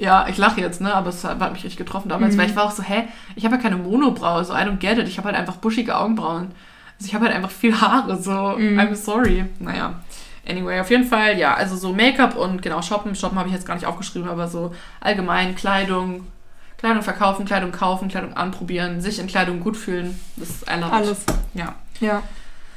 Ja, 0.00 0.26
ich 0.28 0.38
lache 0.38 0.60
jetzt, 0.62 0.80
ne? 0.80 0.94
Aber 0.94 1.10
es 1.10 1.22
hat, 1.24 1.52
mich 1.52 1.64
echt 1.64 1.76
getroffen 1.76 2.08
damals, 2.08 2.34
Mhm. 2.34 2.38
weil 2.38 2.50
ich 2.50 2.56
war 2.56 2.64
auch 2.64 2.70
so, 2.70 2.82
hä, 2.82 3.04
ich 3.36 3.44
habe 3.44 3.56
ja 3.56 3.60
keine 3.60 3.76
Monobraue, 3.76 4.44
so 4.44 4.54
I 4.54 4.58
don't 4.58 4.78
get 4.78 4.96
it. 4.98 5.06
Ich 5.06 5.18
habe 5.18 5.28
halt 5.28 5.36
einfach 5.36 5.56
buschige 5.56 5.94
Augenbrauen. 5.96 6.52
Also 6.98 7.06
ich 7.08 7.14
habe 7.14 7.26
halt 7.26 7.34
einfach 7.36 7.50
viel 7.50 7.78
Haare, 7.78 8.16
so 8.20 8.32
Mhm. 8.58 8.80
I'm 8.80 8.94
sorry. 8.94 9.44
Naja. 9.58 9.94
Anyway, 10.48 10.80
auf 10.80 10.88
jeden 10.90 11.04
Fall, 11.04 11.38
ja, 11.38 11.52
also 11.54 11.76
so 11.76 11.92
Make-up 11.92 12.34
und 12.34 12.62
genau, 12.62 12.80
Shoppen. 12.80 13.14
Shoppen 13.14 13.38
habe 13.38 13.48
ich 13.48 13.54
jetzt 13.54 13.66
gar 13.66 13.74
nicht 13.74 13.84
aufgeschrieben, 13.86 14.28
aber 14.28 14.48
so 14.48 14.74
allgemein 15.00 15.54
Kleidung, 15.54 16.26
Kleidung 16.78 17.02
verkaufen, 17.02 17.44
Kleidung 17.44 17.70
kaufen, 17.72 18.08
Kleidung 18.08 18.32
anprobieren, 18.34 19.02
sich 19.02 19.18
in 19.18 19.26
Kleidung 19.26 19.60
gut 19.60 19.76
fühlen. 19.76 20.18
Das 20.36 20.48
ist 20.48 20.62
I 20.70 20.80
love. 20.80 20.92
Alles. 20.92 21.24
Ja. 21.52 21.74
Ja. 22.00 22.22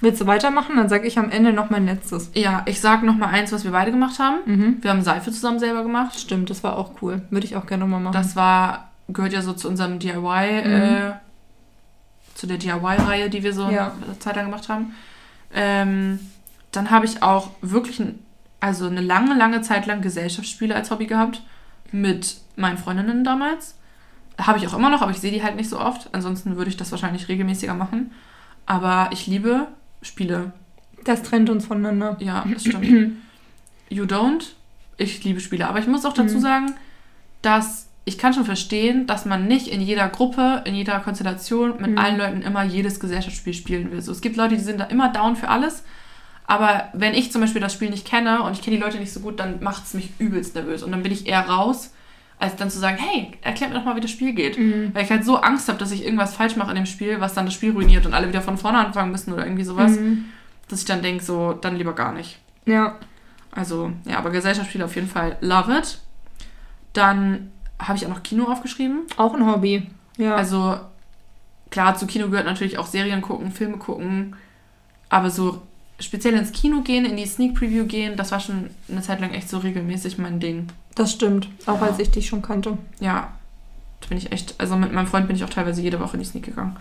Willst 0.04 0.20
du 0.20 0.28
weitermachen? 0.28 0.76
Dann 0.76 0.90
sage 0.90 1.08
ich 1.08 1.18
am 1.18 1.30
Ende 1.30 1.54
noch 1.54 1.70
mein 1.70 1.86
letztes. 1.86 2.30
Ja, 2.34 2.64
ich 2.66 2.82
sag 2.82 3.04
noch 3.04 3.16
mal 3.16 3.28
eins, 3.30 3.54
was 3.54 3.64
wir 3.64 3.72
beide 3.72 3.90
gemacht 3.90 4.20
haben. 4.20 4.38
Mhm. 4.46 4.78
Wir 4.82 4.92
haben 4.92 5.02
Seife 5.02 5.32
zusammen 5.32 5.60
selber 5.60 5.82
gemacht. 5.82 6.20
Stimmt, 6.20 6.50
das 6.50 6.62
war 6.62 6.78
auch 6.78 7.02
cool. 7.02 7.22
Würde 7.30 7.46
ich 7.48 7.56
auch 7.56 7.66
gerne 7.66 7.86
nochmal 7.86 8.02
machen. 8.02 8.14
Das 8.14 8.36
war, 8.36 8.90
gehört 9.08 9.32
ja 9.32 9.42
so 9.42 9.54
zu 9.54 9.70
unserem 9.70 10.00
DIY, 10.00 10.46
äh, 10.60 11.14
zu 12.36 12.48
der 12.48 12.58
DIY-Reihe, 12.58 13.30
die 13.30 13.44
wir 13.44 13.54
so 13.54 13.70
Ja. 13.70 13.94
eine 14.06 14.20
Zeit 14.20 14.36
lang 14.36 14.46
gemacht 14.46 14.68
haben. 14.68 14.94
Ähm, 15.54 16.20
dann 16.74 16.92
habe 16.92 17.06
ich 17.06 17.24
auch 17.24 17.52
wirklich, 17.62 18.02
ein, 18.02 18.20
also 18.60 18.88
eine 18.88 19.00
lange, 19.00 19.36
lange 19.36 19.62
Zeit 19.62 19.86
lang 19.86 20.02
Gesellschaftsspiele 20.02 20.76
als 20.76 20.92
Hobby 20.92 21.06
gehabt. 21.06 21.44
Mit 21.94 22.38
meinen 22.58 22.78
Freundinnen 22.78 23.24
damals. 23.24 23.76
Habe 24.38 24.58
ich 24.58 24.68
auch 24.68 24.74
immer 24.74 24.90
noch, 24.90 25.02
aber 25.02 25.12
ich 25.12 25.20
sehe 25.20 25.32
die 25.32 25.44
halt 25.44 25.56
nicht 25.56 25.70
so 25.70 25.80
oft. 25.80 26.10
Ansonsten 26.12 26.58
würde 26.58 26.70
ich 26.70 26.76
das 26.76 26.92
wahrscheinlich 26.92 27.30
regelmäßiger 27.30 27.74
machen. 27.74 28.12
Aber 28.66 29.10
ich 29.14 29.28
liebe 29.28 29.68
Spiele. 30.04 30.52
Das 31.06 31.24
trennt 31.24 31.50
uns 31.50 31.66
voneinander. 31.66 32.16
Ja, 32.20 32.46
das 32.54 32.64
stimmt. 32.66 33.18
you 33.90 34.04
don't. 34.06 34.44
Ich 34.98 35.24
liebe 35.24 35.40
Spiele. 35.40 35.68
Aber 35.68 35.80
ich 35.80 35.88
muss 35.88 36.06
auch 36.06 36.14
dazu 36.14 36.36
Mhm. 36.36 36.42
sagen, 36.42 36.74
dass 37.42 37.88
ich 38.06 38.18
kann 38.18 38.34
schon 38.34 38.44
verstehen, 38.46 39.08
dass 39.08 39.26
man 39.26 39.48
nicht 39.48 39.68
in 39.68 39.80
jeder 39.82 40.10
Gruppe, 40.10 40.62
in 40.66 40.76
jeder 40.76 41.00
Konstellation 41.00 41.82
mit 41.82 41.92
Mhm. 41.92 41.98
allen 41.98 42.18
Leuten 42.18 42.42
immer 42.42 42.64
jedes 42.64 43.00
Gesellschaftsspiel 43.00 43.54
spielen 43.54 43.92
will. 43.92 44.02
So, 44.02 44.12
es 44.12 44.20
gibt 44.22 44.36
Leute, 44.36 44.56
die 44.56 44.62
sind 44.62 44.80
da 44.80 44.86
immer 44.86 45.12
down 45.12 45.36
für 45.38 45.48
alles. 45.48 45.84
Aber 46.46 46.90
wenn 46.94 47.14
ich 47.14 47.32
zum 47.32 47.40
Beispiel 47.40 47.62
das 47.62 47.72
Spiel 47.74 47.90
nicht 47.90 48.06
kenne 48.06 48.44
und 48.44 48.52
ich 48.52 48.62
kenne 48.62 48.76
die 48.76 48.84
Leute 48.84 48.98
nicht 48.98 49.14
so 49.14 49.22
gut, 49.22 49.40
dann 49.40 49.64
macht 49.64 49.86
es 49.86 49.94
mich 49.94 50.10
übelst 50.20 50.54
nervös. 50.56 50.84
Und 50.84 50.92
dann 50.92 51.02
bin 51.02 51.14
ich 51.14 51.26
eher 51.28 51.48
raus, 51.48 51.93
als 52.44 52.56
dann 52.58 52.70
zu 52.70 52.78
sagen, 52.80 52.98
hey, 53.00 53.32
erklär 53.42 53.70
mir 53.70 53.76
doch 53.76 53.86
mal, 53.86 53.96
wie 53.96 54.02
das 54.02 54.12
Spiel 54.12 54.34
geht. 54.34 54.58
Mhm. 54.60 54.92
Weil 54.94 55.04
ich 55.06 55.10
halt 55.10 55.24
so 55.26 55.38
Angst 55.38 55.68
habe, 55.70 55.80
dass 55.80 55.92
ich 55.92 56.04
irgendwas 56.04 56.36
falsch 56.36 56.56
mache 56.56 56.70
in 56.72 56.76
dem 56.76 56.86
Spiel, 56.86 57.20
was 57.22 57.34
dann 57.34 57.46
das 57.46 57.54
Spiel 57.54 57.72
ruiniert 57.72 58.06
und 58.06 58.14
alle 58.14 58.28
wieder 58.28 58.42
von 58.42 58.58
vorne 58.58 58.80
anfangen 58.80 59.12
müssen 59.12 59.34
oder 59.34 59.46
irgendwie 59.46 59.64
sowas, 59.64 59.94
Mhm. 59.98 60.26
dass 60.68 60.80
ich 60.80 60.86
dann 60.86 61.02
denke, 61.02 61.24
so, 61.24 61.54
dann 61.54 61.76
lieber 61.78 61.94
gar 61.94 62.12
nicht. 62.14 62.40
Ja. 62.66 62.98
Also, 63.52 63.92
ja, 64.06 64.18
aber 64.18 64.30
Gesellschaftsspiele 64.32 64.86
auf 64.86 64.96
jeden 64.96 65.08
Fall 65.10 65.38
love 65.42 65.76
it. 65.78 66.00
Dann 66.94 67.52
habe 67.80 67.98
ich 67.98 68.06
auch 68.06 68.10
noch 68.10 68.24
Kino 68.24 68.46
aufgeschrieben. 68.46 69.02
Auch 69.18 69.34
ein 69.34 69.46
Hobby. 69.46 69.88
Ja. 70.18 70.36
Also, 70.36 70.78
klar, 71.72 71.96
zu 71.96 72.06
Kino 72.08 72.30
gehört 72.30 72.46
natürlich 72.46 72.78
auch 72.78 72.86
Serien 72.88 73.22
gucken, 73.22 73.52
Filme 73.52 73.78
gucken. 73.78 74.36
Aber 75.10 75.30
so 75.30 75.62
speziell 76.00 76.34
ins 76.34 76.52
Kino 76.52 76.82
gehen, 76.82 77.06
in 77.06 77.16
die 77.18 77.26
Sneak 77.26 77.56
Preview 77.56 77.86
gehen, 77.86 78.16
das 78.18 78.32
war 78.32 78.40
schon 78.40 78.70
eine 78.90 79.02
Zeit 79.02 79.20
lang 79.22 79.32
echt 79.32 79.50
so 79.50 79.58
regelmäßig 79.60 80.18
mein 80.18 80.40
Ding. 80.40 80.68
das 80.96 81.12
stimmt. 81.12 81.48
Auch 81.66 81.82
Ja. 81.82 81.88
als 81.88 82.00
ich 82.00 82.12
dich 82.12 82.28
schon 82.28 82.42
kannte. 82.42 82.78
Ja, 83.00 83.30
da 84.02 84.08
bin 84.10 84.18
ich 84.18 84.32
echt, 84.32 84.56
also 84.60 84.76
mit 84.76 84.92
meinem 84.94 85.08
Freund 85.08 85.28
bin 85.28 85.36
ich 85.36 85.44
auch 85.44 85.50
teilweise 85.50 85.82
jede 85.82 86.00
Woche 86.00 86.14
in 86.18 86.20
die 86.20 86.26
Sneak 86.26 86.44
gegangen. 86.46 86.76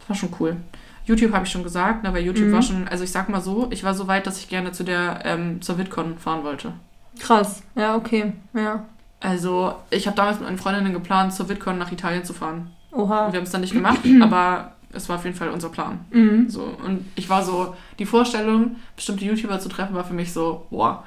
Das 0.00 0.08
war 0.10 0.16
schon 0.16 0.34
cool. 0.40 0.56
YouTube 1.04 1.32
habe 1.32 1.44
ich 1.46 1.50
schon 1.50 1.64
gesagt, 1.64 2.02
ne, 2.04 2.12
weil 2.14 2.24
YouTube 2.24 2.46
Mhm. 2.48 2.52
war 2.52 2.62
schon, 2.62 2.86
also 2.88 3.02
ich 3.02 3.10
sag 3.10 3.28
mal 3.28 3.40
so, 3.40 3.66
ich 3.70 3.82
war 3.82 3.94
so 3.94 4.06
weit, 4.06 4.26
dass 4.26 4.38
ich 4.38 4.48
gerne 4.48 4.70
zu 4.72 4.84
der, 4.84 5.20
ähm, 5.24 5.60
zur 5.62 5.78
VidCon 5.78 6.18
fahren 6.18 6.44
wollte. 6.44 6.72
Krass. 7.18 7.62
Ja, 7.74 7.96
okay. 7.96 8.32
Ja. 8.54 8.84
Also, 9.20 9.74
ich 9.90 10.06
habe 10.06 10.16
damals 10.16 10.38
mit 10.38 10.46
meinen 10.48 10.58
Freundinnen 10.58 10.92
geplant, 10.92 11.32
zur 11.32 11.48
VidCon 11.48 11.78
nach 11.78 11.90
Italien 11.92 12.24
zu 12.24 12.32
fahren. 12.32 12.70
Oha. 12.92 13.32
Wir 13.32 13.38
haben 13.38 13.44
es 13.44 13.50
dann 13.50 13.60
nicht 13.62 13.72
gemacht, 13.74 14.00
aber 14.20 14.72
es 14.92 15.08
war 15.08 15.16
auf 15.16 15.24
jeden 15.24 15.36
Fall 15.36 15.48
unser 15.50 15.68
Plan. 15.68 16.00
Mhm. 16.10 16.48
So, 16.48 16.62
und 16.84 17.04
ich 17.14 17.28
war 17.28 17.42
so, 17.44 17.74
die 17.98 18.06
Vorstellung, 18.06 18.76
bestimmte 18.96 19.24
YouTuber 19.24 19.58
zu 19.60 19.68
treffen, 19.68 19.94
war 19.94 20.04
für 20.04 20.14
mich 20.14 20.32
so, 20.32 20.66
boah. 20.70 21.04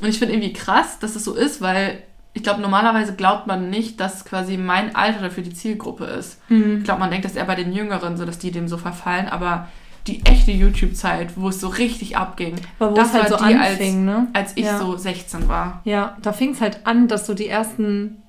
Und 0.00 0.08
ich 0.08 0.18
finde 0.18 0.34
irgendwie 0.34 0.52
krass, 0.52 0.98
dass 0.98 1.14
das 1.14 1.24
so 1.24 1.34
ist, 1.34 1.60
weil 1.60 2.02
ich 2.32 2.42
glaube, 2.42 2.60
normalerweise 2.60 3.14
glaubt 3.14 3.46
man 3.46 3.70
nicht, 3.70 4.00
dass 4.00 4.24
quasi 4.24 4.56
mein 4.56 4.96
Alter 4.96 5.20
dafür 5.22 5.44
die 5.44 5.54
Zielgruppe 5.54 6.04
ist. 6.04 6.40
Mhm. 6.48 6.78
Ich 6.78 6.84
glaube, 6.84 6.98
man 7.00 7.10
denkt, 7.10 7.24
dass 7.24 7.36
eher 7.36 7.44
bei 7.44 7.54
den 7.54 7.72
Jüngeren 7.72 8.16
so, 8.16 8.24
dass 8.24 8.38
die 8.38 8.50
dem 8.50 8.66
so 8.66 8.76
verfallen, 8.76 9.28
aber 9.28 9.68
die 10.08 10.26
echte 10.26 10.50
YouTube-Zeit, 10.50 11.32
wo 11.36 11.48
es 11.48 11.60
so 11.60 11.68
richtig 11.68 12.16
abging, 12.16 12.56
Aber 12.78 12.90
wo 12.90 12.94
Das 12.94 13.08
es 13.08 13.14
halt 13.14 13.30
war 13.30 13.38
so 13.38 13.44
die, 13.46 13.54
anfing, 13.54 14.04
ne? 14.04 14.26
als 14.34 14.52
ich 14.56 14.64
Ja. 14.66 14.78
so 14.78 14.96
16 14.96 15.48
war. 15.48 15.80
Ja, 15.84 16.16
da 16.22 16.32
fing 16.32 16.50
es 16.50 16.60
halt 16.60 16.80
an, 16.86 17.08
dass 17.08 17.24
so 17.26 17.32
die 17.34 17.48
ersten, 17.48 18.20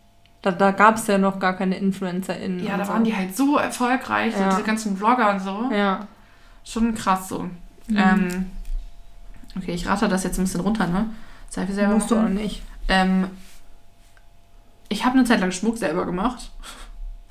da, 0.46 0.52
da 0.52 0.72
gab 0.72 0.96
es 0.98 1.08
ja 1.08 1.18
noch 1.18 1.40
gar 1.40 1.54
keine 1.54 1.76
InfluencerInnen. 1.78 2.64
Ja, 2.64 2.78
da 2.78 2.86
so. 2.86 2.94
waren 2.94 3.04
die 3.04 3.16
halt 3.16 3.36
so 3.36 3.58
erfolgreich, 3.58 4.36
so 4.36 4.42
Ja. 4.42 4.50
diese 4.50 4.64
ganzen 4.64 4.96
Vlogger 4.96 5.32
und 5.32 5.40
so. 5.40 5.70
Ja. 5.74 6.08
Schon 6.64 6.94
krass 6.94 7.28
so. 7.30 7.44
Mhm. 7.88 7.98
Ähm, 7.98 8.46
okay, 9.58 9.72
ich 9.74 9.88
rate 9.88 10.08
das 10.08 10.24
jetzt 10.24 10.38
ein 10.38 10.44
bisschen 10.44 10.62
runter, 10.62 10.86
ne? 10.88 11.08
Seife 11.50 11.74
selber 11.74 11.96
Musst 11.96 12.12
du 12.12 12.16
auch 12.16 12.22
machen. 12.22 12.36
nicht. 12.36 12.62
Ähm, 12.88 13.28
ich 14.90 15.04
habe 15.04 15.18
eine 15.18 15.26
Zeit 15.26 15.40
lang 15.40 15.52
Schmuck 15.52 15.78
selber 15.78 16.06
gemacht. 16.06 16.52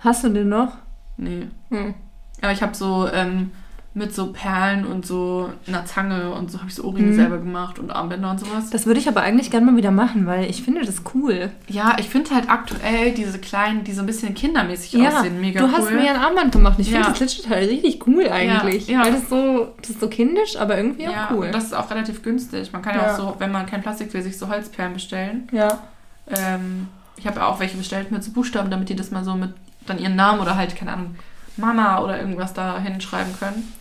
Hast 0.01 0.25
du 0.25 0.29
den 0.29 0.49
noch? 0.49 0.73
Nee. 1.17 1.47
Hm. 1.71 1.95
Aber 2.43 2.53
ich 2.53 2.63
habe 2.63 2.75
so 2.75 3.09
ähm, 3.13 3.53
mit 3.97 4.13
so 4.13 4.33
Perlen 4.33 4.85
und 4.85 5.07
so 5.07 5.51
einer 5.69 5.85
Zange 5.87 6.33
und 6.33 6.51
so 6.51 6.59
habe 6.59 6.69
ich 6.69 6.75
so 6.75 6.83
Ohrringe 6.83 7.13
Mhm. 7.13 7.15
selber 7.15 7.39
gemacht 7.39 7.79
und 7.79 7.93
Armbänder 7.93 8.29
und 8.33 8.41
sowas. 8.41 8.69
Das 8.71 8.87
würde 8.87 8.99
ich 8.99 9.07
aber 9.09 9.21
eigentlich 9.23 9.53
gerne 9.53 9.67
mal 9.67 9.77
wieder 9.77 9.93
machen, 9.93 10.27
weil 10.27 10.51
ich 10.51 10.65
finde 10.65 10.85
das 10.85 11.03
cool. 11.15 11.51
Ja, 11.69 11.97
ich 12.01 12.09
finde 12.09 12.35
halt 12.35 12.51
aktuell 12.51 13.13
diese 13.13 13.39
kleinen, 13.39 13.85
die 13.85 13.93
so 13.93 14.01
ein 14.01 14.07
bisschen 14.07 14.35
kindermäßig 14.35 14.95
Ja, 14.95 15.19
aussehen, 15.21 15.41
mega 15.41 15.61
du 15.61 15.67
cool. 15.67 15.73
hast 15.73 15.93
mir 15.93 16.05
ja 16.05 16.15
ein 16.15 16.21
Armband 16.21 16.51
gemacht. 16.51 16.75
Ich 16.79 16.89
Ja. 16.91 17.05
finde 17.05 17.11
das 17.11 17.21
legit 17.21 17.49
halt 17.49 17.71
richtig 17.71 18.05
cool 18.09 18.29
eigentlich. 18.29 18.89
Ja, 18.89 18.99
ja. 18.99 19.05
Weil 19.05 19.13
das 19.13 19.29
so, 19.29 19.69
das 19.81 19.91
ist 19.91 20.01
so 20.01 20.09
kindisch, 20.09 20.57
aber 20.59 20.77
irgendwie 20.77 21.05
ja, 21.05 21.27
auch 21.27 21.31
cool. 21.31 21.47
und 21.47 21.55
das 21.55 21.65
ist 21.65 21.75
auch 21.75 21.89
relativ 21.89 22.21
günstig. 22.25 22.73
Man 22.73 22.83
kann 22.83 22.97
ja, 22.97 23.13
auch 23.13 23.17
so, 23.17 23.37
wenn 23.39 23.53
man 23.53 23.67
kein 23.67 23.81
Plastik 23.83 24.13
will, 24.13 24.23
sich 24.23 24.37
so 24.37 24.49
Holzperlen 24.49 24.95
bestellen. 24.95 25.49
ja. 25.53 25.79
Ähm, 26.27 26.89
ich 27.17 27.27
habe 27.29 27.39
ja 27.41 27.47
auch 27.47 27.61
welche 27.61 27.77
bestellt 27.77 28.11
mit 28.11 28.25
so 28.25 28.33
Buchstaben, 28.33 28.71
damit 28.71 28.89
die 28.89 28.97
das 28.97 29.11
mal 29.13 29.23
so 29.23 29.35
mit 29.35 29.53
dann 29.87 29.99
ihren 30.01 30.17
Namen 30.17 30.41
oder 30.41 30.57
halt, 30.57 30.75
keine 30.75 30.95
Ahnung, 30.95 31.15
Mama 31.57 32.01
oder 32.03 32.19
irgendwas 32.19 32.55
da 32.55 32.79
hinschreiben 32.81 33.33
können. 33.39 33.73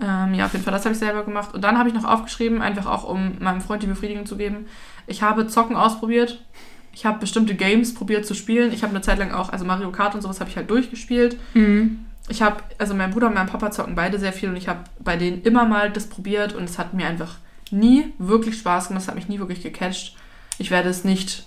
Ähm, 0.00 0.34
ja, 0.34 0.46
auf 0.46 0.52
jeden 0.52 0.64
Fall, 0.64 0.72
das 0.72 0.84
habe 0.84 0.92
ich 0.92 0.98
selber 0.98 1.24
gemacht. 1.24 1.54
Und 1.54 1.62
dann 1.62 1.78
habe 1.78 1.88
ich 1.88 1.94
noch 1.94 2.04
aufgeschrieben, 2.04 2.62
einfach 2.62 2.86
auch, 2.86 3.04
um 3.04 3.32
meinem 3.40 3.60
Freund 3.60 3.82
die 3.82 3.86
Befriedigung 3.86 4.26
zu 4.26 4.36
geben. 4.36 4.66
Ich 5.06 5.22
habe 5.22 5.46
Zocken 5.48 5.76
ausprobiert. 5.76 6.42
Ich 6.92 7.06
habe 7.06 7.18
bestimmte 7.18 7.54
Games 7.54 7.94
probiert 7.94 8.26
zu 8.26 8.34
spielen. 8.34 8.72
Ich 8.72 8.82
habe 8.82 8.90
eine 8.90 9.02
Zeit 9.02 9.18
lang 9.18 9.32
auch, 9.32 9.50
also 9.50 9.64
Mario 9.64 9.90
Kart 9.90 10.14
und 10.14 10.22
sowas 10.22 10.40
habe 10.40 10.50
ich 10.50 10.56
halt 10.56 10.70
durchgespielt. 10.70 11.36
Mhm. 11.54 12.06
Ich 12.28 12.42
habe, 12.42 12.56
also 12.76 12.94
mein 12.94 13.10
Bruder 13.10 13.28
und 13.28 13.34
mein 13.34 13.46
Papa 13.46 13.70
zocken 13.70 13.94
beide 13.94 14.18
sehr 14.18 14.32
viel 14.32 14.50
und 14.50 14.56
ich 14.56 14.68
habe 14.68 14.80
bei 14.98 15.16
denen 15.16 15.42
immer 15.42 15.64
mal 15.64 15.90
das 15.90 16.08
probiert 16.08 16.54
und 16.54 16.64
es 16.64 16.78
hat 16.78 16.94
mir 16.94 17.06
einfach 17.06 17.36
nie 17.70 18.12
wirklich 18.18 18.58
Spaß 18.58 18.88
gemacht. 18.88 19.02
Es 19.02 19.08
hat 19.08 19.14
mich 19.14 19.28
nie 19.28 19.38
wirklich 19.38 19.62
gecatcht. 19.62 20.16
Ich 20.58 20.70
werde 20.70 20.88
es 20.88 21.04
nicht 21.04 21.44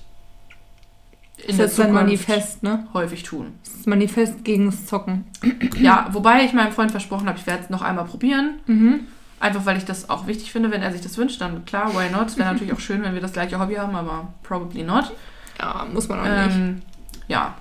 Das 1.48 1.56
ist 1.56 1.60
jetzt 1.60 1.80
dein 1.80 1.94
Manifest, 1.94 2.64
ne? 2.64 2.88
häufig 2.94 3.24
tun. 3.24 3.54
Das 3.64 3.74
ist 3.76 3.88
Manifest 3.88 4.44
gegen 4.44 4.68
das 4.68 4.86
Zocken. 4.86 5.26
Ja, 5.80 6.08
wobei 6.12 6.44
ich 6.44 6.54
meinem 6.54 6.72
Freund 6.72 6.92
versprochen 6.92 7.28
habe, 7.28 7.40
ich 7.40 7.48
werde 7.48 7.64
es 7.64 7.70
noch 7.70 7.82
einmal 7.82 8.06
probieren. 8.06 8.60
Mhm. 8.68 9.02
Einfach 9.40 9.66
weil 9.66 9.78
ich 9.78 9.86
das 9.86 10.10
auch 10.10 10.28
wichtig 10.28 10.52
finde, 10.52 10.70
wenn 10.70 10.84
er 10.84 10.92
sich 10.92 11.02
das 11.02 11.18
wünscht, 11.18 11.42
dann 11.42 11.66
klar, 11.66 11.96
why 11.96 12.12
not? 12.12 12.38
Wäre 12.38 12.54
natürlich 12.54 12.74
auch 12.74 12.80
schön, 12.80 13.02
wenn 13.02 13.14
wir 13.14 13.22
das 13.22 13.34
gleiche 13.34 13.60
Hobby 13.60 13.76
haben, 13.76 13.96
aber 13.96 14.34
probably 14.44 14.84
not. 14.84 15.12
Ja, 15.60 15.88
muss 15.92 16.08
man 16.08 16.20
auch 16.20 16.46
nicht. 16.46 16.56
Ähm, 16.56 16.82
ja, 17.28 17.56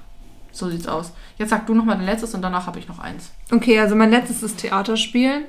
so 0.52 0.68
sieht's 0.68 0.86
aus. 0.86 1.12
Jetzt 1.38 1.50
sag 1.50 1.66
du 1.66 1.74
noch 1.74 1.84
mal 1.84 1.96
dein 1.96 2.04
letztes 2.04 2.34
und 2.34 2.42
danach 2.42 2.66
habe 2.66 2.78
ich 2.78 2.88
noch 2.88 2.98
eins. 2.98 3.30
Okay, 3.50 3.78
also 3.80 3.96
mein 3.96 4.10
letztes 4.10 4.42
ist 4.42 4.58
Theaterspielen. 4.58 5.44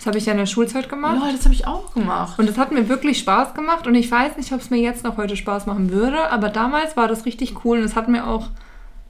Das 0.00 0.06
habe 0.06 0.16
ich 0.16 0.24
ja 0.24 0.32
in 0.32 0.38
der 0.38 0.46
Schulzeit 0.46 0.88
gemacht. 0.88 1.18
Lol, 1.20 1.30
das 1.30 1.44
habe 1.44 1.52
ich 1.52 1.66
auch 1.66 1.92
gemacht. 1.92 2.38
Und 2.38 2.48
es 2.48 2.56
hat 2.56 2.72
mir 2.72 2.88
wirklich 2.88 3.18
Spaß 3.18 3.52
gemacht 3.52 3.86
und 3.86 3.94
ich 3.94 4.10
weiß 4.10 4.38
nicht, 4.38 4.50
ob 4.50 4.60
es 4.60 4.70
mir 4.70 4.78
jetzt 4.78 5.04
noch 5.04 5.18
heute 5.18 5.36
Spaß 5.36 5.66
machen 5.66 5.90
würde, 5.90 6.30
aber 6.30 6.48
damals 6.48 6.96
war 6.96 7.06
das 7.06 7.26
richtig 7.26 7.66
cool 7.66 7.76
und 7.76 7.84
es 7.84 7.96
hat 7.96 8.08
mir 8.08 8.26
auch 8.26 8.48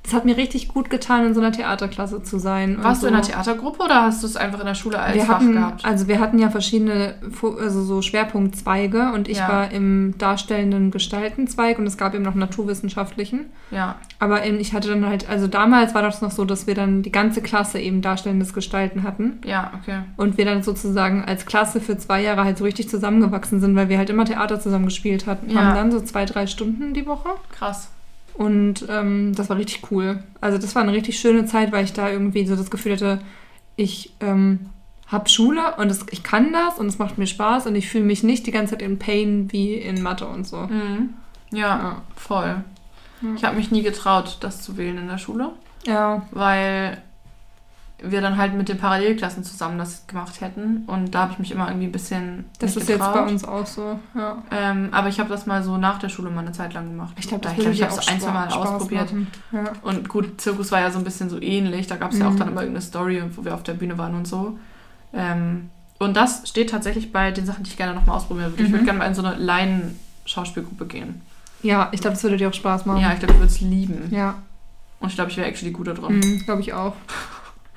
das 0.03 0.15
hat 0.15 0.25
mir 0.25 0.37
richtig 0.37 0.69
gut 0.69 0.89
getan, 0.89 1.27
in 1.27 1.35
so 1.35 1.41
einer 1.41 1.53
Theaterklasse 1.53 2.23
zu 2.23 2.39
sein. 2.39 2.83
Warst 2.83 3.03
so. 3.03 3.07
du 3.07 3.13
in 3.13 3.19
einer 3.19 3.27
Theatergruppe 3.27 3.83
oder 3.85 4.03
hast 4.03 4.23
du 4.23 4.27
es 4.27 4.35
einfach 4.37 4.61
in 4.61 4.67
der 4.67 4.75
Schule 4.75 4.99
als 4.99 5.15
wir 5.15 5.25
Fach 5.25 5.35
hatten, 5.35 5.53
gehabt? 5.53 5.85
also 5.85 6.09
wir 6.09 6.21
hatten 6.21 6.39
ja 6.39 6.49
verschiedene 6.49 7.17
also 7.43 7.83
so 7.83 8.01
Schwerpunktzweige 8.03 9.13
und 9.13 9.29
ich 9.29 9.39
Ja. 9.39 9.49
war 9.49 9.71
im 9.71 10.15
darstellenden 10.17 10.91
Gestaltenzweig 10.91 11.79
und 11.79 11.87
es 11.87 11.99
gab 11.99 12.15
eben 12.15 12.25
noch 12.25 12.35
naturwissenschaftlichen. 12.35 13.47
Ja, 13.71 13.97
Aber 14.19 14.45
eben, 14.45 14.59
ich 14.59 14.73
hatte 14.73 14.89
dann 14.89 15.07
halt, 15.07 15.29
also 15.29 15.47
damals 15.47 15.95
war 15.95 16.03
das 16.03 16.23
noch 16.23 16.31
so, 16.31 16.45
dass 16.45 16.67
wir 16.67 16.75
dann 16.75 17.03
die 17.03 17.13
ganze 17.13 17.43
Klasse 17.43 17.79
eben 17.79 18.01
darstellendes 18.03 18.55
Gestalten 18.55 19.03
hatten 19.03 19.41
ja, 19.45 19.71
okay. 19.81 20.01
und 20.17 20.39
wir 20.39 20.45
dann 20.45 20.63
sozusagen 20.63 21.25
als 21.25 21.47
Klasse 21.47 21.81
für 21.81 21.99
zwei 21.99 22.23
Jahre 22.23 22.45
halt 22.45 22.59
so 22.59 22.65
richtig 22.65 22.89
zusammengewachsen 22.89 23.61
sind, 23.61 23.77
weil 23.77 23.89
wir 23.89 23.99
halt 23.99 24.11
immer 24.11 24.25
Theater 24.25 24.59
zusammen 24.61 24.87
gespielt 24.87 25.27
hatten. 25.27 25.51
Ja. 25.51 25.61
Haben 25.61 25.75
dann 25.75 25.93
so 25.93 26.01
zwei, 26.01 26.25
drei 26.25 26.47
Stunden 26.47 26.95
die 26.95 27.07
Woche 27.07 27.29
Krass. 27.53 27.91
Und 28.41 28.87
ähm, 28.89 29.35
das 29.35 29.51
war 29.51 29.59
richtig 29.59 29.91
cool. 29.91 30.23
Also 30.41 30.57
das 30.57 30.75
war 30.75 30.81
eine 30.83 30.93
richtig 30.95 31.19
schöne 31.21 31.45
Zeit, 31.45 31.73
weil 31.73 31.85
ich 31.85 31.93
da 31.93 32.09
irgendwie 32.09 32.47
so 32.47 32.57
das 32.57 32.71
Gefühl 32.71 32.93
hatte, 32.93 33.21
ich 33.77 34.15
ähm, 34.21 34.71
habe 35.09 35.29
Schule 35.29 35.75
und 35.77 35.91
es, 35.91 36.07
ich 36.11 36.23
kann 36.23 36.51
das 36.51 36.79
und 36.79 36.87
es 36.87 36.99
macht 36.99 37.19
mir 37.19 37.27
Spaß 37.27 37.67
und 37.67 37.75
ich 37.75 37.91
fühle 37.91 38.05
mich 38.05 38.23
nicht 38.23 38.47
die 38.47 38.51
ganze 38.51 38.71
Zeit 38.73 38.83
in 38.83 38.99
Pain 38.99 39.53
wie 39.53 39.75
in 39.75 40.01
Mathe 40.03 40.27
und 40.27 40.47
so. 40.47 40.57
Mhm. 40.63 41.11
Ja, 41.53 41.59
Ja. 41.59 42.03
voll. 42.17 42.65
Ja. 43.21 43.29
Ich 43.37 43.45
habe 43.45 43.57
mich 43.57 43.71
nie 43.71 43.83
getraut, 43.83 44.39
das 44.41 44.63
zu 44.63 44.79
wählen 44.79 44.97
in 44.97 45.09
der 45.09 45.19
Schule, 45.19 45.51
Ja, 45.85 46.23
weil 46.31 46.97
wir 48.03 48.21
dann 48.21 48.37
halt 48.37 48.55
mit 48.55 48.69
den 48.69 48.79
Parallelklassen 48.79 49.45
zusammen 49.45 49.79
das 49.79 50.07
gemacht 50.07 50.41
hätten 50.41 50.85
und 50.87 51.15
da 51.15 51.21
habe 51.23 51.33
ich 51.33 51.39
mich 51.39 51.51
immer 51.53 51.69
irgendwie 51.69 51.87
ein 51.87 51.93
bisschen 51.93 52.47
das 52.59 52.77
ist 52.77 52.89
jetzt 52.89 52.99
bei 53.01 53.07
getraut. 53.13 53.29
uns 53.31 53.45
auch 53.45 53.67
so. 53.67 53.99
Ja. 54.15 54.43
Ähm, 54.51 54.89
aber 54.93 55.09
ich 55.09 55.21
habe 55.21 55.29
das 55.29 55.47
mal 55.47 55.63
so 55.63 55.77
nach 55.77 55.99
der 55.99 56.09
Schule 56.09 56.31
mal 56.31 56.41
eine 56.41 56.53
Zeit 56.53 56.73
lang 56.75 56.89
gemacht. 56.89 57.13
Ich 57.19 57.29
glaube, 57.29 57.43
Da 57.45 57.51
ich 57.53 57.59
glaub, 57.59 57.73
ich 57.73 57.85
auch 57.85 57.91
habe 57.91 58.01
es 58.01 58.09
ein, 58.09 58.21
zwei 58.21 58.31
Mal 58.33 58.51
Spaß 58.51 58.69
ausprobiert. 58.69 59.13
Ja. 59.53 59.65
Und 59.83 60.09
gut, 60.09 60.41
Zirkus 60.41 60.73
war 60.73 60.81
ja 60.81 60.91
so 60.91 60.99
ein 60.99 61.05
bisschen 61.05 61.29
so 61.31 61.41
ähnlich. 61.41 61.87
Da 61.89 61.97
gab 61.97 62.13
es 62.13 62.19
ja 62.19 62.27
auch 62.29 62.33
Mhm. 62.33 62.39
dann 62.39 62.49
immer 62.49 62.61
irgendeine 62.63 62.83
Story, 62.87 63.23
wo 63.37 63.45
wir 63.45 63.55
auf 63.55 63.63
der 63.63 63.75
Bühne 63.75 63.99
waren 63.99 64.15
und 64.15 64.27
so. 64.27 64.59
Ähm, 65.13 65.71
und 65.99 66.17
das 66.17 66.49
steht 66.49 66.71
tatsächlich 66.71 67.13
bei 67.13 67.31
den 67.31 67.45
Sachen, 67.45 67.65
die 67.65 67.71
ich 67.71 67.77
gerne 67.77 67.95
nochmal 67.95 68.17
ausprobieren 68.17 68.53
würde. 68.53 68.63
Ich 68.63 68.69
Mhm. 68.71 68.73
würde 68.73 68.85
gerne 68.87 68.99
mal 69.01 69.07
in 69.07 69.15
so 69.15 69.23
eine 69.23 69.37
Laien-Schauspielgruppe 69.37 70.87
gehen. 70.87 71.21
ja, 71.63 71.89
ich 71.93 72.01
glaube, 72.01 72.15
das 72.15 72.23
würde 72.23 72.39
dir 72.39 72.49
auch 72.49 72.55
Spaß 72.55 72.87
machen. 72.87 73.01
Ja, 73.03 73.13
ich 73.13 73.19
glaube, 73.19 73.35
ich 73.35 73.39
würde 73.41 73.53
es 73.53 73.61
lieben. 73.61 74.09
Ja, 74.11 74.37
Und 75.01 75.09
ich 75.11 75.15
glaube, 75.15 75.31
ich 75.31 75.37
wäre 75.37 75.47
actually 75.47 75.73
gut 75.73 75.89
da 75.89 75.93
drin. 75.93 76.19
mhm, 76.21 76.39
glaube 76.47 76.63
ich 76.63 76.73
auch. 76.73 76.95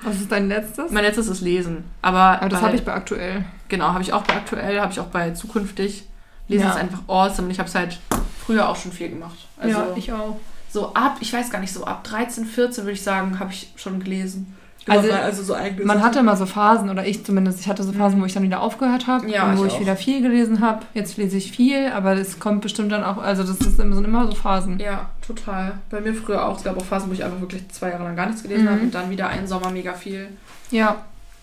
Was 0.04 0.16
ist 0.20 0.30
dein 0.30 0.48
letztes? 0.48 0.90
Mein 0.90 1.04
letztes 1.04 1.28
ist 1.28 1.40
Lesen. 1.40 1.84
Aber, 2.02 2.18
Aber 2.40 2.48
das 2.48 2.62
habe 2.62 2.76
ich 2.76 2.84
bei 2.84 2.92
aktuell. 2.92 3.44
Genau, 3.68 3.86
habe 3.86 4.02
ich 4.02 4.12
auch 4.12 4.22
bei 4.22 4.34
aktuell, 4.34 4.80
habe 4.80 4.92
ich 4.92 5.00
auch 5.00 5.06
bei 5.06 5.30
zukünftig. 5.30 6.06
Lesen 6.48 6.64
Ja. 6.64 6.70
ist 6.70 6.76
einfach 6.76 7.00
awesome 7.08 7.46
und 7.46 7.52
ich 7.52 7.58
habe 7.58 7.68
es 7.68 7.74
halt 7.74 7.98
früher 8.44 8.68
auch 8.68 8.76
schon 8.76 8.92
viel 8.92 9.08
gemacht. 9.08 9.48
Also 9.56 9.78
ja, 9.78 9.86
ich 9.96 10.12
auch. 10.12 10.36
so 10.68 10.92
ab, 10.92 11.16
ich 11.20 11.32
weiß 11.32 11.50
gar 11.50 11.60
nicht, 11.60 11.72
so 11.72 11.84
ab 11.84 12.04
13, 12.04 12.44
14 12.44 12.84
würde 12.84 12.92
ich 12.92 13.02
sagen, 13.02 13.38
habe 13.40 13.50
ich 13.52 13.72
schon 13.76 13.98
gelesen. 14.00 14.54
Also, 14.86 15.10
also 15.12 15.42
so 15.42 15.56
Man 15.84 16.02
hatte 16.02 16.18
immer 16.18 16.36
so 16.36 16.44
Phasen, 16.46 16.90
oder 16.90 17.06
ich 17.06 17.24
zumindest, 17.24 17.60
ich 17.60 17.68
hatte 17.68 17.82
so 17.82 17.92
Phasen, 17.92 18.18
Mhm. 18.18 18.22
wo 18.22 18.26
ich 18.26 18.34
dann 18.34 18.42
wieder 18.42 18.60
aufgehört 18.60 19.06
habe 19.06 19.28
Ja, 19.30 19.44
und 19.50 19.58
wo 19.58 19.64
ich 19.64 19.74
ich 19.74 19.80
wieder 19.80 19.96
viel 19.96 20.20
gelesen 20.20 20.60
habe. 20.60 20.84
Jetzt 20.92 21.16
lese 21.16 21.38
ich 21.38 21.50
viel, 21.52 21.88
aber 21.88 22.12
es 22.16 22.38
kommt 22.38 22.60
bestimmt 22.60 22.92
dann 22.92 23.02
auch, 23.02 23.16
also 23.16 23.42
das 23.42 23.58
ist 23.60 23.80
immer, 23.80 23.94
sind 23.94 24.04
immer 24.04 24.26
so 24.26 24.34
Phasen. 24.34 24.78
Ja, 24.78 25.08
total. 25.26 25.78
Bei 25.90 26.00
mir 26.00 26.12
früher 26.14 26.46
auch. 26.46 26.58
Es 26.58 26.64
gab 26.64 26.76
auch 26.76 26.84
Phasen, 26.84 27.08
wo 27.08 27.14
ich 27.14 27.24
einfach 27.24 27.40
wirklich 27.40 27.66
zwei 27.70 27.90
Jahre 27.90 28.04
lang 28.04 28.14
gar 28.16 28.26
nichts 28.26 28.42
gelesen 28.42 28.64
Mhm. 28.64 28.68
habe 28.70 28.80
und 28.82 28.94
dann 28.94 29.08
wieder 29.10 29.28
einen 29.28 29.46
Sommer 29.46 29.70
mega 29.70 29.92
viel. 29.94 30.28
Ja, 30.70 30.96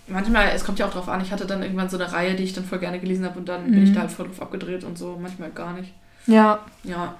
Manchmal, 0.08 0.50
es 0.54 0.66
kommt 0.66 0.78
ja 0.80 0.88
auch 0.88 0.92
drauf 0.92 1.08
an, 1.08 1.22
ich 1.22 1.32
hatte 1.32 1.46
dann 1.46 1.62
irgendwann 1.62 1.88
so 1.88 1.96
eine 1.98 2.12
Reihe, 2.12 2.34
die 2.34 2.44
ich 2.44 2.52
dann 2.54 2.66
voll 2.66 2.80
gerne 2.80 3.00
gelesen 3.00 3.24
habe 3.24 3.40
und 3.40 3.48
dann 3.48 3.68
Mhm. 3.68 3.72
bin 3.72 3.84
ich 3.84 3.94
da 3.94 4.02
halt 4.02 4.12
voll 4.12 4.28
drauf 4.28 4.42
abgedreht 4.42 4.84
und 4.84 4.98
so. 4.98 5.18
Manchmal 5.22 5.52
gar 5.52 5.74
nicht. 5.74 5.94
ja, 6.26 6.60
Ja. 6.84 7.14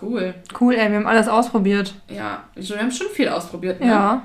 Cool. 0.00 0.34
cool, 0.60 0.74
ey, 0.74 0.90
wir 0.90 0.96
haben 0.98 1.06
alles 1.06 1.28
ausprobiert. 1.28 1.94
Ja, 2.08 2.44
wir 2.54 2.78
haben 2.78 2.90
schon 2.90 3.08
viel 3.08 3.28
ausprobiert. 3.28 3.80
Ne? 3.80 3.86
Ja. 3.88 4.22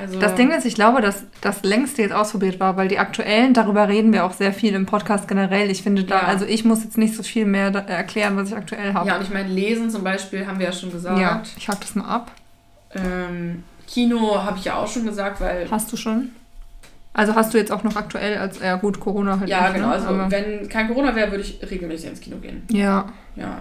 Also, 0.00 0.18
Das 0.18 0.34
Ding 0.36 0.50
ist, 0.50 0.64
ich 0.64 0.74
glaube, 0.74 1.02
dass 1.02 1.24
das 1.42 1.62
längste 1.64 2.00
jetzt 2.02 2.12
ausprobiert 2.14 2.58
war, 2.60 2.76
weil 2.78 2.88
die 2.88 2.98
aktuellen, 2.98 3.52
darüber 3.52 3.88
reden 3.88 4.12
wir 4.12 4.24
auch 4.24 4.32
sehr 4.32 4.52
viel 4.54 4.74
im 4.74 4.86
Podcast 4.86 5.28
generell. 5.28 5.70
Ich 5.70 5.82
finde 5.82 6.04
da, 6.04 6.14
Ja. 6.22 6.26
also 6.28 6.46
ich 6.46 6.64
muss 6.64 6.82
jetzt 6.82 6.96
nicht 6.96 7.14
so 7.14 7.22
viel 7.22 7.44
mehr 7.44 7.70
da, 7.70 7.80
erklären, 7.80 8.36
was 8.36 8.48
ich 8.48 8.56
aktuell 8.56 8.94
habe. 8.94 9.06
Ja, 9.08 9.16
und 9.16 9.22
ich 9.22 9.30
meine, 9.30 9.48
Lesen 9.50 9.90
zum 9.90 10.02
Beispiel 10.02 10.46
haben 10.46 10.58
wir 10.58 10.66
ja 10.66 10.72
schon 10.72 10.90
gesagt. 10.92 11.18
Ja, 11.20 11.42
ich 11.58 11.68
hack 11.68 11.80
das 11.80 11.94
mal 11.94 12.06
ab. 12.06 12.30
Ähm, 12.94 13.64
Kino 13.86 14.42
habe 14.42 14.56
ich 14.58 14.64
ja 14.64 14.76
auch 14.76 14.88
schon 14.88 15.04
gesagt, 15.04 15.40
weil. 15.42 15.70
Hast 15.70 15.92
du 15.92 15.96
schon? 15.98 16.30
Also 17.14 17.34
hast 17.34 17.52
du 17.52 17.58
jetzt 17.58 17.70
auch 17.70 17.82
noch 17.84 17.94
aktuell 17.96 18.38
als, 18.38 18.60
ja 18.60 18.76
gut, 18.76 18.98
Corona 18.98 19.38
halt 19.38 19.50
Ja, 19.50 19.64
nicht, 19.64 19.74
genau. 19.74 19.88
ne? 19.88 19.92
Also, 19.92 20.08
Aber- 20.08 20.30
wenn 20.30 20.66
kein 20.70 20.88
Corona 20.88 21.14
wäre, 21.14 21.30
würde 21.30 21.42
ich 21.44 21.58
regelmäßig 21.70 22.08
ins 22.08 22.20
Kino 22.20 22.36
gehen. 22.38 22.62
ja, 22.70 23.04
Ja. 23.36 23.58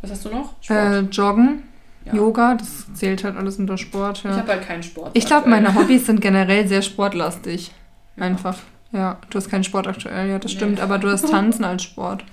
Was 0.00 0.12
hast 0.12 0.24
du 0.24 0.28
noch? 0.28 0.54
äh, 0.70 1.00
Joggen, 1.00 1.64
Ja. 2.08 2.14
Yoga, 2.14 2.54
das 2.54 2.86
zählt 2.94 3.22
halt 3.24 3.36
alles 3.36 3.58
unter 3.58 3.78
Sport. 3.78 4.18
Ich 4.18 4.24
Ja. 4.24 4.36
habe 4.36 4.52
halt 4.52 4.66
keinen 4.66 4.82
Sport. 4.82 5.10
Ich 5.14 5.26
glaube, 5.26 5.48
meine 5.48 5.74
Hobbys 5.74 6.06
sind 6.06 6.20
generell 6.20 6.66
sehr 6.68 6.82
sportlastig. 6.82 7.72
Ja. 8.16 8.24
Einfach. 8.24 8.58
Ja, 8.92 9.18
du 9.30 9.36
hast 9.36 9.50
keinen 9.50 9.64
Sport 9.64 9.86
aktuell, 9.86 10.28
ja, 10.30 10.38
das 10.38 10.50
Nee. 10.52 10.56
stimmt, 10.56 10.80
aber 10.80 10.98
du 10.98 11.10
hast 11.10 11.28
Tanzen 11.30 11.64
als 11.64 11.82
Sport. 11.82 12.24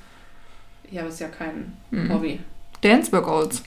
Ja, 0.89 1.01
aber 1.01 1.09
ist 1.09 1.19
ja 1.19 1.27
kein 1.27 1.73
Mhm. 1.91 2.13
Hobby. 2.13 2.39
Dance-Workouts. 2.81 3.63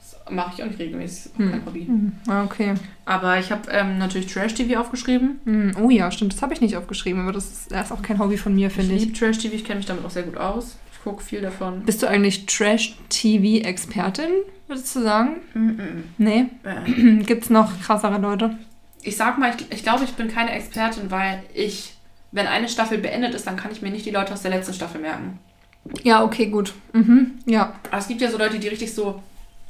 Das 0.00 0.16
mache 0.34 0.52
ich 0.56 0.62
auch 0.62 0.66
nicht 0.66 0.78
regelmäßig. 0.78 1.26
Ist 1.26 1.34
auch 1.34 1.38
Mhm. 1.38 1.50
kein 1.52 1.64
Hobby. 1.66 1.80
Mhm. 1.88 2.12
Ah, 2.28 2.44
okay. 2.44 2.74
Aber 3.06 3.38
ich 3.38 3.50
habe 3.50 3.62
ähm, 3.70 3.96
natürlich 3.98 4.26
Trash-TV 4.26 4.78
aufgeschrieben. 4.78 5.40
Mhm. 5.44 5.72
Oh 5.82 5.88
ja, 5.88 6.10
stimmt, 6.10 6.34
das 6.34 6.42
habe 6.42 6.52
ich 6.52 6.60
nicht 6.60 6.76
aufgeschrieben, 6.76 7.22
aber 7.22 7.32
das 7.32 7.46
ist, 7.46 7.72
das 7.72 7.86
ist 7.86 7.92
auch 7.92 8.02
kein 8.02 8.18
Hobby 8.18 8.36
von 8.36 8.54
mir, 8.54 8.70
finde 8.70 8.94
ich 8.94 9.02
ich. 9.02 9.06
liebe 9.08 9.18
Trash-TV, 9.18 9.54
ich 9.54 9.64
kenne 9.64 9.78
mich 9.78 9.86
damit 9.86 10.04
auch 10.04 10.10
sehr 10.10 10.24
gut 10.24 10.36
aus. 10.36 10.76
Ich 10.92 11.02
gucke 11.04 11.22
viel 11.22 11.40
davon. 11.40 11.82
Bist 11.84 12.02
du 12.02 12.06
eigentlich 12.08 12.44
Trash-TV-Expertin, 12.46 14.30
würdest 14.68 14.94
du 14.94 15.02
sagen? 15.02 15.36
Mhm. 15.54 16.04
Nee. 16.18 16.46
Äh. 16.64 17.22
Gibt's 17.24 17.50
noch 17.50 17.80
krassere 17.80 18.18
Leute? 18.18 18.56
Ich 19.02 19.16
sag 19.16 19.38
mal, 19.38 19.54
ich, 19.56 19.72
ich 19.72 19.82
glaube, 19.82 20.04
ich 20.04 20.14
bin 20.14 20.28
keine 20.28 20.52
Expertin, 20.52 21.10
weil 21.10 21.42
ich, 21.54 21.94
wenn 22.32 22.46
eine 22.46 22.68
Staffel 22.68 22.98
beendet 22.98 23.34
ist, 23.34 23.46
dann 23.46 23.56
kann 23.56 23.70
ich 23.70 23.82
mir 23.82 23.90
nicht 23.90 24.06
die 24.06 24.10
Leute 24.10 24.32
aus 24.32 24.42
der 24.42 24.50
letzten 24.50 24.74
Staffel 24.74 25.00
merken. 25.00 25.38
Ja, 26.02 26.22
okay, 26.22 26.46
gut. 26.46 26.74
Mhm. 26.92 27.38
Ja. 27.46 27.74
Aber 27.90 27.98
es 27.98 28.08
gibt 28.08 28.20
ja 28.20 28.30
so 28.30 28.38
Leute, 28.38 28.58
die 28.58 28.68
richtig 28.68 28.94
so, 28.94 29.22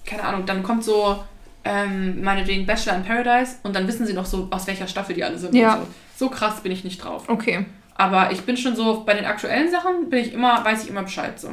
keine 0.05 0.24
Ahnung, 0.24 0.46
dann 0.46 0.62
kommt 0.62 0.84
so, 0.84 1.22
ähm, 1.64 2.22
meinetwegen 2.22 2.66
Bachelor 2.66 2.96
in 2.96 3.05
Paradise 3.05 3.57
und 3.62 3.76
dann 3.76 3.86
wissen 3.86 4.07
sie 4.07 4.14
noch 4.14 4.26
so, 4.26 4.49
aus 4.51 4.66
welcher 4.66 4.88
Staffel 4.88 5.14
die 5.14 5.24
alle 5.24 5.38
sind. 5.38 5.55
Ja. 5.55 5.78
So. 6.16 6.26
so 6.26 6.30
krass 6.30 6.61
bin 6.62 6.72
ich 6.72 6.84
nicht 6.84 7.05
drauf. 7.05 7.28
Okay. 7.28 7.66
Aber 7.94 8.30
ich 8.32 8.42
bin 8.42 8.57
schon 8.57 8.76
so, 8.76 9.03
bei 9.05 9.14
den 9.14 9.24
aktuellen 9.24 9.70
Sachen 9.70 10.09
bin 10.09 10.20
ich 10.20 10.32
immer, 10.32 10.64
weiß 10.64 10.84
ich 10.84 10.90
immer 10.90 11.03
Bescheid 11.03 11.38
so. 11.38 11.51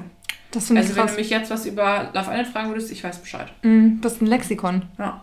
Das 0.55 0.67
finde 0.67 0.81
ich 0.81 0.87
Also 0.89 0.99
wenn 0.99 1.07
du 1.07 1.13
mich 1.15 1.29
jetzt 1.29 1.51
was 1.51 1.65
über 1.65 2.09
Love 2.13 2.31
Island 2.31 2.47
fragen 2.47 2.69
würdest, 2.69 2.91
ich 2.91 3.03
weiß 3.03 3.19
Bescheid. 3.19 3.51
Mhm, 3.61 3.99
das 4.01 4.13
ist 4.13 4.21
ein 4.21 4.27
Lexikon. 4.27 4.83
Ja, 4.97 5.21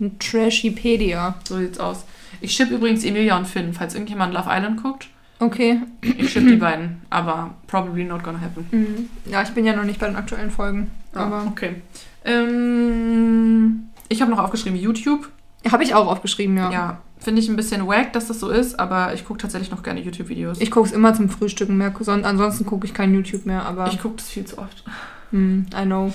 Ein 0.00 0.18
Trashipedia. 0.18 1.34
so 1.48 1.58
sieht's 1.58 1.78
aus. 1.80 2.04
Ich 2.40 2.54
ship 2.54 2.70
übrigens 2.70 3.04
Emilia 3.04 3.36
und 3.36 3.46
Finn, 3.46 3.72
falls 3.74 3.94
irgendjemand 3.94 4.32
Love 4.32 4.48
Island 4.48 4.82
guckt. 4.82 5.08
Okay. 5.40 5.80
Ich 6.02 6.30
ship 6.32 6.46
die 6.46 6.56
beiden, 6.56 7.00
aber 7.10 7.54
probably 7.66 8.04
not 8.04 8.22
gonna 8.22 8.40
happen. 8.40 8.66
Mhm. 8.70 9.08
Ja, 9.30 9.42
ich 9.42 9.48
bin 9.50 9.64
ja 9.64 9.74
noch 9.74 9.84
nicht 9.84 9.98
bei 9.98 10.06
den 10.06 10.16
aktuellen 10.16 10.50
Folgen. 10.50 10.90
Ah, 11.14 11.24
Aber 11.24 11.44
okay. 11.48 11.76
Ähm, 12.24 13.88
ich 14.08 14.20
habe 14.20 14.30
noch 14.30 14.38
aufgeschrieben 14.38 14.78
YouTube. 14.78 15.28
habe 15.70 15.82
ich 15.82 15.94
auch 15.94 16.06
aufgeschrieben, 16.06 16.56
ja. 16.56 16.70
Ja, 16.70 16.98
finde 17.20 17.40
ich 17.40 17.48
ein 17.48 17.56
bisschen 17.56 17.86
wack, 17.86 18.12
dass 18.12 18.28
das 18.28 18.40
so 18.40 18.48
ist, 18.48 18.78
aber 18.78 19.14
ich 19.14 19.24
gucke 19.24 19.40
tatsächlich 19.40 19.70
noch 19.70 19.82
gerne 19.82 20.00
YouTube-Videos. 20.00 20.60
Ich 20.60 20.70
gucke 20.70 20.88
es 20.88 20.92
immer 20.92 21.14
zum 21.14 21.28
Frühstücken 21.28 21.76
mehr. 21.76 21.92
Son 22.00 22.24
ansonsten 22.24 22.66
gucke 22.66 22.86
ich 22.86 22.94
kein 22.94 23.14
YouTube 23.14 23.46
mehr, 23.46 23.64
aber 23.64 23.88
Ich 23.88 24.00
gucke 24.00 24.16
das 24.16 24.28
viel 24.28 24.44
zu 24.44 24.58
oft. 24.58 24.84
mm, 25.30 25.60
I 25.78 25.84
know. 25.84 26.12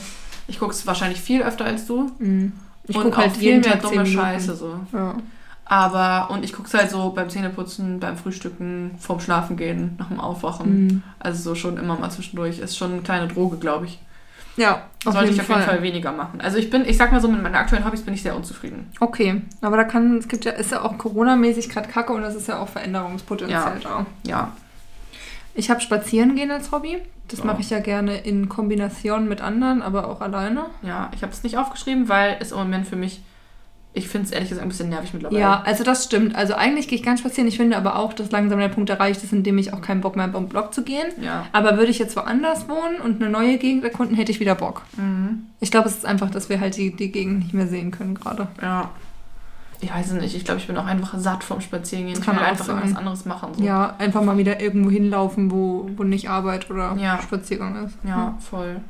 Ich 0.47 0.59
gucke 0.59 0.73
es 0.73 0.85
wahrscheinlich 0.85 1.21
viel 1.21 1.41
öfter 1.41 1.65
als 1.65 1.85
du. 1.85 2.11
Mm. 2.19 2.51
Ich 2.87 2.99
gucke 2.99 3.17
halt 3.17 3.35
viel 3.37 3.59
mehr 3.59 3.63
Tag 3.63 3.81
dumme 3.81 3.95
10 3.95 4.03
Minuten. 4.03 4.19
Scheiße 4.19 4.55
so. 4.55 4.79
Ja. 4.93 5.15
Aber, 5.67 6.31
und 6.31 6.45
ich 6.45 6.53
gucke 6.53 6.67
es 6.67 6.73
halt 6.75 6.91
so 6.91 7.09
beim 7.09 7.29
Zähneputzen, 7.29 7.99
beim 7.99 8.17
Frühstücken, 8.17 8.91
vorm 8.99 9.19
Schlafen 9.19 9.57
gehen, 9.57 9.95
nach 9.97 10.09
dem 10.09 10.19
Aufwachen. 10.19 10.85
Mm. 10.87 11.03
Also 11.17 11.41
so 11.41 11.55
schon 11.55 11.77
immer 11.77 11.97
mal 11.97 12.11
zwischendurch. 12.11 12.59
Ist 12.59 12.77
schon 12.77 12.93
eine 12.93 13.01
kleine 13.01 13.27
Droge, 13.27 13.57
glaube 13.57 13.85
ich. 13.85 13.99
Ja, 14.57 14.83
Sollte 15.03 15.31
ich 15.31 15.39
auf 15.39 15.45
Fall. 15.45 15.57
jeden 15.57 15.69
Fall 15.69 15.81
weniger 15.83 16.11
machen. 16.11 16.41
Also 16.41 16.57
ich 16.57 16.69
bin, 16.69 16.83
ich 16.85 16.97
sag 16.97 17.11
mal 17.11 17.21
so, 17.21 17.27
mit 17.27 17.41
meinen 17.43 17.55
aktuellen 17.55 17.85
Hobbys 17.85 18.01
bin 18.01 18.13
ich 18.13 18.23
sehr 18.23 18.35
unzufrieden. 18.35 18.91
Okay, 18.99 19.41
aber 19.61 19.77
da 19.77 19.83
kann, 19.83 20.17
es 20.17 20.27
gibt 20.27 20.45
ja, 20.45 20.51
ist 20.53 20.71
ja 20.71 20.81
auch 20.81 20.97
Corona-mäßig 20.97 21.69
gerade 21.69 21.87
Kacke 21.89 22.13
und 22.13 22.23
es 22.23 22.35
ist 22.35 22.47
ja 22.47 22.59
auch 22.59 22.69
Veränderungspotenzial 22.69 23.79
da. 23.83 24.05
Ja. 24.25 24.51
Ich 25.53 25.69
habe 25.69 25.79
Spazieren 25.81 26.35
gehen 26.35 26.51
als 26.51 26.71
Hobby. 26.71 26.97
Das 27.27 27.39
Ja. 27.39 27.45
mache 27.45 27.61
ich 27.61 27.69
ja 27.69 27.79
gerne 27.79 28.17
in 28.17 28.49
Kombination 28.49 29.27
mit 29.27 29.41
anderen, 29.41 29.81
aber 29.81 30.07
auch 30.09 30.21
alleine. 30.21 30.65
Ja, 30.81 31.09
ich 31.15 31.21
habe 31.23 31.31
es 31.33 31.43
nicht 31.43 31.57
aufgeschrieben, 31.57 32.07
weil 32.09 32.37
es 32.39 32.51
im 32.51 32.57
Moment 32.59 32.87
für 32.87 32.95
mich, 32.95 33.21
ich 33.95 34.09
finde 34.09 34.27
es 34.27 34.31
ehrlich 34.31 34.49
gesagt 34.49 34.65
ein 34.65 34.69
bisschen 34.69 34.89
nervig 34.89 35.13
mittlerweile. 35.13 35.39
Ja, 35.39 35.61
also 35.65 35.83
das 35.85 36.03
stimmt. 36.03 36.35
Also 36.35 36.53
eigentlich 36.53 36.89
gehe 36.89 36.97
ich 36.97 37.03
gern 37.03 37.17
spazieren. 37.17 37.47
Ich 37.47 37.57
finde 37.57 37.77
aber 37.77 37.97
auch, 37.97 38.11
dass 38.11 38.29
langsam 38.29 38.59
der 38.59 38.67
Punkt 38.67 38.89
erreicht 38.89 39.23
ist, 39.23 39.31
in 39.31 39.43
dem 39.43 39.57
ich 39.57 39.73
auch 39.73 39.81
keinen 39.81 40.01
Bock 40.01 40.17
mehr 40.17 40.25
habe, 40.25 40.37
um 40.37 40.49
Block 40.49 40.73
zu 40.73 40.83
gehen. 40.83 41.07
Ja. 41.21 41.47
Aber 41.53 41.77
würde 41.77 41.91
ich 41.91 41.97
jetzt 41.97 42.15
woanders 42.17 42.67
wohnen 42.67 42.99
und 43.01 43.21
eine 43.21 43.31
neue 43.31 43.57
Gegend 43.57 43.85
erkunden, 43.85 44.15
hätte 44.17 44.31
ich 44.33 44.41
wieder 44.41 44.53
Bock. 44.55 44.81
Mhm. 44.97 45.45
Ich 45.61 45.71
glaube, 45.71 45.87
es 45.87 45.95
ist 45.95 46.05
einfach, 46.05 46.29
dass 46.29 46.49
wir 46.49 46.59
halt 46.59 46.75
die, 46.75 46.93
die 46.93 47.11
Gegend 47.11 47.39
nicht 47.39 47.53
mehr 47.53 47.67
sehen 47.67 47.91
können 47.91 48.15
gerade. 48.15 48.47
Ja. 48.61 48.89
Ich 49.79 49.93
weiß 49.93 50.07
es 50.07 50.13
nicht. 50.21 50.35
Ich 50.35 50.43
glaube, 50.43 50.59
ich 50.59 50.67
bin 50.67 50.77
auch 50.77 50.85
einfach 50.85 51.17
satt 51.17 51.43
vom 51.43 51.61
Spazierengehen. 51.61 52.19
Ich 52.19 52.25
kann 52.25 52.37
einfach 52.37 52.65
sein. 52.65 52.77
irgendwas 52.77 52.97
anderes 52.97 53.25
machen. 53.25 53.53
So. 53.53 53.63
Ja, 53.63 53.95
einfach 53.97 54.23
mal 54.23 54.37
wieder 54.37 54.59
irgendwo 54.59 54.89
hinlaufen, 54.89 55.51
wo, 55.51 55.89
wo 55.95 56.03
nicht 56.03 56.29
Arbeit 56.29 56.69
oder 56.69 56.95
Ja. 56.99 57.21
Spaziergang 57.21 57.85
ist. 57.85 57.95
Ja, 58.03 58.37
voll. 58.39 58.81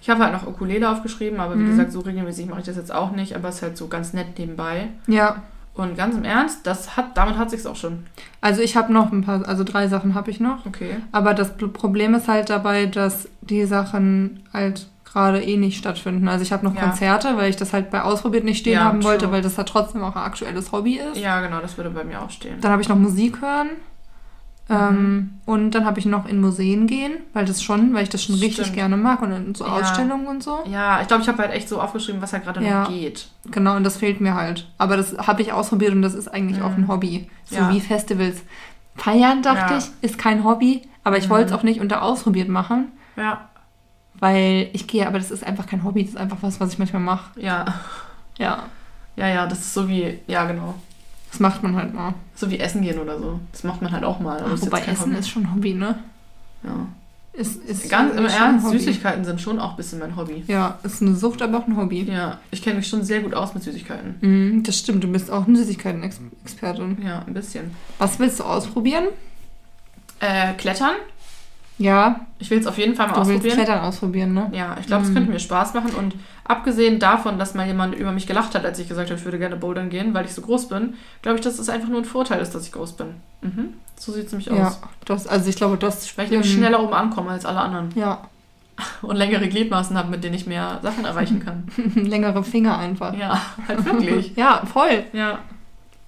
Ich 0.00 0.08
habe 0.10 0.22
halt 0.22 0.32
noch 0.32 0.46
Ukulele 0.46 0.88
aufgeschrieben, 0.88 1.40
aber 1.40 1.54
wie 1.58 1.62
Mhm. 1.62 1.68
gesagt, 1.68 1.92
so 1.92 2.00
regelmäßig 2.00 2.46
mache 2.46 2.60
ich 2.60 2.66
das 2.66 2.76
jetzt 2.76 2.94
auch 2.94 3.10
nicht, 3.12 3.34
aber 3.34 3.48
es 3.48 3.56
ist 3.56 3.62
halt 3.62 3.76
so 3.76 3.88
ganz 3.88 4.12
nett 4.12 4.38
nebenbei. 4.38 4.88
Ja. 5.06 5.42
Und 5.74 5.96
ganz 5.96 6.16
im 6.16 6.24
Ernst, 6.24 6.66
das 6.66 6.96
hat, 6.96 7.16
damit 7.16 7.36
hat 7.38 7.50
sich's 7.50 7.64
auch 7.66 7.76
schon. 7.76 8.04
Also 8.40 8.62
ich 8.62 8.76
habe 8.76 8.92
noch 8.92 9.12
ein 9.12 9.22
paar, 9.22 9.46
also 9.46 9.62
drei 9.64 9.86
Sachen 9.88 10.14
habe 10.14 10.30
ich 10.30 10.40
noch. 10.40 10.66
Okay. 10.66 10.96
Aber 11.12 11.34
das 11.34 11.56
Problem 11.56 12.14
ist 12.14 12.26
halt 12.26 12.50
dabei, 12.50 12.86
dass 12.86 13.28
die 13.42 13.64
Sachen 13.64 14.42
halt 14.52 14.88
gerade 15.04 15.40
eh 15.42 15.56
nicht 15.56 15.78
stattfinden. 15.78 16.28
Also 16.28 16.42
ich 16.42 16.52
habe 16.52 16.64
noch 16.66 16.74
Ja. 16.74 16.82
Konzerte, 16.82 17.36
weil 17.36 17.48
ich 17.50 17.56
das 17.56 17.72
halt 17.72 17.90
bei 17.90 18.02
Ausprobiert 18.02 18.44
nicht 18.44 18.58
stehen 18.58 18.74
Ja, 18.74 18.84
haben 18.84 19.02
wollte, 19.04 19.24
true. 19.26 19.32
weil 19.34 19.42
das 19.42 19.56
halt 19.56 19.68
trotzdem 19.68 20.02
auch 20.02 20.14
ein 20.16 20.22
aktuelles 20.22 20.70
Hobby 20.72 20.98
ist. 20.98 21.16
Ja, 21.20 21.40
genau, 21.40 21.60
das 21.60 21.76
würde 21.76 21.90
bei 21.90 22.04
mir 22.04 22.20
auch 22.22 22.30
stehen. 22.30 22.60
Dann 22.60 22.72
habe 22.72 22.82
ich 22.82 22.88
noch 22.88 22.96
Musik 22.98 23.40
hören. 23.40 23.68
Mhm. 24.68 24.76
Ähm, 24.76 25.30
und 25.46 25.70
dann 25.70 25.86
habe 25.86 25.98
ich 25.98 26.04
noch 26.04 26.26
in 26.26 26.40
Museen 26.42 26.86
gehen, 26.86 27.12
weil 27.32 27.46
das 27.46 27.62
schon, 27.62 27.94
weil 27.94 28.02
ich 28.02 28.10
das 28.10 28.22
schon 28.22 28.34
richtig 28.34 28.66
Stimmt. 28.66 28.74
gerne 28.76 28.96
mag 28.98 29.22
und 29.22 29.32
in 29.32 29.54
so 29.54 29.64
Ja. 29.64 29.72
Ausstellungen 29.72 30.26
und 30.26 30.42
so. 30.42 30.58
Ja, 30.66 31.00
ich 31.00 31.08
glaube, 31.08 31.22
ich 31.22 31.28
habe 31.28 31.38
halt 31.38 31.52
echt 31.52 31.68
so 31.70 31.80
aufgeschrieben, 31.80 32.20
was 32.20 32.32
halt 32.34 32.44
gerade 32.44 32.62
Ja. 32.62 32.82
noch 32.82 32.88
geht. 32.90 33.28
Genau, 33.50 33.76
und 33.76 33.84
das 33.84 33.96
fehlt 33.96 34.20
mir 34.20 34.34
halt. 34.34 34.68
Aber 34.76 34.96
das 34.98 35.16
habe 35.26 35.40
ich 35.40 35.52
ausprobiert 35.54 35.92
und 35.92 36.02
das 36.02 36.14
ist 36.14 36.28
eigentlich 36.28 36.58
Mhm. 36.58 36.64
auch 36.64 36.76
ein 36.76 36.88
Hobby. 36.88 37.30
So 37.46 37.56
Ja. 37.56 37.70
wie 37.70 37.80
Festivals. 37.80 38.42
Feiern, 38.96 39.40
dachte 39.42 39.74
ich, 39.78 39.84
ist 40.02 40.18
kein 40.18 40.44
Hobby, 40.44 40.82
aber 41.04 41.16
ich 41.16 41.26
Mhm. 41.26 41.30
wollte 41.30 41.46
es 41.46 41.52
auch 41.58 41.62
nicht 41.62 41.80
unter 41.80 42.02
ausprobiert 42.02 42.48
machen, 42.48 42.92
Ja, 43.16 43.48
weil 44.20 44.68
ich 44.72 44.86
gehe, 44.86 45.06
aber 45.06 45.18
das 45.18 45.30
ist 45.30 45.44
einfach 45.46 45.66
kein 45.66 45.84
Hobby, 45.84 46.02
das 46.02 46.10
ist 46.14 46.18
einfach 46.18 46.38
was, 46.40 46.60
was 46.60 46.72
ich 46.72 46.78
manchmal 46.78 47.02
mache. 47.02 47.40
ja, 47.40 47.64
Ja, 48.38 48.64
ja, 49.16 49.28
ja, 49.28 49.46
das 49.46 49.58
ist 49.60 49.74
so 49.74 49.88
wie, 49.88 50.18
ja, 50.26 50.44
genau. 50.46 50.74
Das 51.30 51.40
macht 51.40 51.62
man 51.62 51.76
halt 51.76 51.94
mal. 51.94 52.14
So 52.34 52.50
wie 52.50 52.58
Essen 52.58 52.82
gehen 52.82 52.98
oder 52.98 53.18
so. 53.18 53.40
Das 53.52 53.64
macht 53.64 53.82
man 53.82 53.92
halt 53.92 54.04
auch 54.04 54.20
mal. 54.20 54.36
ist 54.52 54.62
Wobei 54.66 54.80
Essen 54.80 55.10
Hobby. 55.10 55.18
ist 55.18 55.28
schon 55.30 55.54
Hobby, 55.54 55.74
ne? 55.74 55.98
Ja. 56.62 56.86
Ist, 57.32 57.62
ist 57.64 57.88
Ganz 57.88 58.16
im 58.16 58.26
Ernst. 58.26 58.68
Süßigkeiten 58.68 59.24
sind 59.24 59.40
schon 59.40 59.60
auch 59.60 59.70
ein 59.70 59.76
bisschen 59.76 60.00
mein 60.00 60.16
Hobby. 60.16 60.42
Ja, 60.48 60.78
ist 60.82 61.00
eine 61.02 61.14
Sucht, 61.14 61.40
aber 61.40 61.58
auch 61.58 61.68
ein 61.68 61.76
Hobby. 61.76 62.02
Ja, 62.02 62.40
ich 62.50 62.62
kenne 62.62 62.76
mich 62.76 62.88
schon 62.88 63.04
sehr 63.04 63.20
gut 63.20 63.32
aus 63.32 63.54
mit 63.54 63.62
Süßigkeiten. 63.62 64.16
Mhm, 64.20 64.62
das 64.64 64.76
stimmt, 64.76 65.04
du 65.04 65.08
bist 65.08 65.30
auch 65.30 65.46
eine 65.46 65.56
Süßigkeiten-Expertin. 65.58 66.98
Ja, 67.04 67.22
ein 67.24 67.34
bisschen. 67.34 67.70
Was 67.98 68.18
willst 68.18 68.40
du 68.40 68.44
ausprobieren? 68.44 69.04
Äh, 70.18 70.54
Klettern. 70.54 70.94
Ja, 71.78 72.20
Ich 72.40 72.50
will 72.50 72.58
es 72.58 72.66
auf 72.66 72.76
jeden 72.78 72.94
Fall 72.96 73.06
mal 73.06 73.14
du 73.14 73.20
willst 73.20 73.30
ausprobieren. 73.32 73.56
Klettern 73.56 73.80
ausprobieren, 73.84 74.34
ne? 74.34 74.50
Ja, 74.52 74.76
ich 74.80 74.86
glaube, 74.86 75.04
es 75.04 75.10
Mhm. 75.10 75.14
könnte 75.14 75.30
mir 75.32 75.38
Spaß 75.38 75.74
machen. 75.74 75.94
Und 75.94 76.14
abgesehen 76.44 76.98
davon, 76.98 77.38
dass 77.38 77.54
mal 77.54 77.66
jemand 77.66 77.94
über 77.94 78.10
mich 78.12 78.26
gelacht 78.26 78.54
hat, 78.54 78.64
als 78.64 78.78
ich 78.80 78.88
gesagt 78.88 79.10
habe, 79.10 79.18
ich 79.18 79.24
würde 79.24 79.38
gerne 79.38 79.56
bouldern 79.56 79.88
gehen, 79.88 80.12
weil 80.14 80.24
ich 80.24 80.32
so 80.34 80.42
groß 80.42 80.68
bin, 80.68 80.94
glaube 81.22 81.38
ich, 81.38 81.44
dass 81.44 81.58
es 81.58 81.68
einfach 81.68 81.88
nur 81.88 81.98
ein 82.00 82.04
Vorteil 82.04 82.40
ist, 82.40 82.54
dass 82.54 82.64
ich 82.66 82.72
groß 82.72 82.92
bin. 82.94 83.06
Mhm. 83.42 83.74
So 83.96 84.12
sieht 84.12 84.26
es 84.26 84.32
nämlich 84.32 84.46
Ja, 84.48 84.68
aus. 84.68 84.80
das, 85.04 85.26
also 85.28 85.48
ich 85.48 85.56
glaube, 85.56 85.76
das 85.76 86.16
Weil 86.18 86.24
ich 86.26 86.30
nämlich 86.32 86.52
schneller 86.52 86.82
oben 86.82 86.92
ankomme 86.94 87.30
als 87.30 87.44
alle 87.46 87.60
anderen. 87.60 87.90
Ja, 87.94 88.22
Und 89.02 89.16
längere 89.16 89.48
Gliedmaßen 89.48 89.96
habe, 89.98 90.08
mit 90.10 90.22
denen 90.22 90.34
ich 90.34 90.46
mehr 90.46 90.78
Sachen 90.82 91.04
erreichen 91.04 91.44
kann. 91.44 91.68
längere 91.94 92.44
Finger 92.44 92.78
einfach. 92.78 93.12
ja, 93.14 93.40
halt 93.66 93.84
wirklich. 93.84 94.32
Ja, 94.36 94.62
voll. 94.72 95.04
Ja. 95.12 95.40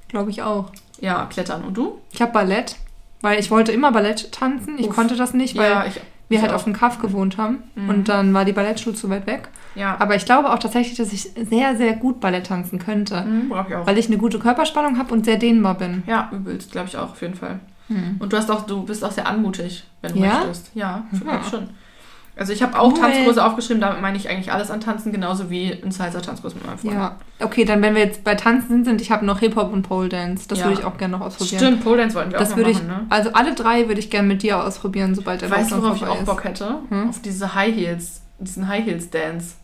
Glaube 0.09 0.31
ich 0.31 0.43
auch. 0.43 0.71
Ja, 1.01 1.27
Klettern. 1.27 1.63
Und 1.65 1.77
du? 1.77 1.99
Ich 2.13 2.21
habe 2.23 2.33
Ballett, 2.33 2.77
weil 3.23 3.39
ich 3.39 3.51
wollte 3.51 3.73
immer 3.73 3.93
Ballett 3.93 4.33
tanzen. 4.33 4.79
Ich 4.79 4.89
Uff. 4.89 4.95
konnte 4.95 5.17
das 5.17 5.35
nicht, 5.35 5.57
weil 5.57 5.71
ja, 5.71 5.85
ich, 5.87 5.95
wir 6.29 6.37
ich 6.39 6.43
halt 6.43 6.53
auch. 6.53 6.57
auf 6.57 6.65
dem 6.65 6.73
Kaff 6.73 7.01
gewohnt 7.01 7.37
haben. 7.39 7.59
Mhm. 7.75 7.89
Und 7.89 8.09
dann 8.09 8.33
war 8.35 8.45
die 8.45 8.53
Ballettschule 8.53 8.95
zu 8.97 9.11
weit 9.11 9.27
weg. 9.27 9.49
Ja, 9.75 9.97
Aber 10.01 10.15
ich 10.17 10.25
glaube 10.25 10.51
auch 10.53 10.59
tatsächlich, 10.59 10.97
dass 10.97 11.13
ich 11.13 11.31
sehr, 11.49 11.77
sehr 11.77 11.95
gut 11.95 12.21
Ballett 12.21 12.47
tanzen 12.47 12.79
könnte. 12.79 13.23
mhm, 13.23 13.49
glaube 13.49 13.67
ich 13.71 13.77
auch. 13.77 13.87
Weil 13.87 13.99
ich 13.99 14.07
eine 14.09 14.19
gute 14.19 14.39
Körperspannung 14.39 14.99
habe 14.99 15.13
und 15.15 15.25
sehr 15.25 15.37
dehnbar 15.37 15.75
bin. 15.75 16.03
Ja, 16.07 16.29
übelst, 16.33 16.73
glaube 16.73 16.89
ich 16.89 16.97
auch, 16.97 17.11
auf 17.13 17.23
jeden 17.23 17.35
Fall. 17.35 17.61
Hm. 17.89 18.17
Und 18.21 18.33
du 18.33 18.37
hast 18.37 18.51
auch, 18.51 18.67
du 18.67 18.85
bist 18.85 19.05
auch 19.05 19.11
sehr 19.11 19.27
anmutig, 19.27 19.85
wenn 20.03 20.13
du 20.13 20.21
Ja? 20.21 20.39
möchtest. 20.39 20.71
Ja, 20.75 21.05
Mhm. 21.11 21.17
finde 21.17 21.39
ich 21.43 21.49
schon. 21.49 21.69
Also 22.37 22.53
ich 22.55 22.63
habe 22.63 22.79
auch 22.79 22.93
Cool. 22.93 23.01
Tanzkurse 23.01 23.45
aufgeschrieben, 23.45 23.81
damit 23.83 24.01
meine 24.01 24.17
ich 24.17 24.31
eigentlich 24.31 24.51
alles 24.51 24.71
an 24.71 24.81
Tanzen, 24.81 25.13
genauso 25.13 25.51
wie 25.51 25.73
ein 25.73 25.91
Salsa-Tanzkurs 25.91 26.55
mit 26.55 26.67
meinem 26.67 26.79
Freund. 26.79 26.95
Ja. 26.95 27.17
Okay, 27.41 27.65
dann 27.67 27.83
wenn 27.83 27.95
wir 27.95 28.03
jetzt 28.03 28.25
bei 28.25 28.35
Tanzen 28.35 28.85
sind, 28.85 29.01
ich 29.03 29.11
habe 29.11 29.27
noch 29.27 29.41
Hip-Hop 29.41 29.73
und 29.73 29.83
Pole 29.83 30.09
Dance. 30.09 30.49
Das 30.49 30.61
Ja. 30.61 30.65
würde 30.67 30.81
ich 30.81 30.87
auch 30.87 30.97
gerne 30.97 31.19
noch 31.19 31.27
ausprobieren. 31.27 31.59
Stimmt, 31.59 31.85
Pole 31.85 31.99
Dance 31.99 32.15
wollten 32.17 32.33
wir 32.33 32.39
Das 32.39 32.53
auch 32.53 32.57
würde 32.57 32.73
mal 32.73 32.77
ich, 32.79 32.87
machen, 32.87 33.03
ne? 33.03 33.07
also 33.11 33.31
alle 33.35 33.55
drei 33.55 33.89
würde 33.89 34.01
ich 34.01 34.09
gerne 34.11 34.27
mit 34.29 34.43
dir 34.43 34.65
ausprobieren, 34.65 35.15
sobald 35.15 35.43
der 35.43 35.51
Weißt 35.51 35.71
du, 35.73 35.83
worauf 35.83 35.97
ich 35.97 36.07
auch. 36.07 36.23
Bock 36.25 36.45
hätte? 36.45 36.77
Hm? 36.89 37.11
Auf 37.11 37.21
diese 37.21 37.55
High 37.55 37.75
Heels, 37.75 38.23
diesen 38.39 38.69
High 38.69 38.87
Heels 38.87 39.11
Dance. 39.11 39.55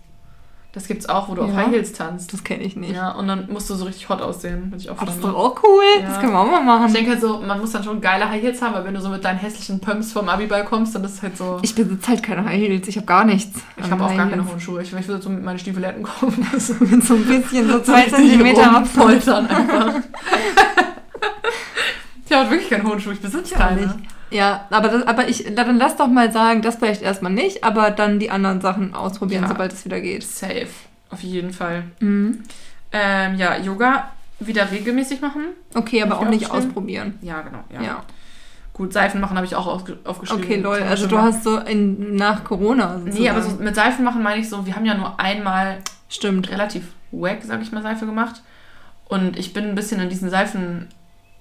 Das 0.76 0.88
gibt's 0.88 1.08
auch, 1.08 1.30
wo 1.30 1.34
du 1.34 1.40
auf 1.40 1.48
Ja. 1.48 1.56
High 1.56 1.70
Heels 1.70 1.94
tanzt. 1.94 2.34
Das 2.34 2.44
kenne 2.44 2.62
ich 2.62 2.76
nicht. 2.76 2.94
Ja, 2.94 3.12
und 3.12 3.26
dann 3.28 3.50
musst 3.50 3.70
du 3.70 3.74
so 3.74 3.86
richtig 3.86 4.10
hot 4.10 4.20
aussehen. 4.20 4.74
Ich 4.76 4.90
auch 4.90 4.98
Aber 4.98 5.06
das 5.06 5.14
ist 5.14 5.24
doch 5.24 5.34
auch 5.34 5.62
cool. 5.62 5.82
Ja. 6.02 6.06
Das 6.06 6.20
können 6.20 6.32
wir 6.34 6.38
auch 6.38 6.50
mal 6.50 6.62
machen. 6.62 6.88
Ich 6.88 6.92
denke 6.92 7.12
halt 7.12 7.22
so, 7.22 7.40
man 7.40 7.58
muss 7.58 7.72
dann 7.72 7.82
schon 7.82 7.98
geile 8.02 8.28
High 8.28 8.42
Heels 8.42 8.60
haben, 8.60 8.74
weil 8.74 8.84
wenn 8.84 8.92
du 8.92 9.00
so 9.00 9.08
mit 9.08 9.24
deinen 9.24 9.38
hässlichen 9.38 9.80
Pumps 9.80 10.12
vom 10.12 10.28
Abiball 10.28 10.66
kommst, 10.66 10.94
dann 10.94 11.02
ist 11.04 11.14
es 11.14 11.22
halt 11.22 11.38
so. 11.38 11.60
Ich 11.62 11.74
besitze 11.74 12.08
halt 12.08 12.22
keine 12.22 12.44
High 12.44 12.60
Heels. 12.60 12.88
Ich 12.88 12.96
habe 12.98 13.06
gar 13.06 13.24
nichts. 13.24 13.58
Ich 13.78 13.90
habe 13.90 14.04
auch 14.04 14.10
High 14.10 14.18
gar 14.18 14.28
keine 14.28 14.46
hohen 14.46 14.60
Schuhe. 14.60 14.82
Ich, 14.82 14.92
ich 14.92 15.08
würde 15.08 15.22
so 15.22 15.30
mit 15.30 15.42
meinen 15.42 15.58
Stiefeletten 15.58 16.02
kommen. 16.02 16.46
so 16.58 16.74
Mit 16.78 17.02
so 17.02 17.14
ein 17.14 17.24
bisschen, 17.24 17.70
so 17.70 17.80
zwei 17.80 18.02
Zentimeter 18.10 18.74
rumpoltern 18.74 19.46
einfach. 19.46 19.94
ich 22.26 22.32
habe 22.36 22.50
wirklich 22.50 22.68
keine 22.68 22.84
hohen 22.84 23.00
Schuhe. 23.00 23.14
Ich 23.14 23.22
besitze 23.22 23.54
keine. 23.54 23.80
nicht. 23.80 23.94
Ja, 24.30 24.66
aber, 24.70 24.88
das, 24.88 25.06
aber 25.06 25.28
ich, 25.28 25.54
dann 25.54 25.78
lass 25.78 25.96
doch 25.96 26.08
mal 26.08 26.32
sagen, 26.32 26.62
das 26.62 26.76
vielleicht 26.76 27.02
erstmal 27.02 27.32
nicht, 27.32 27.62
aber 27.64 27.90
dann 27.90 28.18
die 28.18 28.30
anderen 28.30 28.60
Sachen 28.60 28.94
ausprobieren, 28.94 29.42
Ja. 29.44 29.48
sobald 29.48 29.72
es 29.72 29.84
wieder 29.84 30.00
geht. 30.00 30.24
Safe. 30.24 30.66
Auf 31.10 31.22
jeden 31.22 31.52
Fall. 31.52 31.84
Mhm. 32.00 32.42
Ähm, 32.92 33.36
ja, 33.36 33.56
Yoga 33.56 34.10
wieder 34.40 34.70
regelmäßig 34.70 35.20
machen. 35.20 35.42
Okay, 35.74 36.02
aber 36.02 36.18
auch 36.18 36.28
nicht 36.28 36.50
ausprobieren. 36.50 37.18
Ja, 37.22 37.40
genau. 37.42 37.64
Ja. 37.72 37.82
Ja. 37.82 38.02
Gut, 38.72 38.92
Seifen 38.92 39.20
machen 39.22 39.36
habe 39.36 39.46
ich 39.46 39.54
auch 39.54 39.66
aufgeschrieben. 39.66 40.44
Okay, 40.44 40.56
lol. 40.56 40.82
Also 40.82 41.06
du 41.06 41.16
hast 41.18 41.44
so 41.44 41.58
in, 41.58 42.16
nach 42.16 42.44
Corona 42.44 42.98
sozusagen. 42.98 43.22
Nee, 43.22 43.30
aber 43.30 43.40
so 43.40 43.56
mit 43.56 43.74
Seifen 43.74 44.04
machen 44.04 44.22
meine 44.22 44.40
ich 44.40 44.50
so, 44.50 44.66
wir 44.66 44.76
haben 44.76 44.84
ja 44.84 44.94
nur 44.94 45.18
einmal 45.18 45.78
Stimmt. 46.10 46.50
relativ 46.50 46.84
wack, 47.10 47.38
sag 47.42 47.62
ich 47.62 47.72
mal, 47.72 47.82
Seife 47.82 48.04
gemacht. 48.04 48.42
Und 49.08 49.38
ich 49.38 49.54
bin 49.54 49.64
ein 49.64 49.74
bisschen 49.74 50.00
in 50.00 50.10
diesen 50.10 50.28
Seifen, 50.28 50.88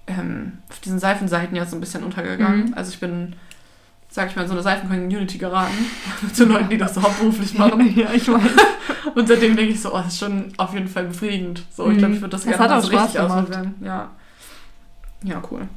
ähm, 0.07 0.59
auf 0.69 0.79
diesen 0.79 0.99
Seifenseiten 0.99 1.55
ja 1.55 1.65
so 1.65 1.75
ein 1.75 1.79
bisschen 1.79 2.03
untergegangen. 2.03 2.67
Mhm. 2.67 2.73
Also 2.75 2.91
ich 2.91 2.99
bin, 2.99 3.35
sag 4.09 4.29
ich 4.29 4.35
mal, 4.35 4.43
in 4.43 4.47
so 4.47 4.53
eine 4.53 4.63
Seifen-Community 4.63 5.37
geraten. 5.37 5.73
zu 6.33 6.45
Leuten, 6.45 6.69
die 6.69 6.77
das 6.77 6.93
so 6.95 7.01
hauptberuflich 7.01 7.57
machen. 7.57 7.95
Ja, 7.97 8.11
ich 8.13 8.27
weiß. 8.27 8.41
Und 9.15 9.27
seitdem 9.27 9.55
denke 9.55 9.73
ich 9.73 9.81
so, 9.81 9.93
oh, 9.93 9.97
das 9.97 10.07
ist 10.07 10.19
schon 10.19 10.53
auf 10.57 10.73
jeden 10.73 10.87
Fall 10.87 11.05
befriedigend. 11.05 11.63
So, 11.75 11.87
ich 11.89 11.93
Mhm. 11.95 11.97
glaube, 11.99 12.13
ich 12.15 12.21
würde 12.21 12.31
das 12.31 12.41
Das 12.41 12.49
gerne 12.51 12.63
hat 12.63 12.69
mal 12.71 12.77
auch 12.79 12.83
so 12.83 12.91
Spaß 12.91 13.03
richtig 13.05 13.19
ausprobieren. 13.21 13.75
Ja. 13.81 14.09
Ja, 15.23 15.41
cool. 15.51 15.67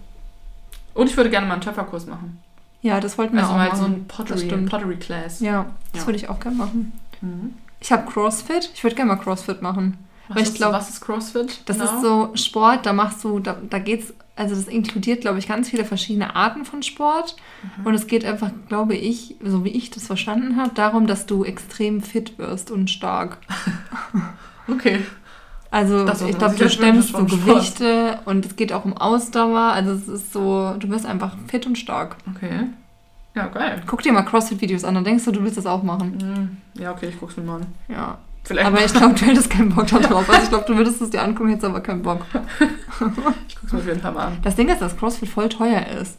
Und 0.95 1.09
ich 1.09 1.17
würde 1.17 1.31
gerne 1.31 1.47
mal 1.47 1.55
einen 1.55 1.63
Töpferkurs 1.63 2.07
machen. 2.07 2.39
Ja, 2.83 3.01
das 3.01 3.17
wollten 3.19 3.35
wir 3.35 3.41
Also 3.43 3.53
auch 3.53 3.57
mal 3.57 3.69
machen. 3.69 3.79
so 3.79 3.85
ein 3.87 4.05
Pottery. 4.07 4.67
Pottery 4.67 4.97
Class. 4.97 5.41
Ja, 5.41 5.67
das 5.93 6.03
Ja. 6.03 6.07
würde 6.09 6.17
ich 6.17 6.29
auch 6.29 6.39
gerne 6.41 6.57
machen. 6.57 6.93
Mhm. 7.21 7.55
Ich 7.81 7.93
habe 7.93 8.11
CrossFit. 8.11 8.71
Ich 8.75 8.83
würde 8.83 8.97
gerne 8.97 9.15
mal 9.15 9.21
CrossFit 9.23 9.63
machen. 9.63 9.97
Was, 10.29 10.37
Weil 10.37 10.43
ich 10.43 10.49
ist, 10.51 10.57
glaub, 10.57 10.73
was 10.73 10.91
ist 10.91 11.01
CrossFit? 11.01 11.61
Das 11.67 11.79
genau? 11.79 11.91
ist 11.91 12.03
so 12.03 12.31
Sport, 12.35 12.87
da 12.87 12.93
machst 12.93 13.25
du, 13.25 13.41
da, 13.41 13.57
da 13.69 13.79
geht's, 13.79 14.13
also 14.37 14.55
das 14.55 14.69
inkludiert, 14.69 15.23
glaube 15.23 15.39
ich, 15.39 15.49
ganz 15.49 15.71
viele 15.71 15.85
verschiedene 15.85 16.37
Arten 16.37 16.65
von 16.65 16.83
Sport. 16.83 17.37
Mhm. 17.79 17.87
Und 17.87 17.95
es 17.95 18.07
geht 18.07 18.25
einfach, 18.25 18.51
glaube 18.69 18.95
ich, 18.95 19.37
so 19.43 19.65
wie 19.65 19.71
ich 19.71 19.91
das 19.91 20.07
verstanden 20.07 20.57
habe, 20.57 20.71
darum, 20.75 21.07
dass 21.07 21.27
du 21.27 21.45
extrem 21.45 22.03
fit 22.03 22.39
wirst 22.39 22.71
und 22.71 22.91
stark. 22.91 23.39
Okay. 24.71 25.01
Also 25.71 26.05
Das 26.05 26.23
ich 26.23 26.39
glaube, 26.39 26.57
du 26.57 26.69
stemmst 26.69 27.13
so. 27.13 27.25
Gewichte 27.25 28.21
und 28.25 28.45
es 28.47 28.57
geht 28.57 28.73
auch 28.73 28.85
um 28.85 28.97
Ausdauer. 28.97 29.61
Also 29.61 29.93
es 29.93 30.09
ist 30.09 30.33
so, 30.33 30.75
du 30.79 30.89
wirst 30.89 31.05
einfach 31.07 31.37
fit 31.47 31.67
und 31.67 31.77
stark. 31.77 32.17
Okay. 32.35 32.69
Ja, 33.35 33.47
geil. 33.47 33.83
Guck 33.87 34.03
dir 34.03 34.13
mal 34.13 34.23
CrossFit-Videos 34.23 34.85
an, 34.85 34.95
dann 34.95 35.05
denkst 35.05 35.25
du, 35.25 35.33
du 35.33 35.43
willst 35.43 35.59
das 35.59 35.67
auch 35.67 35.83
machen. 35.83 36.59
Mhm. 36.75 36.81
Ja, 36.83 36.93
okay, 36.93 37.09
ich 37.09 37.21
guck's 37.21 37.37
mir 37.37 37.45
mal 37.45 37.57
an. 37.57 37.67
Ja. 37.89 38.19
Vielleicht 38.49 38.67
Aber 38.67 38.83
ich 38.83 38.95
glaube, 38.95 39.15
du 39.15 39.27
hättest 39.27 39.51
keinen 39.51 39.69
Bock 39.75 39.87
darauf. 39.89 40.27
Also 40.31 40.43
ich 40.43 40.49
glaube, 40.49 40.65
du 40.67 40.75
würdest 40.75 41.03
es 41.03 41.11
dir 41.11 41.23
angucken, 41.23 41.51
hättest 41.51 41.67
aber 41.67 41.83
keinen 41.83 42.01
Bock. 42.01 42.21
ich 43.47 43.57
guck's 43.61 43.73
mir 43.75 43.79
auf 43.79 43.87
jeden 43.87 44.01
Fall 44.01 44.13
mal 44.13 44.29
an. 44.29 44.39
Das 44.43 44.57
Ding 44.57 44.71
ist, 44.71 44.81
dass 44.81 44.97
CrossFit 44.97 45.29
voll 45.29 45.51
teuer 45.51 45.85
ist. 46.01 46.17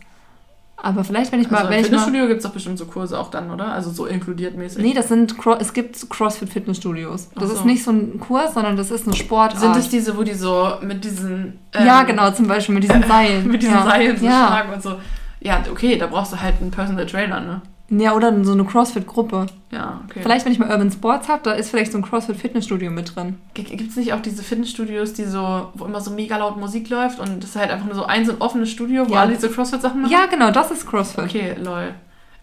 Aber 0.78 1.04
vielleicht, 1.04 1.32
wenn 1.32 1.42
ich 1.42 1.50
mal, 1.50 1.58
Also 1.58 1.72
wenn 1.72 1.84
Fitnessstudio 1.84 2.28
gibt's 2.28 2.44
doch 2.44 2.52
bestimmt 2.52 2.78
so 2.78 2.86
Kurse 2.86 3.18
auch 3.18 3.32
dann, 3.32 3.50
oder? 3.50 3.74
Also 3.74 3.90
so 3.90 4.06
inkludiert 4.06 4.56
mäßig. 4.56 4.80
Nee, 4.80 4.94
das 4.94 5.08
sind 5.08 5.40
Cro 5.40 5.56
es 5.56 5.74
gibt 5.74 6.08
CrossFit 6.08 6.50
Fitnessstudios. 6.50 7.32
Das 7.34 7.50
so. 7.50 7.56
ist 7.56 7.66
nicht 7.66 7.84
so 7.84 7.90
ein 7.90 8.20
Kurs, 8.20 8.54
sondern 8.54 8.78
das 8.78 8.92
ist 8.92 9.08
eine 9.08 9.16
Sportart. 9.16 9.60
Sind 9.60 9.76
es 9.76 9.90
diese, 9.90 10.16
wo 10.16 10.22
die 10.22 10.36
so 10.36 10.74
mit 10.82 11.04
diesen... 11.04 11.60
ähm, 11.74 11.86
ja, 11.88 12.04
genau, 12.04 12.30
zum 12.30 12.48
Beispiel 12.48 12.76
mit 12.76 12.84
diesen 12.84 13.04
Seilen. 13.08 13.48
Mit 13.48 13.64
diesen 13.64 13.74
ja. 13.74 13.86
Seilen 13.86 14.18
so 14.18 14.26
ja. 14.26 14.48
schlagen 14.48 14.74
und 14.74 14.84
so. 14.84 14.96
Ja, 15.42 15.64
okay, 15.72 15.98
da 15.98 16.06
brauchst 16.06 16.32
du 16.34 16.40
halt 16.40 16.62
einen 16.62 16.70
Personal 16.70 17.08
Trainer, 17.08 17.40
ne? 17.40 17.62
Ja, 17.90 18.14
oder 18.14 18.44
so 18.44 18.52
eine 18.54 18.64
CrossFit-Gruppe. 18.66 19.48
Ja, 19.72 20.02
okay. 20.06 20.20
Vielleicht, 20.22 20.46
wenn 20.46 20.52
ich 20.52 20.60
mal 20.60 20.70
Urban 20.70 20.92
Sports 20.92 21.28
habe, 21.28 21.42
da 21.44 21.52
ist 21.54 21.70
vielleicht 21.70 21.92
so 21.92 21.98
ein 21.98 22.04
CrossFit-Fitnessstudio 22.04 22.92
mit 22.92 23.16
drin. 23.16 23.38
Gibt 23.54 23.90
es 23.92 23.96
nicht 23.96 24.14
auch 24.14 24.22
diese 24.22 24.44
Fitnessstudios, 24.44 25.14
die 25.14 25.26
so, 25.26 25.70
wo 25.74 25.86
immer 25.86 26.02
so 26.02 26.12
mega 26.12 26.38
laut 26.38 26.58
Musik 26.58 26.90
läuft 26.90 27.20
und 27.20 27.42
das 27.44 27.52
ist 27.52 27.56
halt 27.56 27.72
einfach 27.72 27.86
nur 27.86 27.96
so 27.96 28.06
ein 28.06 28.26
so 28.26 28.32
ein 28.34 28.42
offenes 28.42 28.70
Studio, 28.72 29.08
wo 29.10 29.14
Ja. 29.14 29.22
alle 29.22 29.34
diese 29.34 29.50
CrossFit-Sachen 29.50 30.02
machen? 30.02 30.12
Ja, 30.12 30.26
genau, 30.28 30.52
das 30.52 30.72
ist 30.72 30.88
CrossFit. 30.88 31.24
Okay, 31.26 31.56
lol. 31.64 31.94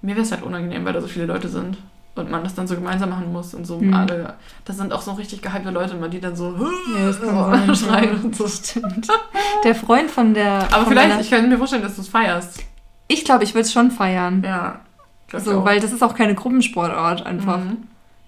Mir 0.02 0.14
wäre 0.14 0.22
es 0.24 0.32
halt 0.32 0.42
unangenehm, 0.42 0.84
weil 0.84 0.92
da 0.92 1.00
so 1.00 1.06
viele 1.08 1.26
Leute 1.26 1.48
sind 1.48 1.78
und 2.14 2.30
man 2.30 2.42
das 2.44 2.54
dann 2.54 2.66
so 2.66 2.74
gemeinsam 2.74 3.10
machen 3.10 3.32
muss 3.32 3.54
und 3.54 3.66
so 3.66 3.80
Hm. 3.80 3.92
alle. 3.94 4.34
Das 4.64 4.76
sind 4.76 4.92
auch 4.92 5.02
so 5.02 5.12
richtig 5.12 5.42
gehypte 5.42 5.70
Leute 5.70 5.94
immer, 5.96 6.08
die 6.08 6.20
dann 6.20 6.34
so, 6.36 6.54
Ja, 6.96 7.06
das 7.06 7.20
kann 7.20 7.28
so 7.66 7.74
sein. 7.74 7.76
schreien 7.76 8.20
und 8.24 8.36
so. 8.36 8.46
Stimmt. 8.48 9.08
Der 9.64 9.74
Freund 9.74 10.10
von 10.10 10.32
der. 10.34 10.62
Aber 10.72 10.84
von 10.84 10.92
vielleicht, 10.92 11.08
meiner- 11.10 11.20
ich 11.20 11.30
kann 11.30 11.48
mir 11.48 11.58
vorstellen, 11.58 11.82
dass 11.82 11.96
du 11.96 12.02
es 12.02 12.08
feierst. 12.08 12.60
ich 13.08 13.24
glaube, 13.24 13.44
ich 13.44 13.52
würde 13.54 13.62
es 13.62 13.72
schon 13.72 13.90
feiern. 13.90 14.42
Ja. 14.44 14.80
Glaub 15.28 15.42
ich 15.42 15.48
So, 15.48 15.60
auch. 15.60 15.64
weil 15.64 15.80
das 15.80 15.92
ist 15.92 16.02
auch 16.02 16.14
keine 16.14 16.34
Gruppensportart 16.34 17.24
einfach. 17.26 17.58
Mhm. 17.58 17.78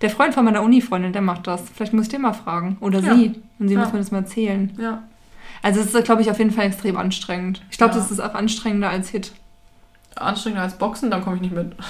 Der 0.01 0.11
Freund 0.11 0.33
von 0.35 0.45
meiner 0.45 0.63
Uni-Freundin, 0.63 1.13
der 1.13 1.23
macht 1.23 1.47
das. 1.47 1.63
Vielleicht 1.75 1.93
muss 1.93 2.05
ich 2.05 2.09
den 2.11 2.23
mal 2.23 2.33
fragen. 2.33 2.77
Oder 2.81 3.01
Ja. 3.01 3.15
sie. 3.15 3.35
Und 3.59 3.69
sie 3.69 3.75
Ja. 3.75 3.81
muss 3.81 3.93
mir 3.93 3.99
das 3.99 4.11
mal 4.13 4.19
erzählen. 4.19 4.73
Ja. 4.81 5.03
Also 5.63 5.81
es 5.81 5.93
ist, 5.93 6.05
glaube 6.05 6.23
ich, 6.23 6.31
auf 6.31 6.39
jeden 6.39 6.53
Fall 6.53 6.67
extrem 6.67 6.97
anstrengend. 6.97 7.63
Ich 7.71 7.79
glaube, 7.79 7.95
Ja. 7.95 7.99
das 8.01 8.11
ist 8.13 8.21
auch 8.21 8.35
anstrengender 8.35 8.91
als 8.91 9.09
Hit. 9.09 9.33
Anstrengender 10.15 10.63
als 10.63 10.79
Boxen, 10.79 11.11
dann 11.11 11.23
komme 11.23 11.37
ich 11.37 11.43
nicht 11.43 11.55
mit. 11.55 11.73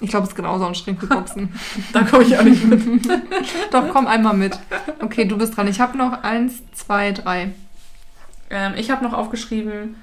Ich 0.00 0.10
glaube, 0.10 0.24
es 0.24 0.30
ist 0.30 0.34
genauso 0.36 0.66
anstrengend 0.66 1.02
wie 1.02 1.06
Boxen. 1.06 1.54
Da 1.92 2.02
komme 2.02 2.24
ich 2.24 2.36
auch 2.36 2.42
nicht 2.42 2.64
mit. 2.64 3.08
Doch, 3.70 3.88
komm 3.90 4.08
einmal 4.08 4.34
mit. 4.36 4.58
Okay, 5.00 5.24
du 5.24 5.38
bist 5.38 5.56
dran. 5.56 5.68
Ich 5.68 5.80
habe 5.80 5.96
noch 5.96 6.24
eins, 6.24 6.62
zwei, 6.74 7.12
drei. 7.12 7.52
Ähm, 8.50 8.72
ich 8.76 8.90
habe 8.90 9.04
noch 9.04 9.12
aufgeschrieben, 9.12 9.94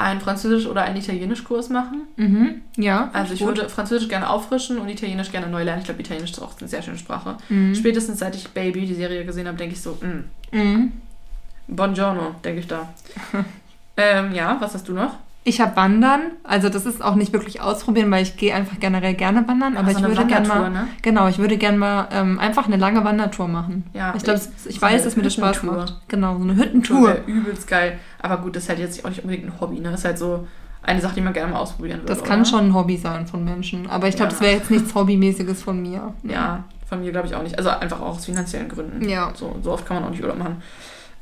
einen 0.00 0.20
Französisch- 0.20 0.66
oder 0.66 0.82
einen 0.82 0.96
Italienisch-Kurs 0.96 1.68
machen. 1.68 2.02
Mhm. 2.16 2.62
Ja. 2.76 3.10
Also 3.12 3.34
ich 3.34 3.40
gut. 3.40 3.48
würde 3.48 3.68
Französisch 3.68 4.08
gerne 4.08 4.30
auffrischen 4.30 4.78
und 4.78 4.88
Italienisch 4.88 5.30
gerne 5.30 5.48
neu 5.48 5.62
lernen. 5.62 5.80
Ich 5.80 5.84
glaube, 5.84 6.00
Italienisch 6.00 6.32
ist 6.32 6.40
auch 6.40 6.58
eine 6.58 6.68
sehr 6.68 6.82
schöne 6.82 6.98
Sprache. 6.98 7.36
Mhm. 7.48 7.74
Spätestens 7.74 8.18
seit 8.18 8.34
ich 8.34 8.48
Baby, 8.48 8.86
die 8.86 8.94
Serie 8.94 9.24
gesehen 9.24 9.46
habe, 9.46 9.58
denke 9.58 9.74
ich 9.74 9.80
so, 9.80 9.98
mm, 10.00 10.24
Mhm. 10.56 10.92
Buongiorno, 11.68 12.34
denke 12.44 12.60
ich 12.60 12.66
da. 12.66 12.88
ähm, 13.96 14.34
ja, 14.34 14.56
was 14.60 14.74
hast 14.74 14.88
du 14.88 14.92
noch? 14.92 15.16
Ich 15.42 15.60
habe 15.60 15.74
Wandern. 15.74 16.20
Also 16.44 16.68
das 16.68 16.84
ist 16.84 17.02
auch 17.02 17.14
nicht 17.14 17.32
wirklich 17.32 17.60
ausprobieren, 17.62 18.10
weil 18.10 18.22
ich 18.22 18.36
gehe 18.36 18.54
einfach 18.54 18.78
generell 18.78 19.14
gerne 19.14 19.46
wandern. 19.48 19.76
Aber 19.78 19.90
so 19.92 19.98
ich 19.98 20.04
würde 20.04 20.26
gerne 20.26 20.46
mal, 20.46 20.70
ne? 20.70 20.86
genau, 21.00 21.28
ich 21.28 21.38
würde 21.38 21.56
gerne 21.56 21.78
mal 21.78 22.08
ähm, 22.12 22.38
einfach 22.38 22.66
eine 22.66 22.76
lange 22.76 23.02
Wandertour 23.04 23.48
machen. 23.48 23.84
Ja, 23.94 24.12
ich 24.16 24.22
glaube, 24.22 24.38
ich- 24.40 24.68
ich, 24.70 24.76
so 24.76 24.82
weiß, 24.82 25.04
dass 25.04 25.16
mir 25.16 25.22
das 25.22 25.34
Spaß 25.34 25.62
macht. 25.62 25.96
Genau, 26.08 26.36
so 26.36 26.42
eine 26.42 26.54
Tour 26.56 26.64
Hüttentour. 26.64 27.08
wäre 27.08 27.22
übelst 27.26 27.66
geil. 27.68 27.98
Aber 28.20 28.36
gut, 28.38 28.54
das 28.54 28.64
ist 28.64 28.68
halt 28.68 28.78
jetzt 28.80 29.02
auch 29.04 29.08
nicht 29.08 29.22
unbedingt 29.24 29.46
ein 29.46 29.60
Hobby, 29.60 29.80
ne? 29.80 29.90
Das 29.90 30.00
ist 30.00 30.04
halt 30.06 30.18
so 30.18 30.46
eine 30.82 31.00
Sache, 31.00 31.14
die 31.14 31.20
man 31.22 31.32
gerne 31.32 31.52
mal 31.52 31.58
ausprobieren 31.60 32.00
würde. 32.00 32.12
Das 32.14 32.22
kann 32.22 32.40
oder? 32.40 32.48
schon 32.50 32.66
ein 32.68 32.74
Hobby 32.74 32.96
sein 32.98 33.26
von 33.26 33.42
Menschen. 33.44 33.88
Aber 33.88 34.08
ich 34.08 34.16
glaube, 34.16 34.32
Ja. 34.32 34.38
das 34.38 34.40
wäre 34.42 34.56
jetzt 34.58 34.70
nichts 34.70 34.94
Hobbymäßiges 34.94 35.62
von 35.62 35.80
mir. 35.80 36.12
Ja, 36.22 36.64
von 36.86 37.00
mir 37.00 37.12
glaube 37.12 37.28
ich 37.28 37.34
auch 37.34 37.42
nicht. 37.42 37.56
Also 37.56 37.70
einfach 37.70 38.00
auch 38.00 38.16
aus 38.16 38.26
finanziellen 38.26 38.68
Gründen. 38.68 39.08
Ja. 39.08 39.30
So, 39.34 39.56
so 39.62 39.72
oft 39.72 39.86
kann 39.86 39.96
man 39.96 40.04
auch 40.04 40.10
nicht 40.10 40.22
Urlaub 40.22 40.38
machen. 40.38 40.62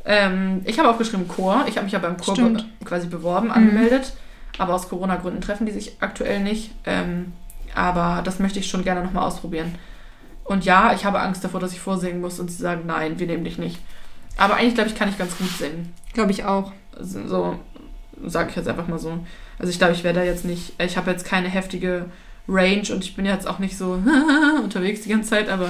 Ähm, 0.08 0.62
ich 0.64 0.78
habe 0.78 0.88
aufgeschrieben 0.88 1.28
Chor. 1.28 1.64
Ich 1.68 1.76
habe 1.76 1.84
mich 1.84 1.92
ja 1.92 1.98
beim 1.98 2.16
Chor 2.16 2.34
be 2.34 2.64
quasi 2.84 3.06
beworben, 3.06 3.46
Mhm. 3.48 3.52
angemeldet. 3.52 4.14
Aber 4.56 4.74
aus 4.74 4.88
Corona-Gründen 4.88 5.40
treffen 5.42 5.66
die 5.66 5.72
sich 5.72 5.92
aktuell 6.00 6.40
nicht. 6.40 6.72
Ähm, 6.86 7.32
aber 7.74 8.22
das 8.24 8.38
möchte 8.40 8.58
ich 8.58 8.68
schon 8.68 8.82
gerne 8.82 9.04
nochmal 9.04 9.24
ausprobieren. 9.24 9.74
Und 10.44 10.64
ja, 10.64 10.94
ich 10.94 11.04
habe 11.04 11.20
Angst 11.20 11.44
davor, 11.44 11.60
dass 11.60 11.72
ich 11.72 11.80
vorsingen 11.80 12.20
muss 12.22 12.40
und 12.40 12.50
sie 12.50 12.56
sagen, 12.56 12.82
nein, 12.86 13.18
wir 13.18 13.26
nehmen 13.26 13.44
dich 13.44 13.58
nicht. 13.58 13.78
Aber 14.38 14.54
eigentlich 14.56 14.74
glaube 14.74 14.88
ich, 14.88 14.96
kann 14.96 15.10
ich 15.10 15.18
ganz 15.18 15.36
gut 15.36 15.50
singen. 15.50 15.92
Glaube 16.14 16.30
ich 16.30 16.44
auch. 16.44 16.72
So 16.98 17.58
sage 18.24 18.48
ich 18.50 18.56
jetzt 18.56 18.66
einfach 18.68 18.88
mal 18.88 18.98
so. 18.98 19.18
Also 19.58 19.70
ich 19.70 19.78
glaube, 19.78 19.92
ich 19.92 20.04
werde 20.04 20.20
da 20.20 20.24
jetzt 20.24 20.44
nicht, 20.46 20.72
ich 20.80 20.96
habe 20.96 21.10
jetzt 21.10 21.24
keine 21.26 21.48
heftige 21.48 22.06
Range 22.48 22.82
und 22.92 23.04
ich 23.04 23.14
bin 23.14 23.26
jetzt 23.26 23.46
auch 23.46 23.58
nicht 23.58 23.76
so 23.76 23.98
unterwegs 24.64 25.02
die 25.02 25.10
ganze 25.10 25.28
Zeit, 25.30 25.50
aber 25.50 25.68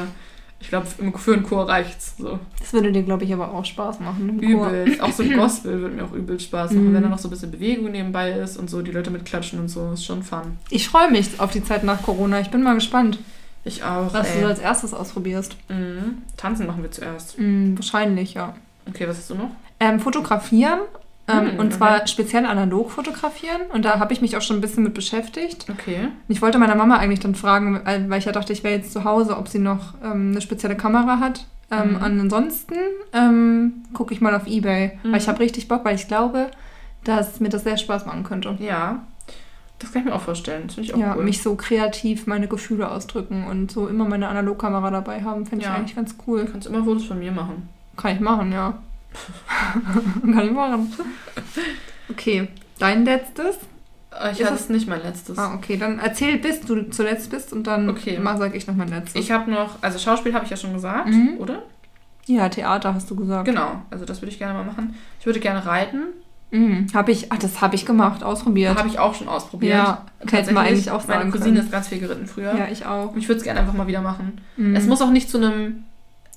ich 0.61 0.69
glaube, 0.69 0.87
für 0.87 1.33
einen 1.35 1.43
Chor 1.45 1.69
reicht's. 1.69 2.15
So. 2.19 2.39
Das 2.59 2.73
würde 2.73 2.91
dir, 2.91 3.03
glaube 3.05 3.25
ich, 3.25 3.33
aber 3.33 3.53
auch 3.55 3.65
Spaß 3.65 4.01
machen. 4.01 4.41
Übel. 4.41 4.99
Auch 5.01 5.13
so 5.13 5.23
Gospel 5.37 5.81
würde 5.81 5.95
mir 5.95 6.05
auch 6.05 6.13
übel 6.13 6.39
Spaß 6.41 6.73
machen, 6.73 6.91
Mhm. 6.91 6.95
wenn 6.95 7.03
da 7.05 7.09
noch 7.09 7.19
so 7.19 7.29
ein 7.29 7.31
bisschen 7.31 7.51
Bewegung 7.53 7.93
nebenbei 7.93 8.33
ist 8.33 8.57
und 8.57 8.69
so 8.69 8.83
die 8.83 8.91
Leute 8.91 9.11
mitklatschen 9.11 9.61
und 9.61 9.69
so. 9.69 9.93
Ist 9.93 10.05
schon 10.05 10.23
fun. 10.23 10.59
Ich 10.71 10.89
freue 10.89 11.11
mich 11.11 11.39
auf 11.41 11.53
die 11.53 11.63
Zeit 11.63 11.85
nach 11.85 12.03
Corona. 12.03 12.41
Ich 12.41 12.51
bin 12.51 12.63
mal 12.65 12.75
gespannt, 12.75 13.19
Ich 13.65 13.85
auch. 13.85 14.13
was 14.13 14.35
ey. 14.35 14.41
du 14.43 14.49
als 14.49 14.59
erstes 14.59 14.93
ausprobierst. 14.95 15.57
Mhm. 15.69 16.23
Tanzen 16.37 16.67
machen 16.67 16.83
wir 16.83 16.91
zuerst. 16.91 17.39
Mm, 17.39 17.77
wahrscheinlich, 17.77 18.35
ja. 18.35 18.55
Okay, 18.89 19.07
was 19.07 19.19
hast 19.19 19.31
du 19.31 19.35
noch? 19.37 19.51
Ähm, 19.81 20.01
fotografieren. 20.01 20.81
Ähm, 21.29 21.53
Hm, 21.53 21.59
und 21.59 21.75
zwar 21.75 22.07
speziell 22.07 22.47
analog 22.47 22.91
fotografieren. 22.91 23.61
Und 23.73 23.85
da 23.85 23.99
habe 24.01 24.13
ich 24.13 24.21
mich 24.21 24.37
auch 24.37 24.43
schon 24.43 24.57
ein 24.57 24.61
bisschen 24.61 24.83
mit 24.85 24.95
beschäftigt. 24.95 25.67
Okay. 25.71 26.09
Ich 26.29 26.41
wollte 26.43 26.59
meiner 26.59 26.75
Mama 26.75 26.97
eigentlich 26.97 27.21
dann 27.21 27.35
fragen, 27.35 27.81
weil 27.85 28.19
ich 28.19 28.25
ja 28.25 28.33
dachte, 28.33 28.53
ich 28.53 28.65
wäre 28.65 28.75
jetzt 28.77 28.93
zu 28.93 29.05
Hause, 29.05 29.37
ob 29.37 29.49
sie 29.49 29.59
noch 29.59 29.95
ähm, 30.03 30.31
eine 30.31 30.41
spezielle 30.41 30.77
Kamera 30.77 31.21
hat. 31.21 31.47
Ähm, 31.71 31.97
Mhm. 31.97 32.03
Ansonsten 32.03 32.75
ähm, 33.13 33.85
gucke 33.93 34.15
ich 34.15 34.21
mal 34.23 34.35
auf 34.35 34.47
Ebay. 34.47 34.99
Mhm. 35.03 35.13
Weil 35.13 35.19
ich 35.21 35.29
habe 35.29 35.41
richtig 35.41 35.69
Bock, 35.69 35.85
weil 35.85 35.97
ich 35.97 36.09
glaube, 36.09 36.51
dass 37.05 37.41
mir 37.41 37.51
das 37.51 37.65
sehr 37.65 37.77
Spaß 37.77 38.07
machen 38.07 38.25
könnte. 38.25 38.57
Ja. 38.59 39.05
Das 39.79 39.93
kann 39.93 40.03
ich 40.03 40.09
mir 40.09 40.15
auch 40.15 40.23
vorstellen. 40.23 40.65
Das 40.67 40.75
finde 40.75 40.89
ich 40.89 40.95
auch 40.95 40.99
Ja, 40.99 41.15
cool. 41.17 41.25
mich 41.25 41.41
so 41.43 41.55
kreativ 41.55 42.27
meine 42.27 42.49
Gefühle 42.49 42.91
ausdrücken 42.91 43.45
und 43.47 43.71
so 43.71 43.87
immer 43.87 44.07
meine 44.09 44.27
Analogkamera 44.29 44.91
dabei 44.91 45.23
haben, 45.23 45.47
finde 45.47 45.65
Ja. 45.67 45.73
ich 45.73 45.77
eigentlich 45.79 45.95
ganz 45.95 46.17
Du 46.17 46.23
cool. 46.27 46.49
kannst 46.51 46.67
immer 46.67 46.83
Fotos 46.83 47.05
von 47.05 47.19
mir 47.19 47.31
machen. 47.33 47.69
Kann 47.97 48.15
ich 48.15 48.21
machen, 48.21 48.51
ja. 48.51 48.75
Kann 50.23 50.45
ich 50.47 50.53
machen. 50.53 50.93
Okay, 52.11 52.49
dein 52.79 53.05
letztes? 53.05 53.57
Äh, 54.19 54.33
Ich 54.33 54.41
Ist 54.41 54.47
hatte 54.47 54.55
es- 54.61 54.69
nicht 54.69 54.89
mein 54.89 55.03
letztes. 55.03 55.37
Ah, 55.39 55.55
okay, 55.55 55.77
dann 55.77 55.99
erzähl, 55.99 56.39
bis 56.39 56.61
du 56.63 56.89
zuletzt 56.91 57.31
bist 57.31 57.53
und 57.53 57.67
dann 57.67 57.89
Okay. 57.91 58.19
mal 58.19 58.39
sag 58.39 58.55
ich 58.55 58.67
noch 58.67 58.75
mein 58.75 58.89
letztes. 58.89 59.23
Ich 59.23 59.31
habe 59.31 59.51
noch, 59.51 59.83
also 59.83 59.99
Schauspiel 59.99 60.33
habe 60.35 60.45
ich 60.45 60.51
ja 60.51 60.57
schon 60.57 60.73
gesagt, 60.73 61.09
Mhm. 61.09 61.37
oder? 61.39 61.63
ja, 62.27 62.47
Theater 62.51 62.93
hast 62.95 63.11
du 63.11 63.17
gesagt. 63.17 63.47
Genau, 63.47 63.83
also 63.91 64.05
das 64.05 64.21
würde 64.21 64.31
ich 64.33 64.39
gerne 64.39 64.53
mal 64.55 64.65
machen. 64.65 64.95
Ich 65.19 65.25
würde 65.27 65.41
gerne 65.41 65.65
reiten. 65.65 66.01
Mhm. 66.51 66.87
Habe 66.95 67.11
ich, 67.13 67.31
ach, 67.33 67.39
das 67.39 67.61
habe 67.63 67.75
ich 67.75 67.85
gemacht, 67.87 68.23
ausprobiert. 68.23 68.77
Habe 68.79 68.89
ich 68.89 68.99
auch 68.99 69.15
schon 69.15 69.29
ausprobiert. 69.29 69.75
Ja, 69.75 70.05
hätten 70.31 70.55
wir 70.55 70.61
eigentlich 70.61 70.91
auch 70.91 71.07
Meine 71.07 71.21
sagen 71.21 71.31
Cousine 71.31 71.55
können. 71.57 71.65
ist 71.67 71.73
ganz 71.73 71.89
viel 71.89 71.99
geritten 72.01 72.27
früher. 72.27 72.55
Ja, 72.55 72.69
ich 72.71 72.85
auch. 72.87 73.13
Und 73.13 73.19
ich 73.19 73.29
würde 73.29 73.39
es 73.39 73.45
gerne 73.45 73.61
einfach 73.61 73.73
mal 73.75 73.87
wieder 73.87 74.01
machen. 74.03 74.41
Mhm. 74.57 74.75
Es 74.77 74.87
muss 74.87 75.01
auch 75.03 75.11
nicht 75.11 75.29
zu 75.31 75.37
einem 75.39 75.85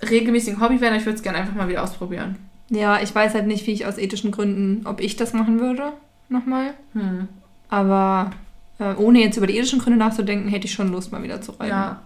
regelmäßigen 0.09 0.59
Hobby 0.61 0.79
werden, 0.81 0.95
ich 0.95 1.05
würde 1.05 1.15
es 1.17 1.23
gerne 1.23 1.37
einfach 1.39 1.55
mal 1.55 1.67
wieder 1.69 1.83
ausprobieren. 1.83 2.37
Ja, 2.71 3.01
ich 3.01 3.13
weiß 3.13 3.33
halt 3.35 3.47
nicht, 3.47 3.67
wie 3.67 3.71
ich 3.71 3.85
aus 3.85 3.97
ethischen 3.97 4.31
Gründen, 4.31 4.87
ob 4.87 4.99
ich 5.01 5.15
das 5.17 5.33
machen 5.33 5.59
würde, 5.59 5.91
nochmal. 6.29 6.73
Hm. 6.93 7.27
Aber 7.69 8.31
äh, 8.79 8.93
ohne 8.95 9.19
jetzt 9.19 9.37
über 9.37 9.45
die 9.45 9.57
ethischen 9.57 9.79
Gründe 9.79 9.99
nachzudenken, 9.99 10.47
hätte 10.49 10.65
ich 10.65 10.73
schon 10.73 10.91
Lust, 10.91 11.11
mal 11.11 11.21
wieder 11.21 11.41
zu 11.41 11.51
reiten. 11.51 11.69
Ja. 11.69 12.01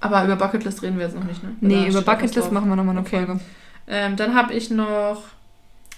Aber 0.00 0.24
über 0.24 0.36
Bucketlist 0.36 0.82
reden 0.82 0.96
wir 0.98 1.06
jetzt 1.06 1.16
noch 1.16 1.24
nicht, 1.24 1.42
ne? 1.42 1.50
Nee, 1.60 1.88
über 1.88 2.02
Bucketlist 2.02 2.52
machen 2.52 2.68
wir 2.68 2.76
nochmal 2.76 2.96
eine 2.96 3.04
Okay. 3.06 3.24
Folge. 3.26 3.40
Ähm, 3.88 4.16
dann 4.16 4.34
habe 4.34 4.52
ich 4.54 4.70
noch 4.70 5.24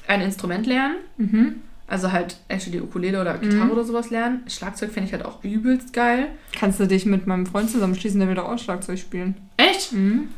ein 0.07 0.21
Instrument 0.23 0.67
lernen. 0.67 0.97
Mhm. 1.19 1.57
Also 1.87 2.13
halt 2.13 2.37
actually 2.49 2.81
Ukulele 2.81 3.21
oder 3.21 3.37
Gitarre 3.39 3.65
Mhm. 3.65 3.71
oder 3.71 3.85
sowas 3.85 4.11
lernen. 4.11 4.43
Schlagzeug 4.47 4.91
finde 4.93 5.07
ich 5.09 5.13
halt 5.13 5.25
auch 5.25 5.43
übelst 5.43 5.93
geil. 5.93 6.29
Kannst 6.59 6.81
du 6.81 6.87
dich 6.87 7.07
mit 7.07 7.27
meinem 7.27 7.47
Freund 7.47 7.71
zusammenschließen, 7.71 8.21
der 8.21 8.29
will 8.29 8.39
auch 8.39 8.59
Schlagzeug 8.59 8.99
spielen? 8.99 9.35
Echt? 9.57 9.93
Mhm. 9.93 10.29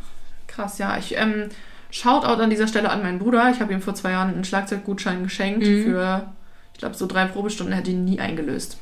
Krass, 0.47 0.79
ja. 0.79 0.97
Ich 0.99 1.17
ähm, 1.17 1.47
Shoutout 1.91 2.41
an 2.43 2.51
dieser 2.51 2.69
Stelle 2.69 2.91
an 2.91 3.03
meinen 3.03 3.19
Bruder. 3.19 3.51
Ich 3.51 3.61
habe 3.61 3.73
ihm 3.73 3.81
vor 3.83 3.95
zwei 3.95 4.13
Jahren 4.13 4.33
einen 4.35 4.45
Schlagzeuggutschein 4.45 5.23
geschenkt 5.25 5.67
Mhm. 5.67 5.85
für, 5.85 6.27
ich 6.73 6.79
glaube, 6.79 6.95
so 6.95 7.07
drei 7.07 7.25
Probestunden. 7.27 7.73
Er 7.73 7.79
hat 7.79 7.89
ihn 7.89 8.05
nie 8.05 8.21
eingelöst. 8.21 8.79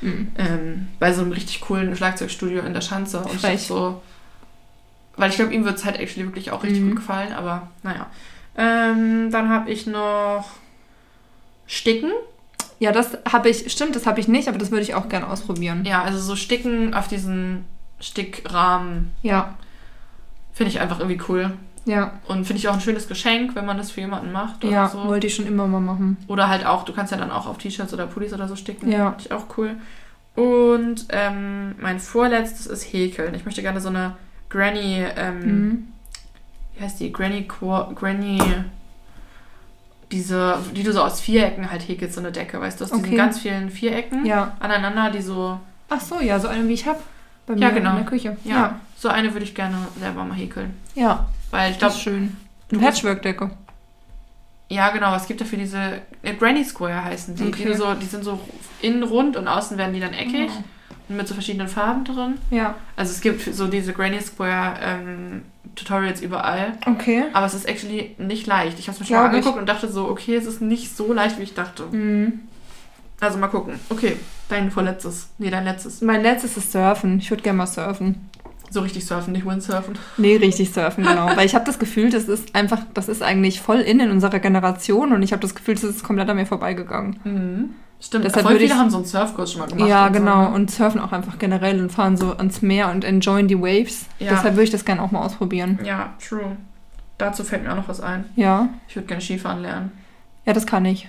Mhm. 0.00 0.28
Ähm, 0.38 0.88
bei 0.98 1.12
so 1.12 1.22
einem 1.22 1.32
richtig 1.32 1.60
coolen 1.62 1.96
Schlagzeugstudio 1.96 2.62
in 2.62 2.74
der 2.74 2.80
Schanze. 2.82 3.20
Und 3.20 3.42
ich 3.44 3.62
so. 3.62 4.02
Weil 5.16 5.30
ich 5.30 5.36
glaube, 5.36 5.54
ihm 5.54 5.64
wird 5.64 5.78
es 5.78 5.84
halt 5.84 5.98
actually 5.98 6.26
wirklich 6.26 6.50
auch 6.50 6.62
richtig 6.62 6.82
Mhm. 6.82 6.88
gut 6.90 6.96
gefallen, 6.96 7.32
aber 7.32 7.68
naja. 7.82 8.06
Ähm, 8.58 9.30
dann 9.30 9.48
habe 9.48 9.70
ich 9.70 9.86
noch 9.86 10.44
Sticken. 11.66 12.10
Ja, 12.78 12.92
das 12.92 13.16
habe 13.30 13.48
ich, 13.48 13.72
stimmt, 13.72 13.96
das 13.96 14.06
habe 14.06 14.20
ich 14.20 14.28
nicht, 14.28 14.48
aber 14.48 14.58
das 14.58 14.70
würde 14.70 14.82
ich 14.82 14.94
auch 14.94 15.08
gerne 15.08 15.28
ausprobieren. 15.28 15.84
Ja, 15.86 16.02
also 16.02 16.18
so 16.18 16.36
Sticken 16.36 16.92
auf 16.94 17.08
diesen 17.08 17.64
Stickrahmen 18.00 19.12
Ja, 19.22 19.54
finde 20.52 20.70
ich 20.70 20.80
einfach 20.80 21.00
irgendwie 21.00 21.20
cool. 21.28 21.52
Ja, 21.86 22.12
Und 22.28 22.44
finde 22.46 22.58
ich 22.58 22.68
auch 22.68 22.74
ein 22.74 22.80
schönes 22.80 23.08
Geschenk, 23.08 23.54
wenn 23.54 23.64
man 23.64 23.78
das 23.78 23.90
für 23.92 24.00
jemanden 24.00 24.32
macht 24.32 24.62
oder 24.64 24.72
ja, 24.72 24.88
so. 24.88 25.04
wollte 25.04 25.26
ich 25.28 25.34
schon 25.34 25.46
immer 25.46 25.66
mal 25.66 25.80
machen. 25.80 26.18
Oder 26.28 26.48
halt 26.48 26.66
auch, 26.66 26.84
du 26.84 26.92
kannst 26.92 27.12
ja 27.12 27.18
dann 27.18 27.30
auch 27.30 27.46
auf 27.46 27.56
T-Shirts 27.58 27.94
oder 27.94 28.06
Pullis 28.06 28.32
oder 28.34 28.46
so 28.48 28.56
sticken. 28.56 28.90
Ja. 28.92 29.12
Finde 29.12 29.24
ich 29.24 29.32
auch 29.32 29.44
cool. 29.56 29.76
Und 30.34 31.06
ähm, 31.10 31.76
mein 31.80 31.98
vorletztes 31.98 32.66
ist 32.66 32.82
Häkeln. 32.92 33.34
Ich 33.34 33.44
möchte 33.46 33.62
gerne 33.62 33.80
so 33.80 33.88
eine 33.88 34.16
Granny, 34.50 35.02
ähm, 35.16 35.40
Mhm. 35.40 35.88
wie 36.76 36.84
heißt 36.84 37.00
die? 37.00 37.10
Granny 37.12 37.46
Granny. 37.94 38.38
Diese, 40.12 40.58
die 40.74 40.84
du 40.84 40.92
so 40.92 41.02
aus 41.02 41.20
Vierecken 41.20 41.68
halt 41.70 41.88
häkelst, 41.88 42.14
so 42.14 42.20
eine 42.20 42.30
Decke, 42.30 42.60
weißt 42.60 42.80
du, 42.80 42.84
aus 42.84 42.90
diesen 42.90 43.04
Okay. 43.06 43.16
ganz 43.16 43.40
vielen 43.40 43.70
Vierecken 43.70 44.24
Ja. 44.24 44.52
aneinander, 44.60 45.10
die 45.10 45.20
so. 45.20 45.58
Ach 45.88 46.00
so, 46.00 46.20
ja, 46.20 46.38
so 46.38 46.46
eine 46.46 46.66
wie 46.68 46.74
ich 46.74 46.86
habe. 46.86 47.00
Bei 47.46 47.54
mir 47.54 47.60
Ja, 47.62 47.70
genau. 47.70 47.90
in 47.90 47.96
der 47.96 48.04
Küche. 48.04 48.36
Ja, 48.44 48.54
Ja, 48.54 48.80
so 48.96 49.08
eine 49.08 49.32
würde 49.32 49.44
ich 49.44 49.54
gerne 49.54 49.76
selber 49.98 50.24
mal 50.24 50.34
häkeln. 50.36 50.74
ja 50.94 51.26
Weil 51.50 51.72
ich 51.72 51.78
glaube, 51.78 51.94
schön. 51.94 52.36
Eine 52.70 52.80
Patchwork-Decke. 52.80 53.50
Ja, 54.68 54.90
genau. 54.90 55.14
Es 55.14 55.26
gibt 55.26 55.40
dafür 55.40 55.58
diese 55.58 56.02
äh, 56.22 56.34
Granny 56.34 56.64
Square 56.64 57.04
heißen 57.04 57.36
die. 57.36 57.44
Okay. 57.44 57.66
Die, 57.68 57.74
so, 57.74 57.94
die 57.94 58.06
sind 58.06 58.24
so 58.24 58.40
innen 58.82 59.02
rund 59.04 59.36
und 59.36 59.46
außen 59.46 59.78
werden 59.78 59.94
die 59.94 60.00
dann 60.00 60.12
eckig 60.12 60.50
und 61.08 61.16
mit 61.16 61.28
so 61.28 61.34
verschiedenen 61.34 61.68
Farben 61.68 62.04
drin. 62.04 62.34
Ja, 62.50 62.74
Also 62.96 63.12
es 63.12 63.20
gibt 63.20 63.42
so 63.54 63.68
diese 63.68 63.92
Granny 63.92 64.20
Square 64.20 64.74
ähm, 64.82 65.42
Tutorials 65.76 66.20
überall. 66.20 66.72
okay. 66.86 67.24
Aber 67.32 67.46
es 67.46 67.54
ist 67.54 67.68
actually 67.68 68.16
nicht 68.18 68.46
leicht. 68.48 68.78
Ich 68.80 68.88
habe 68.88 68.94
es 68.94 69.00
mir 69.00 69.06
schon 69.06 69.16
mal 69.16 69.28
ich. 69.28 69.34
angeguckt 69.34 69.58
und 69.58 69.66
dachte 69.68 69.88
so, 69.90 70.08
okay, 70.08 70.34
es 70.34 70.46
ist 70.46 70.60
nicht 70.60 70.96
so 70.96 71.12
leicht, 71.12 71.38
wie 71.38 71.44
ich 71.44 71.54
dachte. 71.54 71.84
Mhm. 71.84 72.40
Also 73.20 73.38
mal 73.38 73.46
gucken. 73.48 73.78
Okay, 73.88 74.16
dein 74.48 74.70
vorletztes. 74.70 75.28
Nee, 75.38 75.50
dein 75.50 75.64
letztes. 75.64 76.00
Mein 76.02 76.22
letztes 76.22 76.56
ist 76.56 76.72
Surfen. 76.72 77.18
Ich 77.18 77.30
würde 77.30 77.42
gerne 77.42 77.58
mal 77.58 77.66
surfen. 77.66 78.28
So 78.70 78.80
richtig 78.80 79.06
surfen, 79.06 79.32
nicht 79.32 79.46
Windsurfen. 79.46 79.96
Nee, 80.16 80.36
richtig 80.36 80.72
surfen, 80.72 81.04
genau. 81.04 81.26
Weil 81.36 81.46
ich 81.46 81.54
habe 81.54 81.64
das 81.64 81.78
Gefühl, 81.78 82.10
das 82.10 82.24
ist 82.24 82.54
einfach, 82.54 82.80
das 82.94 83.08
ist 83.08 83.22
eigentlich 83.22 83.60
voll 83.60 83.78
in 83.78 84.00
in 84.00 84.10
unserer 84.10 84.38
Generation 84.40 85.12
und 85.12 85.22
ich 85.22 85.32
habe 85.32 85.40
das 85.42 85.54
Gefühl, 85.54 85.74
das 85.74 85.84
ist 85.84 86.02
komplett 86.04 86.28
an 86.28 86.36
mir 86.36 86.46
vorbeigegangen. 86.46 87.18
Mhm. 87.24 87.70
Stimmt, 87.98 88.24
Deshalb 88.26 88.44
voll 88.44 88.56
viele 88.56 88.66
ich- 88.66 88.74
haben 88.74 88.90
so 88.90 88.98
einen 88.98 89.06
Surfkurs 89.06 89.52
schon 89.52 89.60
mal 89.62 89.68
gemacht. 89.68 89.88
ja, 89.88 90.06
und 90.06 90.14
so, 90.14 90.20
genau. 90.20 90.42
ne? 90.50 90.54
Und 90.54 90.70
surfen 90.70 91.00
auch 91.00 91.12
einfach 91.12 91.38
generell 91.38 91.80
und 91.80 91.90
fahren 91.90 92.16
so 92.18 92.32
ans 92.36 92.60
Meer 92.60 92.90
und 92.90 93.04
enjoyen 93.04 93.48
die 93.48 93.58
Waves. 93.58 94.06
Ja. 94.18 94.30
Deshalb 94.32 94.54
würde 94.54 94.64
ich 94.64 94.70
das 94.70 94.84
gerne 94.84 95.00
auch 95.02 95.10
mal 95.12 95.20
ausprobieren. 95.20 95.78
Ja, 95.82 96.12
true. 96.26 96.56
Dazu 97.18 97.42
fällt 97.44 97.62
mir 97.64 97.72
auch 97.72 97.76
noch 97.76 97.88
was 97.88 98.02
ein. 98.02 98.26
Ja. 98.36 98.68
Ich 98.88 98.96
würde 98.96 99.06
gerne 99.06 99.22
Skifahren 99.22 99.62
lernen. 99.62 99.92
Ja, 100.44 100.52
das 100.52 100.66
kann 100.66 100.84
ich. 100.84 101.08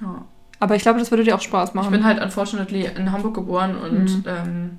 Ja. 0.00 0.22
Aber 0.58 0.74
ich 0.74 0.82
glaube, 0.82 0.98
das 0.98 1.12
würde 1.12 1.22
dir 1.22 1.36
auch 1.36 1.40
Spaß 1.40 1.68
Ich 1.68 1.74
machen. 1.76 1.92
bin 1.92 2.04
halt 2.04 2.20
unfortunately 2.20 2.88
in 2.96 3.12
Hamburg 3.12 3.34
geboren 3.34 3.76
und 3.76 4.04
Mhm. 4.04 4.24
ähm, 4.26 4.78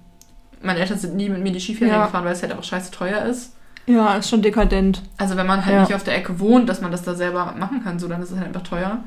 meine 0.66 0.80
Eltern 0.80 0.98
sind 0.98 1.16
nie 1.16 1.30
mit 1.30 1.42
mir 1.44 1.52
die 1.52 1.60
Skiferien 1.60 1.96
Ja. 1.96 2.06
gefahren, 2.06 2.26
weil 2.26 2.34
es 2.34 2.42
halt 2.42 2.54
auch 2.58 2.64
scheiße 2.64 2.92
teuer 2.92 3.24
ist. 3.26 3.54
ja, 3.88 4.16
ist 4.16 4.30
schon 4.30 4.42
dekadent. 4.42 5.04
Also 5.18 5.38
wenn 5.38 5.46
man 5.46 5.64
halt 5.66 5.76
Ja. 5.76 5.82
nicht 5.82 5.94
auf 5.94 6.04
der 6.04 6.16
Ecke 6.18 6.40
wohnt, 6.40 6.68
dass 6.68 6.82
man 6.82 6.92
das 6.92 7.04
da 7.04 7.14
selber 7.14 7.54
machen 7.58 7.84
kann, 7.84 8.00
so 8.00 8.08
dann 8.08 8.22
ist 8.22 8.32
es 8.32 8.38
halt 8.38 8.48
einfach 8.48 8.64
teuer. 8.64 8.98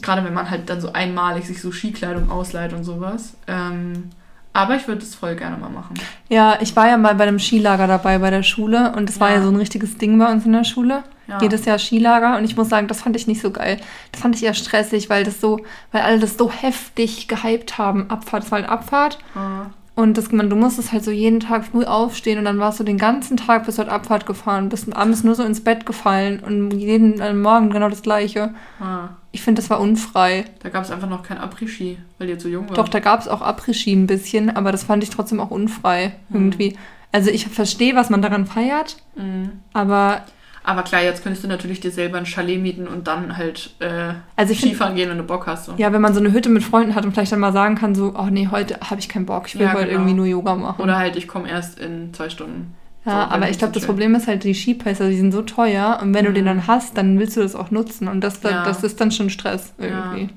Gerade 0.00 0.24
wenn 0.24 0.32
man 0.34 0.48
halt 0.48 0.70
dann 0.70 0.80
so 0.80 0.92
einmalig 0.92 1.46
sich 1.46 1.60
so 1.60 1.70
Skikleidung 1.72 2.30
ausleiht 2.30 2.72
und 2.72 2.84
sowas. 2.84 3.34
Ähm, 3.46 4.10
aber 4.54 4.76
ich 4.76 4.88
würde 4.88 5.02
es 5.02 5.14
voll 5.14 5.36
gerne 5.36 5.56
mal 5.58 5.68
machen. 5.70 5.94
Ja, 6.28 6.56
ich 6.60 6.74
war 6.74 6.88
ja 6.88 6.96
mal 6.96 7.14
bei 7.16 7.24
einem 7.24 7.38
Skilager 7.38 7.86
dabei 7.86 8.18
bei 8.18 8.30
der 8.30 8.42
Schule 8.42 8.92
und 8.96 9.08
das 9.08 9.20
war 9.20 9.28
Ja. 9.30 9.36
ja 9.36 9.42
so 9.42 9.48
ein 9.50 9.56
richtiges 9.56 9.98
Ding 9.98 10.18
bei 10.18 10.30
uns 10.32 10.46
in 10.46 10.52
der 10.52 10.64
Schule. 10.64 11.02
Ja. 11.26 11.38
Jedes 11.42 11.66
Jahr 11.66 11.78
Skilager 11.78 12.38
und 12.38 12.44
ich 12.44 12.56
muss 12.56 12.70
sagen, 12.70 12.88
das 12.88 13.02
fand 13.02 13.14
ich 13.14 13.26
nicht 13.26 13.42
so 13.42 13.50
geil. 13.50 13.78
Das 14.12 14.22
fand 14.22 14.34
ich 14.36 14.42
eher 14.44 14.54
stressig, 14.54 15.10
weil 15.10 15.24
das 15.24 15.40
so, 15.40 15.60
weil 15.92 16.00
alle 16.02 16.18
das 16.18 16.38
so 16.38 16.50
heftig 16.50 17.28
gehypt 17.28 17.76
haben. 17.76 18.08
Abfahrt, 18.08 18.44
das 18.44 18.50
war 18.50 18.60
halt 18.60 18.70
Abfahrt 18.70 19.18
Ja. 19.34 19.70
Und 19.98 20.16
das, 20.16 20.30
man, 20.30 20.48
du 20.48 20.54
musstest 20.54 20.92
halt 20.92 21.02
so 21.02 21.10
jeden 21.10 21.40
Tag 21.40 21.64
früh 21.64 21.82
aufstehen 21.84 22.38
und 22.38 22.44
dann 22.44 22.60
warst 22.60 22.78
du 22.78 22.84
den 22.84 22.98
ganzen 22.98 23.36
Tag 23.36 23.66
bis 23.66 23.74
dort 23.74 23.88
Abfahrt 23.88 24.26
gefahren, 24.26 24.68
bist 24.68 24.94
abends 24.96 25.24
nur 25.24 25.34
so 25.34 25.42
ins 25.42 25.64
Bett 25.64 25.86
gefallen 25.86 26.38
und 26.38 26.70
jeden 26.70 27.18
äh, 27.18 27.34
Morgen 27.34 27.70
genau 27.70 27.88
das 27.88 28.02
gleiche. 28.02 28.54
Ja. 28.78 29.16
Ich 29.32 29.42
finde, 29.42 29.60
das 29.60 29.70
war 29.70 29.80
unfrei. 29.80 30.44
Da 30.62 30.68
gab 30.68 30.84
es 30.84 30.92
einfach 30.92 31.08
noch 31.08 31.24
kein 31.24 31.38
Après-Ski, 31.38 31.98
weil 32.18 32.28
ihr 32.28 32.38
zu 32.38 32.48
jung 32.48 32.68
wart. 32.68 32.78
Doch, 32.78 32.88
da 32.88 33.00
gab 33.00 33.18
es 33.18 33.26
auch 33.26 33.42
Après-Ski 33.42 33.92
ein 33.92 34.06
bisschen, 34.06 34.54
aber 34.54 34.70
das 34.70 34.84
fand 34.84 35.02
ich 35.02 35.10
trotzdem 35.10 35.40
auch 35.40 35.50
unfrei 35.50 36.12
irgendwie. 36.32 36.78
Also 37.10 37.30
ich 37.30 37.48
verstehe, 37.48 37.96
was 37.96 38.08
man 38.08 38.22
daran 38.22 38.46
feiert, 38.46 38.98
Mhm. 39.16 39.50
aber 39.72 40.22
Aber 40.68 40.82
klar, 40.82 41.02
jetzt 41.02 41.22
könntest 41.22 41.42
du 41.44 41.48
natürlich 41.48 41.80
dir 41.80 41.90
selber 41.90 42.18
ein 42.18 42.26
Chalet 42.26 42.60
mieten 42.60 42.86
und 42.86 43.06
dann 43.08 43.38
halt 43.38 43.70
äh, 43.78 44.12
Also 44.36 44.52
ich 44.52 44.60
find- 44.60 44.72
Skifahren 44.72 44.96
gehen, 44.96 45.08
wenn 45.08 45.16
du 45.16 45.24
Bock 45.24 45.46
hast. 45.46 45.64
So. 45.64 45.72
ja, 45.78 45.90
wenn 45.94 46.02
man 46.02 46.12
so 46.12 46.20
eine 46.20 46.30
Hütte 46.32 46.50
mit 46.50 46.62
Freunden 46.62 46.94
hat 46.94 47.06
und 47.06 47.12
vielleicht 47.12 47.32
dann 47.32 47.40
mal 47.40 47.54
sagen 47.54 47.74
kann, 47.74 47.94
so, 47.94 48.12
oh 48.18 48.26
nee, 48.30 48.48
heute 48.50 48.78
habe 48.80 49.00
ich 49.00 49.08
keinen 49.08 49.24
Bock, 49.24 49.44
ich 49.46 49.54
will 49.54 49.62
Ja, 49.62 49.72
heute 49.72 49.86
genau. 49.86 49.92
irgendwie 50.00 50.14
nur 50.14 50.26
Yoga 50.26 50.54
machen. 50.56 50.82
Oder 50.82 50.98
halt, 50.98 51.16
ich 51.16 51.26
komme 51.26 51.48
erst 51.48 51.78
in 51.78 52.12
zwei 52.12 52.28
Stunden. 52.28 52.74
ja, 53.06 53.12
so, 53.28 53.34
aber 53.34 53.48
ich 53.48 53.56
glaube, 53.58 53.72
das. 53.72 53.86
Problem 53.86 54.14
ist 54.14 54.26
halt, 54.28 54.44
die 54.44 54.52
Skipässe, 54.54 55.08
die 55.08 55.16
sind 55.16 55.32
so 55.32 55.40
teuer 55.40 56.00
und 56.02 56.12
wenn 56.12 56.26
du 56.26 56.32
den 56.34 56.44
Mhm. 56.44 56.48
dann 56.48 56.66
hast, 56.66 56.98
dann 56.98 57.18
willst 57.18 57.36
du 57.38 57.40
das 57.40 57.54
auch 57.54 57.70
nutzen 57.70 58.06
und 58.06 58.20
das, 58.20 58.42
Ja. 58.42 58.62
das 58.64 58.84
ist 58.84 59.00
dann 59.00 59.10
schon 59.10 59.30
Stress 59.30 59.72
Ja. 59.78 59.86
irgendwie. 59.86 60.28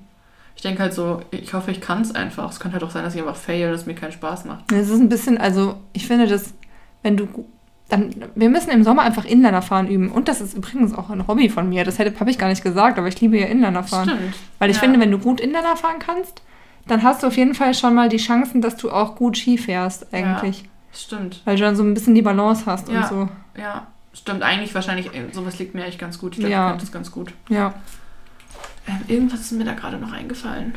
Ich 0.55 0.61
denke 0.61 0.81
halt 0.83 0.93
so, 0.93 1.21
ich 1.31 1.53
hoffe, 1.53 1.71
ich 1.71 1.81
kann 1.81 2.01
es 2.03 2.15
einfach. 2.15 2.49
Es 2.49 2.59
könnte 2.61 2.75
halt 2.75 2.83
auch 2.85 2.91
sein, 2.91 3.03
dass 3.03 3.15
ich 3.15 3.19
einfach 3.21 3.35
fail 3.35 3.67
und 3.67 3.73
es 3.73 3.85
mir 3.85 3.95
keinen 3.95 4.11
Spaß 4.13 4.45
macht. 4.45 4.71
Es 4.71 4.89
ist 4.89 5.01
ein 5.01 5.09
bisschen, 5.09 5.37
also 5.37 5.75
ich 5.91 6.07
finde 6.07 6.27
das, 6.27 6.53
wenn 7.03 7.17
du, 7.17 7.27
dann, 7.91 8.09
wir 8.35 8.49
müssen 8.49 8.69
im 8.71 8.83
Sommer 8.83 9.01
einfach 9.03 9.25
Inlinerfahren 9.25 9.87
üben 9.87 10.09
und 10.11 10.27
das 10.27 10.41
ist 10.41 10.53
übrigens 10.55 10.93
auch 10.93 11.09
ein 11.09 11.27
Hobby 11.27 11.49
von 11.49 11.67
mir, 11.69 11.83
das 11.83 11.99
hätte- 11.99 12.19
habe 12.19 12.29
ich 12.31 12.37
gar 12.37 12.47
nicht 12.47 12.63
gesagt, 12.63 12.97
aber 12.97 13.07
ich 13.07 13.19
liebe 13.21 13.37
ja 13.37 13.47
Inlinerfahren. 13.47 14.09
Stimmt. 14.09 14.35
Weil 14.59 14.69
ich 14.69 14.77
Ja. 14.77 14.81
finde, 14.83 14.99
wenn 14.99 15.11
du 15.11 15.17
gut 15.19 15.39
Inliner 15.41 15.75
fahren 15.75 15.97
kannst, 15.99 16.41
dann 16.87 17.03
hast 17.03 17.21
du 17.23 17.27
auf 17.27 17.37
jeden 17.37 17.53
Fall 17.53 17.73
schon 17.73 17.93
mal 17.93 18.09
die 18.09 18.17
Chancen, 18.17 18.61
dass 18.61 18.75
du 18.77 18.89
auch 18.91 19.15
gut 19.15 19.37
Ski 19.37 19.57
fährst, 19.57 20.13
eigentlich. 20.13 20.63
Stimmt. 20.93 21.41
Weil 21.45 21.55
du 21.57 21.61
dann 21.61 21.75
so 21.75 21.83
ein 21.83 21.93
bisschen 21.93 22.15
die 22.15 22.21
Balance 22.21 22.65
hast 22.65 22.89
Ja. 22.89 23.01
und 23.01 23.07
so. 23.07 23.29
Ja. 23.61 23.87
Stimmt, 24.13 24.43
eigentlich 24.43 24.73
wahrscheinlich, 24.75 25.07
äh, 25.13 25.31
sowas 25.31 25.57
liegt 25.59 25.73
mir 25.75 25.85
echt 25.85 25.99
ganz 25.99 26.19
gut. 26.19 26.33
Ich 26.33 26.39
glaube, 26.39 26.51
Ja. 26.51 26.73
ich 26.73 26.81
das 26.81 26.91
ganz 26.91 27.11
gut. 27.11 27.33
Ja. 27.49 27.73
Ähm, 28.87 28.99
irgendwas 29.07 29.41
ist 29.41 29.51
mir 29.53 29.63
da 29.63 29.73
gerade 29.73 29.97
noch 29.97 30.11
eingefallen. 30.11 30.73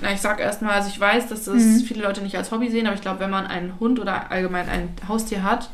Na, 0.00 0.10
ich 0.12 0.20
sag 0.20 0.40
erstmal, 0.40 0.72
also 0.74 0.88
ich 0.88 0.98
weiß, 0.98 1.28
dass 1.28 1.44
das 1.44 1.54
Mhm. 1.62 1.80
viele 1.80 2.02
Leute 2.02 2.22
nicht 2.22 2.36
als 2.36 2.50
Hobby 2.50 2.70
sehen, 2.70 2.86
aber 2.86 2.94
ich 2.96 3.02
glaube, 3.02 3.20
wenn 3.20 3.30
man 3.30 3.46
einen 3.46 3.78
Hund 3.78 4.00
oder 4.00 4.30
allgemein 4.30 4.68
ein 4.68 4.88
Haustier 5.08 5.42
hat 5.42 5.70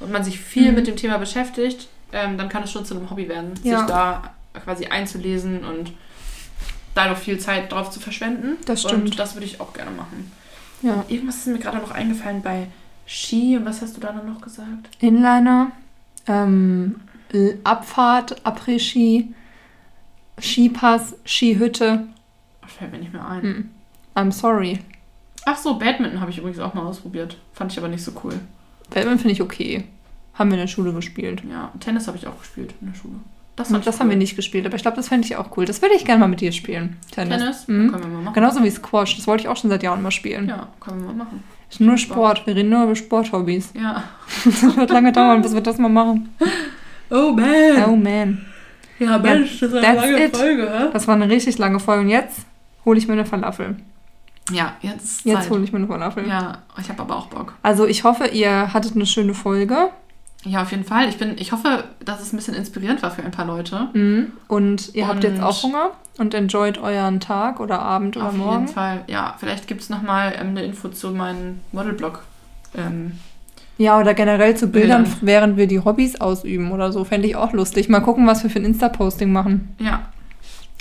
und 0.00 0.10
man 0.12 0.24
sich 0.24 0.40
viel 0.40 0.70
Mhm. 0.70 0.74
mit 0.76 0.86
dem 0.86 0.96
Thema 0.96 1.18
beschäftigt, 1.18 1.88
ähm, 2.12 2.36
dann 2.38 2.48
kann 2.48 2.62
es 2.62 2.72
schon 2.72 2.84
zu 2.84 2.94
einem 2.96 3.08
Hobby 3.10 3.28
werden, 3.28 3.52
Ja. 3.62 3.78
sich 3.78 3.86
da 3.88 4.34
quasi 4.64 4.86
einzulesen 4.86 5.64
und 5.64 5.92
da 6.94 7.08
noch 7.08 7.16
viel 7.18 7.38
Zeit 7.38 7.70
drauf 7.70 7.90
zu 7.90 8.00
verschwenden. 8.00 8.56
Das 8.66 8.84
Und 8.84 8.90
stimmt. 8.90 9.18
das 9.18 9.34
würde 9.34 9.46
ich 9.46 9.60
auch 9.60 9.72
gerne 9.72 9.92
machen. 9.92 10.32
ja. 10.82 11.04
Irgendwas 11.08 11.36
ist 11.36 11.46
mir 11.46 11.58
gerade 11.58 11.78
noch 11.78 11.90
eingefallen 11.92 12.42
bei 12.42 12.66
Ski 13.06 13.56
und 13.56 13.64
was 13.64 13.80
hast 13.82 13.96
du 13.96 14.00
da 14.00 14.12
dann 14.12 14.26
noch 14.32 14.40
gesagt? 14.40 14.88
Inliner, 15.00 15.70
ähm, 16.26 16.96
Abfahrt, 17.64 18.44
Après-Ski, 18.44 19.32
Skipass, 20.40 21.14
Skihütte. 21.24 22.04
Fällt 22.66 22.92
mir 22.92 22.98
nicht 22.98 23.12
mehr 23.12 23.26
ein. 23.28 23.42
Hm. 23.42 23.70
I'm 24.16 24.32
sorry. 24.32 24.80
Ach 25.44 25.56
so, 25.56 25.74
Badminton 25.78 26.20
habe 26.20 26.30
ich 26.30 26.38
übrigens 26.38 26.58
auch 26.60 26.74
mal 26.74 26.84
ausprobiert. 26.86 27.36
Fand 27.52 27.72
ich 27.72 27.78
aber 27.78 27.88
nicht 27.88 28.02
so 28.04 28.12
cool. 28.24 28.38
Batman 28.90 29.18
finde 29.18 29.32
ich 29.32 29.42
okay. 29.42 29.84
Haben 30.34 30.50
wir 30.50 30.54
in 30.54 30.62
der 30.62 30.68
Schule 30.68 30.92
gespielt. 30.92 31.42
Ja, 31.50 31.72
Tennis 31.80 32.06
habe 32.06 32.16
ich 32.16 32.26
auch 32.26 32.38
gespielt 32.38 32.74
in 32.80 32.88
der 32.88 32.98
Schule. 32.98 33.14
Das, 33.56 33.68
fand 33.68 33.86
das 33.86 33.96
ich 33.96 34.00
haben 34.00 34.06
cool. 34.06 34.12
wir 34.12 34.16
nicht 34.18 34.36
gespielt, 34.36 34.64
aber 34.64 34.76
ich 34.76 34.82
glaube, 34.82 34.96
das 34.96 35.08
fände 35.08 35.26
ich 35.26 35.36
auch 35.36 35.56
cool. 35.56 35.66
Das 35.66 35.82
würde 35.82 35.94
ich 35.94 36.04
gerne 36.04 36.20
mal 36.20 36.28
mit 36.28 36.40
dir 36.40 36.52
spielen. 36.52 36.96
Tennis. 37.10 37.38
Tennis? 37.38 37.68
Mhm. 37.68 37.90
Können 37.90 38.04
wir 38.04 38.08
mal 38.08 38.22
machen. 38.22 38.34
Genauso 38.34 38.64
wie 38.64 38.70
Squash. 38.70 39.16
Das 39.16 39.26
wollte 39.26 39.42
ich 39.42 39.48
auch 39.48 39.56
schon 39.56 39.68
seit 39.68 39.82
Jahren 39.82 40.02
mal 40.02 40.10
spielen. 40.10 40.48
Ja, 40.48 40.68
können 40.80 41.00
wir 41.00 41.08
mal 41.08 41.24
machen. 41.24 41.42
Ist 41.68 41.80
nur 41.80 41.98
Sport. 41.98 42.46
Wir 42.46 42.56
reden 42.56 42.70
nur 42.70 42.84
über 42.84 42.96
Sporthobbys. 42.96 43.72
Ja. 43.74 44.04
Das 44.44 44.76
wird 44.76 44.90
lange 44.90 45.12
dauern, 45.12 45.42
bis 45.42 45.52
wir 45.52 45.60
das 45.60 45.78
mal 45.78 45.88
machen. 45.88 46.30
Oh 47.10 47.32
man. 47.32 47.84
Oh 47.86 47.96
man. 47.96 48.46
Ja, 48.98 49.18
Mensch, 49.18 49.60
das 49.60 49.72
war 49.72 49.82
eine 49.82 49.96
lange 50.00 50.24
it. 50.24 50.36
Folge, 50.36 50.70
hä? 50.70 50.84
Das 50.92 51.08
war 51.08 51.14
eine 51.14 51.28
richtig 51.28 51.58
lange 51.58 51.80
Folge. 51.80 52.02
Und 52.02 52.08
jetzt 52.08 52.46
hole 52.84 52.98
ich 52.98 53.08
mir 53.08 53.14
eine 53.14 53.24
Falafel. 53.24 53.76
Ja, 54.52 54.74
jetzt 54.82 55.24
Jetzt 55.24 55.42
Zeit. 55.44 55.50
hole 55.50 55.62
ich 55.64 55.72
mir 55.72 55.78
eine 55.78 55.86
Falafel. 55.86 56.26
Ja, 56.28 56.58
ich 56.80 56.88
habe 56.88 57.02
aber 57.02 57.16
auch 57.16 57.26
Bock. 57.26 57.54
Also 57.62 57.86
ich 57.86 58.04
hoffe, 58.04 58.26
ihr 58.28 58.72
hattet 58.72 58.94
eine 58.94 59.06
schöne 59.06 59.34
Folge. 59.34 59.88
Ja, 60.44 60.62
auf 60.62 60.70
jeden 60.70 60.84
Fall. 60.84 61.08
Ich, 61.08 61.18
bin, 61.18 61.36
ich 61.38 61.52
hoffe, 61.52 61.84
dass 62.04 62.20
es 62.22 62.32
ein 62.32 62.36
bisschen 62.36 62.54
inspirierend 62.54 63.02
war 63.02 63.10
für 63.10 63.22
ein 63.22 63.30
paar 63.30 63.44
Leute. 63.44 63.88
Mhm. 63.92 64.32
Und 64.48 64.94
ihr 64.94 65.06
habt 65.06 65.22
Und- 65.24 65.30
jetzt 65.30 65.42
auch 65.42 65.62
Hunger 65.62 65.90
und 66.18 66.32
enjoyt 66.34 66.78
euren 66.78 67.20
Tag 67.20 67.60
oder 67.60 67.80
Abend 67.80 68.16
oder 68.16 68.28
auf 68.28 68.34
morgen. 68.36 68.60
jeden 68.62 68.68
Fall. 68.74 69.04
Ja, 69.06 69.34
vielleicht 69.38 69.66
gibt 69.66 69.82
es 69.82 69.90
nochmal 69.90 70.34
ähm, 70.40 70.48
eine 70.50 70.62
Info 70.62 70.88
zu 70.88 71.10
meinem 71.10 71.60
Modelblog. 71.72 72.22
Ähm, 72.74 73.12
Ja, 73.76 73.98
oder 73.98 74.14
generell 74.14 74.56
zu 74.56 74.68
Bildern, 74.68 75.02
Bildern. 75.04 75.18
während 75.22 75.56
wir 75.58 75.66
die 75.66 75.80
Hobbys 75.80 76.20
ausüben 76.20 76.72
oder 76.72 76.90
so. 76.92 77.04
Fände 77.04 77.26
ich 77.28 77.36
auch 77.36 77.52
lustig. 77.52 77.88
Mal 77.90 78.00
gucken, 78.00 78.26
was 78.26 78.42
wir 78.42 78.50
für 78.50 78.58
ein 78.60 78.64
Insta-Posting 78.64 79.30
machen. 79.32 79.74
ja. 79.78 80.08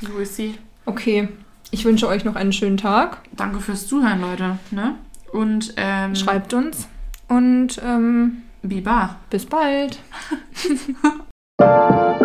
You 0.02 0.16
will 0.18 0.26
see. 0.26 0.54
Okay. 0.86 1.28
Ich 1.72 1.86
wünsche 1.86 2.08
euch 2.08 2.26
noch 2.26 2.36
einen 2.36 2.54
schönen 2.54 2.78
Tag. 2.78 3.20
Danke 3.36 3.60
fürs 3.60 3.88
Zuhören, 3.88 4.22
Leute. 4.22 4.58
Ne? 4.72 4.96
Und 5.32 5.74
ähm, 5.78 6.16
Schreibt 6.16 6.54
uns. 6.54 6.88
Und 7.28 7.80
ähm, 7.84 8.44
Biba. 8.64 9.18
bis 9.30 9.46
bald. 9.46 10.00